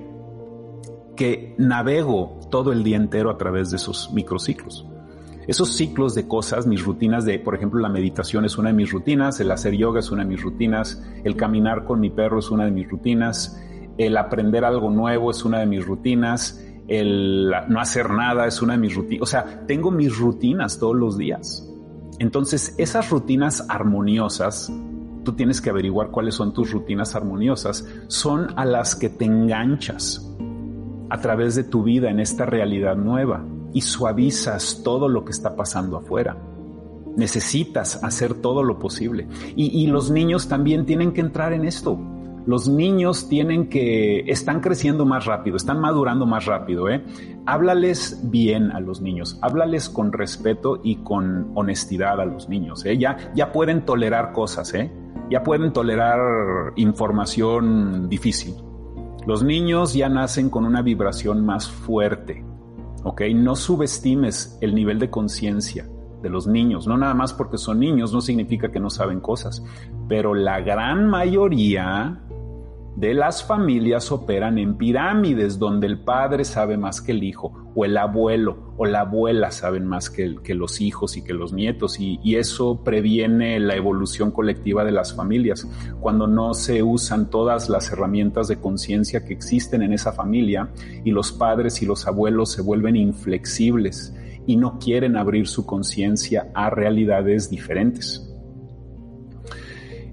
que 1.16 1.56
navego 1.58 2.40
todo 2.52 2.74
el 2.74 2.84
día 2.84 2.98
entero 2.98 3.30
a 3.30 3.38
través 3.38 3.72
de 3.72 3.78
esos 3.78 4.12
microciclos. 4.14 4.86
Esos 5.50 5.70
ciclos 5.70 6.14
de 6.14 6.28
cosas, 6.28 6.68
mis 6.68 6.86
rutinas 6.86 7.26
de, 7.26 7.40
por 7.40 7.56
ejemplo, 7.56 7.80
la 7.80 7.90
meditación 7.90 8.46
es 8.46 8.60
una 8.60 8.70
de 8.70 8.76
mis 8.76 8.92
rutinas, 8.92 9.40
el 9.40 9.50
hacer 9.50 9.76
yoga 9.76 10.00
es 10.00 10.12
una 10.12 10.22
de 10.22 10.30
mis 10.30 10.44
rutinas, 10.44 11.04
el 11.24 11.36
caminar 11.36 11.86
con 11.86 12.00
mi 12.00 12.12
perro 12.12 12.38
es 12.38 12.52
una 12.52 12.66
de 12.66 12.72
mis 12.72 12.88
rutinas, 12.88 13.60
el 13.98 14.16
aprender 14.18 14.64
algo 14.64 14.92
nuevo 14.92 15.32
es 15.32 15.44
una 15.44 15.58
de 15.58 15.66
mis 15.66 15.84
rutinas, 15.84 16.64
el 16.88 17.52
no 17.68 17.80
hacer 17.80 18.12
nada 18.12 18.46
es 18.46 18.62
una 18.62 18.74
de 18.74 18.80
mis 18.80 18.94
rutinas. 18.94 19.24
O 19.24 19.26
sea, 19.26 19.66
tengo 19.66 19.90
mis 19.90 20.16
rutinas 20.16 20.78
todos 20.78 20.96
los 20.96 21.18
días. 21.18 21.68
Entonces, 22.20 22.76
esas 22.78 23.10
rutinas 23.10 23.66
armoniosas, 23.70 24.72
tú 25.24 25.34
tienes 25.34 25.62
que 25.62 25.72
averiguar 25.72 26.12
cuáles 26.12 26.36
son 26.36 26.54
tus 26.54 26.72
rutinas 26.72 27.16
armoniosas, 27.16 27.88
son 28.06 28.50
a 28.56 28.66
las 28.66 28.96
que 28.96 29.10
te 29.10 29.26
enganchas 29.26 30.32
a 31.10 31.20
través 31.20 31.56
de 31.56 31.64
tu 31.64 31.82
vida 31.82 32.12
en 32.12 32.20
esta 32.20 32.46
realidad 32.46 32.96
nueva 32.96 33.44
y 33.74 33.82
suavizas 33.82 34.82
todo 34.84 35.08
lo 35.08 35.26
que 35.26 35.32
está 35.32 35.56
pasando 35.56 35.98
afuera. 35.98 36.38
Necesitas 37.16 38.04
hacer 38.04 38.36
todo 38.36 38.64
lo 38.64 38.80
posible. 38.80 39.28
Y, 39.56 39.88
los 39.88 40.12
niños 40.12 40.48
también 40.48 40.86
tienen 40.86 41.12
que 41.12 41.22
entrar 41.22 41.54
en 41.54 41.66
esto 41.66 42.00
los 42.46 42.68
niños 42.68 43.30
tienen 43.30 43.70
que, 43.70 44.22
están 44.22 44.60
creciendo 44.60 45.06
más 45.06 45.26
rápido, 45.26 45.56
están 45.56 45.80
madurando 45.80 46.26
más 46.26 46.46
rápido, 46.46 46.90
¿eh? 46.90 47.04
Háblales 47.46 48.20
bien 48.24 48.72
a 48.72 48.80
los 48.80 49.02
niños, 49.02 49.38
háblales 49.44 49.88
con 49.88 50.12
respeto 50.12 50.80
y 50.84 50.96
con 50.96 51.52
honestidad 51.54 52.20
a 52.20 52.26
los 52.26 52.50
niños, 52.50 52.84
¿eh? 52.86 52.98
Ya, 52.98 53.18
ya 53.36 53.52
pueden 53.52 53.86
tolerar 53.86 54.32
cosas, 54.32 54.74
¿eh? 54.74 54.92
Ya 55.30 55.44
pueden 55.44 55.74
tolerar 55.74 56.74
información 56.76 58.10
difícil. 58.10 58.56
Los 59.28 59.44
niños 59.44 59.94
ya 59.94 60.10
nacen 60.10 60.50
con 60.50 60.66
una 60.66 60.82
vibración 60.82 61.46
más 61.46 61.70
fuerte, 61.70 62.44
¿ok? 63.04 63.22
No 63.34 63.56
subestimes 63.56 64.58
el 64.62 64.76
nivel 64.76 65.00
de 65.00 65.10
conciencia 65.10 65.88
de 66.22 66.30
los 66.30 66.48
niños, 66.48 66.86
no 66.88 66.98
nada 66.98 67.14
más 67.14 67.34
porque 67.34 67.58
son 67.58 67.80
niños, 67.80 68.12
no 68.12 68.22
significa 68.22 68.72
que 68.72 68.80
no 68.80 68.90
saben 68.90 69.22
cosas, 69.22 69.64
pero 70.08 70.34
la 70.34 70.60
gran 70.60 71.08
mayoría 71.08 72.22
de 72.96 73.14
las 73.14 73.44
familias 73.44 74.12
operan 74.12 74.58
en 74.58 74.76
pirámides 74.76 75.58
donde 75.58 75.88
el 75.88 76.00
padre 76.00 76.44
sabe 76.44 76.78
más 76.78 77.02
que 77.02 77.12
el 77.12 77.24
hijo 77.24 77.72
o 77.76 77.86
el 77.86 77.98
abuelo 77.98 78.74
o 78.78 78.86
la 78.86 79.02
abuela 79.02 79.52
saben 79.52 79.86
más 79.86 80.10
que, 80.10 80.36
los 80.54 80.82
hijos 80.82 81.16
y 81.16 81.24
que 81.24 81.34
los 81.34 81.54
nietos 81.54 82.00
y, 82.00 82.20
eso 82.36 82.84
previene 82.84 83.60
la 83.60 83.76
evolución 83.76 84.32
colectiva 84.32 84.84
de 84.84 84.92
las 84.92 85.14
familias 85.14 85.68
cuando 86.00 86.28
no 86.28 86.54
se 86.54 86.84
usan 86.84 87.30
todas 87.30 87.70
las 87.70 87.92
herramientas 87.92 88.48
de 88.48 88.60
conciencia 88.60 89.26
que 89.26 89.34
existen 89.34 89.82
en 89.82 89.94
esa 89.94 90.12
familia 90.12 90.70
y 91.04 91.12
los 91.12 91.32
padres 91.32 91.82
y 91.82 91.86
los 91.86 92.08
abuelos 92.08 92.52
se 92.52 92.62
vuelven 92.62 92.96
inflexibles 92.96 94.14
y 94.46 94.56
no 94.56 94.80
quieren 94.80 95.18
abrir 95.18 95.48
su 95.48 95.66
conciencia 95.66 96.50
a 96.54 96.70
realidades 96.70 97.50
diferentes. 97.50 98.29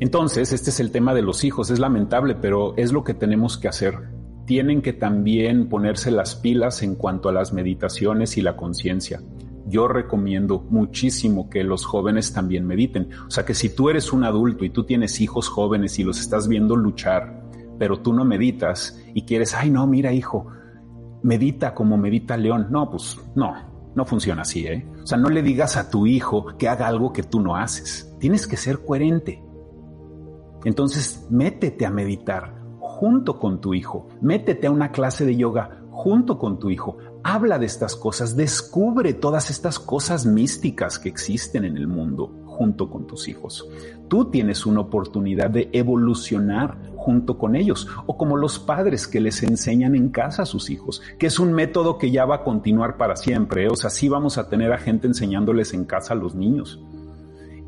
Entonces, 0.01 0.52
este 0.52 0.70
es 0.70 0.81
el 0.81 0.90
tema 0.90 1.14
de 1.14 1.23
los 1.23 1.44
hijos. 1.44 1.70
Es 1.70 1.78
lamentable, 1.78 2.35
pero 2.35 2.77
es 2.77 2.93
lo 2.93 3.05
que 3.05 3.14
tenemos 3.14 3.59
que 3.59 3.68
hacer. 3.68 3.94
Tienen 4.47 4.82
que 4.82 4.93
también 4.93 5.68
ponerse 5.68 6.10
las 6.10 6.36
pilas 6.36 6.82
en 6.82 6.94
cuanto 6.94 7.28
a 7.28 7.32
las 7.32 7.52
meditaciones 7.52 8.36
y 8.36 8.43
la 8.43 8.56
conciencia. 8.56 9.23
Yo 9.66 9.89
recomiendo 9.89 10.64
muchísimo 10.70 11.51
que 11.51 11.64
los 11.64 11.85
jóvenes 11.85 12.32
también 12.32 12.66
mediten. 12.66 13.09
O 13.27 13.31
sea 13.31 13.44
que 13.44 13.55
si 13.55 13.68
tú 13.74 13.90
eres 13.90 14.12
un 14.12 14.23
adulto 14.23 14.64
y 14.64 14.70
tú 14.70 14.85
tienes 14.85 15.20
hijos 15.20 15.48
jóvenes 15.48 15.98
y 15.98 16.05
los 16.05 16.20
estás 16.20 16.47
viendo 16.47 16.77
luchar, 16.77 17.43
pero 17.78 18.01
tú 18.01 18.12
no 18.12 18.24
meditas 18.24 19.02
y 19.12 19.23
quieres, 19.23 19.55
ay 19.55 19.70
no, 19.70 19.86
mira 19.89 20.12
hijo, 20.12 20.47
medita 21.23 21.74
como 21.74 21.97
medita 21.97 22.36
León. 22.36 22.68
No, 22.70 22.89
pues 22.89 23.18
no, 23.35 23.55
no 23.97 24.05
funciona 24.05 24.43
así, 24.43 24.66
¿eh? 24.66 24.86
O 25.02 25.06
sea, 25.06 25.18
no 25.18 25.31
le 25.31 25.43
digas 25.43 25.77
a 25.77 25.90
tu 25.90 26.06
hijo 26.06 26.56
que 26.59 26.68
haga 26.68 26.86
algo 26.86 27.12
que 27.12 27.24
tú 27.24 27.40
no 27.40 27.56
haces. 27.56 28.14
Tienes 28.20 28.47
que 28.47 28.56
ser 28.56 28.85
coherente. 28.85 29.43
Entonces, 30.66 31.24
métete 31.30 31.86
a 31.86 31.93
meditar 31.93 32.60
junto 32.80 33.38
con 33.38 33.60
tu 33.60 33.72
hijo, 33.72 34.09
métete 34.20 34.66
a 34.66 34.72
una 34.72 34.90
clase 34.90 35.24
de 35.24 35.36
yoga 35.36 35.84
junto 35.93 36.40
con 36.40 36.59
tu 36.59 36.70
hijo, 36.70 36.98
habla 37.22 37.60
de 37.60 37.66
estas 37.66 37.94
cosas, 37.94 38.34
descubre 38.34 39.14
todas 39.14 39.48
estas 39.48 39.78
cosas 39.78 40.26
místicas 40.26 40.98
que 40.98 41.09
existen 41.09 41.64
en 41.64 41.76
el 41.76 41.86
mundo 41.86 42.43
junto 42.47 42.90
con 42.90 43.06
tus 43.06 43.28
hijos. 43.28 43.68
Tú 44.09 44.24
tienes 44.24 44.66
una 44.66 44.80
oportunidad 44.80 45.51
de 45.51 45.70
evolucionar 45.72 46.90
junto 46.97 47.38
con 47.38 47.55
ellos, 47.55 47.86
o 48.06 48.16
como 48.18 48.36
los 48.36 48.59
padres 48.59 49.06
que 49.06 49.20
les 49.20 49.44
enseñan 49.44 49.94
en 49.94 50.09
casa 50.09 50.43
a 50.43 50.47
sus 50.47 50.68
hijos, 50.70 51.01
que 51.16 51.28
es 51.28 51.38
un 51.38 51.52
método 51.52 51.97
que 51.97 52.10
ya 52.10 52.24
va 52.24 52.36
a 52.36 52.44
continuar 52.44 52.97
para 52.97 53.14
siempre. 53.14 53.66
¿eh? 53.66 53.68
O 53.70 53.76
sea, 53.76 53.90
sí 53.90 54.09
vamos 54.09 54.36
a 54.36 54.48
tener 54.48 54.72
a 54.72 54.78
gente 54.78 55.06
enseñándoles 55.06 55.74
en 55.74 55.84
casa 55.84 56.14
a 56.14 56.16
los 56.16 56.34
niños. 56.34 56.82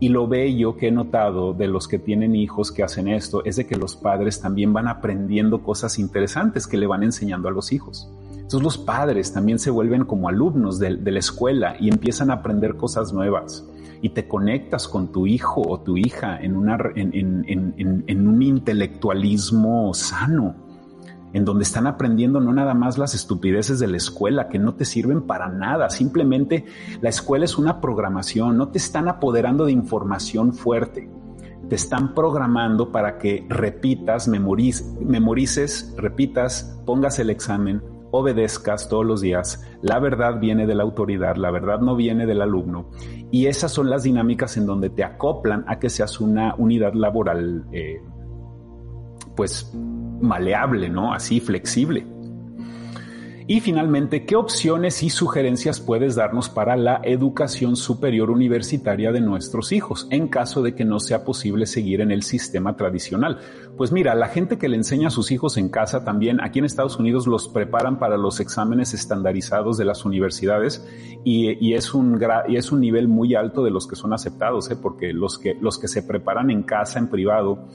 Y 0.01 0.11
lo 0.11 0.29
bello 0.29 0.77
que 0.77 0.89
he 0.89 0.93
notado 0.93 1.55
de 1.55 1.67
los 1.67 1.89
que 1.89 1.99
tienen 1.99 2.37
hijos 2.37 2.71
que 2.71 2.85
hacen 2.85 3.09
esto 3.09 3.45
es 3.45 3.57
de 3.57 3.67
que 3.67 3.77
los 3.77 3.97
padres 3.97 4.41
también 4.41 4.73
van 4.73 4.87
aprendiendo 4.87 5.63
cosas 5.63 5.99
interesantes 5.99 6.69
que 6.69 6.77
le 6.77 6.87
van 6.87 7.03
enseñando 7.03 7.49
a 7.49 7.51
los 7.51 7.73
hijos. 7.73 8.09
Entonces 8.31 8.63
los 8.63 8.79
padres 8.79 9.33
también 9.33 9.59
se 9.59 9.71
vuelven 9.71 10.05
como 10.05 10.29
alumnos 10.29 10.79
de, 10.79 10.91
la 10.91 11.19
escuela 11.19 11.77
y 11.81 11.89
empiezan 11.89 12.31
a 12.31 12.35
aprender 12.35 12.77
cosas 12.77 13.13
nuevas. 13.13 13.67
Y 14.01 14.11
te 14.11 14.29
conectas 14.29 14.87
con 14.87 15.11
tu 15.11 15.27
hijo 15.27 15.63
o 15.69 15.81
tu 15.81 15.97
hija 15.97 16.39
en, 16.41 16.57
un 16.57 18.43
intelectualismo 18.43 19.93
sano 19.95 20.68
en 21.33 21.45
donde 21.45 21.65
están 21.65 21.87
aprendiendo 21.87 22.41
no 22.41 22.53
nada 22.53 22.75
más 22.75 22.99
las 22.99 23.15
estupideces 23.15 23.79
de 23.79 23.87
la 23.87 23.97
escuela 23.97 24.49
que 24.49 24.59
no 24.59 24.75
te 24.75 24.85
sirven 24.85 25.23
para 25.23 25.49
nada, 25.49 25.91
simplemente 25.91 26.65
la 27.01 27.09
escuela 27.09 27.45
es 27.45 27.59
una 27.59 27.81
programación, 27.81 28.57
no 28.57 28.69
te 28.69 28.79
están 28.79 29.09
apoderando 29.09 29.67
de 29.67 29.73
información 29.73 30.55
fuerte, 30.55 31.11
te 31.69 31.75
están 31.75 32.15
programando 32.15 32.91
para 32.93 33.19
que 33.19 33.47
repitas, 33.49 34.29
memorices, 34.29 35.95
repitas, 35.97 36.81
pongas 36.87 37.19
el 37.19 37.31
examen, 37.31 37.83
obedezcas 38.11 38.89
todos 38.89 39.05
los 39.05 39.21
días. 39.21 39.63
La 39.83 39.99
verdad 39.99 40.41
viene 40.41 40.67
de 40.67 40.75
la 40.75 40.83
autoridad, 40.83 41.37
la 41.37 41.51
verdad 41.51 41.81
no 41.81 41.95
viene 41.95 42.27
del 42.27 42.41
alumno. 42.41 42.91
Y 43.31 43.47
esas 43.47 43.73
son 43.73 43.91
las 43.91 44.03
dinámicas 44.03 44.57
en 44.57 44.67
donde 44.67 44.91
te 44.91 45.05
acoplan 45.05 45.65
a 45.69 45.79
que 45.79 45.91
seas 45.91 46.21
una 46.21 46.55
unidad 46.57 46.95
laboral, 46.95 47.67
eh, 47.73 48.01
pues 49.37 49.71
maleable, 50.21 50.89
¿no? 50.89 51.13
Así 51.13 51.41
flexible. 51.41 52.07
Y 53.51 53.61
finalmente, 53.61 54.27
¿qué 54.27 54.37
opciones 54.37 55.03
y 55.03 55.09
sugerencias 55.09 55.81
puedes 55.81 56.17
darnos 56.17 56.51
para 56.51 56.77
la 56.77 57.01
educación 57.03 57.77
superior 57.77 58.31
universitaria 58.31 59.11
de 59.11 59.23
nuestros 59.23 59.73
hijos 59.73 60.07
en 60.11 60.29
caso 60.29 60.61
de 60.61 60.75
que 60.75 60.85
no 60.85 61.01
sea 61.01 61.25
posible 61.25 61.65
seguir 61.65 62.03
en 62.03 62.11
el 62.11 62.23
sistema 62.25 62.77
tradicional? 62.77 63.39
Pues 63.79 63.91
mira, 63.91 64.15
la 64.15 64.29
gente 64.29 64.59
que 64.59 64.69
le 64.69 64.77
enseña 64.77 65.09
a 65.09 65.11
sus 65.11 65.31
hijos 65.31 65.57
en 65.57 65.71
casa 65.71 66.05
también, 66.05 66.43
aquí 66.43 66.59
en 66.59 66.67
Estados 66.67 66.99
Unidos 66.99 67.27
los 67.27 67.49
preparan 67.49 67.99
para 67.99 68.19
los 68.19 68.39
exámenes 68.39 68.93
estandarizados 68.93 69.79
de 69.79 69.87
las 69.87 70.05
universidades 70.05 70.87
y, 71.25 71.73
es, 71.73 71.95
un 71.95 72.21
y 72.49 72.57
es 72.57 72.71
un 72.71 72.81
nivel 72.83 73.09
muy 73.09 73.35
alto 73.35 73.65
de 73.65 73.71
los 73.71 73.89
que 73.89 73.97
son 73.97 74.13
aceptados, 74.13 74.71
¿eh? 74.71 74.77
porque 74.77 75.15
los 75.15 75.39
que, 75.39 75.55
los 75.59 75.79
que 75.79 75.89
se 75.89 76.03
preparan 76.03 76.51
en 76.51 76.65
casa, 76.65 76.99
en 76.99 77.09
privado, 77.09 77.67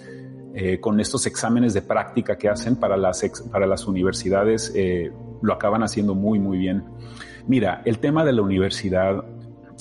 eh, 0.56 0.80
con 0.80 1.00
estos 1.00 1.26
exámenes 1.26 1.74
de 1.74 1.82
práctica 1.82 2.38
que 2.38 2.48
hacen 2.48 2.76
para 2.76 2.96
las, 2.96 3.24
para 3.52 3.66
las 3.66 3.88
universidades, 3.88 4.72
eh, 4.76 5.12
lo 5.42 5.54
acaban 5.54 5.82
haciendo 5.82 6.14
muy, 6.14 6.38
muy 6.38 6.60
bien. 6.60 6.84
Mira, 7.48 7.82
el 7.86 7.98
tema 7.98 8.24
de 8.24 8.34
la 8.34 8.44
universidad 8.44 9.24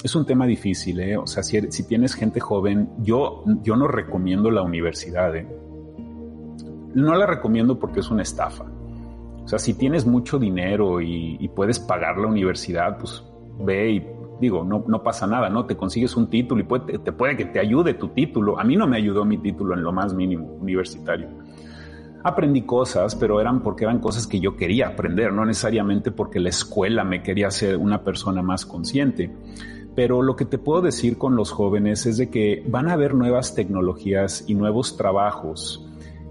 es 0.02 0.16
un 0.16 0.24
tema 0.24 0.46
difícil, 0.46 0.98
¿eh? 1.00 1.16
O 1.18 1.26
sea, 1.26 1.42
si, 1.42 1.60
si, 1.70 1.86
tienes 1.86 2.14
gente 2.14 2.40
joven, 2.40 2.88
yo, 3.00 3.44
yo 3.62 3.76
no 3.76 3.86
recomiendo 3.86 4.50
la 4.50 4.62
universidad, 4.62 5.36
¿eh? 5.36 5.46
No 6.94 7.14
la 7.14 7.26
recomiendo 7.26 7.78
porque 7.78 8.00
es 8.00 8.10
una 8.10 8.22
estafa. 8.22 8.64
O 9.44 9.48
sea, 9.48 9.58
si 9.58 9.74
tienes 9.74 10.06
mucho 10.06 10.38
dinero 10.38 11.00
y, 11.02 11.36
y 11.38 11.48
puedes 11.48 11.78
pagar 11.78 12.16
la 12.16 12.28
universidad, 12.28 12.98
pues 12.98 13.22
ve 13.58 13.90
y 13.92 14.06
digo, 14.42 14.64
no, 14.64 14.84
no 14.86 15.02
pasa 15.02 15.26
nada, 15.26 15.48
¿no? 15.48 15.64
Te 15.64 15.76
consigues 15.76 16.16
un 16.16 16.28
título 16.28 16.60
y 16.60 16.64
puede, 16.64 16.98
te 16.98 17.12
puede 17.12 17.36
que 17.36 17.46
te 17.46 17.60
ayude 17.60 17.94
tu 17.94 18.08
título. 18.08 18.58
A 18.58 18.64
mí 18.64 18.76
no 18.76 18.86
me 18.86 18.96
ayudó 18.98 19.24
mi 19.24 19.38
título 19.38 19.74
en 19.74 19.82
lo 19.82 19.92
más 19.92 20.12
mínimo 20.12 20.46
universitario. 20.60 21.28
Aprendí 22.24 22.62
cosas, 22.62 23.14
pero 23.14 23.40
eran 23.40 23.62
porque 23.62 23.84
eran 23.84 24.00
cosas 24.00 24.26
que 24.26 24.40
yo 24.40 24.56
quería 24.56 24.88
aprender, 24.88 25.32
no 25.32 25.44
necesariamente 25.44 26.10
porque 26.10 26.40
la 26.40 26.50
escuela 26.50 27.04
me 27.04 27.22
quería 27.22 27.50
ser 27.50 27.76
una 27.76 28.02
persona 28.02 28.42
más 28.42 28.66
consciente. 28.66 29.34
Pero 29.94 30.22
lo 30.22 30.36
que 30.36 30.44
te 30.44 30.58
puedo 30.58 30.82
decir 30.82 31.18
con 31.18 31.36
los 31.36 31.50
jóvenes 31.50 32.06
es 32.06 32.16
de 32.16 32.30
que 32.30 32.64
van 32.68 32.88
a 32.88 32.94
haber 32.94 33.14
nuevas 33.14 33.54
tecnologías 33.54 34.44
y 34.48 34.54
nuevos 34.54 34.96
trabajos 34.96 35.86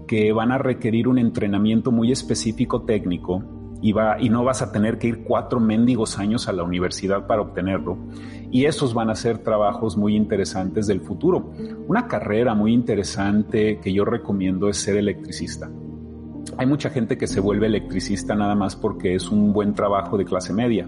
que 0.06 0.32
van 0.32 0.52
a 0.52 0.58
requerir 0.58 1.08
un 1.08 1.18
entrenamiento 1.18 1.92
muy 1.92 2.12
específico 2.12 2.82
técnico 2.82 3.61
y, 3.82 3.92
no 4.28 4.44
vas 4.44 4.62
a 4.62 4.70
tener 4.70 4.98
que 4.98 5.08
ir 5.08 5.24
cuatro 5.24 5.58
mendigos 5.58 6.18
años 6.18 6.48
a 6.48 6.52
la 6.52 6.62
universidad 6.62 7.26
para 7.26 7.42
obtenerlo. 7.42 7.98
Y 8.50 8.66
esos 8.66 8.94
van 8.94 9.10
a 9.10 9.16
ser 9.16 9.38
trabajos 9.38 9.96
muy 9.96 10.14
interesantes 10.14 10.86
del 10.86 11.00
futuro. 11.00 11.52
Una 11.88 12.06
carrera 12.06 12.54
muy 12.54 12.72
interesante 12.72 13.80
que 13.82 13.92
yo 13.92 14.04
recomiendo 14.04 14.68
es 14.68 14.76
ser 14.76 14.96
electricista. 14.96 15.68
Hay 16.58 16.66
mucha 16.66 16.90
gente 16.90 17.18
que 17.18 17.26
se 17.26 17.40
vuelve 17.40 17.66
electricista 17.66 18.34
nada 18.34 18.54
más 18.54 18.76
porque 18.76 19.14
es 19.14 19.30
un 19.30 19.52
buen 19.52 19.74
trabajo 19.74 20.16
de 20.16 20.24
clase 20.24 20.52
media 20.52 20.86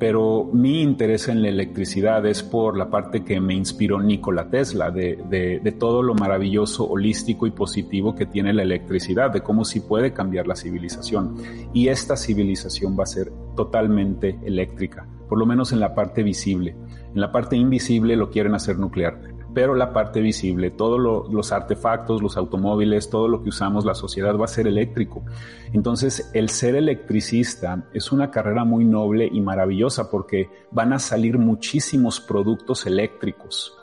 pero 0.00 0.48
mi 0.50 0.80
interés 0.80 1.28
en 1.28 1.42
la 1.42 1.50
electricidad 1.50 2.24
es 2.24 2.42
por 2.42 2.74
la 2.74 2.88
parte 2.88 3.22
que 3.22 3.38
me 3.38 3.52
inspiró 3.52 4.00
Nikola 4.00 4.48
Tesla, 4.48 4.90
de, 4.90 5.76
todo 5.78 6.02
lo 6.02 6.14
maravilloso, 6.14 6.88
holístico 6.88 7.46
y 7.46 7.50
positivo 7.50 8.14
que 8.14 8.24
tiene 8.24 8.54
la 8.54 8.62
electricidad, 8.62 9.30
de 9.30 9.42
cómo 9.42 9.62
sí 9.62 9.80
puede 9.80 10.14
cambiar 10.14 10.46
la 10.46 10.56
civilización. 10.56 11.36
Y 11.74 11.88
esta 11.88 12.16
civilización 12.16 12.98
va 12.98 13.02
a 13.02 13.06
ser 13.06 13.30
totalmente 13.54 14.38
eléctrica, 14.42 15.06
por 15.28 15.38
lo 15.38 15.44
menos 15.44 15.70
en 15.72 15.80
la 15.80 15.94
parte 15.94 16.22
visible. 16.22 16.74
En 17.14 17.20
la 17.20 17.30
parte 17.30 17.56
invisible 17.56 18.16
lo 18.16 18.30
quieren 18.30 18.54
hacer 18.54 18.78
nuclear 18.78 19.20
pero 19.54 19.74
la 19.74 19.92
parte 19.92 20.20
visible, 20.20 20.70
todos 20.70 21.28
los 21.30 21.52
artefactos, 21.52 22.22
los 22.22 22.36
automóviles, 22.36 23.10
todo 23.10 23.28
lo 23.28 23.42
que 23.42 23.48
usamos, 23.48 23.84
la 23.84 23.94
sociedad 23.94 24.36
va 24.36 24.44
a 24.44 24.48
ser 24.48 24.66
eléctrico. 24.66 25.24
Entonces, 25.72 26.30
el 26.34 26.50
ser 26.50 26.76
electricista 26.76 27.88
es 27.92 28.12
una 28.12 28.30
carrera 28.30 28.64
muy 28.64 28.84
noble 28.84 29.28
y 29.30 29.40
maravillosa 29.40 30.10
porque 30.10 30.50
van 30.70 30.92
a 30.92 30.98
salir 30.98 31.38
muchísimos 31.38 32.20
productos 32.20 32.86
eléctricos. 32.86 33.76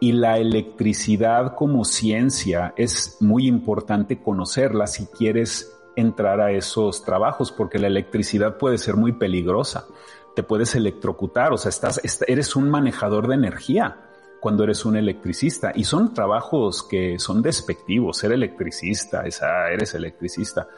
Y 0.00 0.12
la 0.12 0.38
electricidad 0.38 1.54
como 1.54 1.84
ciencia 1.84 2.74
es 2.76 3.16
muy 3.20 3.46
importante 3.46 4.20
conocerla 4.20 4.86
si 4.86 5.06
quieres 5.06 5.70
entrar 5.96 6.40
a 6.40 6.50
esos 6.50 7.04
trabajos, 7.04 7.52
porque 7.52 7.78
la 7.78 7.86
electricidad 7.86 8.58
puede 8.58 8.78
ser 8.78 8.96
muy 8.96 9.12
peligrosa. 9.12 9.86
Te 10.34 10.42
puedes 10.42 10.74
electrocutar, 10.74 11.52
o 11.52 11.56
sea, 11.56 11.68
estás, 11.68 12.00
eres 12.26 12.56
un 12.56 12.68
manejador 12.68 13.28
de 13.28 13.36
energía 13.36 14.00
cuando 14.44 14.64
eres 14.64 14.84
un 14.84 14.94
electricista. 14.94 15.72
Y 15.74 15.84
son 15.84 16.12
trabajos 16.12 16.82
que 16.82 17.18
son 17.18 17.40
despectivos, 17.40 18.18
ser 18.18 18.30
electricista, 18.30 19.22
esa, 19.22 19.70
eres 19.70 19.94
electricista. 19.94 20.68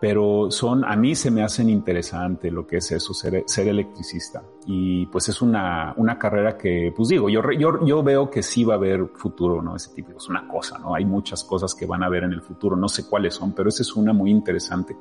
Pero 0.00 0.50
son, 0.50 0.84
a 0.84 0.96
mí 0.96 1.14
se 1.14 1.30
me 1.30 1.44
hacen 1.44 1.70
interesante 1.70 2.50
lo 2.50 2.66
que 2.66 2.78
es 2.78 2.90
eso, 2.90 3.14
ser, 3.14 3.44
electricista. 3.68 4.42
Y 4.66 5.06
pues 5.06 5.28
es 5.28 5.40
una, 5.40 5.94
una 5.96 6.18
carrera 6.18 6.58
que, 6.58 6.92
pues 6.96 7.10
digo, 7.10 7.28
yo, 7.28 7.42
yo, 7.52 7.86
yo 7.86 8.02
veo 8.02 8.28
que 8.28 8.42
sí 8.42 8.64
va 8.64 8.74
a 8.74 8.76
haber 8.76 9.06
futuro, 9.14 9.62
¿no? 9.62 9.76
Ese 9.76 9.94
tipo, 9.94 10.10
es 10.10 10.28
una 10.28 10.48
cosa, 10.48 10.76
¿no? 10.76 10.92
Hay 10.92 11.04
muchas 11.04 11.44
cosas 11.44 11.76
que 11.76 11.86
van 11.86 12.02
a 12.02 12.06
haber 12.06 12.24
en 12.24 12.32
el 12.32 12.42
futuro, 12.42 12.74
no 12.74 12.88
sé 12.88 13.08
cuáles 13.08 13.34
son, 13.34 13.52
pero 13.52 13.68
esa 13.68 13.82
es 13.82 13.94
una 13.94 14.12
muy 14.12 14.32
interesante, 14.32 14.96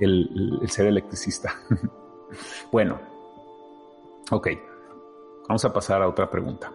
el 0.00 0.62
ser 0.68 0.86
electricista. 0.86 1.52
bueno, 2.72 2.98
ok, 4.30 4.48
vamos 5.46 5.62
a 5.66 5.72
pasar 5.74 6.00
a 6.00 6.08
otra 6.08 6.30
pregunta. 6.30 6.72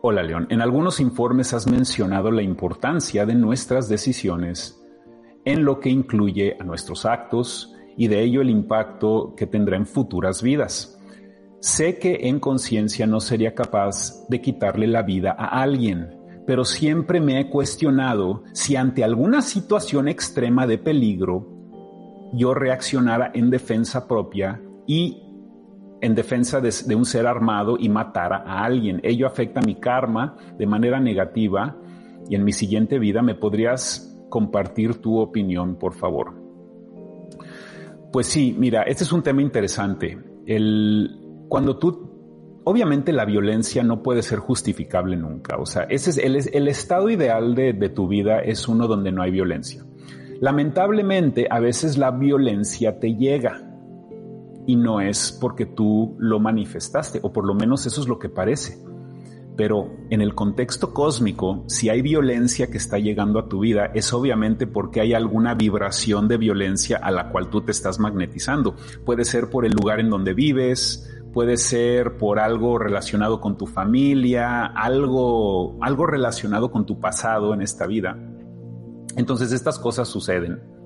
Hola 0.00 0.22
León, 0.22 0.46
en 0.50 0.60
algunos 0.60 1.00
informes 1.00 1.52
has 1.54 1.66
mencionado 1.66 2.30
la 2.30 2.42
importancia 2.42 3.26
de 3.26 3.34
nuestras 3.34 3.88
decisiones 3.88 4.80
en 5.44 5.64
lo 5.64 5.80
que 5.80 5.90
incluye 5.90 6.56
a 6.60 6.62
nuestros 6.62 7.04
actos 7.04 7.74
y 7.96 8.06
de 8.06 8.22
ello 8.22 8.40
el 8.40 8.48
impacto 8.48 9.34
que 9.36 9.48
tendrá 9.48 9.76
en 9.76 9.86
futuras 9.86 10.40
vidas. 10.40 11.00
Sé 11.58 11.98
que 11.98 12.28
en 12.28 12.38
conciencia 12.38 13.08
no 13.08 13.18
sería 13.18 13.56
capaz 13.56 14.24
de 14.28 14.40
quitarle 14.40 14.86
la 14.86 15.02
vida 15.02 15.34
a 15.36 15.62
alguien, 15.62 16.16
pero 16.46 16.64
siempre 16.64 17.20
me 17.20 17.40
he 17.40 17.50
cuestionado 17.50 18.44
si 18.52 18.76
ante 18.76 19.02
alguna 19.02 19.42
situación 19.42 20.06
extrema 20.06 20.68
de 20.68 20.78
peligro 20.78 21.48
yo 22.34 22.54
reaccionara 22.54 23.32
en 23.34 23.50
defensa 23.50 24.06
propia 24.06 24.62
y 24.86 25.27
en 26.00 26.14
defensa 26.14 26.60
de, 26.60 26.94
un 26.94 27.04
ser 27.04 27.26
armado 27.26 27.76
y 27.78 27.88
matara 27.88 28.44
a 28.46 28.64
alguien. 28.64 29.00
Ello 29.02 29.26
afecta 29.26 29.60
mi 29.60 29.76
karma 29.76 30.36
de 30.56 30.66
manera 30.66 31.00
negativa 31.00 31.76
y 32.28 32.34
en 32.34 32.44
mi 32.44 32.52
siguiente 32.52 32.98
vida 32.98 33.22
me 33.22 33.34
podrías 33.34 34.16
compartir 34.28 35.00
tu 35.00 35.18
opinión, 35.18 35.76
por 35.76 35.94
favor. 35.94 36.34
Pues 38.12 38.26
sí, 38.26 38.54
mira, 38.58 38.82
este 38.82 39.04
es 39.04 39.12
un 39.12 39.22
tema 39.22 39.42
interesante. 39.42 40.18
El, 40.46 41.44
cuando 41.48 41.78
tú, 41.78 42.60
obviamente 42.64 43.12
la 43.12 43.24
violencia 43.24 43.82
no 43.82 44.02
puede 44.02 44.22
ser 44.22 44.38
justificable 44.38 45.16
nunca. 45.16 45.56
O 45.58 45.66
sea, 45.66 45.82
ese 45.84 46.10
es 46.10 46.18
el, 46.18 46.36
el 46.52 46.68
estado 46.68 47.10
ideal 47.10 47.54
de, 47.54 47.72
de 47.72 47.88
tu 47.88 48.08
vida 48.08 48.40
es 48.40 48.68
uno 48.68 48.86
donde 48.86 49.12
no 49.12 49.22
hay 49.22 49.30
violencia. 49.30 49.84
Lamentablemente, 50.40 51.48
a 51.50 51.58
veces 51.58 51.98
la 51.98 52.12
violencia 52.12 53.00
te 53.00 53.16
llega 53.16 53.67
y 54.68 54.76
no 54.76 55.00
es 55.00 55.32
porque 55.32 55.64
tú 55.64 56.14
lo 56.18 56.40
manifestaste, 56.40 57.20
o 57.22 57.32
por 57.32 57.46
lo 57.46 57.54
menos 57.54 57.86
eso 57.86 58.02
es 58.02 58.06
lo 58.06 58.18
que 58.18 58.28
parece. 58.28 58.78
Pero 59.56 59.96
en 60.10 60.20
el 60.20 60.34
contexto 60.34 60.92
cósmico, 60.92 61.64
si 61.68 61.88
hay 61.88 62.02
violencia 62.02 62.70
que 62.70 62.76
está 62.76 62.98
llegando 62.98 63.38
a 63.38 63.48
tu 63.48 63.60
vida, 63.60 63.86
es 63.94 64.12
obviamente 64.12 64.66
porque 64.66 65.00
hay 65.00 65.14
alguna 65.14 65.54
vibración 65.54 66.28
de 66.28 66.36
violencia 66.36 66.98
a 66.98 67.10
la 67.10 67.30
cual 67.30 67.48
tú 67.48 67.62
te 67.62 67.72
estás 67.72 67.98
magnetizando. 67.98 68.76
Puede 69.06 69.24
ser 69.24 69.48
por 69.48 69.64
el 69.64 69.72
lugar 69.72 70.00
en 70.00 70.10
donde 70.10 70.34
vives, 70.34 71.10
puede 71.32 71.56
ser 71.56 72.18
por 72.18 72.38
algo 72.38 72.78
relacionado 72.78 73.40
con 73.40 73.56
tu 73.56 73.66
familia, 73.66 74.66
algo, 74.66 75.82
algo 75.82 76.04
relacionado 76.04 76.70
con 76.70 76.84
tu 76.84 77.00
pasado 77.00 77.54
en 77.54 77.62
esta 77.62 77.86
vida. 77.86 78.18
Entonces 79.16 79.50
estas 79.52 79.78
cosas 79.78 80.08
suceden. 80.08 80.77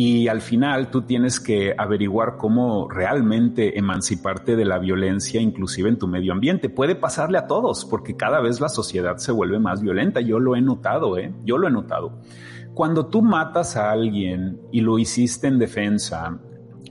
Y 0.00 0.28
al 0.28 0.42
final 0.42 0.92
tú 0.92 1.02
tienes 1.02 1.40
que 1.40 1.74
averiguar 1.76 2.36
cómo 2.36 2.88
realmente 2.88 3.76
emanciparte 3.76 4.54
de 4.54 4.64
la 4.64 4.78
violencia, 4.78 5.40
inclusive 5.40 5.88
en 5.88 5.98
tu 5.98 6.06
medio 6.06 6.32
ambiente. 6.32 6.68
Puede 6.68 6.94
pasarle 6.94 7.36
a 7.36 7.48
todos, 7.48 7.84
porque 7.84 8.14
cada 8.14 8.40
vez 8.40 8.60
la 8.60 8.68
sociedad 8.68 9.16
se 9.16 9.32
vuelve 9.32 9.58
más 9.58 9.82
violenta. 9.82 10.20
Yo 10.20 10.38
lo 10.38 10.54
he 10.54 10.60
notado, 10.60 11.18
¿eh? 11.18 11.34
Yo 11.44 11.58
lo 11.58 11.66
he 11.66 11.72
notado. 11.72 12.20
Cuando 12.74 13.06
tú 13.06 13.22
matas 13.22 13.76
a 13.76 13.90
alguien 13.90 14.60
y 14.70 14.82
lo 14.82 15.00
hiciste 15.00 15.48
en 15.48 15.58
defensa, 15.58 16.38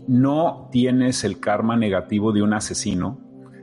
no 0.06 0.68
tienes 0.70 1.24
el 1.24 1.40
karma 1.40 1.78
negativo 1.78 2.34
de 2.34 2.42
un 2.42 2.52
asesino, 2.52 3.22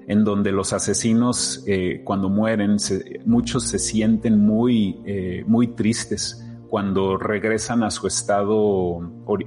en 0.09 0.25
donde 0.25 0.53
los 0.53 0.73
asesinos 0.73 1.63
eh, 1.67 2.01
cuando 2.03 2.31
mueren, 2.31 2.79
muchos 3.27 3.65
se 3.65 3.79
sienten 3.79 4.41
muy, 4.41 5.03
eh, 5.05 5.45
muy 5.47 5.75
tristes 5.75 6.44
cuando 6.75 7.17
regresan 7.17 7.85
a 7.85 7.91
su 7.93 8.09
estado 8.09 8.99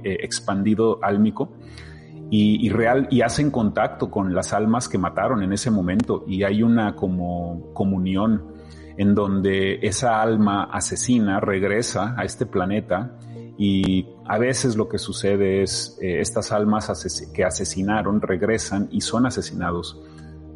eh, 0.02 0.16
expandido 0.22 0.98
álmico 1.02 1.52
y, 2.30 2.70
real 2.70 3.06
y 3.10 3.20
hacen 3.20 3.50
contacto 3.50 4.10
con 4.10 4.34
las 4.34 4.54
almas 4.54 4.88
que 4.88 4.96
mataron 4.96 5.42
en 5.42 5.52
ese 5.52 5.70
momento 5.70 6.24
y 6.26 6.42
hay 6.44 6.62
una 6.62 6.96
como 6.96 7.70
comunión 7.74 8.54
en 8.96 9.14
donde 9.14 9.78
esa 9.82 10.22
alma 10.22 10.70
asesina 10.72 11.38
regresa 11.38 12.14
a 12.16 12.24
este 12.24 12.46
planeta 12.46 13.18
y 13.58 14.06
a 14.24 14.38
veces 14.38 14.74
lo 14.74 14.88
que 14.88 14.96
sucede 14.96 15.60
es 15.62 15.98
eh, 16.00 16.22
estas 16.22 16.50
almas 16.50 16.90
que 17.34 17.44
asesinaron 17.44 18.22
regresan 18.22 18.88
y 18.90 19.02
son 19.02 19.26
asesinados 19.26 20.00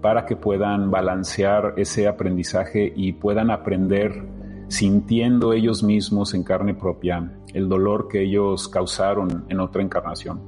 para 0.01 0.25
que 0.25 0.37
puedan 0.37 0.91
balancear 0.91 1.75
ese 1.77 2.09
aprendizaje 2.09 2.91
y 2.97 3.13
puedan 3.13 3.51
aprender 3.51 4.42
sintiendo 4.73 5.53
ellos 5.53 5.83
mismos 5.83 6.33
en 6.33 6.45
carne 6.45 6.73
propia 6.73 7.31
el 7.53 7.69
dolor 7.69 8.09
que 8.09 8.23
ellos 8.23 8.69
causaron 8.69 9.45
en 9.51 9.61
otra 9.61 9.83
encarnación. 9.83 10.41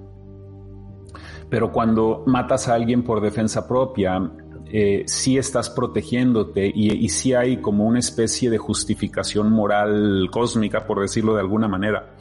Pero 1.51 1.71
cuando 1.71 2.25
matas 2.27 2.67
a 2.69 2.75
alguien 2.75 3.05
por 3.05 3.21
defensa 3.21 3.69
propia, 3.69 4.33
eh, 4.73 5.03
sí 5.07 5.37
estás 5.37 5.69
protegiéndote 5.69 6.73
y, 6.75 7.05
y 7.05 7.09
sí 7.11 7.35
hay 7.35 7.59
como 7.59 7.85
una 7.85 7.99
especie 7.99 8.49
de 8.49 8.57
justificación 8.57 9.53
moral 9.53 10.29
cósmica, 10.31 10.87
por 10.87 11.03
decirlo 11.03 11.35
de 11.35 11.41
alguna 11.41 11.69
manera. 11.69 12.17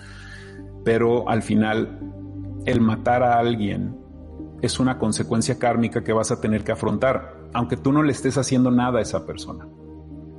Pero 0.83 1.29
al 1.29 1.41
final, 1.41 1.99
el 2.65 2.81
matar 2.81 3.23
a 3.23 3.39
alguien 3.39 3.95
es 4.61 4.77
una 4.77 4.99
consecuencia 4.99 5.57
kármica 5.57 6.03
que 6.03 6.11
vas 6.11 6.31
a 6.31 6.41
tener 6.41 6.65
que 6.65 6.73
afrontar, 6.73 7.47
aunque 7.53 7.77
tú 7.77 7.93
no 7.93 8.03
le 8.03 8.11
estés 8.11 8.37
haciendo 8.37 8.71
nada 8.71 8.99
a 8.99 9.01
esa 9.01 9.25
persona. 9.25 9.65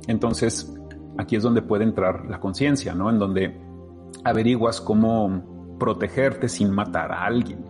Entonces, 0.07 0.71
aquí 1.17 1.35
es 1.35 1.43
donde 1.43 1.61
puede 1.61 1.83
entrar 1.83 2.25
la 2.25 2.39
conciencia, 2.39 2.93
¿no? 2.93 3.09
En 3.09 3.19
donde 3.19 3.59
averiguas 4.23 4.81
cómo 4.81 5.75
protegerte 5.79 6.49
sin 6.49 6.71
matar 6.71 7.11
a 7.11 7.25
alguien, 7.25 7.65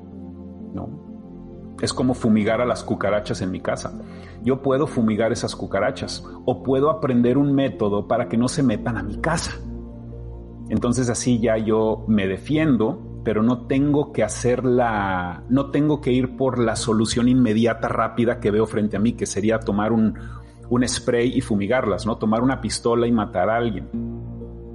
¿no? 0.74 1.76
Es 1.82 1.94
como 1.94 2.14
fumigar 2.14 2.62
a 2.62 2.66
las 2.66 2.84
cucarachas 2.84 3.42
en 3.42 3.52
mi 3.52 3.60
casa. 3.60 4.00
Yo 4.44 4.62
puedo 4.62 4.88
fumigar 4.88 5.32
esas 5.32 5.56
cucarachas 5.56 6.26
o 6.46 6.64
puedo 6.64 6.90
aprender 6.90 7.38
un 7.38 7.54
método 7.54 8.08
para 8.08 8.30
que 8.30 8.38
no 8.38 8.48
se 8.48 8.64
metan 8.64 8.98
a 8.98 9.04
mi 9.04 9.18
casa. 9.18 9.60
Entonces 10.70 11.10
así 11.10 11.40
ya 11.40 11.58
yo 11.58 12.06
me 12.08 12.28
defiendo, 12.28 13.22
pero 13.24 13.44
no 13.44 13.68
tengo 13.68 14.14
que 14.14 14.24
hacer 14.24 14.64
la, 14.64 15.44
no 15.50 15.72
tengo 15.72 16.00
que 16.00 16.12
ir 16.12 16.38
por 16.38 16.60
la 16.60 16.76
solución 16.76 17.28
inmediata, 17.28 17.88
rápida 17.88 18.40
que 18.40 18.52
veo 18.52 18.66
frente 18.66 18.98
a 18.98 19.00
mí, 19.00 19.14
que 19.14 19.26
sería 19.26 19.60
tomar 19.60 19.92
un, 19.92 20.18
un 20.70 20.88
spray 20.88 21.32
y 21.36 21.42
fumigarlas, 21.42 22.06
¿no? 22.06 22.18
Tomar 22.18 22.42
una 22.42 22.62
pistola 22.62 23.08
y 23.08 23.12
matar 23.12 23.50
a 23.50 23.58
alguien. 23.58 23.88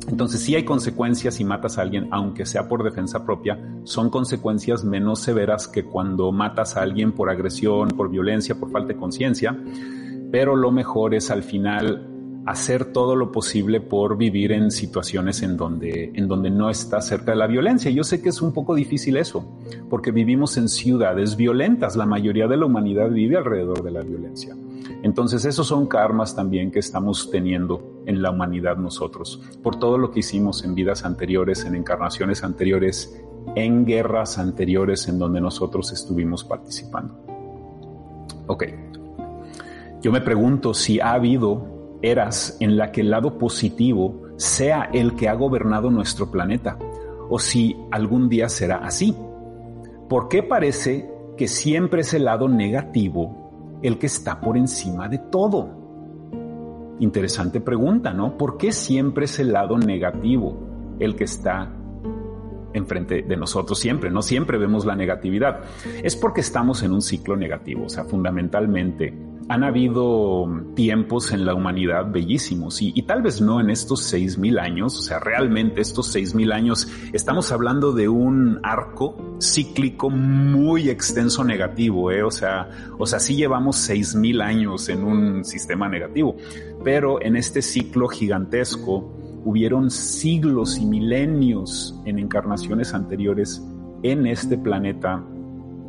Entonces 0.09 0.41
sí 0.41 0.55
hay 0.55 0.65
consecuencias 0.65 1.35
si 1.35 1.45
matas 1.45 1.79
a 1.79 1.83
alguien, 1.83 2.09
aunque 2.11 2.45
sea 2.45 2.69
por 2.69 2.83
defensa 2.83 3.25
propia, 3.25 3.59
son 3.85 4.11
consecuencias 4.11 4.85
menos 4.85 5.21
severas 5.21 5.69
que 5.69 5.85
cuando 5.85 6.33
matas 6.33 6.77
a 6.77 6.83
alguien 6.83 7.12
por 7.12 7.31
agresión, 7.31 7.89
por 7.91 8.11
violencia, 8.11 8.57
por 8.57 8.71
falta 8.71 8.95
de 8.95 8.99
conciencia, 8.99 9.57
pero 10.33 10.57
lo 10.57 10.73
mejor 10.73 11.15
es 11.15 11.31
al 11.31 11.43
final 11.43 12.10
hacer 12.51 12.86
todo 12.86 13.14
lo 13.14 13.31
posible 13.31 13.81
por 13.81 14.16
vivir 14.16 14.51
en 14.51 14.72
situaciones 14.72 15.43
en 15.43 15.56
donde, 15.56 16.10
en 16.14 16.27
donde 16.27 16.51
no 16.51 16.68
está 16.68 17.01
cerca 17.01 17.31
de 17.31 17.36
la 17.36 17.47
violencia. 17.47 17.93
Yo 17.93 18.02
sé 18.02 18.20
que 18.20 18.31
es 18.31 18.43
un 18.43 18.52
poco 18.52 18.74
difícil 18.74 19.16
eso, 19.16 19.44
porque 19.89 20.10
vivimos 20.10 20.56
en 20.56 20.68
ciudades 20.68 21.36
violentas. 21.36 21.94
La 21.94 22.06
mayoría 22.06 22.48
de 22.48 22.56
la 22.56 22.66
humanidad 22.66 23.09
vive 23.09 23.36
alrededor 23.36 23.85
de 23.85 23.93
la 23.93 24.02
violencia. 24.02 24.56
Entonces 25.05 25.44
esos 25.44 25.68
son 25.68 25.86
karmas 25.86 26.35
también 26.35 26.72
que 26.72 26.81
estamos 26.81 27.31
teniendo 27.31 28.02
en 28.06 28.20
la 28.20 28.32
humanidad 28.32 28.77
nosotros, 28.77 29.40
por 29.62 29.77
todo 29.77 29.97
lo 29.97 30.10
que 30.10 30.18
hicimos 30.18 30.64
en 30.64 30.74
vidas 30.74 31.05
anteriores, 31.05 31.64
en 31.64 31.77
encarnaciones 31.77 32.43
anteriores, 32.43 33.22
en 33.55 33.86
guerras 33.86 34.39
anteriores 34.39 35.06
en 35.06 35.20
donde 35.20 35.40
nosotros 35.40 35.93
estuvimos 35.93 36.43
participando. 36.43 37.14
Ok. 38.48 38.64
Yo 40.02 40.10
me 40.10 40.20
pregunto 40.20 40.74
si 40.74 40.98
ha 40.98 41.12
habido 41.12 41.80
eras 42.02 42.56
en 42.60 42.77
la 42.77 42.93
que 42.93 43.02
el 43.02 43.10
lado 43.10 43.39
positivo 43.39 44.22
sea 44.36 44.90
el 44.93 45.14
que 45.14 45.28
ha 45.28 45.35
gobernado 45.35 45.90
nuestro 45.90 46.31
planeta, 46.31 46.78
o 47.28 47.39
si 47.39 47.77
algún 47.90 48.28
día 48.28 48.48
será 48.48 48.78
así. 48.78 49.14
¿Por 50.09 50.28
qué 50.28 50.43
parece 50.43 51.10
que 51.36 51.47
siempre 51.47 52.01
es 52.01 52.14
el 52.14 52.24
lado 52.24 52.48
negativo 52.48 53.78
el 53.82 53.98
que 53.98 54.06
está 54.06 54.40
por 54.40 54.56
encima 54.56 55.09
de 55.09 55.18
todo? 55.18 55.81
Interesante 56.98 57.60
pregunta, 57.60 58.12
¿no? 58.12 58.36
¿Por 58.36 58.56
qué 58.56 58.72
siempre 58.72 59.27
es 59.27 59.39
el 59.39 59.52
lado 59.52 59.78
negativo 59.78 60.97
el 60.98 61.16
que 61.16 61.24
está 61.24 61.72
enfrente 62.72 63.22
de 63.22 63.36
nosotros 63.36 63.78
siempre, 63.78 64.10
no 64.10 64.22
siempre 64.22 64.59
vemos 64.59 64.84
la 64.84 64.97
negatividad. 64.97 65.60
Es 66.02 66.16
porque 66.16 66.40
estamos 66.40 66.82
en 66.82 66.92
un 66.92 67.02
ciclo 67.02 67.36
negativo, 67.36 67.84
o 67.84 67.88
sea, 67.88 68.05
fundamentalmente 68.05 69.14
han 69.51 69.64
habido 69.64 70.48
tiempos 70.76 71.32
en 71.32 71.44
la 71.44 71.55
humanidad 71.55 72.09
bellísimos 72.09 72.80
y, 72.80 73.02
tal 73.02 73.20
vez 73.20 73.40
no 73.40 73.60
en 73.60 73.70
estos 73.70 74.05
seis 74.05 74.38
mil 74.38 74.60
años, 74.60 74.97
o 74.97 75.02
sea, 75.02 75.18
realmente 75.18 75.80
estos 75.80 76.06
seis 76.06 76.36
mil 76.36 76.52
años 76.52 76.86
estamos 77.12 77.51
hablando 77.51 77.90
de 77.90 78.09
un 78.09 78.60
arco 78.62 79.16
cíclico 79.40 80.09
muy 80.09 80.88
extenso 80.88 81.42
negativo, 81.42 82.12
¿eh? 82.12 82.22
o 82.22 82.30
sea, 82.30 82.68
o 82.97 83.06
sea, 83.06 83.18
sí 83.18 83.34
llevamos 83.34 83.74
seis 83.74 84.14
mil 84.14 84.40
años 84.40 84.88
en 84.88 85.02
un 85.02 85.44
sistema 85.44 85.88
negativo, 85.88 86.36
pero 86.84 87.20
en 87.20 87.34
este 87.34 87.60
ciclo 87.60 88.06
gigantesco 88.06 89.12
hubieron 89.45 89.91
siglos 89.91 90.79
y 90.79 90.87
milenios 90.87 91.99
en 92.05 92.19
encarnaciones 92.19 92.95
anteriores 92.95 93.67
en 94.03 94.27
este 94.27 94.59
planeta 94.59 95.23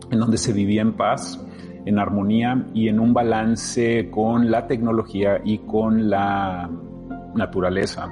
en 0.10 0.19
donde 0.19 0.38
se 0.38 0.53
vivía 0.53 0.82
en 0.82 0.94
paz, 0.94 1.40
en 1.86 1.99
armonía 1.99 2.65
y 2.73 2.90
en 2.90 2.99
un 2.99 3.14
balance 3.14 4.10
con 4.11 4.52
la 4.52 4.68
tecnología 4.68 5.41
y 5.44 5.60
con 5.60 6.10
la 6.10 6.69
naturaleza 7.36 8.10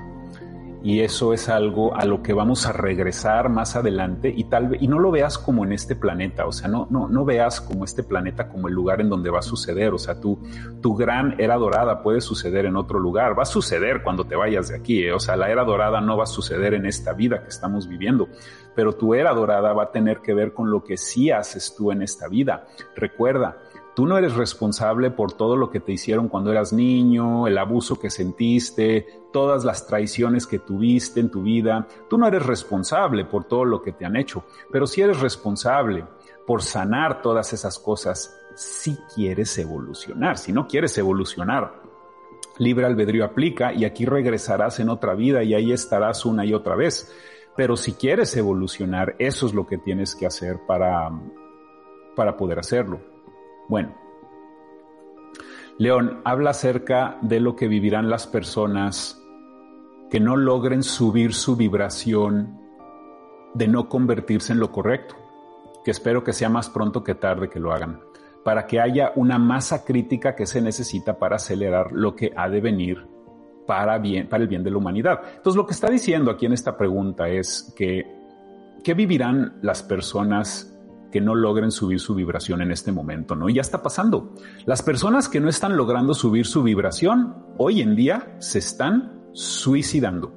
y 0.84 1.02
eso 1.02 1.34
es 1.34 1.50
algo 1.50 1.96
a 1.96 2.06
lo 2.06 2.24
que 2.24 2.34
vamos 2.34 2.66
a 2.66 2.72
regresar 2.72 3.50
más 3.50 3.76
adelante 3.76 4.34
y 4.36 4.46
tal 4.46 4.70
vez 4.70 4.82
y 4.82 4.88
no 4.88 5.00
lo 5.00 5.12
veas 5.12 5.38
como 5.38 5.66
en 5.66 5.74
este 5.74 5.96
planeta, 5.96 6.46
o 6.46 6.52
sea, 6.52 6.68
no 6.68 6.88
no 6.90 7.08
no 7.08 7.26
veas 7.26 7.62
como 7.62 7.84
este 7.86 8.04
planeta 8.04 8.48
como 8.50 8.68
el 8.68 8.74
lugar 8.74 9.02
en 9.02 9.10
donde 9.10 9.30
va 9.30 9.40
a 9.40 9.44
suceder, 9.44 9.94
o 9.94 9.98
sea, 9.98 10.20
tu 10.20 10.40
tu 10.82 10.96
gran 10.96 11.36
era 11.40 11.56
dorada 11.58 12.02
puede 12.02 12.22
suceder 12.22 12.66
en 12.66 12.76
otro 12.76 13.00
lugar, 13.00 13.38
va 13.38 13.44
a 13.44 13.46
suceder 13.46 14.04
cuando 14.04 14.26
te 14.26 14.36
vayas 14.36 14.70
de 14.70 14.78
aquí, 14.78 15.04
¿eh? 15.04 15.14
o 15.14 15.20
sea, 15.20 15.36
la 15.36 15.50
era 15.50 15.64
dorada 15.64 16.02
no 16.02 16.18
va 16.18 16.24
a 16.24 16.28
suceder 16.28 16.74
en 16.74 16.86
esta 16.86 17.14
vida 17.14 17.42
que 17.42 17.50
estamos 17.50 17.88
viviendo, 17.88 18.30
pero 18.76 18.94
tu 18.94 19.14
era 19.14 19.34
dorada 19.34 19.74
va 19.74 19.84
a 19.84 19.92
tener 19.92 20.20
que 20.22 20.34
ver 20.34 20.54
con 20.54 20.72
lo 20.72 20.84
que 20.84 20.98
sí 20.98 21.32
haces 21.32 21.76
tú 21.76 21.92
en 21.92 22.02
esta 22.02 22.28
vida. 22.28 22.66
Recuerda, 22.96 23.58
Tú 23.96 24.06
no 24.06 24.18
eres 24.18 24.36
responsable 24.36 25.12
por 25.12 25.34
todo 25.34 25.58
lo 25.58 25.70
que 25.70 25.80
te 25.80 25.92
hicieron 25.92 26.30
cuando 26.30 26.52
eras 26.52 26.72
niño, 26.72 27.48
el 27.48 27.58
abuso 27.58 28.00
que 28.00 28.10
sentiste, 28.10 29.08
todas 29.34 29.66
las 29.66 29.88
traiciones 29.88 30.48
que 30.48 30.60
tuviste 30.60 31.20
en 31.20 31.30
tu 31.30 31.42
vida. 31.42 31.88
Tú 32.10 32.18
no 32.18 32.28
eres 32.28 32.46
responsable 32.46 33.26
por 33.26 33.44
todo 33.46 33.66
lo 33.66 33.82
que 33.82 33.92
te 33.92 34.06
han 34.06 34.16
hecho, 34.16 34.46
pero 34.72 34.88
sí 34.88 35.02
eres 35.02 35.20
responsable 35.20 36.06
por 36.48 36.62
sanar 36.62 37.22
todas 37.22 37.52
esas 37.54 37.78
cosas 37.78 38.40
si 38.56 38.98
quieres 39.14 39.58
evolucionar. 39.58 40.38
Si 40.38 40.52
no 40.52 40.68
quieres 40.68 40.98
evolucionar, 40.98 41.82
libre 42.58 42.86
albedrío 42.86 43.26
aplica 43.26 43.74
y 43.74 43.86
aquí 43.86 44.06
regresarás 44.06 44.80
en 44.80 44.90
otra 44.90 45.16
vida 45.16 45.44
y 45.44 45.54
ahí 45.54 45.72
estarás 45.72 46.26
una 46.26 46.46
y 46.46 46.54
otra 46.54 46.76
vez. 46.76 47.14
Pero 47.56 47.76
si 47.76 47.94
quieres 47.94 48.36
evolucionar, 48.38 49.16
eso 49.20 49.46
es 49.48 49.54
lo 49.54 49.66
que 49.66 49.78
tienes 49.78 50.16
que 50.16 50.26
hacer 50.26 50.60
para, 50.66 51.10
para 52.16 52.38
poder 52.38 52.60
hacerlo. 52.60 53.02
Bueno, 53.70 53.96
León 55.78 56.22
habla 56.26 56.50
acerca 56.50 57.18
de 57.22 57.40
lo 57.40 57.56
que 57.56 57.68
vivirán 57.68 58.10
las 58.10 58.28
personas 58.28 59.24
que 60.10 60.20
no 60.20 60.36
logren 60.36 60.84
subir 60.84 61.34
su 61.34 61.56
vibración 61.56 62.60
de 63.54 63.68
no 63.68 63.88
convertirse 63.88 64.54
en 64.54 64.60
lo 64.60 64.72
correcto, 64.72 65.16
que 65.86 65.92
espero 65.92 66.24
que 66.24 66.34
sea 66.34 66.50
más 66.50 66.70
pronto 66.70 67.04
que 67.04 67.16
tarde 67.16 67.50
que 67.50 67.60
lo 67.60 67.72
hagan, 67.72 68.02
para 68.44 68.66
que 68.66 68.82
haya 68.82 69.14
una 69.16 69.38
masa 69.38 69.86
crítica 69.86 70.36
que 70.36 70.48
se 70.48 70.62
necesita 70.62 71.18
para 71.18 71.38
acelerar 71.38 71.92
lo 71.92 72.16
que 72.16 72.34
ha 72.36 72.50
de 72.50 72.62
venir 72.62 73.08
para, 73.68 73.98
el 73.98 74.48
bien 74.48 74.64
de 74.64 74.72
la 74.72 74.78
humanidad. 74.78 75.22
Entonces, 75.36 75.56
lo 75.56 75.68
que 75.68 75.74
está 75.74 75.92
diciendo 75.92 76.32
aquí 76.32 76.48
en 76.48 76.54
esta 76.54 76.76
pregunta 76.76 77.30
es 77.30 77.72
que, 77.78 78.04
¿qué 78.84 78.96
vivirán 78.96 79.60
las 79.62 79.84
personas 79.84 80.69
que 81.12 81.22
no 81.22 81.36
logren 81.36 81.72
subir 81.72 82.00
su 82.00 82.16
vibración 82.16 82.62
en 82.62 82.72
este 82.72 82.92
momento, 82.92 83.36
¿no? 83.36 83.50
Y 83.50 83.56
ya 83.56 83.62
está 83.62 83.82
pasando. 83.82 84.34
Las 84.66 84.82
personas 84.82 85.30
que 85.30 85.40
no 85.40 85.50
están 85.50 85.76
logrando 85.76 86.14
subir 86.14 86.46
su 86.46 86.64
vibración 86.64 87.36
hoy 87.58 87.82
en 87.82 87.96
día 87.96 88.36
se 88.40 88.60
están 88.60 89.22
suicidando. 89.34 90.34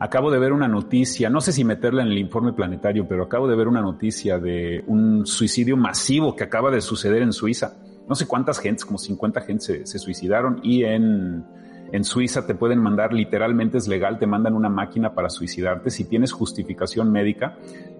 Acabo 0.00 0.30
de 0.30 0.38
ver 0.38 0.52
una 0.52 0.68
noticia, 0.68 1.28
no 1.28 1.40
sé 1.40 1.50
si 1.52 1.64
meterla 1.64 2.02
en 2.02 2.08
el 2.08 2.18
informe 2.18 2.52
planetario, 2.52 3.08
pero 3.08 3.24
acabo 3.24 3.48
de 3.48 3.56
ver 3.56 3.66
una 3.66 3.80
noticia 3.80 4.38
de 4.38 4.84
un 4.86 5.26
suicidio 5.26 5.76
masivo 5.76 6.36
que 6.36 6.44
acaba 6.44 6.70
de 6.70 6.80
suceder 6.80 7.22
en 7.22 7.32
Suiza. 7.32 7.78
No 8.08 8.14
sé 8.14 8.26
cuántas 8.26 8.60
gentes, 8.60 8.84
como 8.84 8.98
50 8.98 9.40
gentes 9.40 9.66
se, 9.66 9.86
se 9.86 9.98
suicidaron 9.98 10.60
y 10.62 10.84
en 10.84 11.44
en 11.90 12.04
Suiza 12.04 12.46
te 12.46 12.54
pueden 12.54 12.80
mandar, 12.80 13.12
literalmente 13.12 13.78
es 13.78 13.88
legal, 13.88 14.18
te 14.18 14.26
mandan 14.26 14.54
una 14.54 14.68
máquina 14.68 15.14
para 15.14 15.30
suicidarte. 15.30 15.90
Si 15.90 16.04
tienes 16.04 16.32
justificación 16.32 17.10
médica, 17.10 17.56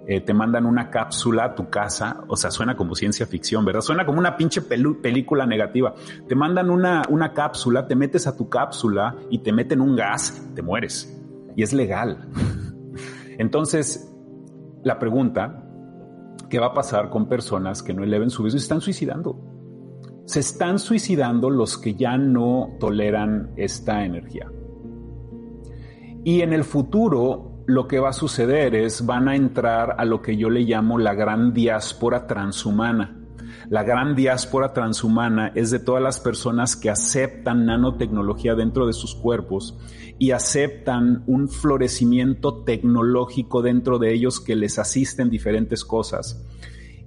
eh, 0.07 0.21
te 0.21 0.35
mandan 0.35 0.67
una 0.67 0.91
cápsula 0.91 1.45
a 1.45 1.55
tu 1.55 1.71
casa. 1.71 2.25
O 2.29 2.37
sea, 2.37 2.51
suena 2.51 2.77
como 2.77 2.95
ciencia 2.95 3.27
ficción, 3.27 3.65
¿verdad? 3.65 3.81
Suena 3.81 4.05
como 4.05 4.19
una 4.19 4.37
pinche 4.37 4.61
película 4.63 5.47
negativa. 5.47 5.95
Te 6.29 6.35
mandan 6.35 6.71
una, 6.71 7.03
una 7.09 7.33
cápsula, 7.33 7.87
te 7.87 7.97
metes 7.97 8.27
a 8.27 8.37
tu 8.37 8.49
cápsula 8.49 9.17
y 9.31 9.39
te 9.39 9.53
meten 9.53 9.81
un 9.81 9.97
gas, 9.97 10.47
te 10.55 10.63
mueres. 10.63 11.19
Y 11.57 11.63
es 11.63 11.73
legal. 11.73 12.29
Entonces, 13.39 14.15
la 14.83 14.99
pregunta, 14.99 15.65
¿qué 16.51 16.59
va 16.59 16.67
a 16.67 16.75
pasar 16.75 17.09
con 17.09 17.29
personas 17.29 17.83
que 17.83 17.95
no 17.95 18.05
eleven 18.05 18.29
su 18.29 18.43
vida 18.43 18.55
y 18.55 18.59
están 18.59 18.81
suicidando? 18.81 19.58
Se 20.29 20.41
están 20.41 20.79
suicidando 20.79 21.49
los 21.49 21.79
que 21.79 21.95
ya 21.95 22.19
no 22.19 22.77
toleran 22.79 23.53
esta 23.57 24.05
energía. 24.05 24.53
Y 26.23 26.43
en 26.43 26.53
el 26.53 26.65
futuro 26.65 27.63
lo 27.65 27.89
que 27.89 27.99
va 27.99 28.11
a 28.11 28.13
suceder 28.13 28.75
es 28.75 29.07
van 29.07 29.29
a 29.29 29.37
entrar 29.37 29.95
a 29.97 30.05
lo 30.05 30.21
que 30.21 30.37
yo 30.37 30.51
le 30.51 30.61
llamo 30.61 30.99
la 30.99 31.15
gran 31.15 31.55
diáspora 31.55 32.27
transhumana. 32.27 33.17
La 33.71 33.85
gran 33.85 34.15
diáspora 34.15 34.75
transhumana 34.75 35.53
es 35.55 35.71
de 35.71 35.79
todas 35.79 36.03
las 36.03 36.21
personas 36.21 36.77
que 36.77 36.91
aceptan 36.91 37.65
nanotecnología 37.65 38.55
dentro 38.55 38.87
de 38.87 38.93
sus 38.93 39.15
cuerpos 39.15 39.79
y 40.19 40.33
aceptan 40.33 41.25
un 41.27 41.49
florecimiento 41.49 42.65
tecnológico 42.65 43.63
dentro 43.63 43.99
de 43.99 44.13
ellos 44.13 44.41
que 44.41 44.57
les 44.57 44.79
asisten 44.79 45.31
diferentes 45.31 45.87
cosas 45.87 46.45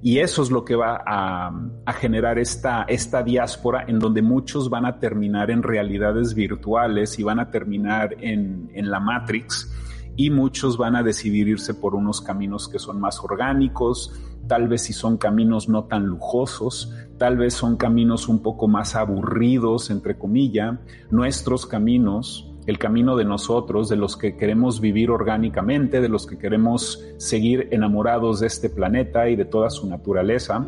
y 0.04 0.20
eso 0.20 0.42
es 0.42 0.50
lo 0.50 0.66
que 0.66 0.76
va 0.76 1.04
a, 1.06 1.94
generar 1.94 2.40
esta, 2.40 2.84
esta 2.84 3.22
diáspora 3.22 3.86
en 3.88 4.00
donde 4.00 4.22
muchos 4.22 4.70
van 4.70 4.86
a 4.86 5.00
terminar 5.00 5.52
en 5.52 5.62
realidades 5.62 6.34
virtuales 6.34 7.20
y 7.20 7.24
van 7.24 7.40
a 7.40 7.52
terminar 7.52 8.16
en, 8.20 8.72
en 8.74 8.90
la 8.90 9.00
Matrix 9.00 9.72
y 10.16 10.30
muchos 10.30 10.78
van 10.78 10.96
a 10.96 11.04
decidir 11.04 11.48
irse 11.48 11.74
por 11.74 11.96
unos 11.96 12.22
caminos 12.22 12.68
que 12.68 12.80
son 12.80 13.00
más 13.00 13.20
orgánicos, 13.24 14.14
tal 14.48 14.68
vez 14.68 14.84
si 14.84 14.94
son 14.94 15.18
caminos 15.18 15.70
no 15.70 15.86
tan 15.86 16.06
lujosos, 16.06 16.94
tal 17.18 17.38
vez 17.38 17.54
son 17.54 17.78
caminos 17.78 18.28
un 18.28 18.42
poco 18.42 18.68
más 18.68 18.96
aburridos, 18.96 19.90
entre 19.92 20.18
comillas, 20.18 20.80
nuestros 21.12 21.66
caminos 21.66 22.51
el 22.68 22.78
camino 22.78 23.16
de 23.16 23.26
nosotros, 23.26 23.90
de 23.90 23.96
los 23.96 24.18
que 24.18 24.38
queremos 24.38 24.82
vivir 24.82 25.12
orgánicamente, 25.12 26.02
de 26.02 26.10
los 26.10 26.28
que 26.28 26.38
queremos 26.38 27.04
seguir 27.18 27.68
enamorados 27.72 28.40
de 28.40 28.48
este 28.48 28.70
planeta 28.70 29.30
y 29.30 29.36
de 29.36 29.46
toda 29.46 29.70
su 29.70 29.88
naturaleza, 29.88 30.66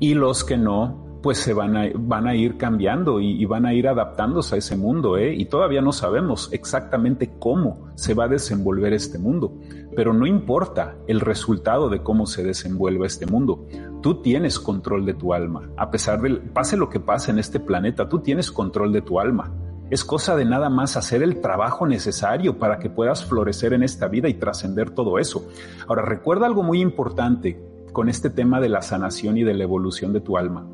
y 0.00 0.14
los 0.14 0.44
que 0.44 0.56
no, 0.56 1.08
pues 1.22 1.38
se 1.38 1.52
van 1.52 1.76
a, 1.76 2.34
ir 2.34 2.56
cambiando 2.56 3.20
y, 3.20 3.44
van 3.44 3.66
a 3.66 3.74
ir 3.74 3.88
adaptándose 3.88 4.54
a 4.54 4.58
ese 4.58 4.76
mundo, 4.76 5.18
¿eh? 5.18 5.34
y 5.34 5.46
todavía 5.46 5.80
no 5.80 5.92
sabemos 5.92 6.48
exactamente 6.52 7.32
cómo 7.38 7.90
se 7.96 8.14
va 8.14 8.24
a 8.24 8.28
desenvolver 8.28 8.92
este 8.92 9.18
mundo, 9.18 9.52
pero 9.96 10.12
no 10.12 10.26
importa 10.26 10.96
el 11.08 11.20
resultado 11.20 11.88
de 11.88 12.02
cómo 12.02 12.26
se 12.26 12.44
desenvuelva 12.44 13.06
este 13.06 13.26
mundo, 13.26 13.66
tú 14.00 14.22
tienes 14.22 14.60
control 14.60 15.04
de 15.04 15.14
tu 15.14 15.34
alma, 15.34 15.68
a 15.76 15.90
pesar 15.90 16.22
de, 16.22 16.36
pase 16.36 16.76
lo 16.76 16.88
que 16.88 17.00
pase 17.00 17.32
en 17.32 17.40
este 17.40 17.58
planeta, 17.58 18.08
tú 18.08 18.20
tienes 18.20 18.52
control 18.52 18.92
de 18.92 19.02
tu 19.02 19.18
alma 19.18 19.52
Es 19.90 20.04
cosa 20.04 20.36
de 20.36 20.44
nada 20.44 20.68
más 20.68 20.96
hacer 20.96 21.22
el 21.22 21.40
trabajo 21.40 21.86
necesario 21.86 22.58
para 22.58 22.78
que 22.78 22.90
puedas 22.90 23.24
florecer 23.24 23.72
en 23.72 23.82
esta 23.82 24.06
vida 24.08 24.28
y 24.28 24.34
trascender 24.34 24.90
todo 24.90 25.18
eso. 25.18 25.48
Ahora, 25.86 26.02
recuerda 26.02 26.46
algo 26.46 26.62
muy 26.62 26.80
importante 26.80 27.58
con 27.92 28.08
este 28.08 28.28
tema 28.28 28.60
de 28.60 28.68
la 28.68 28.82
sanación 28.82 29.38
y 29.38 29.44
de 29.44 29.54
la 29.54 29.64
evolución 29.64 30.12
de 30.12 30.20
tu 30.20 30.36
alma. 30.36 30.66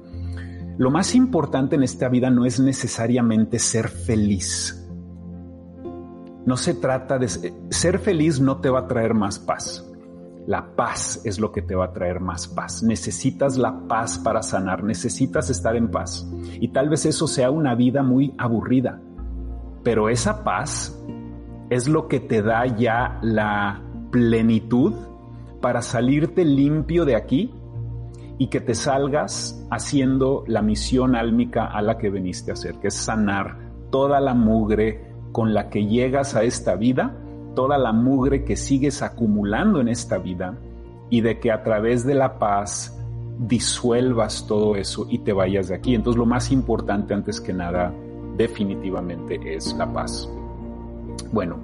Lo 0.76 0.90
más 0.90 1.14
importante 1.14 1.76
en 1.76 1.84
esta 1.84 2.08
vida 2.08 2.30
no 2.30 2.44
es 2.44 2.58
necesariamente 2.58 3.60
ser 3.60 3.88
feliz. 3.88 4.84
No 6.44 6.56
se 6.56 6.74
trata 6.74 7.18
de 7.18 7.28
ser 7.28 8.00
feliz 8.00 8.40
no 8.40 8.60
te 8.60 8.68
va 8.68 8.80
a 8.80 8.86
traer 8.88 9.14
más 9.14 9.38
paz. 9.38 9.83
La 10.46 10.76
paz 10.76 11.22
es 11.24 11.38
lo 11.38 11.52
que 11.52 11.62
te 11.62 11.74
va 11.74 11.86
a 11.86 11.92
traer 11.92 12.20
más 12.20 12.48
paz. 12.48 12.82
Necesitas 12.82 13.56
la 13.56 13.86
paz 13.88 14.18
para 14.18 14.42
sanar, 14.42 14.84
necesitas 14.84 15.48
estar 15.48 15.74
en 15.74 15.90
paz. 15.90 16.30
Y 16.60 16.68
tal 16.68 16.90
vez 16.90 17.06
eso 17.06 17.26
sea 17.26 17.50
una 17.50 17.74
vida 17.74 18.02
muy 18.02 18.34
aburrida, 18.36 19.00
pero 19.82 20.08
esa 20.08 20.44
paz 20.44 20.98
es 21.70 21.88
lo 21.88 22.08
que 22.08 22.20
te 22.20 22.42
da 22.42 22.66
ya 22.66 23.18
la 23.22 23.82
plenitud 24.10 24.92
para 25.62 25.80
salirte 25.80 26.44
limpio 26.44 27.06
de 27.06 27.16
aquí 27.16 27.54
y 28.38 28.48
que 28.48 28.60
te 28.60 28.74
salgas 28.74 29.66
haciendo 29.70 30.44
la 30.46 30.60
misión 30.60 31.16
álmica 31.16 31.66
a 31.66 31.80
la 31.80 31.96
que 31.96 32.10
veniste 32.10 32.50
a 32.50 32.54
hacer, 32.54 32.74
que 32.80 32.88
es 32.88 32.94
sanar 32.94 33.72
toda 33.90 34.20
la 34.20 34.34
mugre 34.34 35.14
con 35.32 35.54
la 35.54 35.70
que 35.70 35.86
llegas 35.86 36.34
a 36.34 36.42
esta 36.42 36.74
vida 36.76 37.16
toda 37.54 37.78
la 37.78 37.92
mugre 37.92 38.44
que 38.44 38.56
sigues 38.56 39.02
acumulando 39.02 39.80
en 39.80 39.88
esta 39.88 40.18
vida 40.18 40.58
y 41.10 41.20
de 41.20 41.38
que 41.38 41.50
a 41.52 41.62
través 41.62 42.04
de 42.04 42.14
la 42.14 42.38
paz 42.38 42.98
disuelvas 43.38 44.46
todo 44.46 44.76
eso 44.76 45.06
y 45.08 45.18
te 45.18 45.32
vayas 45.32 45.68
de 45.68 45.74
aquí. 45.74 45.94
Entonces 45.94 46.18
lo 46.18 46.26
más 46.26 46.50
importante 46.50 47.14
antes 47.14 47.40
que 47.40 47.52
nada 47.52 47.92
definitivamente 48.36 49.38
es 49.54 49.74
la 49.74 49.92
paz. 49.92 50.28
Bueno, 51.32 51.58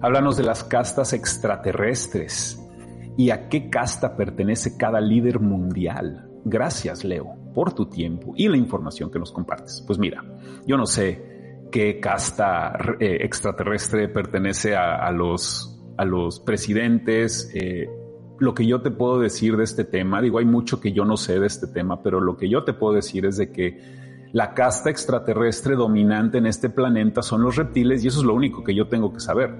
háblanos 0.00 0.36
de 0.36 0.44
las 0.44 0.64
castas 0.64 1.12
extraterrestres 1.12 2.60
y 3.16 3.30
a 3.30 3.48
qué 3.48 3.68
casta 3.68 4.16
pertenece 4.16 4.76
cada 4.76 5.00
líder 5.00 5.40
mundial. 5.40 6.28
Gracias, 6.44 7.04
Leo, 7.04 7.36
por 7.54 7.72
tu 7.72 7.86
tiempo 7.86 8.32
y 8.36 8.48
la 8.48 8.56
información 8.56 9.10
que 9.10 9.18
nos 9.18 9.32
compartes. 9.32 9.82
Pues 9.86 9.98
mira, 9.98 10.24
yo 10.66 10.76
no 10.76 10.86
sé 10.86 11.29
qué 11.70 12.00
casta 12.00 12.76
eh, 12.98 13.18
extraterrestre 13.20 14.08
pertenece 14.08 14.76
a, 14.76 15.10
los, 15.12 15.80
a 15.96 16.04
los 16.04 16.40
presidentes. 16.40 17.50
Eh, 17.54 17.88
lo 18.38 18.54
que 18.54 18.66
yo 18.66 18.80
te 18.80 18.90
puedo 18.90 19.20
decir 19.20 19.56
de 19.56 19.64
este 19.64 19.84
tema, 19.84 20.20
digo, 20.22 20.38
hay 20.38 20.46
mucho 20.46 20.80
que 20.80 20.92
yo 20.92 21.04
no 21.04 21.16
sé 21.16 21.38
de 21.38 21.46
este 21.46 21.66
tema, 21.66 22.02
pero 22.02 22.20
lo 22.20 22.36
que 22.36 22.48
yo 22.48 22.64
te 22.64 22.72
puedo 22.72 22.94
decir 22.94 23.26
es 23.26 23.36
de 23.36 23.52
que 23.52 23.78
la 24.32 24.54
casta 24.54 24.90
extraterrestre 24.90 25.74
dominante 25.74 26.38
en 26.38 26.46
este 26.46 26.70
planeta 26.70 27.22
son 27.22 27.42
los 27.42 27.56
reptiles 27.56 28.04
y 28.04 28.08
eso 28.08 28.20
es 28.20 28.24
lo 28.24 28.34
único 28.34 28.62
que 28.62 28.74
yo 28.74 28.88
tengo 28.88 29.12
que 29.12 29.20
saber. 29.20 29.50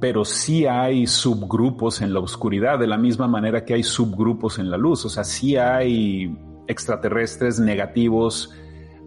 Pero 0.00 0.24
sí 0.24 0.66
hay 0.66 1.06
subgrupos 1.06 2.00
en 2.00 2.12
la 2.12 2.20
oscuridad, 2.20 2.78
de 2.78 2.86
la 2.86 2.98
misma 2.98 3.26
manera 3.26 3.64
que 3.64 3.74
hay 3.74 3.82
subgrupos 3.82 4.58
en 4.58 4.70
la 4.70 4.76
luz. 4.76 5.04
O 5.04 5.08
sea, 5.08 5.24
sí 5.24 5.56
hay 5.56 6.36
extraterrestres 6.68 7.58
negativos, 7.58 8.52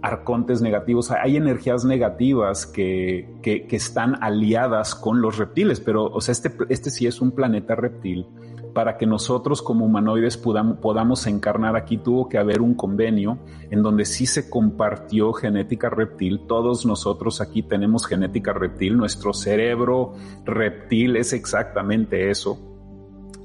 arcontes 0.01 0.61
negativos, 0.61 1.11
hay 1.11 1.37
energías 1.37 1.85
negativas 1.85 2.65
que, 2.65 3.27
que, 3.41 3.67
están 3.71 4.21
aliadas 4.21 4.95
con 4.95 5.21
los 5.21 5.37
reptiles, 5.37 5.79
pero 5.79 6.05
o 6.05 6.21
sea, 6.21 6.31
este, 6.31 6.51
este 6.69 6.89
sí 6.89 7.07
es 7.07 7.21
un 7.21 7.31
planeta 7.31 7.75
reptil. 7.75 8.25
Para 8.73 8.97
que 8.97 9.07
nosotros 9.07 9.63
como 9.63 9.85
humanoides 9.85 10.37
podamos, 10.37 10.77
podamos 10.77 11.25
encarnar 11.25 11.75
aquí 11.75 11.97
tuvo 11.97 12.29
que 12.29 12.37
haber 12.37 12.61
un 12.61 12.75
convenio 12.75 13.39
en 13.71 13.81
donde 13.81 14.05
sí 14.05 14.27
se 14.27 14.47
compartió 14.47 15.33
genética 15.33 15.89
reptil. 15.89 16.41
Todos 16.47 16.85
nosotros 16.85 17.41
aquí 17.41 17.63
tenemos 17.63 18.05
genética 18.05 18.53
reptil. 18.53 18.95
Nuestro 18.95 19.33
cerebro 19.33 20.13
reptil 20.45 21.15
es 21.15 21.33
exactamente 21.33 22.29
eso 22.29 22.68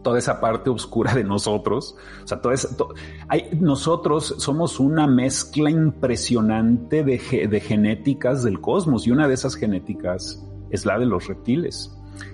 toda 0.05 0.21
esa 0.21 0.41
parte 0.41 0.71
oscura 0.71 1.13
de 1.13 1.25
nosotros. 1.25 1.97
O 2.23 2.29
sea, 2.29 2.41
todo 2.41 2.53
eso, 2.53 2.69
hay, 3.27 3.49
nosotros 3.59 4.37
somos 4.39 4.79
una 4.79 5.09
mezcla 5.09 5.69
impresionante 5.69 7.03
de, 7.03 7.49
de 7.51 7.61
genéticas 7.61 8.45
del 8.45 8.61
cosmos 8.61 9.09
y 9.09 9.11
una 9.11 9.27
de 9.27 9.35
esas 9.35 9.57
genéticas 9.57 10.47
es 10.71 10.87
la 10.87 10.97
de 11.01 11.07
los 11.07 11.27
reptiles. 11.27 11.91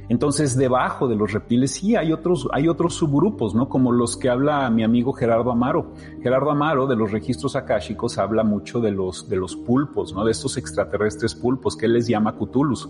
Entonces, 0.09 0.57
debajo 0.57 1.07
de 1.07 1.15
los 1.15 1.32
reptiles 1.32 1.70
sí 1.70 1.94
hay 1.94 2.12
otros, 2.12 2.48
hay 2.52 2.69
otros 2.69 2.94
subgrupos, 2.94 3.55
¿no? 3.55 3.69
Como 3.69 3.93
los 3.93 4.16
que 4.16 4.28
habla 4.28 4.69
mi 4.70 4.82
amigo 4.82 5.12
Gerardo 5.12 5.52
Amaro. 5.52 5.94
Gerardo 6.20 6.51
Amaro 6.51 6.86
de 6.86 6.97
los 6.97 7.12
registros 7.12 7.55
akáshicos 7.55 8.19
habla 8.19 8.43
mucho 8.43 8.81
de 8.81 8.90
los, 8.90 9.28
de 9.28 9.36
los 9.36 9.55
pulpos, 9.55 10.12
¿no? 10.12 10.24
De 10.24 10.32
estos 10.32 10.57
extraterrestres 10.57 11.35
pulpos 11.35 11.77
que 11.77 11.86
él 11.86 11.93
les 11.93 12.09
llama 12.09 12.36
Cthulhus. 12.36 12.89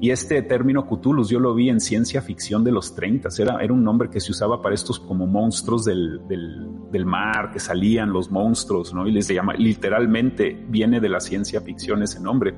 Y 0.00 0.10
este 0.10 0.42
término 0.42 0.86
Cthulhus 0.86 1.28
yo 1.28 1.40
lo 1.40 1.54
vi 1.54 1.68
en 1.68 1.80
ciencia 1.80 2.22
ficción 2.22 2.62
de 2.62 2.72
los 2.72 2.94
30. 2.94 3.28
Era, 3.38 3.58
era 3.60 3.72
un 3.72 3.82
nombre 3.82 4.08
que 4.08 4.20
se 4.20 4.30
usaba 4.30 4.62
para 4.62 4.74
estos 4.74 5.00
como 5.00 5.26
monstruos 5.26 5.84
del, 5.84 6.26
del, 6.28 6.68
del 6.90 7.04
mar, 7.04 7.50
que 7.52 7.58
salían 7.58 8.12
los 8.12 8.30
monstruos, 8.30 8.94
¿no? 8.94 9.08
Y 9.08 9.12
les 9.12 9.28
llama, 9.28 9.54
literalmente 9.54 10.56
viene 10.68 11.00
de 11.00 11.08
la 11.08 11.20
ciencia 11.20 11.60
ficción 11.60 12.02
ese 12.02 12.20
nombre 12.20 12.54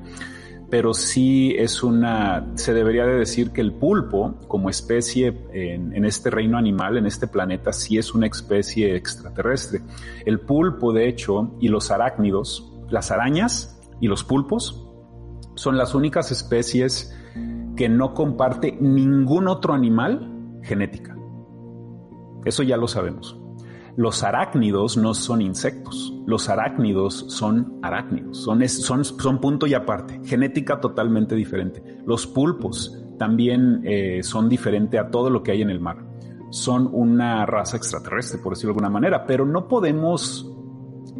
pero 0.73 0.95
sí 0.95 1.53
es 1.55 1.83
una, 1.83 2.47
se 2.55 2.73
debería 2.73 3.05
de 3.05 3.13
decir 3.13 3.51
que 3.51 3.61
el 3.61 3.73
pulpo 3.73 4.39
como 4.47 4.71
especie 4.71 5.45
en, 5.53 6.03
este 6.03 6.31
reino 6.31 6.57
animal, 6.57 6.97
en 6.97 7.05
este 7.05 7.27
planeta, 7.27 7.71
sí 7.71 7.99
es 7.99 8.15
una 8.15 8.25
especie 8.25 8.95
extraterrestre. 8.95 9.81
El 10.25 10.39
pulpo, 10.39 10.91
de 10.91 11.07
hecho, 11.07 11.55
y 11.59 11.67
los 11.67 11.91
arácnidos, 11.91 12.73
las 12.89 13.11
arañas 13.11 13.79
y 14.01 14.07
los 14.07 14.23
pulpos, 14.23 14.83
son 15.53 15.77
las 15.77 15.93
únicas 15.93 16.31
especies 16.31 17.15
que 17.77 17.87
no 17.87 18.15
comparte 18.15 18.75
ningún 18.81 19.49
otro 19.49 19.75
animal 19.75 20.57
genética. 20.63 21.15
Eso 22.45 22.63
ya 22.63 22.77
lo 22.77 22.87
sabemos. 22.87 23.39
Los 23.95 24.23
arácnidos 24.23 24.97
no 24.97 25.13
son 25.13 25.41
insectos, 25.41 26.13
los 26.25 26.49
arácnidos 26.49 27.25
son 27.27 27.79
arácnidos, 27.81 28.39
son, 28.39 28.67
son, 28.67 29.05
son 29.05 29.39
punto 29.39 29.67
y 29.67 29.73
aparte, 29.75 30.19
genética 30.25 30.79
totalmente 30.79 31.35
diferente. 31.35 31.83
Los 32.05 32.25
pulpos 32.25 33.03
también 33.19 33.81
eh, 33.83 34.23
son 34.23 34.49
diferentes 34.49 34.99
a 34.99 35.09
todo 35.09 35.29
lo 35.29 35.43
que 35.43 35.51
hay 35.51 35.61
en 35.61 35.69
el 35.69 35.79
mar. 35.79 35.97
Son 36.49 36.89
una 36.91 37.45
raza 37.45 37.77
extraterrestre, 37.77 38.39
por 38.39 38.53
decirlo 38.53 38.73
de 38.73 38.77
alguna 38.77 38.89
manera, 38.89 39.25
pero 39.25 39.45
no 39.45 39.67
podemos 39.67 40.52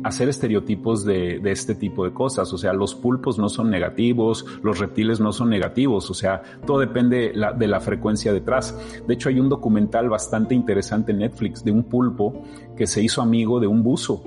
hacer 0.04 0.30
estereotipos 0.30 1.06
de, 1.06 1.42
este 1.46 1.76
tipo 1.76 2.06
de 2.06 2.14
cosas. 2.14 2.52
O 2.54 2.58
sea, 2.58 2.74
los 2.74 2.96
pulpos 2.96 3.38
no 3.38 3.50
son 3.50 3.70
negativos, 3.70 4.46
los 4.62 4.80
reptiles 4.80 5.20
no 5.20 5.32
son 5.32 5.50
negativos, 5.50 6.10
o 6.10 6.14
sea, 6.14 6.42
todo 6.66 6.80
depende 6.80 7.34
de 7.58 7.68
la 7.68 7.80
frecuencia 7.80 8.34
detrás. 8.34 8.78
De 9.08 9.14
hecho, 9.14 9.30
hay 9.30 9.40
un 9.40 9.50
documental 9.50 10.10
bastante 10.10 10.56
interesante 10.56 11.12
en 11.12 11.20
Netflix 11.20 11.64
de 11.64 11.72
un 11.72 11.84
pulpo 11.84 12.44
que 12.76 12.88
se 12.88 13.02
hizo 13.02 13.22
amigo 13.22 13.60
de 13.60 13.68
un 13.68 13.84
buzo. 13.84 14.24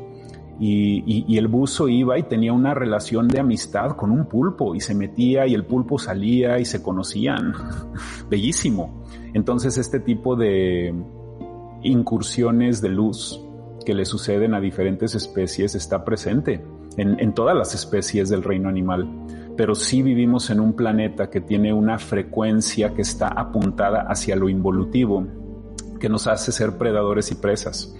Y, 0.59 1.36
el 1.36 1.48
buzo 1.48 1.89
iba 1.89 2.19
y 2.19 2.23
tenía 2.23 2.53
una 2.53 2.73
relación 2.73 3.28
de 3.28 3.40
amistad 3.40 3.90
con 3.90 4.11
un 4.11 4.27
pulpo 4.27 4.74
y 4.74 4.81
se 4.81 4.94
metía 4.94 5.47
y 5.47 5.55
el 5.55 5.65
pulpo 5.65 5.98
salía 5.98 6.59
y 6.59 6.65
se 6.65 6.82
conocían. 6.82 7.53
Bellísimo. 8.31 9.05
Entonces 9.35 9.77
este 9.77 10.01
tipo 10.01 10.35
de 10.35 10.94
incursiones 11.82 12.81
de 12.81 12.89
luz 12.89 13.45
que 13.87 13.95
le 13.95 14.05
suceden 14.05 14.53
a 14.53 14.61
diferentes 14.61 15.15
especies 15.15 15.75
está 15.75 16.05
presente 16.05 16.63
en, 16.99 17.33
todas 17.35 17.57
las 17.57 17.75
especies 17.75 18.29
del 18.29 18.43
reino 18.43 18.69
animal. 18.69 19.09
Pero 19.57 19.75
sí 19.75 20.03
vivimos 20.03 20.51
en 20.51 20.61
un 20.61 20.75
planeta 20.75 21.31
que 21.31 21.41
tiene 21.41 21.73
una 21.73 21.99
frecuencia 21.99 22.93
que 22.93 23.03
está 23.03 23.29
apuntada 23.29 24.03
hacia 24.03 24.37
lo 24.37 24.49
involutivo, 24.49 25.27
que 26.01 26.09
nos 26.09 26.27
hace 26.27 26.53
ser 26.53 26.77
predadores 26.77 27.31
y 27.31 27.37
presas 27.37 27.95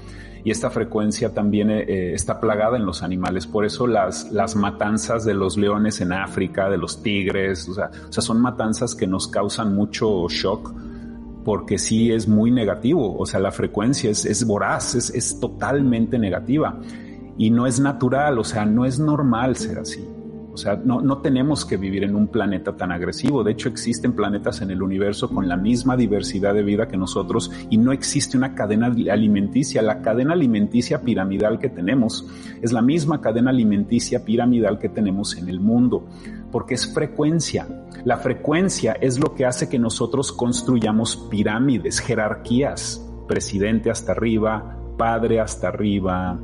y 0.47 0.53
esta 0.53 0.71
frecuencia 0.71 1.35
también 1.35 1.73
eh, 1.73 2.13
está 2.15 2.39
plagada 2.39 2.77
en 2.77 2.87
los 2.87 3.03
animales. 3.03 3.49
Por 3.49 3.65
eso 3.65 3.89
las, 3.89 4.55
matanzas 4.55 5.25
de 5.25 5.35
los 5.35 5.57
leones 5.57 6.01
en 6.01 6.13
África, 6.13 6.71
de 6.71 6.79
los 6.79 7.03
tigres, 7.03 7.69
o 7.69 7.73
o 7.73 7.75
sea, 7.75 7.91
son 8.23 8.41
matanzas 8.41 8.95
que 8.95 9.09
nos 9.09 9.27
causan 9.27 9.75
mucho 9.75 10.29
shock 10.29 10.73
porque 11.47 11.79
sí 11.79 12.11
es 12.11 12.27
muy 12.27 12.51
negativo, 12.51 13.17
o 13.17 13.25
sea, 13.25 13.39
la 13.39 13.53
frecuencia 13.53 14.11
es, 14.11 14.45
voraz, 14.45 14.97
es, 14.97 15.11
es 15.11 15.39
totalmente 15.39 16.19
negativa 16.19 16.81
y 17.39 17.51
no 17.51 17.69
es 17.69 17.79
natural, 17.79 18.41
o 18.41 18.43
sea, 18.43 18.67
no 18.67 18.85
es 18.85 18.99
normal 18.99 19.55
ser 19.55 19.79
así. 19.79 20.05
O 20.53 20.57
sea, 20.57 20.75
no, 20.83 21.01
no, 21.03 21.19
tenemos 21.19 21.65
que 21.65 21.77
vivir 21.77 22.03
en 22.03 22.17
un 22.17 22.29
planeta 22.29 22.75
tan 22.77 22.91
agresivo. 22.91 23.45
De 23.45 23.53
hecho, 23.53 23.69
existen 23.69 24.15
planetas 24.15 24.61
en 24.63 24.71
el 24.71 24.83
universo 24.83 25.29
con 25.29 25.47
la 25.49 25.57
misma 25.57 25.97
diversidad 25.97 26.55
de 26.55 26.63
vida 26.63 26.89
que 26.89 26.97
nosotros 26.97 27.53
y 27.69 27.77
no 27.77 27.93
existe 27.93 28.37
una 28.39 28.55
cadena 28.55 28.87
alimenticia. 28.87 29.83
La 29.83 30.01
cadena 30.01 30.33
alimenticia 30.33 31.03
piramidal 31.03 31.59
que 31.59 31.69
tenemos 31.69 32.27
es 32.61 32.73
la 32.73 32.83
misma 32.83 33.21
cadena 33.21 33.51
alimenticia 33.51 34.25
piramidal 34.25 34.79
que 34.79 34.89
tenemos 34.89 35.37
en 35.37 35.51
el 35.51 35.61
mundo, 35.61 36.09
porque 36.51 36.75
es 36.75 36.93
frecuencia. 36.93 37.69
La 38.07 38.19
frecuencia 38.19 38.93
es 39.01 39.19
lo 39.19 39.35
que 39.35 39.45
hace 39.45 39.69
que 39.69 39.81
nosotros 39.81 40.31
construyamos 40.31 41.17
pirámides, 41.29 41.99
jerarquías, 41.99 43.05
presidente 43.27 43.91
hasta 43.91 44.13
arriba, 44.13 44.79
padre 44.97 45.41
hasta 45.41 45.67
arriba, 45.67 46.39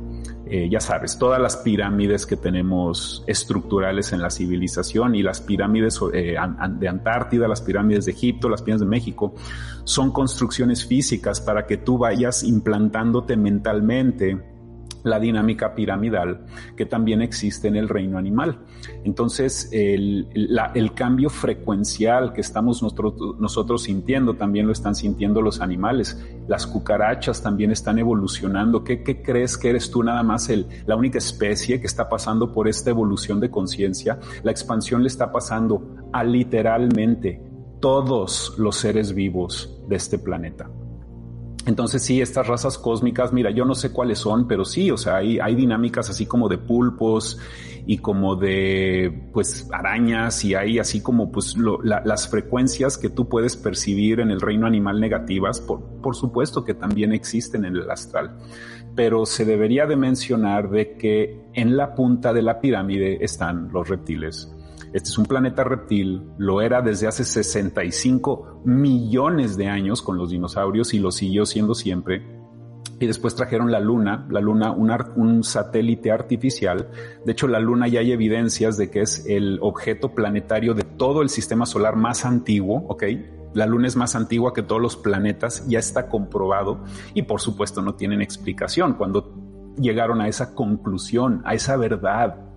eh, 0.45 0.67
ya 0.69 0.81
sabes, 0.81 1.17
todas 1.17 1.39
las 1.39 1.55
pirámides 1.55 2.25
que 2.25 2.35
tenemos 2.35 3.23
estructurales 3.27 4.11
en 4.11 4.21
la 4.21 4.29
civilización 4.29 5.15
y 5.15 5.23
las 5.23 5.39
pirámides 5.39 6.01
eh, 6.13 6.35
de 6.79 6.87
Antártida, 6.89 7.47
las 7.47 7.61
pirámides 7.61 8.03
de 8.03 8.11
Egipto, 8.11 8.49
las 8.49 8.61
pirámides 8.61 8.81
de 8.81 8.91
México, 8.91 9.33
son 9.85 10.11
construcciones 10.11 10.85
físicas 10.85 11.39
para 11.39 11.65
que 11.65 11.77
tú 11.77 11.97
vayas 11.97 12.43
implantándote 12.43 13.37
mentalmente 13.37 14.52
la 15.03 15.19
dinámica 15.19 15.75
piramidal 15.75 16.45
que 16.75 16.85
también 16.85 17.21
existe 17.21 17.67
en 17.67 17.75
el 17.75 17.89
reino 17.89 18.17
animal. 18.17 18.59
Entonces, 19.03 19.69
el, 19.71 20.27
cambio 20.95 21.29
frecuencial 21.29 22.33
que 22.33 22.41
estamos 22.41 22.81
nosotros, 22.81 23.39
nosotros, 23.39 23.83
sintiendo, 23.83 24.35
también 24.35 24.65
lo 24.65 24.71
están 24.71 24.95
sintiendo 24.95 25.41
los 25.41 25.61
animales. 25.61 26.21
Las 26.47 26.67
cucarachas 26.67 27.41
también 27.41 27.71
están 27.71 27.99
evolucionando. 27.99 28.83
¿Qué, 28.83 29.03
qué 29.03 29.21
crees 29.21 29.57
que 29.57 29.69
eres 29.69 29.89
tú 29.89 30.03
nada 30.03 30.23
más 30.23 30.49
el, 30.49 30.67
la 30.85 30.95
única 30.95 31.17
especie 31.17 31.79
que 31.79 31.87
está 31.87 32.07
pasando 32.09 32.51
por 32.51 32.67
esta 32.67 32.89
evolución 32.89 33.39
de 33.39 33.49
conciencia? 33.49 34.19
La 34.43 34.51
expansión 34.51 35.01
le 35.01 35.07
está 35.07 35.31
pasando 35.31 35.95
a 36.11 36.23
literalmente 36.23 37.41
todos 37.79 38.55
los 38.57 38.77
seres 38.77 39.13
vivos 39.13 39.83
de 39.87 39.97
este 39.97 40.17
planeta. 40.17 40.69
Entonces 41.65 42.03
sí, 42.03 42.19
estas 42.19 42.47
razas 42.47 42.77
cósmicas, 42.77 43.31
mira, 43.31 43.49
yo 43.49 43.63
no 43.63 43.73
sé 43.73 43.93
cuáles 43.93 44.19
son, 44.19 44.47
pero 44.47 44.65
sí, 44.65 44.91
o 44.91 44.97
sea, 44.97 45.17
hay, 45.17 45.39
hay 45.39 45.55
dinámicas 45.55 46.09
así 46.09 46.25
como 46.25 46.49
de 46.49 46.57
pulpos 46.57 47.39
y 47.85 47.99
como 47.99 48.35
de, 48.35 49.29
pues, 49.31 49.69
arañas 49.71 50.43
y 50.43 50.55
hay 50.55 50.79
así 50.79 51.01
como, 51.01 51.31
pues, 51.31 51.55
las 51.83 52.27
frecuencias 52.27 52.97
que 52.97 53.09
tú 53.09 53.29
puedes 53.29 53.55
percibir 53.55 54.19
en 54.19 54.31
el 54.31 54.41
reino 54.41 54.67
animal 54.67 54.99
negativas, 54.99 55.61
por, 55.61 55.81
por 56.01 56.15
supuesto 56.15 56.65
que 56.65 56.73
también 56.73 57.13
existen 57.13 57.63
en 57.63 57.77
el 57.77 57.89
astral. 57.89 58.37
Pero 58.93 59.25
se 59.25 59.45
debería 59.45 59.85
de 59.85 59.95
mencionar 59.95 60.69
de 60.69 60.97
que 60.97 61.41
en 61.53 61.77
la 61.77 61.95
punta 61.95 62.33
de 62.33 62.41
la 62.41 62.59
pirámide 62.59 63.23
están 63.23 63.69
los 63.71 63.87
reptiles 63.87 64.53
este 64.93 65.09
es 65.09 65.17
un 65.17 65.25
planeta 65.25 65.63
reptil, 65.63 66.21
lo 66.37 66.61
era 66.61 66.83
desde 66.83 67.07
hace 67.07 67.23
65 67.23 68.61
millones 68.63 69.57
de 69.57 69.67
años 69.67 70.03
con 70.03 70.17
los 70.17 70.29
dinosaurios 70.29 70.93
y 70.93 70.99
lo 70.99 71.11
siguió 71.11 71.47
siendo 71.47 71.73
siempre. 71.73 72.23
Y 72.99 73.07
después 73.07 73.33
trajeron 73.35 73.71
la 73.71 73.79
Luna, 73.79 74.27
la 74.29 74.39
Luna, 74.39 74.71
un, 74.71 75.43
satélite 75.43 76.11
artificial. 76.11 76.89
De 77.25 77.31
hecho, 77.31 77.47
la 77.47 77.59
Luna 77.59 77.87
ya 77.87 78.01
hay 78.01 78.11
evidencias 78.11 78.77
de 78.77 78.91
que 78.91 79.01
es 79.01 79.25
el 79.27 79.57
objeto 79.61 80.13
planetario 80.13 80.75
de 80.75 80.83
todo 80.83 81.23
el 81.23 81.29
sistema 81.29 81.65
solar 81.65 81.95
más 81.95 82.23
antiguo, 82.23 82.85
¿ok? 82.87 83.03
La 83.55 83.65
Luna 83.65 83.87
es 83.87 83.95
más 83.95 84.15
antigua 84.15 84.53
que 84.53 84.61
todos 84.61 84.81
los 84.81 84.95
planetas, 84.95 85.67
ya 85.67 85.79
está 85.79 86.07
comprobado 86.07 86.83
y 87.15 87.23
por 87.23 87.41
supuesto 87.41 87.81
no 87.81 87.95
tienen 87.95 88.21
explicación. 88.21 88.93
Cuando 88.93 89.33
llegaron 89.75 90.21
a 90.21 90.27
esa 90.27 90.53
conclusión, 90.53 91.41
a 91.45 91.55
esa 91.55 91.77
verdad, 91.77 92.52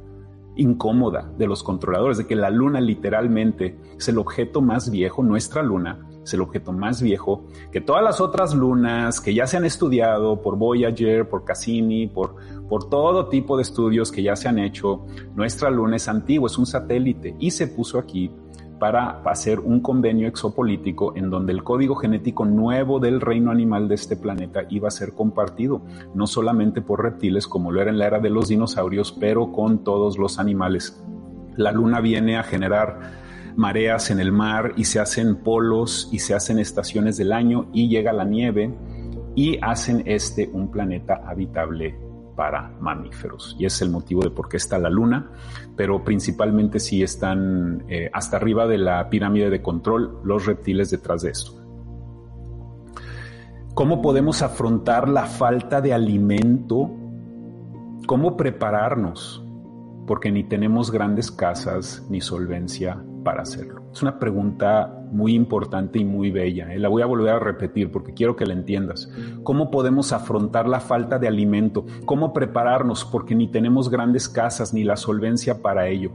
incómoda 0.57 1.31
de 1.37 1.47
los 1.47 1.63
controladores, 1.63 2.19
de 2.19 2.27
que 2.27 2.35
la 2.35 2.51
luna 2.51 2.81
literalmente 2.81 3.79
es 3.97 4.09
el 4.09 4.19
objeto 4.19 4.61
más 4.61 4.91
viejo, 4.91 5.23
nuestra 5.23 5.63
luna 5.63 6.07
es 6.27 6.35
el 6.35 6.41
objeto 6.41 6.73
más 6.73 7.01
viejo 7.01 7.45
que 7.71 7.81
todas 7.81 8.03
las 8.03 8.21
otras 8.21 8.53
lunas 8.53 9.21
que 9.21 9.33
ya 9.33 9.47
se 9.47 9.57
han 9.57 9.65
estudiado 9.65 10.43
por 10.43 10.57
Voyager, 10.57 11.29
por 11.29 11.45
Cassini, 11.45 12.09
por, 12.09 12.35
por 12.69 12.89
todo 12.89 13.29
tipo 13.29 13.57
de 13.57 13.63
estudios 13.63 14.11
que 14.11 14.25
ya 14.25 14.35
se 14.35 14.49
han 14.49 14.59
hecho. 14.59 15.07
Nuestra 15.37 15.71
luna 15.71 15.97
es 15.97 16.09
antiguo, 16.09 16.49
es 16.49 16.59
un 16.59 16.67
satélite 16.67 17.37
y 17.39 17.53
se 17.53 17.69
puso 17.69 17.99
aquí 17.99 18.33
para 18.79 19.23
hacer 19.25 19.61
un 19.61 19.81
convenio 19.81 20.29
exopolítico 20.29 21.17
en 21.17 21.31
donde 21.31 21.53
el 21.53 21.65
código 21.65 21.95
genético 21.95 22.45
nuevo 22.45 23.01
del 23.01 23.21
reino 23.21 23.51
animal 23.51 23.89
de 23.89 23.95
este 23.95 24.17
planeta 24.17 24.65
iba 24.69 24.89
a 24.89 24.91
ser 24.91 25.13
compartido, 25.13 25.83
no 26.15 26.27
solamente 26.27 26.83
por 26.83 27.03
reptiles 27.03 27.47
como 27.47 27.73
lo 27.73 27.81
era 27.81 27.91
en 27.91 27.99
la 27.99 28.07
era 28.07 28.19
de 28.21 28.31
los 28.31 28.49
dinosaurios, 28.49 29.13
pero 29.13 29.53
con 29.53 29.83
todos 29.83 30.19
los 30.19 30.39
animales. 30.39 31.03
La 31.57 31.73
luna 31.73 32.01
viene 32.01 32.37
a 32.37 32.43
generar 32.43 33.01
mareas 33.57 34.11
en 34.11 34.21
el 34.21 34.33
mar 34.33 34.75
y 34.77 34.85
se 34.85 35.01
hacen 35.01 35.37
polos 35.37 36.09
y 36.13 36.19
se 36.19 36.35
hacen 36.35 36.59
estaciones 36.59 37.17
del 37.17 37.33
año 37.33 37.69
y 37.73 37.89
llega 37.89 38.13
la 38.13 38.25
nieve 38.25 38.75
y 39.35 39.59
hacen 39.63 40.03
este 40.05 40.51
un 40.53 40.71
planeta 40.71 41.23
habitable 41.27 42.06
para 42.37 42.71
mamíferos. 42.81 43.57
Y 43.59 43.65
es 43.65 43.81
el 43.83 43.91
motivo 43.91 44.23
de 44.23 44.31
por 44.31 44.49
qué 44.49 44.59
está 44.59 44.79
la 44.79 44.91
luna, 44.91 45.31
pero 45.75 46.05
principalmente 46.05 46.79
si 46.79 47.03
están 47.03 47.85
eh, 47.89 48.11
hasta 48.13 48.37
arriba 48.37 48.67
de 48.67 48.79
la 48.79 49.09
pirámide 49.11 49.51
de 49.51 49.63
control 49.63 50.21
los 50.23 50.47
reptiles 50.47 50.91
detrás 50.91 51.23
de 51.23 51.31
esto. 51.31 51.53
¿Cómo 53.75 54.01
podemos 54.01 54.41
afrontar 54.43 55.09
la 55.09 55.25
falta 55.27 55.81
de 55.81 55.93
alimento? 55.93 56.91
¿Cómo 58.07 58.37
prepararnos? 58.37 59.43
Porque 60.07 60.31
ni 60.31 60.45
tenemos 60.45 60.91
grandes 60.91 61.31
casas 61.31 62.07
ni 62.09 62.21
solvencia 62.21 63.03
para 63.25 63.43
hacerlo. 63.43 63.83
Es 63.93 64.03
una 64.03 64.19
pregunta 64.19 65.06
muy 65.17 65.35
importante 65.35 65.99
y 65.99 66.05
muy 66.05 66.31
bella. 66.31 66.73
¿eh? 66.73 66.79
La 66.79 66.89
voy 66.89 67.03
a 67.03 67.07
volver 67.07 67.35
a 67.35 67.39
repetir 67.39 67.91
porque 67.91 68.13
quiero 68.13 68.37
que 68.37 68.47
la 68.47 68.53
entiendas. 68.53 69.11
¿Cómo 69.43 69.71
podemos 69.71 70.13
afrontar 70.13 70.69
la 70.69 70.81
falta 70.81 71.19
de 71.19 71.27
alimento? 71.27 71.87
¿Cómo 72.05 72.33
prepararnos? 72.33 73.05
Porque 73.05 73.35
ni 73.35 73.49
tenemos 73.49 73.89
grandes 73.89 74.29
casas 74.29 74.75
ni 74.75 74.85
la 74.85 74.97
solvencia 74.97 75.63
para 75.63 75.89
ello. 75.89 76.11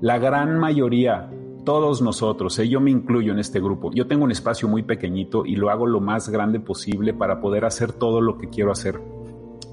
La 0.00 0.18
gran 0.18 0.58
mayoría, 0.58 1.30
todos 1.64 2.02
nosotros, 2.02 2.58
¿eh? 2.58 2.68
yo 2.68 2.80
me 2.80 2.90
incluyo 2.90 3.32
en 3.32 3.38
este 3.38 3.60
grupo, 3.60 3.90
yo 3.92 4.06
tengo 4.06 4.24
un 4.24 4.30
espacio 4.30 4.68
muy 4.68 4.82
pequeñito 4.82 5.44
y 5.44 5.56
lo 5.56 5.70
hago 5.70 5.86
lo 5.86 6.00
más 6.00 6.28
grande 6.28 6.60
posible 6.60 7.14
para 7.14 7.40
poder 7.40 7.64
hacer 7.64 7.92
todo 7.92 8.20
lo 8.20 8.38
que 8.38 8.48
quiero 8.48 8.72
hacer. 8.72 9.00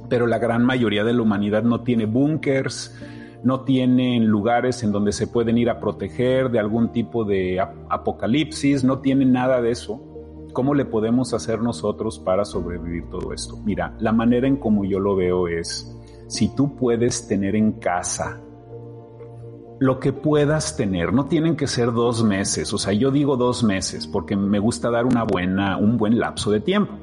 Pero 0.09 0.27
la 0.27 0.37
gran 0.37 0.63
mayoría 0.63 1.03
de 1.03 1.13
la 1.13 1.21
humanidad 1.21 1.63
no 1.63 1.81
tiene 1.81 2.05
búnkers, 2.05 2.95
no 3.45 3.61
tienen 3.61 4.25
lugares 4.25 4.81
en 4.81 4.91
donde 4.91 5.11
se 5.11 5.27
pueden 5.27 5.59
ir 5.59 5.69
a 5.69 5.79
proteger 5.79 6.49
de 6.49 6.57
algún 6.57 6.91
tipo 6.91 7.23
de 7.23 7.59
apocalipsis, 7.89 8.83
no 8.83 9.01
tienen 9.01 9.33
nada 9.33 9.61
de 9.61 9.69
eso. 9.69 10.01
¿Cómo 10.51 10.73
le 10.73 10.83
podemos 10.83 11.31
hacer 11.31 11.61
nosotros 11.61 12.17
para 12.17 12.43
sobrevivir 12.43 13.07
todo 13.11 13.33
esto? 13.33 13.57
Mira, 13.63 13.95
la 13.99 14.11
manera 14.11 14.47
en 14.47 14.57
como 14.57 14.83
yo 14.83 14.99
lo 14.99 15.15
veo 15.15 15.47
es, 15.47 15.95
si 16.25 16.55
tú 16.55 16.75
puedes 16.75 17.27
tener 17.27 17.55
en 17.55 17.73
casa 17.73 18.41
lo 19.77 19.99
que 19.99 20.11
puedas 20.11 20.75
tener, 20.75 21.13
no 21.13 21.25
tienen 21.25 21.55
que 21.55 21.67
ser 21.67 21.91
dos 21.93 22.23
meses, 22.23 22.73
o 22.73 22.79
sea, 22.79 22.93
yo 22.93 23.11
digo 23.11 23.37
dos 23.37 23.63
meses 23.63 24.07
porque 24.07 24.35
me 24.35 24.57
gusta 24.57 24.89
dar 24.89 25.05
una 25.05 25.23
buena, 25.23 25.77
un 25.77 25.97
buen 25.97 26.17
lapso 26.17 26.49
de 26.49 26.61
tiempo, 26.61 26.95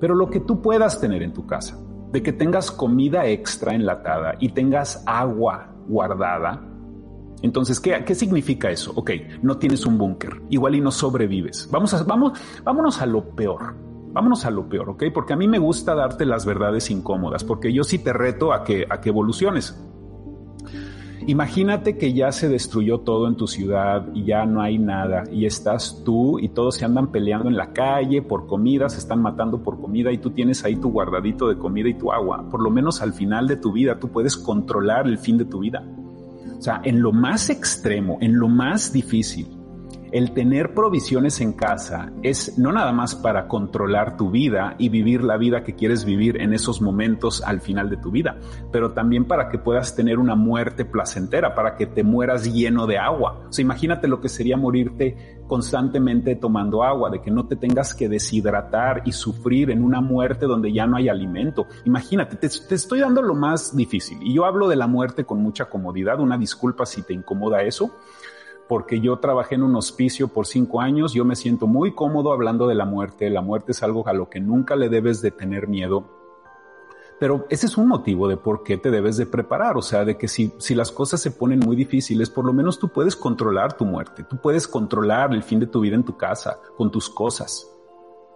pero 0.00 0.16
lo 0.16 0.28
que 0.28 0.40
tú 0.40 0.60
puedas 0.60 1.00
tener 1.00 1.22
en 1.22 1.32
tu 1.32 1.46
casa, 1.46 1.78
de 2.10 2.20
que 2.20 2.32
tengas 2.32 2.72
comida 2.72 3.26
extra 3.26 3.74
enlatada 3.74 4.34
y 4.40 4.48
tengas 4.48 5.04
agua 5.06 5.73
guardada. 5.88 6.62
Entonces, 7.42 7.78
¿qué, 7.78 8.04
¿qué, 8.06 8.14
significa 8.14 8.70
eso? 8.70 8.92
Ok, 8.94 9.10
no 9.42 9.58
tienes 9.58 9.84
un 9.84 9.98
búnker, 9.98 10.42
igual 10.48 10.76
y 10.76 10.80
no 10.80 10.90
sobrevives. 10.90 11.68
Vamos 11.70 11.92
a, 11.92 12.02
vamos, 12.04 12.38
vámonos 12.62 13.02
a 13.02 13.06
lo 13.06 13.30
peor. 13.34 13.74
Vámonos 14.14 14.44
a 14.46 14.50
lo 14.50 14.68
peor, 14.68 14.90
¿ok? 14.90 15.04
Porque 15.12 15.32
a 15.32 15.36
mí 15.36 15.48
me 15.48 15.58
gusta 15.58 15.94
darte 15.96 16.24
las 16.24 16.46
verdades 16.46 16.88
incómodas, 16.88 17.42
porque 17.42 17.72
yo 17.72 17.82
sí 17.82 17.98
te 17.98 18.12
reto 18.12 18.52
a 18.52 18.62
que, 18.62 18.86
a 18.88 19.00
que 19.00 19.08
evoluciones. 19.08 19.76
Imagínate 21.26 21.96
que 21.96 22.12
ya 22.12 22.32
se 22.32 22.50
destruyó 22.50 22.98
todo 22.98 23.28
en 23.28 23.36
tu 23.36 23.46
ciudad 23.46 24.08
y 24.12 24.24
ya 24.24 24.44
no 24.44 24.60
hay 24.60 24.78
nada 24.78 25.24
y 25.32 25.46
estás 25.46 26.02
tú 26.04 26.38
y 26.38 26.50
todos 26.50 26.74
se 26.76 26.84
andan 26.84 27.10
peleando 27.12 27.48
en 27.48 27.56
la 27.56 27.72
calle 27.72 28.20
por 28.20 28.46
comida, 28.46 28.90
se 28.90 28.98
están 28.98 29.22
matando 29.22 29.62
por 29.62 29.80
comida 29.80 30.12
y 30.12 30.18
tú 30.18 30.30
tienes 30.30 30.64
ahí 30.64 30.76
tu 30.76 30.90
guardadito 30.90 31.48
de 31.48 31.56
comida 31.56 31.88
y 31.88 31.94
tu 31.94 32.12
agua. 32.12 32.46
Por 32.50 32.62
lo 32.62 32.70
menos 32.70 33.00
al 33.00 33.14
final 33.14 33.48
de 33.48 33.56
tu 33.56 33.72
vida 33.72 33.98
tú 33.98 34.08
puedes 34.08 34.36
controlar 34.36 35.06
el 35.06 35.16
fin 35.16 35.38
de 35.38 35.46
tu 35.46 35.60
vida. 35.60 35.82
O 36.58 36.60
sea, 36.60 36.82
en 36.84 37.00
lo 37.00 37.10
más 37.10 37.48
extremo, 37.48 38.18
en 38.20 38.38
lo 38.38 38.48
más 38.48 38.92
difícil, 38.92 39.48
el 40.14 40.30
tener 40.30 40.74
provisiones 40.74 41.40
en 41.40 41.52
casa 41.52 42.12
es 42.22 42.56
no 42.56 42.70
nada 42.70 42.92
más 42.92 43.16
para 43.16 43.48
controlar 43.48 44.16
tu 44.16 44.30
vida 44.30 44.76
y 44.78 44.88
vivir 44.88 45.24
la 45.24 45.36
vida 45.36 45.64
que 45.64 45.74
quieres 45.74 46.04
vivir 46.04 46.40
en 46.40 46.54
esos 46.54 46.80
momentos 46.80 47.42
al 47.42 47.60
final 47.60 47.90
de 47.90 47.96
tu 47.96 48.12
vida, 48.12 48.38
pero 48.70 48.92
también 48.92 49.24
para 49.24 49.48
que 49.48 49.58
puedas 49.58 49.96
tener 49.96 50.20
una 50.20 50.36
muerte 50.36 50.84
placentera, 50.84 51.56
para 51.56 51.74
que 51.74 51.86
te 51.86 52.04
mueras 52.04 52.44
lleno 52.44 52.86
de 52.86 52.96
agua. 52.96 53.40
O 53.48 53.52
sea, 53.52 53.64
imagínate 53.64 54.06
lo 54.06 54.20
que 54.20 54.28
sería 54.28 54.56
morirte 54.56 55.40
constantemente 55.48 56.36
tomando 56.36 56.84
agua, 56.84 57.10
de 57.10 57.20
que 57.20 57.32
no 57.32 57.48
te 57.48 57.56
tengas 57.56 57.92
que 57.92 58.08
deshidratar 58.08 59.02
y 59.04 59.10
sufrir 59.10 59.72
en 59.72 59.82
una 59.82 60.00
muerte 60.00 60.46
donde 60.46 60.72
ya 60.72 60.86
no 60.86 60.96
hay 60.96 61.08
alimento. 61.08 61.66
Imagínate, 61.86 62.36
te, 62.36 62.48
te 62.48 62.76
estoy 62.76 63.00
dando 63.00 63.20
lo 63.20 63.34
más 63.34 63.76
difícil 63.76 64.18
y 64.22 64.32
yo 64.32 64.44
hablo 64.44 64.68
de 64.68 64.76
la 64.76 64.86
muerte 64.86 65.24
con 65.24 65.42
mucha 65.42 65.64
comodidad, 65.64 66.20
una 66.20 66.38
disculpa 66.38 66.86
si 66.86 67.02
te 67.02 67.14
incomoda 67.14 67.62
eso 67.62 67.96
porque 68.68 69.00
yo 69.00 69.18
trabajé 69.18 69.54
en 69.54 69.62
un 69.62 69.76
hospicio 69.76 70.28
por 70.28 70.46
cinco 70.46 70.80
años, 70.80 71.12
yo 71.12 71.24
me 71.24 71.36
siento 71.36 71.66
muy 71.66 71.94
cómodo 71.94 72.32
hablando 72.32 72.66
de 72.66 72.74
la 72.74 72.84
muerte, 72.84 73.30
la 73.30 73.42
muerte 73.42 73.72
es 73.72 73.82
algo 73.82 74.06
a 74.08 74.12
lo 74.12 74.30
que 74.30 74.40
nunca 74.40 74.76
le 74.76 74.88
debes 74.88 75.20
de 75.22 75.30
tener 75.30 75.68
miedo, 75.68 76.04
pero 77.20 77.46
ese 77.48 77.66
es 77.66 77.76
un 77.76 77.88
motivo 77.88 78.28
de 78.28 78.36
por 78.36 78.62
qué 78.62 78.76
te 78.76 78.90
debes 78.90 79.16
de 79.16 79.26
preparar, 79.26 79.76
o 79.76 79.82
sea, 79.82 80.04
de 80.04 80.16
que 80.16 80.28
si, 80.28 80.52
si 80.58 80.74
las 80.74 80.90
cosas 80.90 81.20
se 81.20 81.30
ponen 81.30 81.60
muy 81.60 81.76
difíciles, 81.76 82.28
por 82.28 82.44
lo 82.44 82.52
menos 82.52 82.78
tú 82.78 82.88
puedes 82.88 83.16
controlar 83.16 83.76
tu 83.76 83.84
muerte, 83.84 84.24
tú 84.24 84.36
puedes 84.36 84.66
controlar 84.66 85.32
el 85.32 85.42
fin 85.42 85.60
de 85.60 85.66
tu 85.66 85.80
vida 85.80 85.94
en 85.94 86.04
tu 86.04 86.16
casa, 86.16 86.58
con 86.76 86.90
tus 86.90 87.08
cosas. 87.08 87.70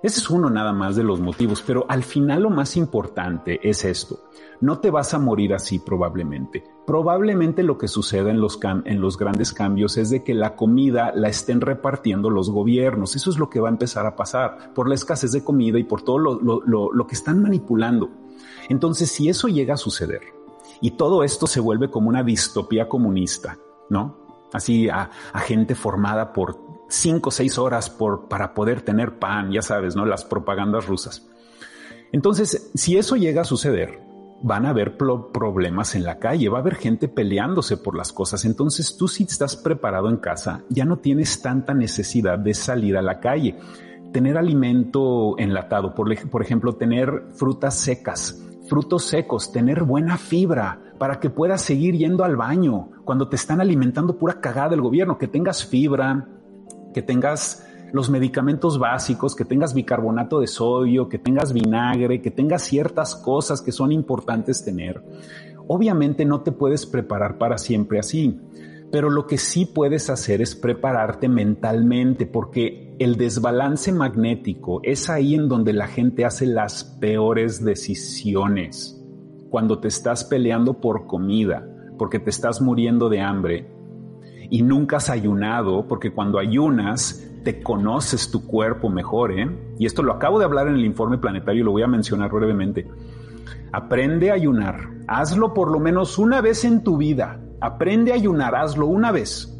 Ese 0.00 0.20
es 0.20 0.30
uno 0.30 0.48
nada 0.48 0.72
más 0.72 0.94
de 0.94 1.02
los 1.02 1.20
motivos, 1.20 1.62
pero 1.66 1.84
al 1.88 2.05
final 2.05 2.42
lo 2.42 2.50
más 2.50 2.76
importante 2.76 3.59
es 3.68 3.84
esto. 3.84 4.20
No 4.60 4.80
te 4.80 4.90
vas 4.90 5.14
a 5.14 5.18
morir 5.18 5.55
así 5.55 5.78
probablemente. 5.78 6.64
Probablemente 6.85 7.62
lo 7.62 7.78
que 7.78 7.86
suceda 7.86 8.30
en 8.30 8.40
los, 8.40 8.59
en 8.62 9.01
los 9.01 9.16
grandes 9.16 9.52
cambios 9.52 9.97
es 9.97 10.10
de 10.10 10.24
que 10.24 10.35
la 10.35 10.56
comida 10.56 11.12
la 11.14 11.28
estén 11.28 11.60
repartiendo 11.60 12.28
los 12.28 12.51
gobiernos. 12.51 13.14
Eso 13.14 13.30
es 13.30 13.39
lo 13.39 13.48
que 13.48 13.60
va 13.60 13.68
a 13.68 13.72
empezar 13.72 14.06
a 14.06 14.16
pasar 14.16 14.72
por 14.74 14.89
la 14.89 14.97
escasez 14.97 15.30
de 15.30 15.44
comida 15.44 15.78
y 15.78 15.85
por 15.85 16.02
todo 16.02 16.18
lo, 16.18 17.06
que 17.06 17.14
están 17.14 17.40
manipulando. 17.40 18.10
Entonces, 18.68 19.10
si 19.12 19.28
eso 19.28 19.47
llega 19.47 19.74
a 19.74 19.78
suceder 19.78 20.22
y 20.80 20.93
todo 20.93 21.22
esto 21.22 21.47
se 21.47 21.60
vuelve 21.60 21.90
como 21.90 22.09
una 22.09 22.24
distopía 22.24 22.89
comunista, 22.89 23.59
¿no? 23.90 24.16
Así 24.52 24.89
a, 24.89 25.10
gente 25.47 25.74
formada 25.74 26.32
por 26.32 26.59
cinco 26.89 27.28
o 27.28 27.32
seis 27.32 27.59
horas 27.59 27.90
para 28.28 28.55
poder 28.55 28.82
tener 28.82 29.18
pan, 29.18 29.52
ya 29.52 29.62
sabes, 29.62 29.94
¿no? 29.94 30.05
Las 30.05 30.24
propagandas 30.24 30.86
rusas. 30.86 31.28
Entonces, 32.12 32.70
si 32.74 32.97
eso 32.97 33.16
llega 33.16 33.43
a 33.43 33.44
suceder, 33.44 34.07
van 34.43 34.66
a 34.66 34.70
haber 34.70 34.97
problemas 34.97 35.94
en 35.94 36.05
la 36.05 36.19
calle, 36.19 36.48
va 36.48 36.59
a 36.59 36.60
haber 36.60 36.77
gente 36.77 37.09
peleándose 37.09 37.77
por 37.77 37.97
las 37.97 38.12
cosas. 38.12 38.44
Entonces, 38.44 38.97
tú 38.97 39.09
si 39.09 39.24
estás 39.24 39.56
preparado 39.56 40.09
en 40.09 40.16
casa, 40.16 40.62
ya 40.69 40.85
no 40.85 40.98
tienes 40.98 41.43
tanta 41.43 41.74
necesidad 41.74 42.39
de 42.39 42.55
salir 42.55 42.97
a 42.97 43.02
la 43.02 43.20
calle. 43.20 43.56
Tener 44.12 44.39
alimento 44.39 45.39
enlatado, 45.39 45.94
por, 45.94 46.12
ejemplo, 46.43 46.74
tener 46.77 47.24
frutas 47.35 47.74
secas, 47.74 48.43
frutos 48.69 49.05
secos, 49.05 49.52
tener 49.52 49.82
buena 49.82 50.16
fibra 50.16 50.81
para 50.98 51.20
que 51.20 51.31
puedas 51.31 51.62
seguir 51.62 51.97
yendo 51.97 52.24
al 52.24 52.36
baño 52.36 52.90
cuando 53.05 53.28
te 53.28 53.36
están 53.36 53.60
alimentando 53.60 54.19
pura 54.19 54.40
cagada 54.40 54.70
del 54.70 54.82
gobierno, 54.82 55.19
que 55.19 55.28
tengas 55.28 55.65
fibra, 55.65 56.27
que 56.94 57.02
tengas 57.02 57.67
los 57.93 58.10
medicamentos 58.10 58.78
básicos, 58.78 59.35
que 59.35 59.44
tengas 59.44 59.74
bicarbonato 59.74 60.40
de 60.40 60.47
sodio, 60.47 61.09
que 61.09 61.19
tengas 61.19 61.52
vinagre, 61.52 62.20
que 62.20 62.31
tengas 62.31 62.62
ciertas 62.62 63.15
cosas 63.16 63.62
que 63.62 63.73
son 63.73 63.93
importantes 63.93 64.65
tener. 64.65 65.02
Obviamente 65.66 66.24
no 66.24 66.43
te 66.43 66.52
puedes 66.52 66.86
preparar 66.86 67.39
para 67.39 67.59
siempre 67.59 67.98
así, 67.98 68.40
pero 68.90 69.10
lo 69.10 69.27
que 69.27 69.36
sí 69.36 69.66
puedes 69.66 70.09
hacer 70.09 70.40
es 70.40 70.55
prepararte 70.55 71.28
mentalmente, 71.28 72.27
porque 72.27 72.94
el 72.98 73.16
desbalance 73.16 73.93
magnético 73.93 74.81
es 74.82 75.10
ahí 75.10 75.35
en 75.35 75.48
donde 75.48 75.73
la 75.73 75.86
gente 75.86 76.24
hace 76.24 76.47
las 76.47 76.85
peores 76.85 77.62
decisiones. 77.62 78.94
Cuando 79.51 79.78
te 79.78 79.89
estás 79.89 80.24
peleando 80.24 80.81
por 80.81 81.06
comida, 81.06 81.66
porque 81.98 82.19
te 82.19 82.31
estás 82.31 82.60
muriendo 82.60 83.09
de 83.09 83.20
hambre, 83.20 83.70
y 84.51 84.62
nunca 84.62 84.97
has 84.97 85.10
ayunado, 85.10 85.86
porque 85.86 86.12
cuando 86.12 86.39
ayunas 86.39 87.27
conoces 87.62 88.30
tu 88.30 88.46
cuerpo 88.46 88.88
mejor, 88.88 89.32
¿eh? 89.32 89.48
Y 89.78 89.86
esto 89.86 90.02
lo 90.02 90.12
acabo 90.12 90.38
de 90.38 90.44
hablar 90.44 90.68
en 90.68 90.74
el 90.74 90.84
informe 90.84 91.18
planetario 91.18 91.62
y 91.62 91.64
lo 91.64 91.72
voy 91.72 91.82
a 91.82 91.86
mencionar 91.86 92.30
brevemente. 92.30 92.88
Aprende 93.72 94.30
a 94.30 94.34
ayunar, 94.34 94.90
hazlo 95.06 95.54
por 95.54 95.70
lo 95.70 95.78
menos 95.78 96.18
una 96.18 96.40
vez 96.40 96.64
en 96.64 96.82
tu 96.82 96.96
vida. 96.96 97.40
Aprende 97.60 98.12
a 98.12 98.16
ayunar, 98.16 98.54
hazlo 98.54 98.86
una 98.86 99.12
vez. 99.12 99.54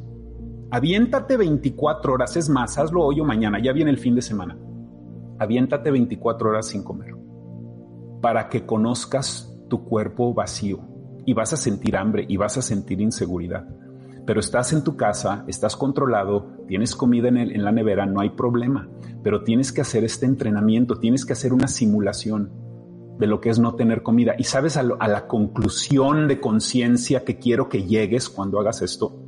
Aviéntate 0.71 1.37
24 1.37 2.13
horas, 2.13 2.37
es 2.37 2.49
más, 2.49 2.79
hazlo 2.79 3.05
hoy 3.05 3.21
o 3.21 3.25
mañana, 3.25 3.59
ya 3.63 3.73
viene 3.73 3.91
el 3.91 3.99
fin 3.99 4.15
de 4.15 4.23
semana. 4.23 4.57
Aviéntate 5.39 5.91
24 5.91 6.51
horas 6.51 6.67
sin 6.67 6.83
comer 6.83 7.15
para 8.21 8.49
que 8.49 8.67
conozcas 8.67 9.57
tu 9.71 9.85
cuerpo 9.85 10.35
vacío 10.35 10.81
y 11.25 11.33
vas 11.35 11.53
a 11.53 11.57
sentir 11.57 11.97
hambre 11.97 12.27
y 12.29 12.37
vas 12.37 12.59
a 12.59 12.63
sentir 12.63 13.01
inseguridad 13.01 13.67
pero 14.29 14.41
estás 14.41 14.75
en 14.75 14.85
tu 14.85 14.95
casa, 14.95 15.43
estás 15.47 15.75
controlado, 15.75 16.58
tienes 16.69 16.95
comida 16.95 17.29
en, 17.29 17.39
en, 17.39 17.65
la 17.65 17.73
nevera, 17.73 18.07
no 18.07 18.21
hay 18.21 18.31
problema, 18.31 18.89
pero 19.25 19.43
tienes 19.43 19.73
que 19.73 19.81
hacer 19.81 20.05
este 20.05 20.27
entrenamiento, 20.27 21.01
tienes 21.01 21.27
que 21.27 21.33
hacer 21.33 21.53
una 21.53 21.67
simulación 21.67 22.53
de 23.19 23.27
lo 23.27 23.41
que 23.41 23.51
es 23.51 23.59
no 23.59 23.75
tener 23.75 24.03
comida. 24.03 24.35
Y 24.39 24.45
sabes 24.45 24.77
a, 24.77 24.83
la 24.83 25.27
conclusión 25.27 26.29
de 26.29 26.41
conciencia 26.41 27.25
que 27.25 27.39
quiero 27.39 27.69
que 27.69 27.85
llegues 27.85 28.29
cuando 28.29 28.61
hagas 28.61 28.83
esto, 28.83 29.25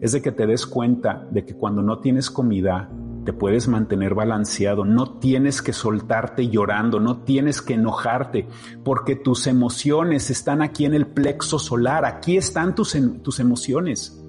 es 0.00 0.12
de 0.12 0.20
que 0.20 0.32
te 0.32 0.46
des 0.46 0.66
cuenta 0.66 1.28
de 1.30 1.44
que 1.44 1.54
cuando 1.54 1.80
no 1.80 2.00
tienes 2.00 2.28
comida, 2.30 2.90
te 3.24 3.32
puedes 3.32 3.68
mantener 3.68 4.14
balanceado, 4.14 4.84
no 4.84 5.18
tienes 5.20 5.62
que 5.62 5.72
soltarte 5.72 6.48
llorando, 6.48 6.98
no 6.98 7.22
tienes 7.22 7.62
que 7.62 7.74
enojarte, 7.74 8.48
porque 8.82 9.14
tus 9.14 9.46
emociones 9.46 10.28
están 10.28 10.60
aquí 10.60 10.86
en 10.86 10.94
el 10.94 11.06
plexo 11.06 11.60
solar, 11.60 12.04
aquí 12.04 12.36
están 12.36 12.74
tus, 12.74 12.96
tus 13.22 13.38
emociones. 13.38 14.21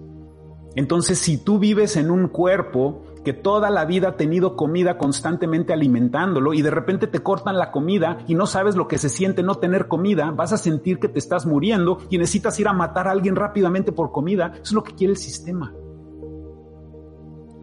Entonces, 0.75 1.19
si 1.19 1.37
tú 1.37 1.59
vives 1.59 1.97
en 1.97 2.09
un 2.09 2.27
cuerpo 2.27 3.03
que 3.23 3.33
toda 3.33 3.69
la 3.69 3.85
vida 3.85 4.09
ha 4.09 4.17
tenido 4.17 4.55
comida 4.55 4.97
constantemente 4.97 5.71
alimentándolo 5.71 6.53
y 6.53 6.61
de 6.61 6.71
repente 6.71 7.07
te 7.07 7.19
cortan 7.19 7.57
la 7.57 7.71
comida 7.71 8.17
y 8.27 8.35
no 8.35 8.45
sabes 8.45 8.75
lo 8.75 8.87
que 8.87 8.97
se 8.97 9.09
siente 9.09 9.43
no 9.43 9.55
tener 9.55 9.87
comida, 9.87 10.31
vas 10.31 10.51
a 10.51 10.57
sentir 10.57 10.99
que 10.99 11.07
te 11.07 11.19
estás 11.19 11.45
muriendo 11.45 11.99
y 12.09 12.17
necesitas 12.17 12.59
ir 12.59 12.67
a 12.67 12.73
matar 12.73 13.07
a 13.07 13.11
alguien 13.11 13.35
rápidamente 13.35 13.91
por 13.91 14.11
comida. 14.11 14.51
Eso 14.55 14.63
es 14.63 14.71
lo 14.73 14.83
que 14.83 14.93
quiere 14.93 15.11
el 15.11 15.17
sistema. 15.17 15.73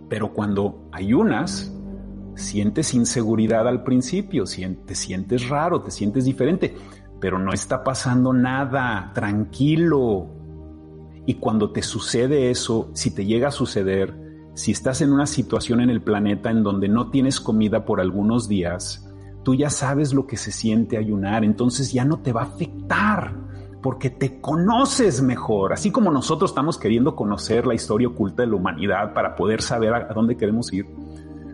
Pero 0.09 0.33
cuando 0.33 0.89
ayunas, 0.93 1.73
sientes 2.35 2.95
inseguridad 2.95 3.69
al 3.69 3.85
principio, 3.85 4.45
te 4.45 4.95
sientes 4.95 5.49
raro, 5.49 5.83
te 5.83 5.91
sientes 5.91 6.25
diferente, 6.25 6.75
pero 7.21 7.39
no 7.39 7.53
está 7.53 7.85
pasando 7.85 8.33
nada, 8.33 9.13
tranquilo. 9.15 10.40
Y 11.31 11.35
cuando 11.35 11.71
te 11.71 11.81
sucede 11.81 12.51
eso, 12.51 12.91
si 12.93 13.15
te 13.15 13.25
llega 13.25 13.47
a 13.47 13.53
suceder, 13.53 14.13
si 14.55 14.73
estás 14.73 15.01
en 15.01 15.13
una 15.13 15.27
situación 15.27 15.81
en 15.81 15.89
el 15.89 16.03
planeta 16.03 16.51
en 16.51 16.65
donde 16.65 16.89
no 16.89 17.11
tienes 17.11 17.41
comida 17.41 17.85
por 17.85 18.01
algunos 18.01 18.49
días, 18.49 19.09
tú 19.45 19.55
ya 19.55 19.71
sabes 19.71 20.13
lo 20.13 20.27
que 20.27 20.37
se 20.37 20.51
siente 20.51 20.99
ayunar, 20.99 21.45
entonces 21.45 21.93
ya 21.93 22.05
no 22.05 22.19
te 22.19 22.33
va 22.33 22.41
a 22.41 22.47
afectar 22.47 23.33
porque 23.81 24.11
te 24.11 24.41
conoces 24.41 25.23
mejor, 25.23 25.73
así 25.73 25.93
como 25.93 26.11
nosotros 26.11 26.51
estamos 26.51 26.77
queriendo 26.79 27.15
conocer 27.15 27.65
la 27.65 27.75
historia 27.75 28.09
oculta 28.09 28.43
de 28.43 28.49
la 28.49 28.57
humanidad 28.57 29.15
para 29.15 29.37
poder 29.37 29.63
saber 29.63 29.95
a 29.95 30.13
dónde 30.13 30.37
queremos 30.37 30.73
ir. 30.73 30.87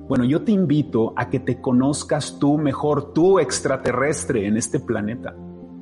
Bueno, 0.08 0.24
yo 0.24 0.42
te 0.42 0.52
invito 0.52 1.12
a 1.16 1.28
que 1.28 1.38
te 1.38 1.60
conozcas 1.60 2.38
tú 2.38 2.56
mejor, 2.56 3.12
tú 3.12 3.40
extraterrestre 3.40 4.46
en 4.46 4.56
este 4.56 4.80
planeta. 4.80 5.36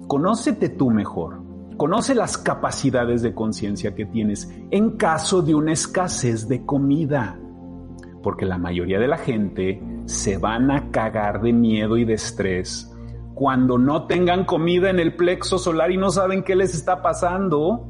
Conócete 0.08 0.68
tú 0.68 0.90
mejor. 0.90 1.43
Conoce 1.76 2.14
las 2.14 2.38
capacidades 2.38 3.22
de 3.22 3.34
conciencia 3.34 3.94
que 3.94 4.06
tienes 4.06 4.50
en 4.70 4.96
caso 4.96 5.42
de 5.42 5.54
una 5.54 5.72
escasez 5.72 6.48
de 6.48 6.64
comida. 6.64 7.38
Porque 8.22 8.46
la 8.46 8.58
mayoría 8.58 8.98
de 8.98 9.08
la 9.08 9.18
gente 9.18 9.82
se 10.06 10.38
van 10.38 10.70
a 10.70 10.90
cagar 10.90 11.42
de 11.42 11.52
miedo 11.52 11.96
y 11.96 12.04
de 12.04 12.14
estrés 12.14 12.90
cuando 13.34 13.78
no 13.78 14.06
tengan 14.06 14.44
comida 14.44 14.90
en 14.90 15.00
el 15.00 15.16
plexo 15.16 15.58
solar 15.58 15.90
y 15.90 15.96
no 15.96 16.10
saben 16.10 16.44
qué 16.44 16.54
les 16.54 16.74
está 16.74 17.02
pasando, 17.02 17.86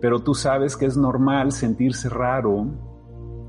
pero 0.00 0.20
tú 0.20 0.34
sabes 0.34 0.76
que 0.76 0.86
es 0.86 0.96
normal 0.96 1.52
sentirse 1.52 2.08
raro 2.08 2.66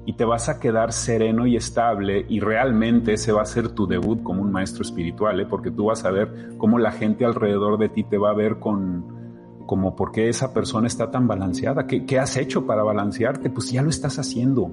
y 0.05 0.13
te 0.13 0.25
vas 0.25 0.49
a 0.49 0.59
quedar 0.59 0.91
sereno 0.91 1.47
y 1.47 1.55
estable 1.55 2.25
y 2.27 2.41
realmente 2.41 3.13
ese 3.13 3.31
va 3.31 3.41
a 3.41 3.45
ser 3.45 3.69
tu 3.69 3.87
debut 3.87 4.21
como 4.21 4.41
un 4.41 4.51
maestro 4.51 4.81
espiritual, 4.81 5.39
¿eh? 5.39 5.45
porque 5.49 5.71
tú 5.71 5.85
vas 5.85 6.03
a 6.03 6.11
ver 6.11 6.57
cómo 6.57 6.77
la 6.77 6.91
gente 6.91 7.23
alrededor 7.23 7.77
de 7.77 7.87
ti 7.87 8.03
te 8.03 8.17
va 8.17 8.31
a 8.31 8.33
ver 8.33 8.59
con 8.59 9.22
como 9.65 9.95
por 9.95 10.11
qué 10.11 10.29
esa 10.29 10.53
persona 10.53 10.87
está 10.87 11.11
tan 11.11 11.27
balanceada, 11.27 11.87
¿Qué, 11.87 12.05
qué 12.05 12.19
has 12.19 12.37
hecho 12.37 12.65
para 12.65 12.83
balancearte, 12.83 13.49
pues 13.49 13.71
ya 13.71 13.81
lo 13.81 13.89
estás 13.89 14.19
haciendo, 14.19 14.71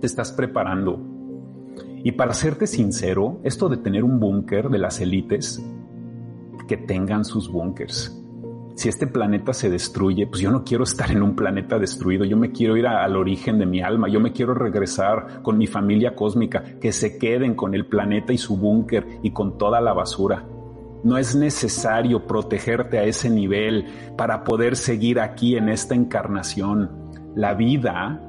te 0.00 0.06
estás 0.06 0.32
preparando. 0.32 1.00
Y 2.04 2.12
para 2.12 2.32
serte 2.32 2.66
sincero, 2.66 3.40
esto 3.42 3.68
de 3.68 3.78
tener 3.78 4.04
un 4.04 4.20
búnker 4.20 4.68
de 4.68 4.78
las 4.78 5.00
élites, 5.00 5.62
que 6.68 6.76
tengan 6.76 7.24
sus 7.24 7.50
búnkers. 7.50 8.14
Si 8.76 8.88
este 8.88 9.08
planeta 9.08 9.52
se 9.52 9.68
destruye, 9.68 10.28
pues 10.28 10.40
yo 10.40 10.52
no 10.52 10.62
quiero 10.62 10.84
estar 10.84 11.10
en 11.10 11.22
un 11.22 11.34
planeta 11.34 11.80
destruido, 11.80 12.24
yo 12.24 12.36
me 12.36 12.52
quiero 12.52 12.76
ir 12.76 12.86
al 12.86 13.16
origen 13.16 13.58
de 13.58 13.66
mi 13.66 13.80
alma, 13.80 14.08
yo 14.08 14.20
me 14.20 14.30
quiero 14.30 14.54
regresar 14.54 15.42
con 15.42 15.58
mi 15.58 15.66
familia 15.66 16.14
cósmica, 16.14 16.62
que 16.80 16.92
se 16.92 17.18
queden 17.18 17.56
con 17.56 17.74
el 17.74 17.86
planeta 17.86 18.32
y 18.32 18.38
su 18.38 18.56
búnker 18.56 19.18
y 19.24 19.32
con 19.32 19.58
toda 19.58 19.80
la 19.80 19.92
basura. 19.92 20.46
No 21.04 21.16
es 21.16 21.36
necesario 21.36 22.26
protegerte 22.26 22.98
a 22.98 23.04
ese 23.04 23.30
nivel 23.30 23.86
para 24.16 24.44
poder 24.44 24.76
seguir 24.76 25.20
aquí 25.20 25.56
en 25.56 25.68
esta 25.68 25.94
encarnación. 25.94 26.90
La 27.34 27.54
vida 27.54 28.20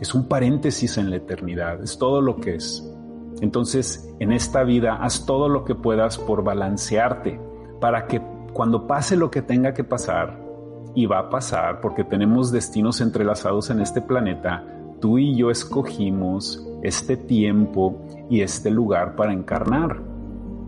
es 0.00 0.14
un 0.14 0.28
paréntesis 0.28 0.98
en 0.98 1.10
la 1.10 1.16
eternidad, 1.16 1.82
es 1.82 1.98
todo 1.98 2.20
lo 2.20 2.36
que 2.36 2.56
es. 2.56 2.88
Entonces, 3.40 4.14
en 4.18 4.32
esta 4.32 4.62
vida, 4.62 4.96
haz 4.96 5.26
todo 5.26 5.48
lo 5.48 5.64
que 5.64 5.74
puedas 5.74 6.16
por 6.18 6.42
balancearte, 6.42 7.40
para 7.80 8.06
que 8.06 8.22
cuando 8.52 8.86
pase 8.86 9.16
lo 9.16 9.30
que 9.30 9.42
tenga 9.42 9.74
que 9.74 9.84
pasar, 9.84 10.46
y 10.96 11.04
va 11.04 11.18
a 11.18 11.30
pasar 11.30 11.80
porque 11.82 12.02
tenemos 12.02 12.50
destinos 12.50 13.00
entrelazados 13.02 13.68
en 13.70 13.80
este 13.80 14.00
planeta, 14.00 14.64
tú 14.98 15.18
y 15.18 15.36
yo 15.36 15.50
escogimos 15.50 16.66
este 16.82 17.18
tiempo 17.18 18.00
y 18.30 18.40
este 18.40 18.70
lugar 18.70 19.14
para 19.14 19.34
encarnar. 19.34 20.00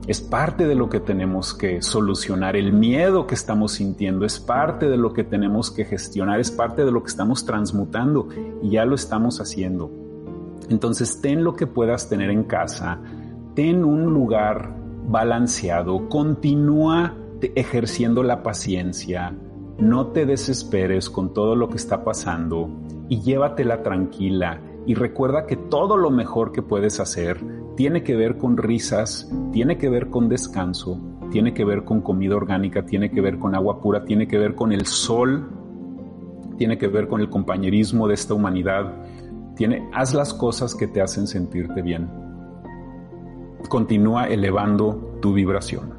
Es 0.09 0.21
parte 0.21 0.67
de 0.67 0.75
lo 0.75 0.89
que 0.89 0.99
tenemos 0.99 1.55
que 1.55 1.81
solucionar. 1.83 2.57
El 2.57 2.73
miedo 2.73 3.29
que 3.29 3.37
estamos 3.37 3.73
sintiendo 3.73 4.25
es 4.25 4.41
parte 4.41 4.89
de 4.89 4.97
lo 4.97 5.13
que 5.13 5.23
tenemos 5.23 5.71
que 5.71 5.85
gestionar, 5.85 6.41
es 6.41 6.51
parte 6.51 6.85
de 6.85 6.91
lo 6.91 7.03
que 7.03 7.11
estamos 7.11 7.45
transmutando 7.45 8.29
y 8.63 8.71
ya 8.71 8.85
lo 8.85 8.97
estamos 8.97 9.41
haciendo. 9.41 9.91
Entonces 10.69 11.21
ten 11.21 11.45
lo 11.45 11.55
que 11.55 11.67
puedas 11.67 12.09
tener 12.09 12.31
en 12.31 12.43
casa, 12.43 12.99
mantén 13.59 13.85
un 13.85 14.15
lugar 14.15 14.73
balanceado, 15.09 16.09
continúa 16.09 17.17
ejerciendo 17.57 18.23
la 18.23 18.45
paciencia, 18.45 19.35
no 19.79 20.13
te 20.13 20.27
desesperes 20.27 21.11
con 21.11 21.35
todo 21.35 21.57
lo 21.57 21.69
que 21.69 21.77
está 21.77 22.05
pasando 22.05 22.71
y 23.09 23.21
llévatela 23.21 23.83
tranquila 23.83 24.61
y 24.87 24.95
recuerda 24.95 25.45
que 25.47 25.57
todo 25.57 25.97
lo 25.97 26.13
mejor 26.13 26.53
que 26.53 26.63
puedes 26.63 27.01
hacer 27.01 27.45
tiene 27.79 28.03
que 28.03 28.17
ver 28.17 28.39
con 28.39 28.57
risas, 28.57 29.31
tiene 29.53 29.79
que 29.79 29.89
ver 29.89 30.11
con 30.11 30.29
descanso, 30.29 31.01
tiene 31.31 31.55
que 31.55 31.65
ver 31.65 31.85
con 31.85 32.01
comida 32.01 32.35
orgánica, 32.35 32.85
tiene 32.85 33.09
que 33.09 33.21
ver 33.21 33.39
con 33.39 33.55
agua 33.55 33.81
pura, 33.81 34.05
tiene 34.05 34.27
que 34.27 34.37
ver 34.37 34.57
con 34.57 34.73
el 34.73 34.85
sol, 34.85 35.49
tiene 36.57 36.77
que 36.77 36.89
ver 36.89 37.07
con 37.07 37.21
el 37.21 37.31
compañerismo 37.31 38.09
de 38.09 38.15
esta 38.15 38.35
humanidad. 38.35 38.93
Tiene, 39.55 39.89
haz 39.95 40.13
las 40.13 40.35
cosas 40.35 40.75
que 40.75 40.89
te 40.89 41.01
hacen 41.01 41.29
sentirte 41.29 41.81
bien. 41.81 42.11
Continúa 43.69 44.27
elevando 44.27 45.17
tu 45.23 45.33
vibración. 45.33 45.95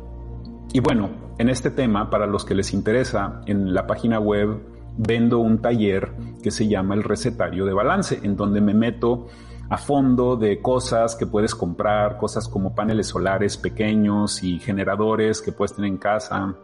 Y 0.74 0.82
bueno, 0.82 1.12
en 1.38 1.48
este 1.48 1.72
tema, 1.72 2.10
para 2.10 2.28
los 2.28 2.44
que 2.44 2.56
les 2.56 2.74
interesa, 2.74 3.40
en 3.46 3.74
la 3.74 3.88
página 3.88 4.20
web 4.20 4.62
vendo 4.98 5.40
un 5.40 5.60
taller 5.60 6.12
que 6.44 6.52
se 6.52 6.68
llama 6.68 6.96
el 6.96 7.04
recetario 7.04 7.66
de 7.66 7.72
balance, 7.72 8.20
en 8.22 8.36
donde 8.36 8.60
me 8.60 8.74
meto 8.74 9.28
a 9.70 9.78
fondo 9.78 10.36
de 10.36 10.62
cosas 10.62 11.16
que 11.16 11.28
puedes 11.28 11.54
comprar, 11.54 12.18
cosas 12.18 12.48
como 12.48 12.74
paneles 12.74 13.08
solares 13.08 13.58
pequeños 13.58 14.44
y 14.44 14.60
generadores 14.60 15.42
que 15.42 15.52
puedes 15.52 15.76
tener 15.76 15.92
en 15.92 15.98
casa. 15.98 16.56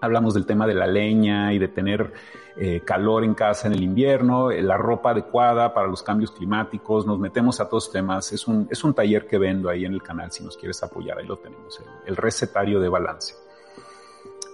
Hablamos 0.00 0.34
del 0.34 0.44
tema 0.44 0.66
de 0.66 0.74
la 0.74 0.86
leña 0.86 1.52
y 1.54 1.58
de 1.58 1.68
tener 1.68 2.12
eh, 2.56 2.82
calor 2.84 3.24
en 3.24 3.34
casa 3.34 3.68
en 3.68 3.74
el 3.74 3.82
invierno, 3.82 4.50
la 4.50 4.76
ropa 4.76 5.12
adecuada 5.12 5.72
para 5.72 5.86
los 5.86 6.02
cambios 6.02 6.32
climáticos. 6.32 7.06
Nos 7.06 7.18
metemos 7.18 7.60
a 7.60 7.68
todos 7.68 7.90
temas. 7.90 8.32
Es 8.32 8.46
un, 8.46 8.68
es 8.70 8.84
un 8.84 8.92
taller 8.92 9.26
que 9.26 9.38
vendo 9.38 9.70
ahí 9.70 9.86
en 9.86 9.94
el 9.94 10.02
canal 10.02 10.30
si 10.30 10.44
nos 10.44 10.56
quieres 10.56 10.82
apoyar. 10.82 11.18
Ahí 11.18 11.26
lo 11.26 11.38
tenemos, 11.38 11.80
el 12.04 12.16
recetario 12.16 12.80
de 12.80 12.88
balance. 12.88 13.34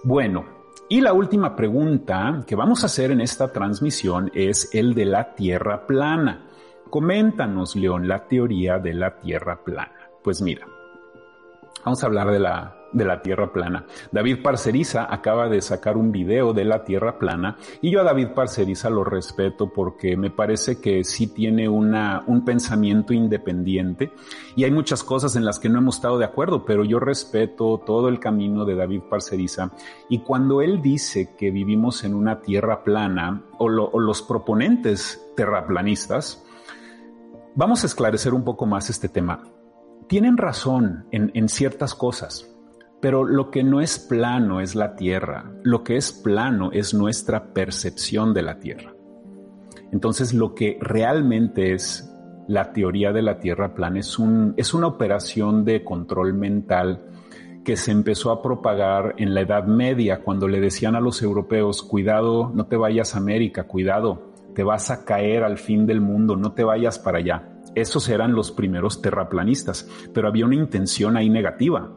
Bueno, 0.03 0.45
y 0.87 1.01
la 1.01 1.11
última 1.13 1.55
pregunta 1.55 2.43
que 2.47 2.55
vamos 2.55 2.83
a 2.83 2.85
hacer 2.85 3.11
en 3.11 3.19
esta 3.19 3.51
transmisión 3.51 4.31
es 4.33 4.73
el 4.73 4.93
de 4.93 5.05
la 5.05 5.35
Tierra 5.35 5.85
plana. 5.85 6.48
Coméntanos, 6.89 7.75
León, 7.75 8.07
la 8.07 8.27
teoría 8.27 8.79
de 8.79 8.93
la 8.93 9.19
Tierra 9.19 9.63
plana. 9.63 9.91
Pues 10.23 10.41
mira, 10.41 10.67
vamos 11.83 12.03
a 12.03 12.07
hablar 12.07 12.31
de 12.31 12.39
la 12.39 12.79
de 12.91 13.05
la 13.05 13.21
Tierra 13.21 13.51
plana. 13.51 13.85
David 14.11 14.41
Parceriza 14.41 15.07
acaba 15.13 15.47
de 15.49 15.61
sacar 15.61 15.97
un 15.97 16.11
video 16.11 16.53
de 16.53 16.65
la 16.65 16.83
Tierra 16.83 17.19
plana 17.19 17.57
y 17.81 17.91
yo 17.91 18.01
a 18.01 18.03
David 18.03 18.29
Parceriza 18.29 18.89
lo 18.89 19.03
respeto 19.03 19.71
porque 19.71 20.17
me 20.17 20.31
parece 20.31 20.79
que 20.79 21.03
sí 21.03 21.27
tiene 21.27 21.69
una, 21.69 22.23
un 22.27 22.43
pensamiento 22.43 23.13
independiente 23.13 24.11
y 24.55 24.63
hay 24.63 24.71
muchas 24.71 25.03
cosas 25.03 25.35
en 25.35 25.45
las 25.45 25.59
que 25.59 25.69
no 25.69 25.79
hemos 25.79 25.95
estado 25.95 26.17
de 26.17 26.25
acuerdo, 26.25 26.65
pero 26.65 26.83
yo 26.83 26.99
respeto 26.99 27.81
todo 27.85 28.09
el 28.09 28.19
camino 28.19 28.65
de 28.65 28.75
David 28.75 29.01
Parceriza 29.09 29.71
y 30.09 30.19
cuando 30.19 30.61
él 30.61 30.81
dice 30.81 31.35
que 31.37 31.51
vivimos 31.51 32.03
en 32.03 32.13
una 32.13 32.41
Tierra 32.41 32.83
plana 32.83 33.43
o, 33.57 33.65
o 33.65 33.99
los 33.99 34.21
proponentes 34.21 35.21
terraplanistas, 35.35 36.43
vamos 37.55 37.83
a 37.83 37.87
esclarecer 37.87 38.33
un 38.33 38.43
poco 38.43 38.65
más 38.65 38.89
este 38.89 39.09
tema. 39.09 39.43
Tienen 40.07 40.37
razón 40.37 41.05
en, 41.11 41.49
ciertas 41.49 41.95
cosas. 41.95 42.49
Pero 43.01 43.23
lo 43.23 43.49
que 43.49 43.63
no 43.63 43.79
es 43.79 43.97
plano 43.97 44.59
es 44.59 44.75
la 44.75 44.95
Tierra, 44.95 45.53
lo 45.63 45.85
que 45.85 45.95
es 45.95 46.11
plano 46.11 46.71
es 46.73 46.93
nuestra 46.93 47.53
percepción 47.53 48.33
de 48.33 48.41
la 48.41 48.59
Tierra. 48.59 48.93
Entonces 49.93 50.33
lo 50.33 50.53
que 50.53 50.77
realmente 50.81 51.73
es 51.73 52.13
la 52.49 52.73
teoría 52.73 53.13
de 53.13 53.21
la 53.21 53.39
Tierra 53.39 53.73
plana 53.73 53.99
es, 53.99 54.19
un, 54.19 54.53
es 54.57 54.73
una 54.73 54.87
operación 54.87 55.63
de 55.63 55.85
control 55.85 56.33
mental 56.33 57.05
que 57.63 57.77
se 57.77 57.91
empezó 57.91 58.31
a 58.31 58.41
propagar 58.41 59.15
en 59.17 59.33
la 59.33 59.41
Edad 59.41 59.65
Media 59.65 60.21
cuando 60.21 60.47
le 60.47 60.59
decían 60.59 60.95
a 60.95 60.99
los 60.99 61.21
europeos, 61.21 61.83
cuidado, 61.83 62.51
no 62.53 62.65
te 62.65 62.75
vayas 62.75 63.15
a 63.15 63.19
América, 63.19 63.63
cuidado, 63.63 64.28
te 64.53 64.63
vas 64.63 64.91
a 64.91 65.05
caer 65.05 65.43
al 65.43 65.57
fin 65.57 65.85
del 65.85 66.01
mundo, 66.01 66.35
no 66.35 66.53
te 66.53 66.63
vayas 66.63 66.99
para 66.99 67.19
allá. 67.19 67.49
Esos 67.75 68.09
eran 68.09 68.33
los 68.33 68.51
primeros 68.51 69.01
terraplanistas, 69.01 69.87
pero 70.13 70.27
había 70.27 70.45
una 70.45 70.55
intención 70.55 71.17
ahí 71.17 71.29
negativa 71.29 71.91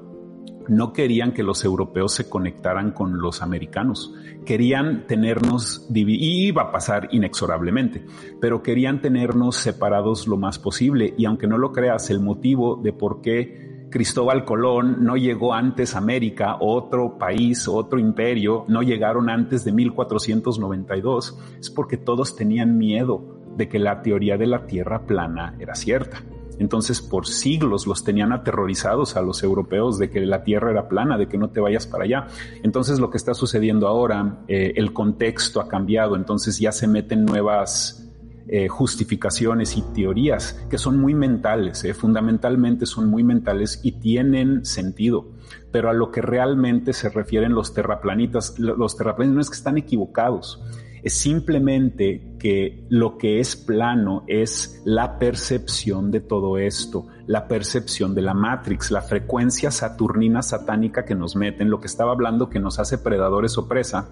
no 0.69 0.93
querían 0.93 1.33
que 1.33 1.43
los 1.43 1.65
europeos 1.65 2.15
se 2.15 2.29
conectaran 2.29 2.93
con 2.93 3.20
los 3.20 3.43
americanos. 3.43 4.15
Querían 4.45 5.07
tenernos, 5.07 5.89
y 5.93 6.47
iba 6.47 6.62
a 6.62 6.73
pasar 6.73 7.09
inexorablemente, 7.12 8.05
pero 8.41 8.62
querían 8.62 9.01
tenernos 9.01 9.57
separados 9.57 10.27
lo 10.27 10.37
más 10.37 10.59
posible. 10.59 11.15
Y 11.16 11.24
aunque 11.24 11.47
no 11.47 11.59
lo 11.59 11.73
creas, 11.73 12.11
el 12.11 12.20
motivo 12.20 12.77
de 12.77 12.93
por 12.93 13.20
qué 13.20 13.72
Cristóbal 13.93 14.44
Colón 14.44 15.05
no 15.05 15.16
llegó 15.16 15.55
antes 15.55 15.94
a 15.94 15.98
América, 15.98 16.56
otro 16.59 17.19
país, 17.19 17.69
otro 17.69 18.01
imperio, 18.01 18.64
no 18.66 18.82
llegaron 18.82 19.31
antes 19.31 19.64
de 19.64 19.70
1492, 19.70 21.39
es 21.60 21.70
porque 21.70 21.98
todos 21.98 22.35
tenían 22.35 22.78
miedo 22.78 23.39
de 23.56 23.69
que 23.69 23.78
la 23.78 24.02
teoría 24.02 24.36
de 24.39 24.47
la 24.47 24.66
Tierra 24.66 25.06
plana 25.06 25.55
era 25.60 25.74
cierta. 25.74 26.24
Entonces, 26.59 27.02
por 27.02 27.27
siglos 27.27 27.86
los 27.86 28.05
tenían 28.05 28.32
aterrorizados 28.32 29.16
a 29.16 29.23
los 29.23 29.43
europeos 29.43 29.98
de 29.98 30.10
que 30.10 30.20
la 30.20 30.44
tierra 30.44 30.70
era 30.70 30.89
plana, 30.89 31.19
de 31.19 31.27
que 31.27 31.39
no 31.39 31.51
te 31.51 31.60
vayas 31.60 31.86
para 31.86 32.05
allá. 32.05 32.27
Entonces, 32.62 33.01
lo 33.01 33.10
que 33.10 33.16
está 33.16 33.35
sucediendo 33.35 33.89
ahora, 33.89 34.39
eh, 34.48 34.73
el 34.77 34.93
contexto 34.93 35.60
ha 35.60 35.69
cambiado, 35.69 36.14
entonces 36.14 36.59
ya 36.59 36.70
se 36.70 36.86
meten 36.86 37.24
nuevas 37.24 38.11
eh, 38.48 38.69
justificaciones 38.69 39.77
y 39.77 39.82
teorías 39.94 40.55
que 40.69 40.78
son 40.78 41.01
muy 41.01 41.14
mentales, 41.14 41.85
eh, 41.85 41.94
fundamentalmente 41.94 42.86
son 42.86 43.09
muy 43.09 43.23
mentales 43.23 43.81
y 43.82 43.93
tienen 43.93 44.64
sentido. 44.64 45.27
Pero 45.70 45.90
a 45.90 45.93
lo 45.93 46.10
que 46.10 46.23
realmente 46.23 46.93
se 46.93 47.09
refieren 47.09 47.55
los 47.55 47.73
terraplanitas, 47.73 48.59
los 48.59 48.97
terraplanistas 48.97 49.35
no 49.35 49.40
es 49.40 49.51
que 49.51 49.56
están 49.56 49.78
equivocados, 49.78 50.62
es 51.02 51.14
simplemente 51.14 52.36
que 52.39 52.85
lo 52.89 53.19
que 53.19 53.40
es 53.40 53.56
plano 53.56 54.23
es 54.28 54.81
la 54.85 55.19
percepción 55.19 56.10
de 56.10 56.20
todo 56.20 56.59
esto, 56.59 57.09
la 57.27 57.48
percepción 57.48 58.14
de 58.14 58.23
la 58.23 58.35
Matrix, 58.35 58.90
la 58.90 59.02
frecuencia 59.02 59.70
saturnina 59.70 60.43
satánica 60.43 61.05
que 61.05 61.16
nos 61.16 61.35
meten, 61.35 61.70
lo 61.70 61.81
que 61.81 61.89
estaba 61.89 62.12
hablando 62.12 62.48
que 62.48 62.60
nos 62.60 62.78
hace 62.78 62.98
predadores 62.98 63.59
o 63.59 63.66
presa, 63.66 64.10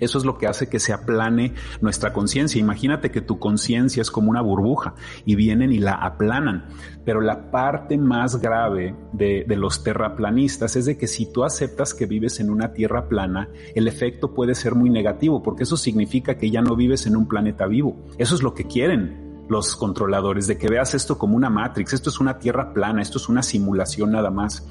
eso 0.00 0.18
es 0.18 0.24
lo 0.24 0.38
que 0.38 0.46
hace 0.46 0.68
que 0.68 0.80
se 0.80 0.92
aplane 0.92 1.54
nuestra 1.80 2.12
conciencia. 2.12 2.60
Imagínate 2.60 3.10
que 3.10 3.20
tu 3.20 3.38
conciencia 3.38 4.00
es 4.00 4.10
como 4.10 4.30
una 4.30 4.40
burbuja 4.40 4.94
y 5.24 5.34
vienen 5.36 5.72
y 5.72 5.78
la 5.78 5.94
aplanan. 5.94 6.68
Pero 7.04 7.20
la 7.20 7.50
parte 7.50 7.96
más 7.98 8.40
grave 8.40 8.94
de, 9.12 9.44
los 9.56 9.82
terraplanistas 9.82 10.76
es 10.76 10.86
de 10.86 10.96
que 10.96 11.06
si 11.06 11.30
tú 11.30 11.44
aceptas 11.44 11.94
que 11.94 12.06
vives 12.06 12.40
en 12.40 12.50
una 12.50 12.72
tierra 12.72 13.08
plana, 13.08 13.48
el 13.74 13.88
efecto 13.88 14.34
puede 14.34 14.54
ser 14.54 14.74
muy 14.74 14.90
negativo 14.90 15.42
porque 15.42 15.64
eso 15.64 15.76
significa 15.76 16.36
que 16.36 16.50
ya 16.50 16.62
no 16.62 16.76
vives 16.76 17.06
en 17.06 17.16
un 17.16 17.28
planeta 17.28 17.66
vivo. 17.66 17.96
Eso 18.18 18.34
es 18.34 18.42
lo 18.42 18.54
que 18.54 18.64
quieren 18.64 19.30
los 19.48 19.74
controladores, 19.74 20.46
de 20.46 20.56
que 20.56 20.68
veas 20.68 20.94
esto 20.94 21.18
como 21.18 21.36
una 21.36 21.50
matrix, 21.50 21.92
esto 21.92 22.08
es 22.08 22.20
una 22.20 22.38
tierra 22.38 22.72
plana, 22.72 23.02
esto 23.02 23.18
es 23.18 23.28
una 23.28 23.42
simulación 23.42 24.12
nada 24.12 24.30
más. 24.30 24.64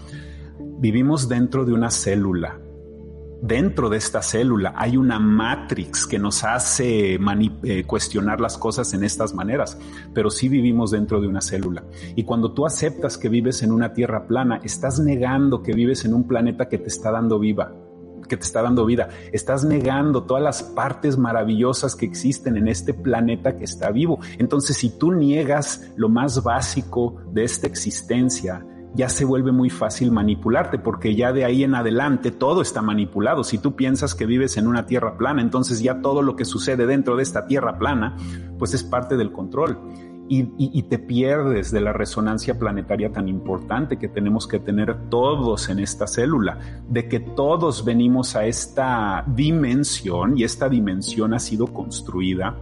Vivimos 0.58 1.28
dentro 1.28 1.66
de 1.66 1.74
una 1.74 1.92
célula, 1.92 2.58
dentro 3.42 3.90
de 3.90 3.98
esta 3.98 4.22
célula 4.22 4.74
hay 4.76 4.98
una 4.98 5.20
matrix 5.20 6.06
que 6.06 6.20
nos 6.20 6.44
hace 6.44 7.16
eh, 7.16 7.84
cuestionar 7.86 8.40
las 8.42 8.58
cosas 8.58 8.94
en 8.94 9.04
estas 9.04 9.34
maneras, 9.34 9.78
pero 10.14 10.30
sí 10.30 10.50
vivimos 10.50 10.92
dentro 10.92 11.22
de 11.22 11.28
una 11.28 11.42
célula. 11.42 11.84
Y 12.16 12.24
cuando 12.24 12.54
tú 12.54 12.66
aceptas 12.66 13.18
que 13.18 13.30
vives 13.30 13.64
en 13.64 13.72
una 13.72 13.94
tierra 13.94 14.28
plana, 14.28 14.60
estás 14.64 15.00
negando 15.00 15.64
que 15.64 15.74
vives 15.74 16.06
en 16.06 16.14
un 16.14 16.28
planeta 16.28 16.68
que 16.70 16.78
te 16.78 16.88
está 16.88 17.12
dando 17.12 17.40
viva 17.40 17.74
que 18.30 18.38
te 18.38 18.44
está 18.44 18.62
dando 18.62 18.86
vida. 18.86 19.10
Estás 19.34 19.66
negando 19.66 20.24
todas 20.24 20.44
las 20.44 20.64
partes 20.64 21.18
maravillosas 21.18 21.96
que 21.96 22.06
existen 22.06 22.56
en 22.56 22.70
este 22.70 22.94
planeta 22.94 23.58
que 23.58 23.66
está 23.66 23.92
vivo. 23.92 24.20
Entonces, 24.38 24.78
si 24.78 24.90
tú 24.98 25.12
niegas 25.12 25.92
lo 25.98 26.08
más 26.08 26.42
básico 26.44 27.22
de 27.34 27.44
esta 27.44 27.68
existencia, 27.68 28.66
ya 28.96 29.10
se 29.10 29.26
vuelve 29.26 29.52
muy 29.52 29.70
fácil 29.70 30.12
manipularte 30.12 30.80
porque 30.80 31.16
ya 31.16 31.32
de 31.32 31.46
ahí 31.46 31.64
en 31.64 31.76
adelante 31.76 32.32
todo 32.32 32.62
está 32.62 32.82
manipulado. 32.82 33.44
Si 33.44 33.58
tú 33.58 33.76
piensas 33.76 34.16
que 34.16 34.26
vives 34.26 34.58
en 34.58 34.68
una 34.68 34.86
tierra 34.86 35.18
plana, 35.18 35.42
entonces 35.42 35.82
ya 35.82 36.02
todo 36.02 36.22
lo 36.22 36.36
que 36.36 36.46
sucede 36.46 36.86
dentro 36.86 37.16
de 37.16 37.24
esta 37.24 37.46
tierra 37.46 37.78
plana, 37.78 38.18
pues 38.58 38.74
es 38.74 38.84
parte 38.84 39.18
del 39.18 39.32
control. 39.32 39.80
Y, 40.32 40.84
te 40.84 41.00
pierdes 41.00 41.72
de 41.72 41.82
la 41.82 41.92
resonancia 41.92 42.60
planetaria 42.60 43.12
tan 43.12 43.28
importante 43.28 43.98
que 43.98 44.08
tenemos 44.08 44.48
que 44.48 44.60
tener 44.60 45.10
todos 45.10 45.70
en 45.70 45.80
esta 45.80 46.06
célula, 46.06 46.60
de 46.88 47.08
que 47.08 47.20
todos 47.20 47.84
venimos 47.84 48.36
a 48.36 48.46
esta 48.46 49.24
dimensión 49.26 50.38
y 50.38 50.44
esta 50.44 50.70
dimensión 50.70 51.34
ha 51.34 51.40
sido 51.40 51.66
construida 51.66 52.56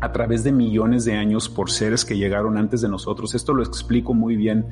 a 0.00 0.12
través 0.12 0.44
de 0.44 0.52
millones 0.52 1.04
de 1.04 1.14
años 1.16 1.48
por 1.48 1.70
seres 1.70 2.04
que 2.04 2.16
llegaron 2.16 2.56
antes 2.56 2.80
de 2.80 2.88
nosotros. 2.88 3.34
Esto 3.34 3.52
lo 3.54 3.62
explico 3.62 4.14
muy 4.14 4.36
bien 4.36 4.66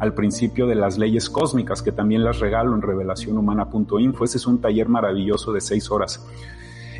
al 0.00 0.14
principio 0.14 0.66
de 0.66 0.74
las 0.74 0.98
leyes 0.98 1.30
cósmicas, 1.30 1.82
que 1.82 1.92
también 1.92 2.24
las 2.24 2.40
regalo 2.40 2.74
en 2.74 2.82
revelacionhumana.info. 2.82 4.24
Ese 4.24 4.38
es 4.38 4.46
un 4.46 4.60
taller 4.60 4.88
maravilloso 4.88 5.52
de 5.52 5.60
seis 5.60 5.90
horas. 5.90 6.26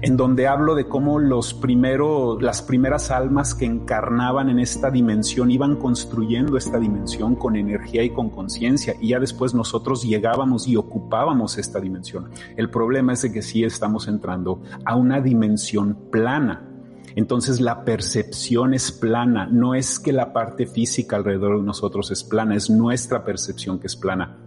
en 0.03 0.17
donde 0.17 0.49
hablo 0.49 0.75
de 0.75 0.89
cómo 0.89 1.21
los 1.21 1.55
primeros, 1.55 2.43
las 2.43 2.61
primeras 2.61 3.13
almas 3.13 3.55
que 3.55 3.67
encarnaban 3.67 4.51
en 4.51 4.59
esta 4.59 4.91
dimensión 4.91 5.53
iban 5.53 5.77
construyendo 5.77 6.57
esta 6.57 6.81
dimensión 6.81 7.37
con 7.37 7.55
energía 7.55 8.03
y 8.03 8.11
con 8.11 8.29
conciencia, 8.29 8.97
y 9.01 9.11
ya 9.11 9.21
después 9.21 9.55
nosotros 9.55 10.03
llegábamos 10.03 10.67
y 10.67 10.75
ocupábamos 10.75 11.57
esta 11.57 11.79
dimensión. 11.79 12.31
El 12.57 12.69
problema 12.69 13.13
es 13.13 13.23
de 13.23 13.33
que 13.33 13.43
sí 13.43 13.63
estamos 13.63 14.09
entrando 14.09 14.61
a 14.85 14.97
una 14.97 15.21
dimensión 15.21 15.97
plana. 16.11 16.72
Entonces 17.15 17.61
la 17.61 17.85
percepción 17.85 18.75
es 18.75 18.93
plana, 18.93 19.47
no 19.47 19.75
es 19.75 19.99
que 19.99 20.13
la 20.13 20.33
parte 20.33 20.67
física 20.67 21.17
alrededor 21.17 21.59
de 21.59 21.67
nosotros 21.67 22.11
es 22.11 22.25
plana, 22.25 22.57
es 22.57 22.71
nuestra 22.71 23.25
percepción 23.25 23.79
que 23.79 23.87
es 23.87 23.97
plana. 23.97 24.39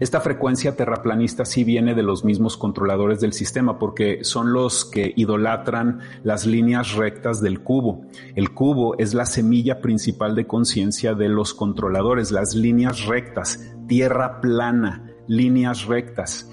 Esta 0.00 0.20
frecuencia 0.20 0.74
terraplanista 0.74 1.44
sí 1.44 1.62
viene 1.62 1.94
de 1.94 2.02
los 2.02 2.24
mismos 2.24 2.56
controladores 2.56 3.20
del 3.20 3.32
sistema 3.32 3.78
porque 3.78 4.24
son 4.24 4.52
los 4.52 4.84
que 4.84 5.12
idolatran 5.14 6.00
las 6.24 6.46
líneas 6.46 6.94
rectas 6.94 7.40
del 7.40 7.60
cubo. 7.60 8.02
El 8.34 8.52
cubo 8.52 8.98
es 8.98 9.14
la 9.14 9.24
semilla 9.24 9.80
principal 9.80 10.34
de 10.34 10.48
conciencia 10.48 11.14
de 11.14 11.28
los 11.28 11.54
controladores, 11.54 12.32
las 12.32 12.56
líneas 12.56 13.06
rectas, 13.06 13.72
tierra 13.86 14.40
plana, 14.40 15.12
líneas 15.28 15.86
rectas. 15.86 16.50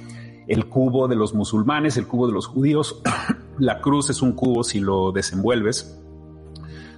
El 0.48 0.68
cubo 0.68 1.08
de 1.08 1.16
los 1.16 1.34
musulmanes, 1.34 1.98
el 1.98 2.08
cubo 2.08 2.28
de 2.28 2.34
los 2.34 2.46
judíos, 2.46 3.02
la 3.62 3.80
cruz 3.80 4.10
es 4.10 4.24
un 4.24 4.32
cubo 4.32 4.64
si 4.64 4.80
lo 4.80 5.12
desenvuelves. 5.12 6.02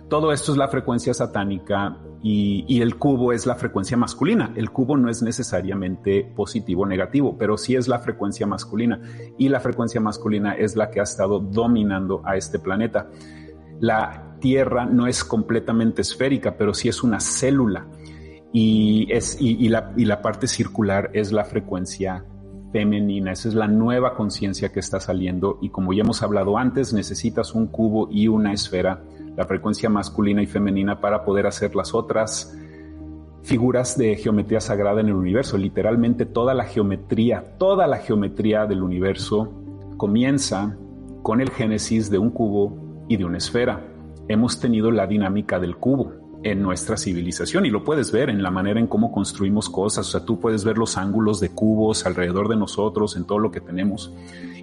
Todo 0.10 0.32
esto 0.32 0.54
es 0.54 0.58
la 0.58 0.70
frecuencia 0.70 1.14
satánica 1.14 1.98
y, 2.22 2.82
el 2.82 2.98
cubo 2.98 3.34
es 3.34 3.46
la 3.46 3.56
frecuencia 3.56 3.98
masculina. 3.98 4.54
El 4.56 4.72
cubo 4.72 4.96
no 4.96 5.10
es 5.10 5.22
necesariamente 5.22 6.24
positivo 6.24 6.84
o 6.84 6.86
negativo, 6.86 7.38
pero 7.38 7.58
sí 7.58 7.76
es 7.76 7.90
la 7.90 8.00
frecuencia 8.00 8.48
masculina 8.48 9.02
y 9.38 9.50
la 9.50 9.60
frecuencia 9.60 10.00
masculina 10.00 10.54
es 10.54 10.78
la 10.78 10.90
que 10.90 11.02
ha 11.02 11.04
estado 11.04 11.40
dominando 11.40 12.22
a 12.24 12.38
este 12.38 12.60
planeta. 12.60 13.10
La 13.82 14.38
Tierra 14.40 14.86
no 14.86 15.08
es 15.08 15.24
completamente 15.26 16.02
esférica, 16.02 16.56
pero 16.58 16.74
sí 16.74 16.88
es 16.88 17.04
una 17.04 17.20
célula 17.20 17.88
y, 18.54 19.12
es, 19.12 19.38
y, 19.42 19.68
la, 19.68 19.94
y 19.98 20.06
la 20.06 20.22
parte 20.22 20.48
circular 20.48 21.10
es 21.14 21.34
la 21.34 21.44
frecuencia 21.44 22.26
femenina. 22.74 23.32
Esa 23.32 23.48
es 23.48 23.54
la 23.56 23.68
nueva 23.68 24.16
conciencia 24.16 24.74
que 24.74 24.82
está 24.82 25.00
saliendo 25.00 25.60
y 25.62 25.70
como 25.70 25.94
ya 25.94 26.02
hemos 26.02 26.24
hablado 26.24 26.58
antes, 26.58 26.92
necesitas 26.92 27.54
un 27.54 27.68
cubo 27.68 28.10
y 28.12 28.28
una 28.28 28.52
esfera 28.52 29.04
la 29.38 29.46
frecuencia 29.46 29.90
masculina 29.90 30.42
y 30.44 30.48
femenina 30.48 31.00
para 31.00 31.24
poder 31.24 31.48
hacer 31.48 31.76
las 31.76 31.94
otras 31.94 32.56
figuras 33.42 33.98
de 33.98 34.16
geometría 34.16 34.60
sagrada 34.60 35.02
en 35.02 35.08
el 35.08 35.16
universo. 35.16 35.58
Literalmente 35.58 36.26
toda 36.26 36.54
la 36.54 36.66
geometría, 36.66 37.44
toda 37.58 37.88
la 37.88 37.98
geometría 37.98 38.66
del 38.66 38.84
universo 38.84 39.52
comienza 39.98 40.76
con 41.22 41.42
el 41.42 41.50
génesis 41.50 42.10
de 42.10 42.18
un 42.18 42.30
cubo 42.30 43.06
y 43.08 43.18
de 43.18 43.26
una 43.26 43.38
esfera. 43.38 43.82
Hemos 44.28 44.60
tenido 44.60 44.92
la 44.92 45.08
dinámica 45.08 45.60
del 45.60 45.78
cubo 45.78 46.23
en 46.44 46.62
nuestra 46.62 46.98
civilización 46.98 47.66
y 47.66 47.70
lo 47.70 47.84
puedes 47.84 48.12
ver 48.12 48.30
en 48.30 48.44
la 48.44 48.52
manera 48.52 48.80
en 48.80 48.88
cómo 48.88 49.12
construimos 49.12 49.70
cosas. 49.70 50.08
O 50.08 50.12
sea, 50.12 50.26
tú 50.26 50.40
puedes 50.40 50.64
ver 50.64 50.78
los 50.78 50.98
ángulos 50.98 51.40
de 51.40 51.50
cubos 51.50 52.06
alrededor 52.06 52.50
de 52.50 52.56
nosotros, 52.56 53.16
en 53.16 53.26
todo 53.26 53.40
lo 53.40 53.52
que 53.52 53.62
tenemos 53.62 54.12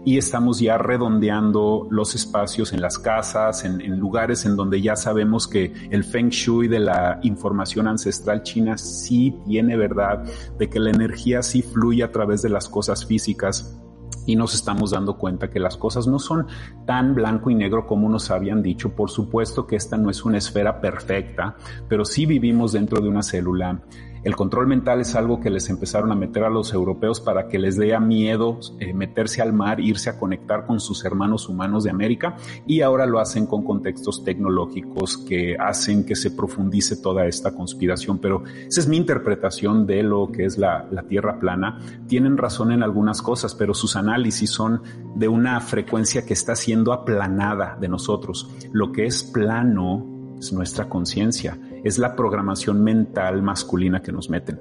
y 0.04 0.16
estamos 0.16 0.60
ya 0.60 0.78
redondeando 0.78 1.86
los 1.90 2.14
espacios 2.14 2.72
en 2.72 2.80
las 2.80 2.98
casas, 2.98 3.64
en, 3.64 3.98
lugares 3.98 4.46
en 4.46 4.56
donde 4.56 4.80
ya 4.80 4.96
sabemos 4.96 5.46
que 5.46 5.72
el 5.90 6.04
feng 6.04 6.30
shui 6.30 6.68
de 6.68 6.80
la 6.80 7.20
información 7.22 7.86
ancestral 7.86 8.42
china 8.42 8.78
sí 8.78 9.36
tiene 9.46 9.76
verdad, 9.76 10.24
de 10.58 10.70
que 10.70 10.80
la 10.80 10.90
energía 10.90 11.42
sí 11.42 11.62
fluye 11.62 12.02
a 12.02 12.10
través 12.10 12.40
de 12.40 12.48
las 12.48 12.68
cosas 12.68 13.04
físicas 13.04 13.78
y 14.26 14.36
nos 14.36 14.54
estamos 14.54 14.90
dando 14.90 15.16
cuenta 15.16 15.50
que 15.50 15.60
las 15.60 15.76
cosas 15.76 16.06
no 16.06 16.18
son 16.18 16.46
tan 16.86 17.14
blanco 17.14 17.50
y 17.50 17.54
negro 17.54 17.86
como 17.86 18.08
nos 18.08 18.30
habían 18.30 18.62
dicho. 18.62 18.90
Por 18.90 19.10
supuesto 19.10 19.66
que 19.66 19.76
esta 19.76 19.96
no 19.96 20.10
es 20.10 20.24
una 20.24 20.38
esfera 20.38 20.80
perfecta, 20.80 21.56
pero 21.88 22.04
sí 22.04 22.26
vivimos 22.26 22.72
dentro 22.72 23.00
de 23.00 23.08
una 23.08 23.22
célula 23.22 23.80
el 24.22 24.36
control 24.36 24.66
mental 24.66 25.00
es 25.00 25.14
algo 25.14 25.40
que 25.40 25.48
les 25.48 25.70
empezaron 25.70 26.12
a 26.12 26.14
meter 26.14 26.44
a 26.44 26.50
los 26.50 26.74
europeos 26.74 27.20
para 27.20 27.48
que 27.48 27.58
les 27.58 27.76
dé 27.76 27.98
miedo 27.98 28.60
eh, 28.78 28.92
meterse 28.92 29.40
al 29.40 29.52
mar, 29.52 29.80
irse 29.80 30.10
a 30.10 30.18
conectar 30.18 30.66
con 30.66 30.78
sus 30.78 31.04
hermanos 31.04 31.48
humanos 31.48 31.84
de 31.84 31.90
América 31.90 32.36
y 32.66 32.82
ahora 32.82 33.06
lo 33.06 33.18
hacen 33.18 33.46
con 33.46 33.64
contextos 33.64 34.22
tecnológicos 34.22 35.16
que 35.16 35.56
hacen 35.58 36.04
que 36.04 36.14
se 36.16 36.30
profundice 36.30 36.96
toda 36.96 37.26
esta 37.26 37.52
conspiración. 37.52 38.18
Pero 38.18 38.44
esa 38.66 38.80
es 38.80 38.88
mi 38.88 38.96
interpretación 38.96 39.86
de 39.86 40.02
lo 40.02 40.30
que 40.30 40.44
es 40.44 40.58
la, 40.58 40.86
la 40.90 41.02
Tierra 41.04 41.38
plana. 41.40 41.78
Tienen 42.06 42.36
razón 42.36 42.72
en 42.72 42.82
algunas 42.82 43.22
cosas, 43.22 43.54
pero 43.54 43.74
sus 43.74 43.96
análisis 43.96 44.50
son 44.50 44.82
de 45.14 45.28
una 45.28 45.60
frecuencia 45.60 46.24
que 46.24 46.34
está 46.34 46.54
siendo 46.54 46.92
aplanada 46.92 47.76
de 47.80 47.88
nosotros. 47.88 48.50
Lo 48.72 48.92
que 48.92 49.06
es 49.06 49.24
plano 49.24 50.06
es 50.38 50.52
nuestra 50.52 50.88
conciencia 50.88 51.58
es 51.84 51.98
la 51.98 52.16
programación 52.16 52.82
mental 52.82 53.42
masculina 53.42 54.02
que 54.02 54.12
nos 54.12 54.30
meten. 54.30 54.60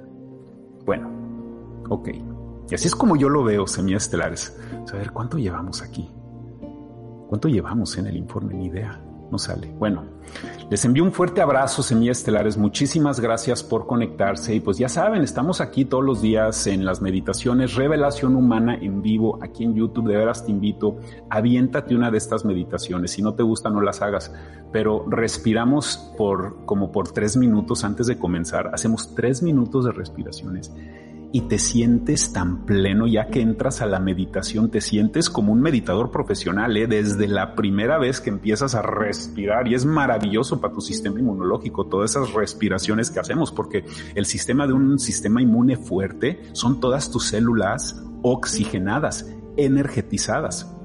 Bueno, 0.86 1.10
ok. 1.90 2.10
Y 2.70 2.76
así 2.76 2.88
es 2.88 2.96
como 2.96 3.16
yo 3.16 3.30
lo 3.30 3.44
veo, 3.44 3.68
semillas 3.68 4.04
estelares. 4.04 4.58
A 4.94 4.96
ver, 4.96 5.12
¿cuánto 5.12 5.38
llevamos 5.38 5.82
aquí? 5.82 6.10
¿Cuánto 7.28 7.48
llevamos 7.48 7.98
en 7.98 8.08
el 8.08 8.18
informe? 8.18 8.56
Ni 8.56 8.68
idea 8.68 9.09
no 9.32 9.38
sale. 9.38 9.72
Bueno, 9.78 10.04
les 10.70 10.86
envío 10.86 11.04
un 11.04 11.12
fuerte 11.12 11.42
abrazo, 11.42 11.82
semillas 11.82 12.20
estelares. 12.20 12.58
Muchísimas 12.58 13.20
gracias 13.20 13.64
por 13.64 13.88
conectarse. 13.88 14.54
Y 14.54 14.60
pues 14.60 14.78
ya 14.78 14.88
saben, 14.88 15.24
estamos 15.24 15.62
aquí 15.62 15.86
todos 15.86 16.04
los 16.04 16.22
días 16.22 16.68
en 16.68 16.86
las 16.86 17.02
meditaciones 17.02 17.76
Revelación 17.76 18.36
Humana 18.36 18.76
en 18.76 19.02
vivo, 19.02 19.40
aquí 19.42 19.64
en 19.64 19.74
YouTube. 19.74 20.08
De 20.08 20.18
veras 20.18 20.46
te 20.46 20.52
invito, 20.52 20.98
aviéntate 21.30 21.96
una 21.96 22.12
de 22.12 22.18
estas 22.20 22.46
meditaciones. 22.46 23.12
Si 23.12 23.22
no 23.22 23.34
te 23.34 23.44
gusta, 23.44 23.70
no 23.70 23.82
las 23.82 24.02
hagas. 24.02 24.32
Pero 24.72 25.06
respiramos 25.10 26.14
por 26.18 26.66
como 26.66 26.92
por 26.92 27.12
tres 27.12 27.36
minutos 27.36 27.84
antes 27.84 28.06
de 28.08 28.20
comenzar. 28.20 28.70
Hacemos 28.74 29.16
tres 29.16 29.42
minutos 29.42 29.86
de 29.86 29.92
respiraciones 29.92 30.72
y 31.32 31.42
te 31.42 31.60
sientes 31.60 32.34
tan 32.34 32.66
pleno 32.66 33.06
ya 33.06 33.28
que 33.28 33.42
entras 33.42 33.82
a 33.82 33.86
la 33.86 34.00
meditación, 34.00 34.72
te 34.72 34.82
sientes 34.82 35.30
como 35.30 35.54
un 35.54 35.62
meditador 35.62 36.10
profesional, 36.10 36.76
¿eh? 36.76 36.88
desde 36.88 37.28
la 37.28 37.56
primera 37.56 38.00
vez 38.00 38.20
que 38.20 38.32
empiezas 38.32 38.74
a 38.74 38.82
respirar 38.82 39.68
y 39.68 39.76
es 39.76 39.86
maravilloso 39.86 40.60
para 40.60 40.74
tu 40.74 40.82
sistema 40.82 41.20
inmunológico 41.20 41.86
todas 41.86 42.12
esas 42.12 42.34
respiraciones 42.34 43.12
que 43.12 43.20
hacemos 43.20 43.52
porque 43.52 43.86
el 44.16 44.26
sistema 44.26 44.66
de 44.66 44.74
un 44.74 44.98
sistema 44.98 45.42
inmune 45.42 45.78
fuerte 45.78 46.42
son 46.54 46.80
todas 46.80 47.12
tus 47.12 47.28
células 47.28 48.02
oxigenadas, 48.22 49.32
energetizadas. 49.56 50.76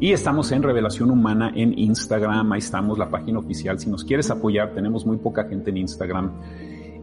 Y 0.00 0.12
estamos 0.12 0.52
en 0.52 0.62
Revelación 0.62 1.10
Humana 1.10 1.50
en 1.56 1.76
Instagram, 1.76 2.52
ahí 2.52 2.60
estamos, 2.60 2.98
la 2.98 3.10
página 3.10 3.40
oficial. 3.40 3.80
Si 3.80 3.90
nos 3.90 4.04
quieres 4.04 4.30
apoyar, 4.30 4.72
tenemos 4.72 5.04
muy 5.04 5.16
poca 5.16 5.48
gente 5.48 5.70
en 5.70 5.78
Instagram. 5.78 6.32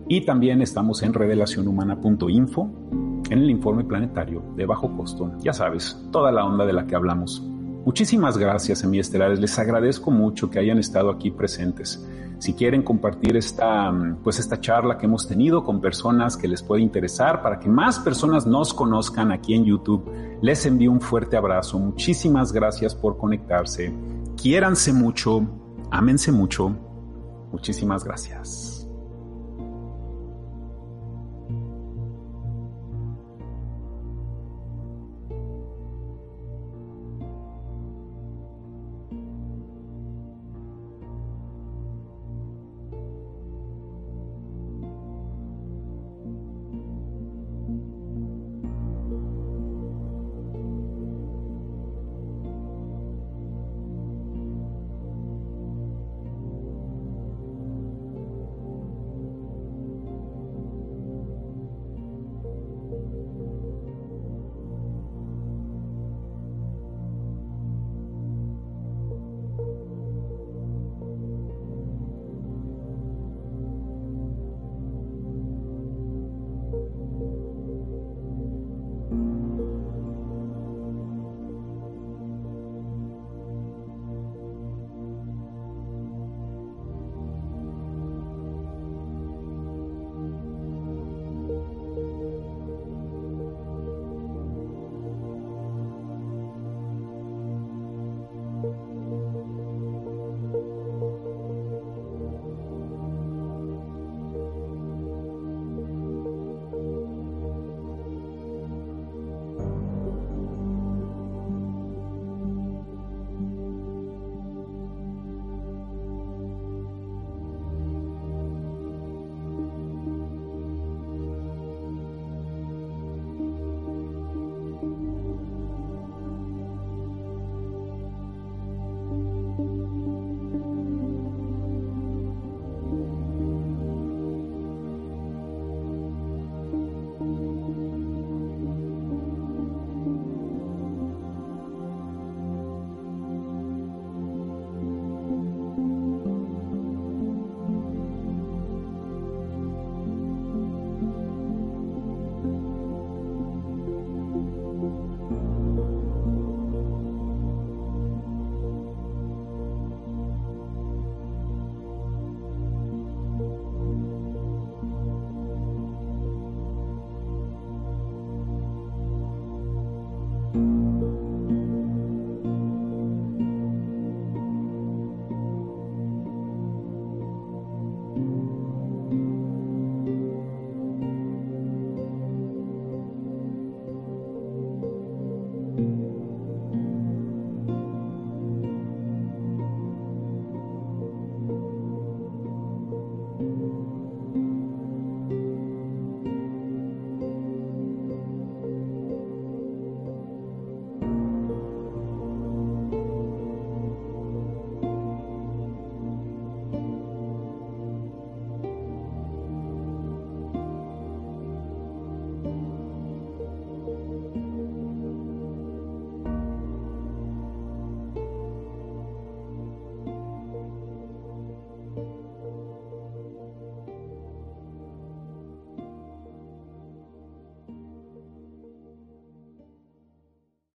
Y 0.07 0.21
también 0.21 0.61
estamos 0.61 1.01
en 1.03 1.13
revelacionhumana.info, 1.13 2.69
en 3.29 3.39
el 3.39 3.49
informe 3.49 3.83
planetario 3.83 4.43
de 4.55 4.65
bajo 4.65 4.95
costo. 4.95 5.31
Ya 5.39 5.53
sabes, 5.53 5.99
toda 6.11 6.31
la 6.31 6.45
onda 6.45 6.65
de 6.65 6.73
la 6.73 6.85
que 6.85 6.95
hablamos. 6.95 7.41
Muchísimas 7.85 8.37
gracias, 8.37 8.83
mi 8.85 8.99
estelares. 8.99 9.39
Les 9.39 9.57
agradezco 9.59 10.09
mucho 10.11 10.49
que 10.49 10.59
hayan 10.59 10.79
estado 10.79 11.09
aquí 11.11 11.31
presentes. 11.31 12.03
Si 12.39 12.53
quieren 12.53 12.83
compartir 12.83 13.37
esta, 13.37 13.93
pues 14.23 14.39
esta 14.39 14.59
charla 14.59 14.97
que 14.97 15.05
hemos 15.05 15.27
tenido 15.27 15.63
con 15.63 15.79
personas 15.79 16.35
que 16.35 16.47
les 16.47 16.61
puede 16.61 16.81
interesar, 16.81 17.41
para 17.41 17.59
que 17.59 17.69
más 17.69 17.99
personas 17.99 18.45
nos 18.45 18.73
conozcan 18.73 19.31
aquí 19.31 19.53
en 19.53 19.65
YouTube, 19.65 20.03
les 20.41 20.65
envío 20.65 20.91
un 20.91 20.99
fuerte 20.99 21.37
abrazo. 21.37 21.79
Muchísimas 21.79 22.51
gracias 22.51 22.93
por 22.93 23.17
conectarse. 23.17 23.93
Quiéranse 24.35 24.91
mucho, 24.91 25.47
ámense 25.91 26.31
mucho. 26.31 26.75
Muchísimas 27.51 28.03
gracias. 28.03 28.74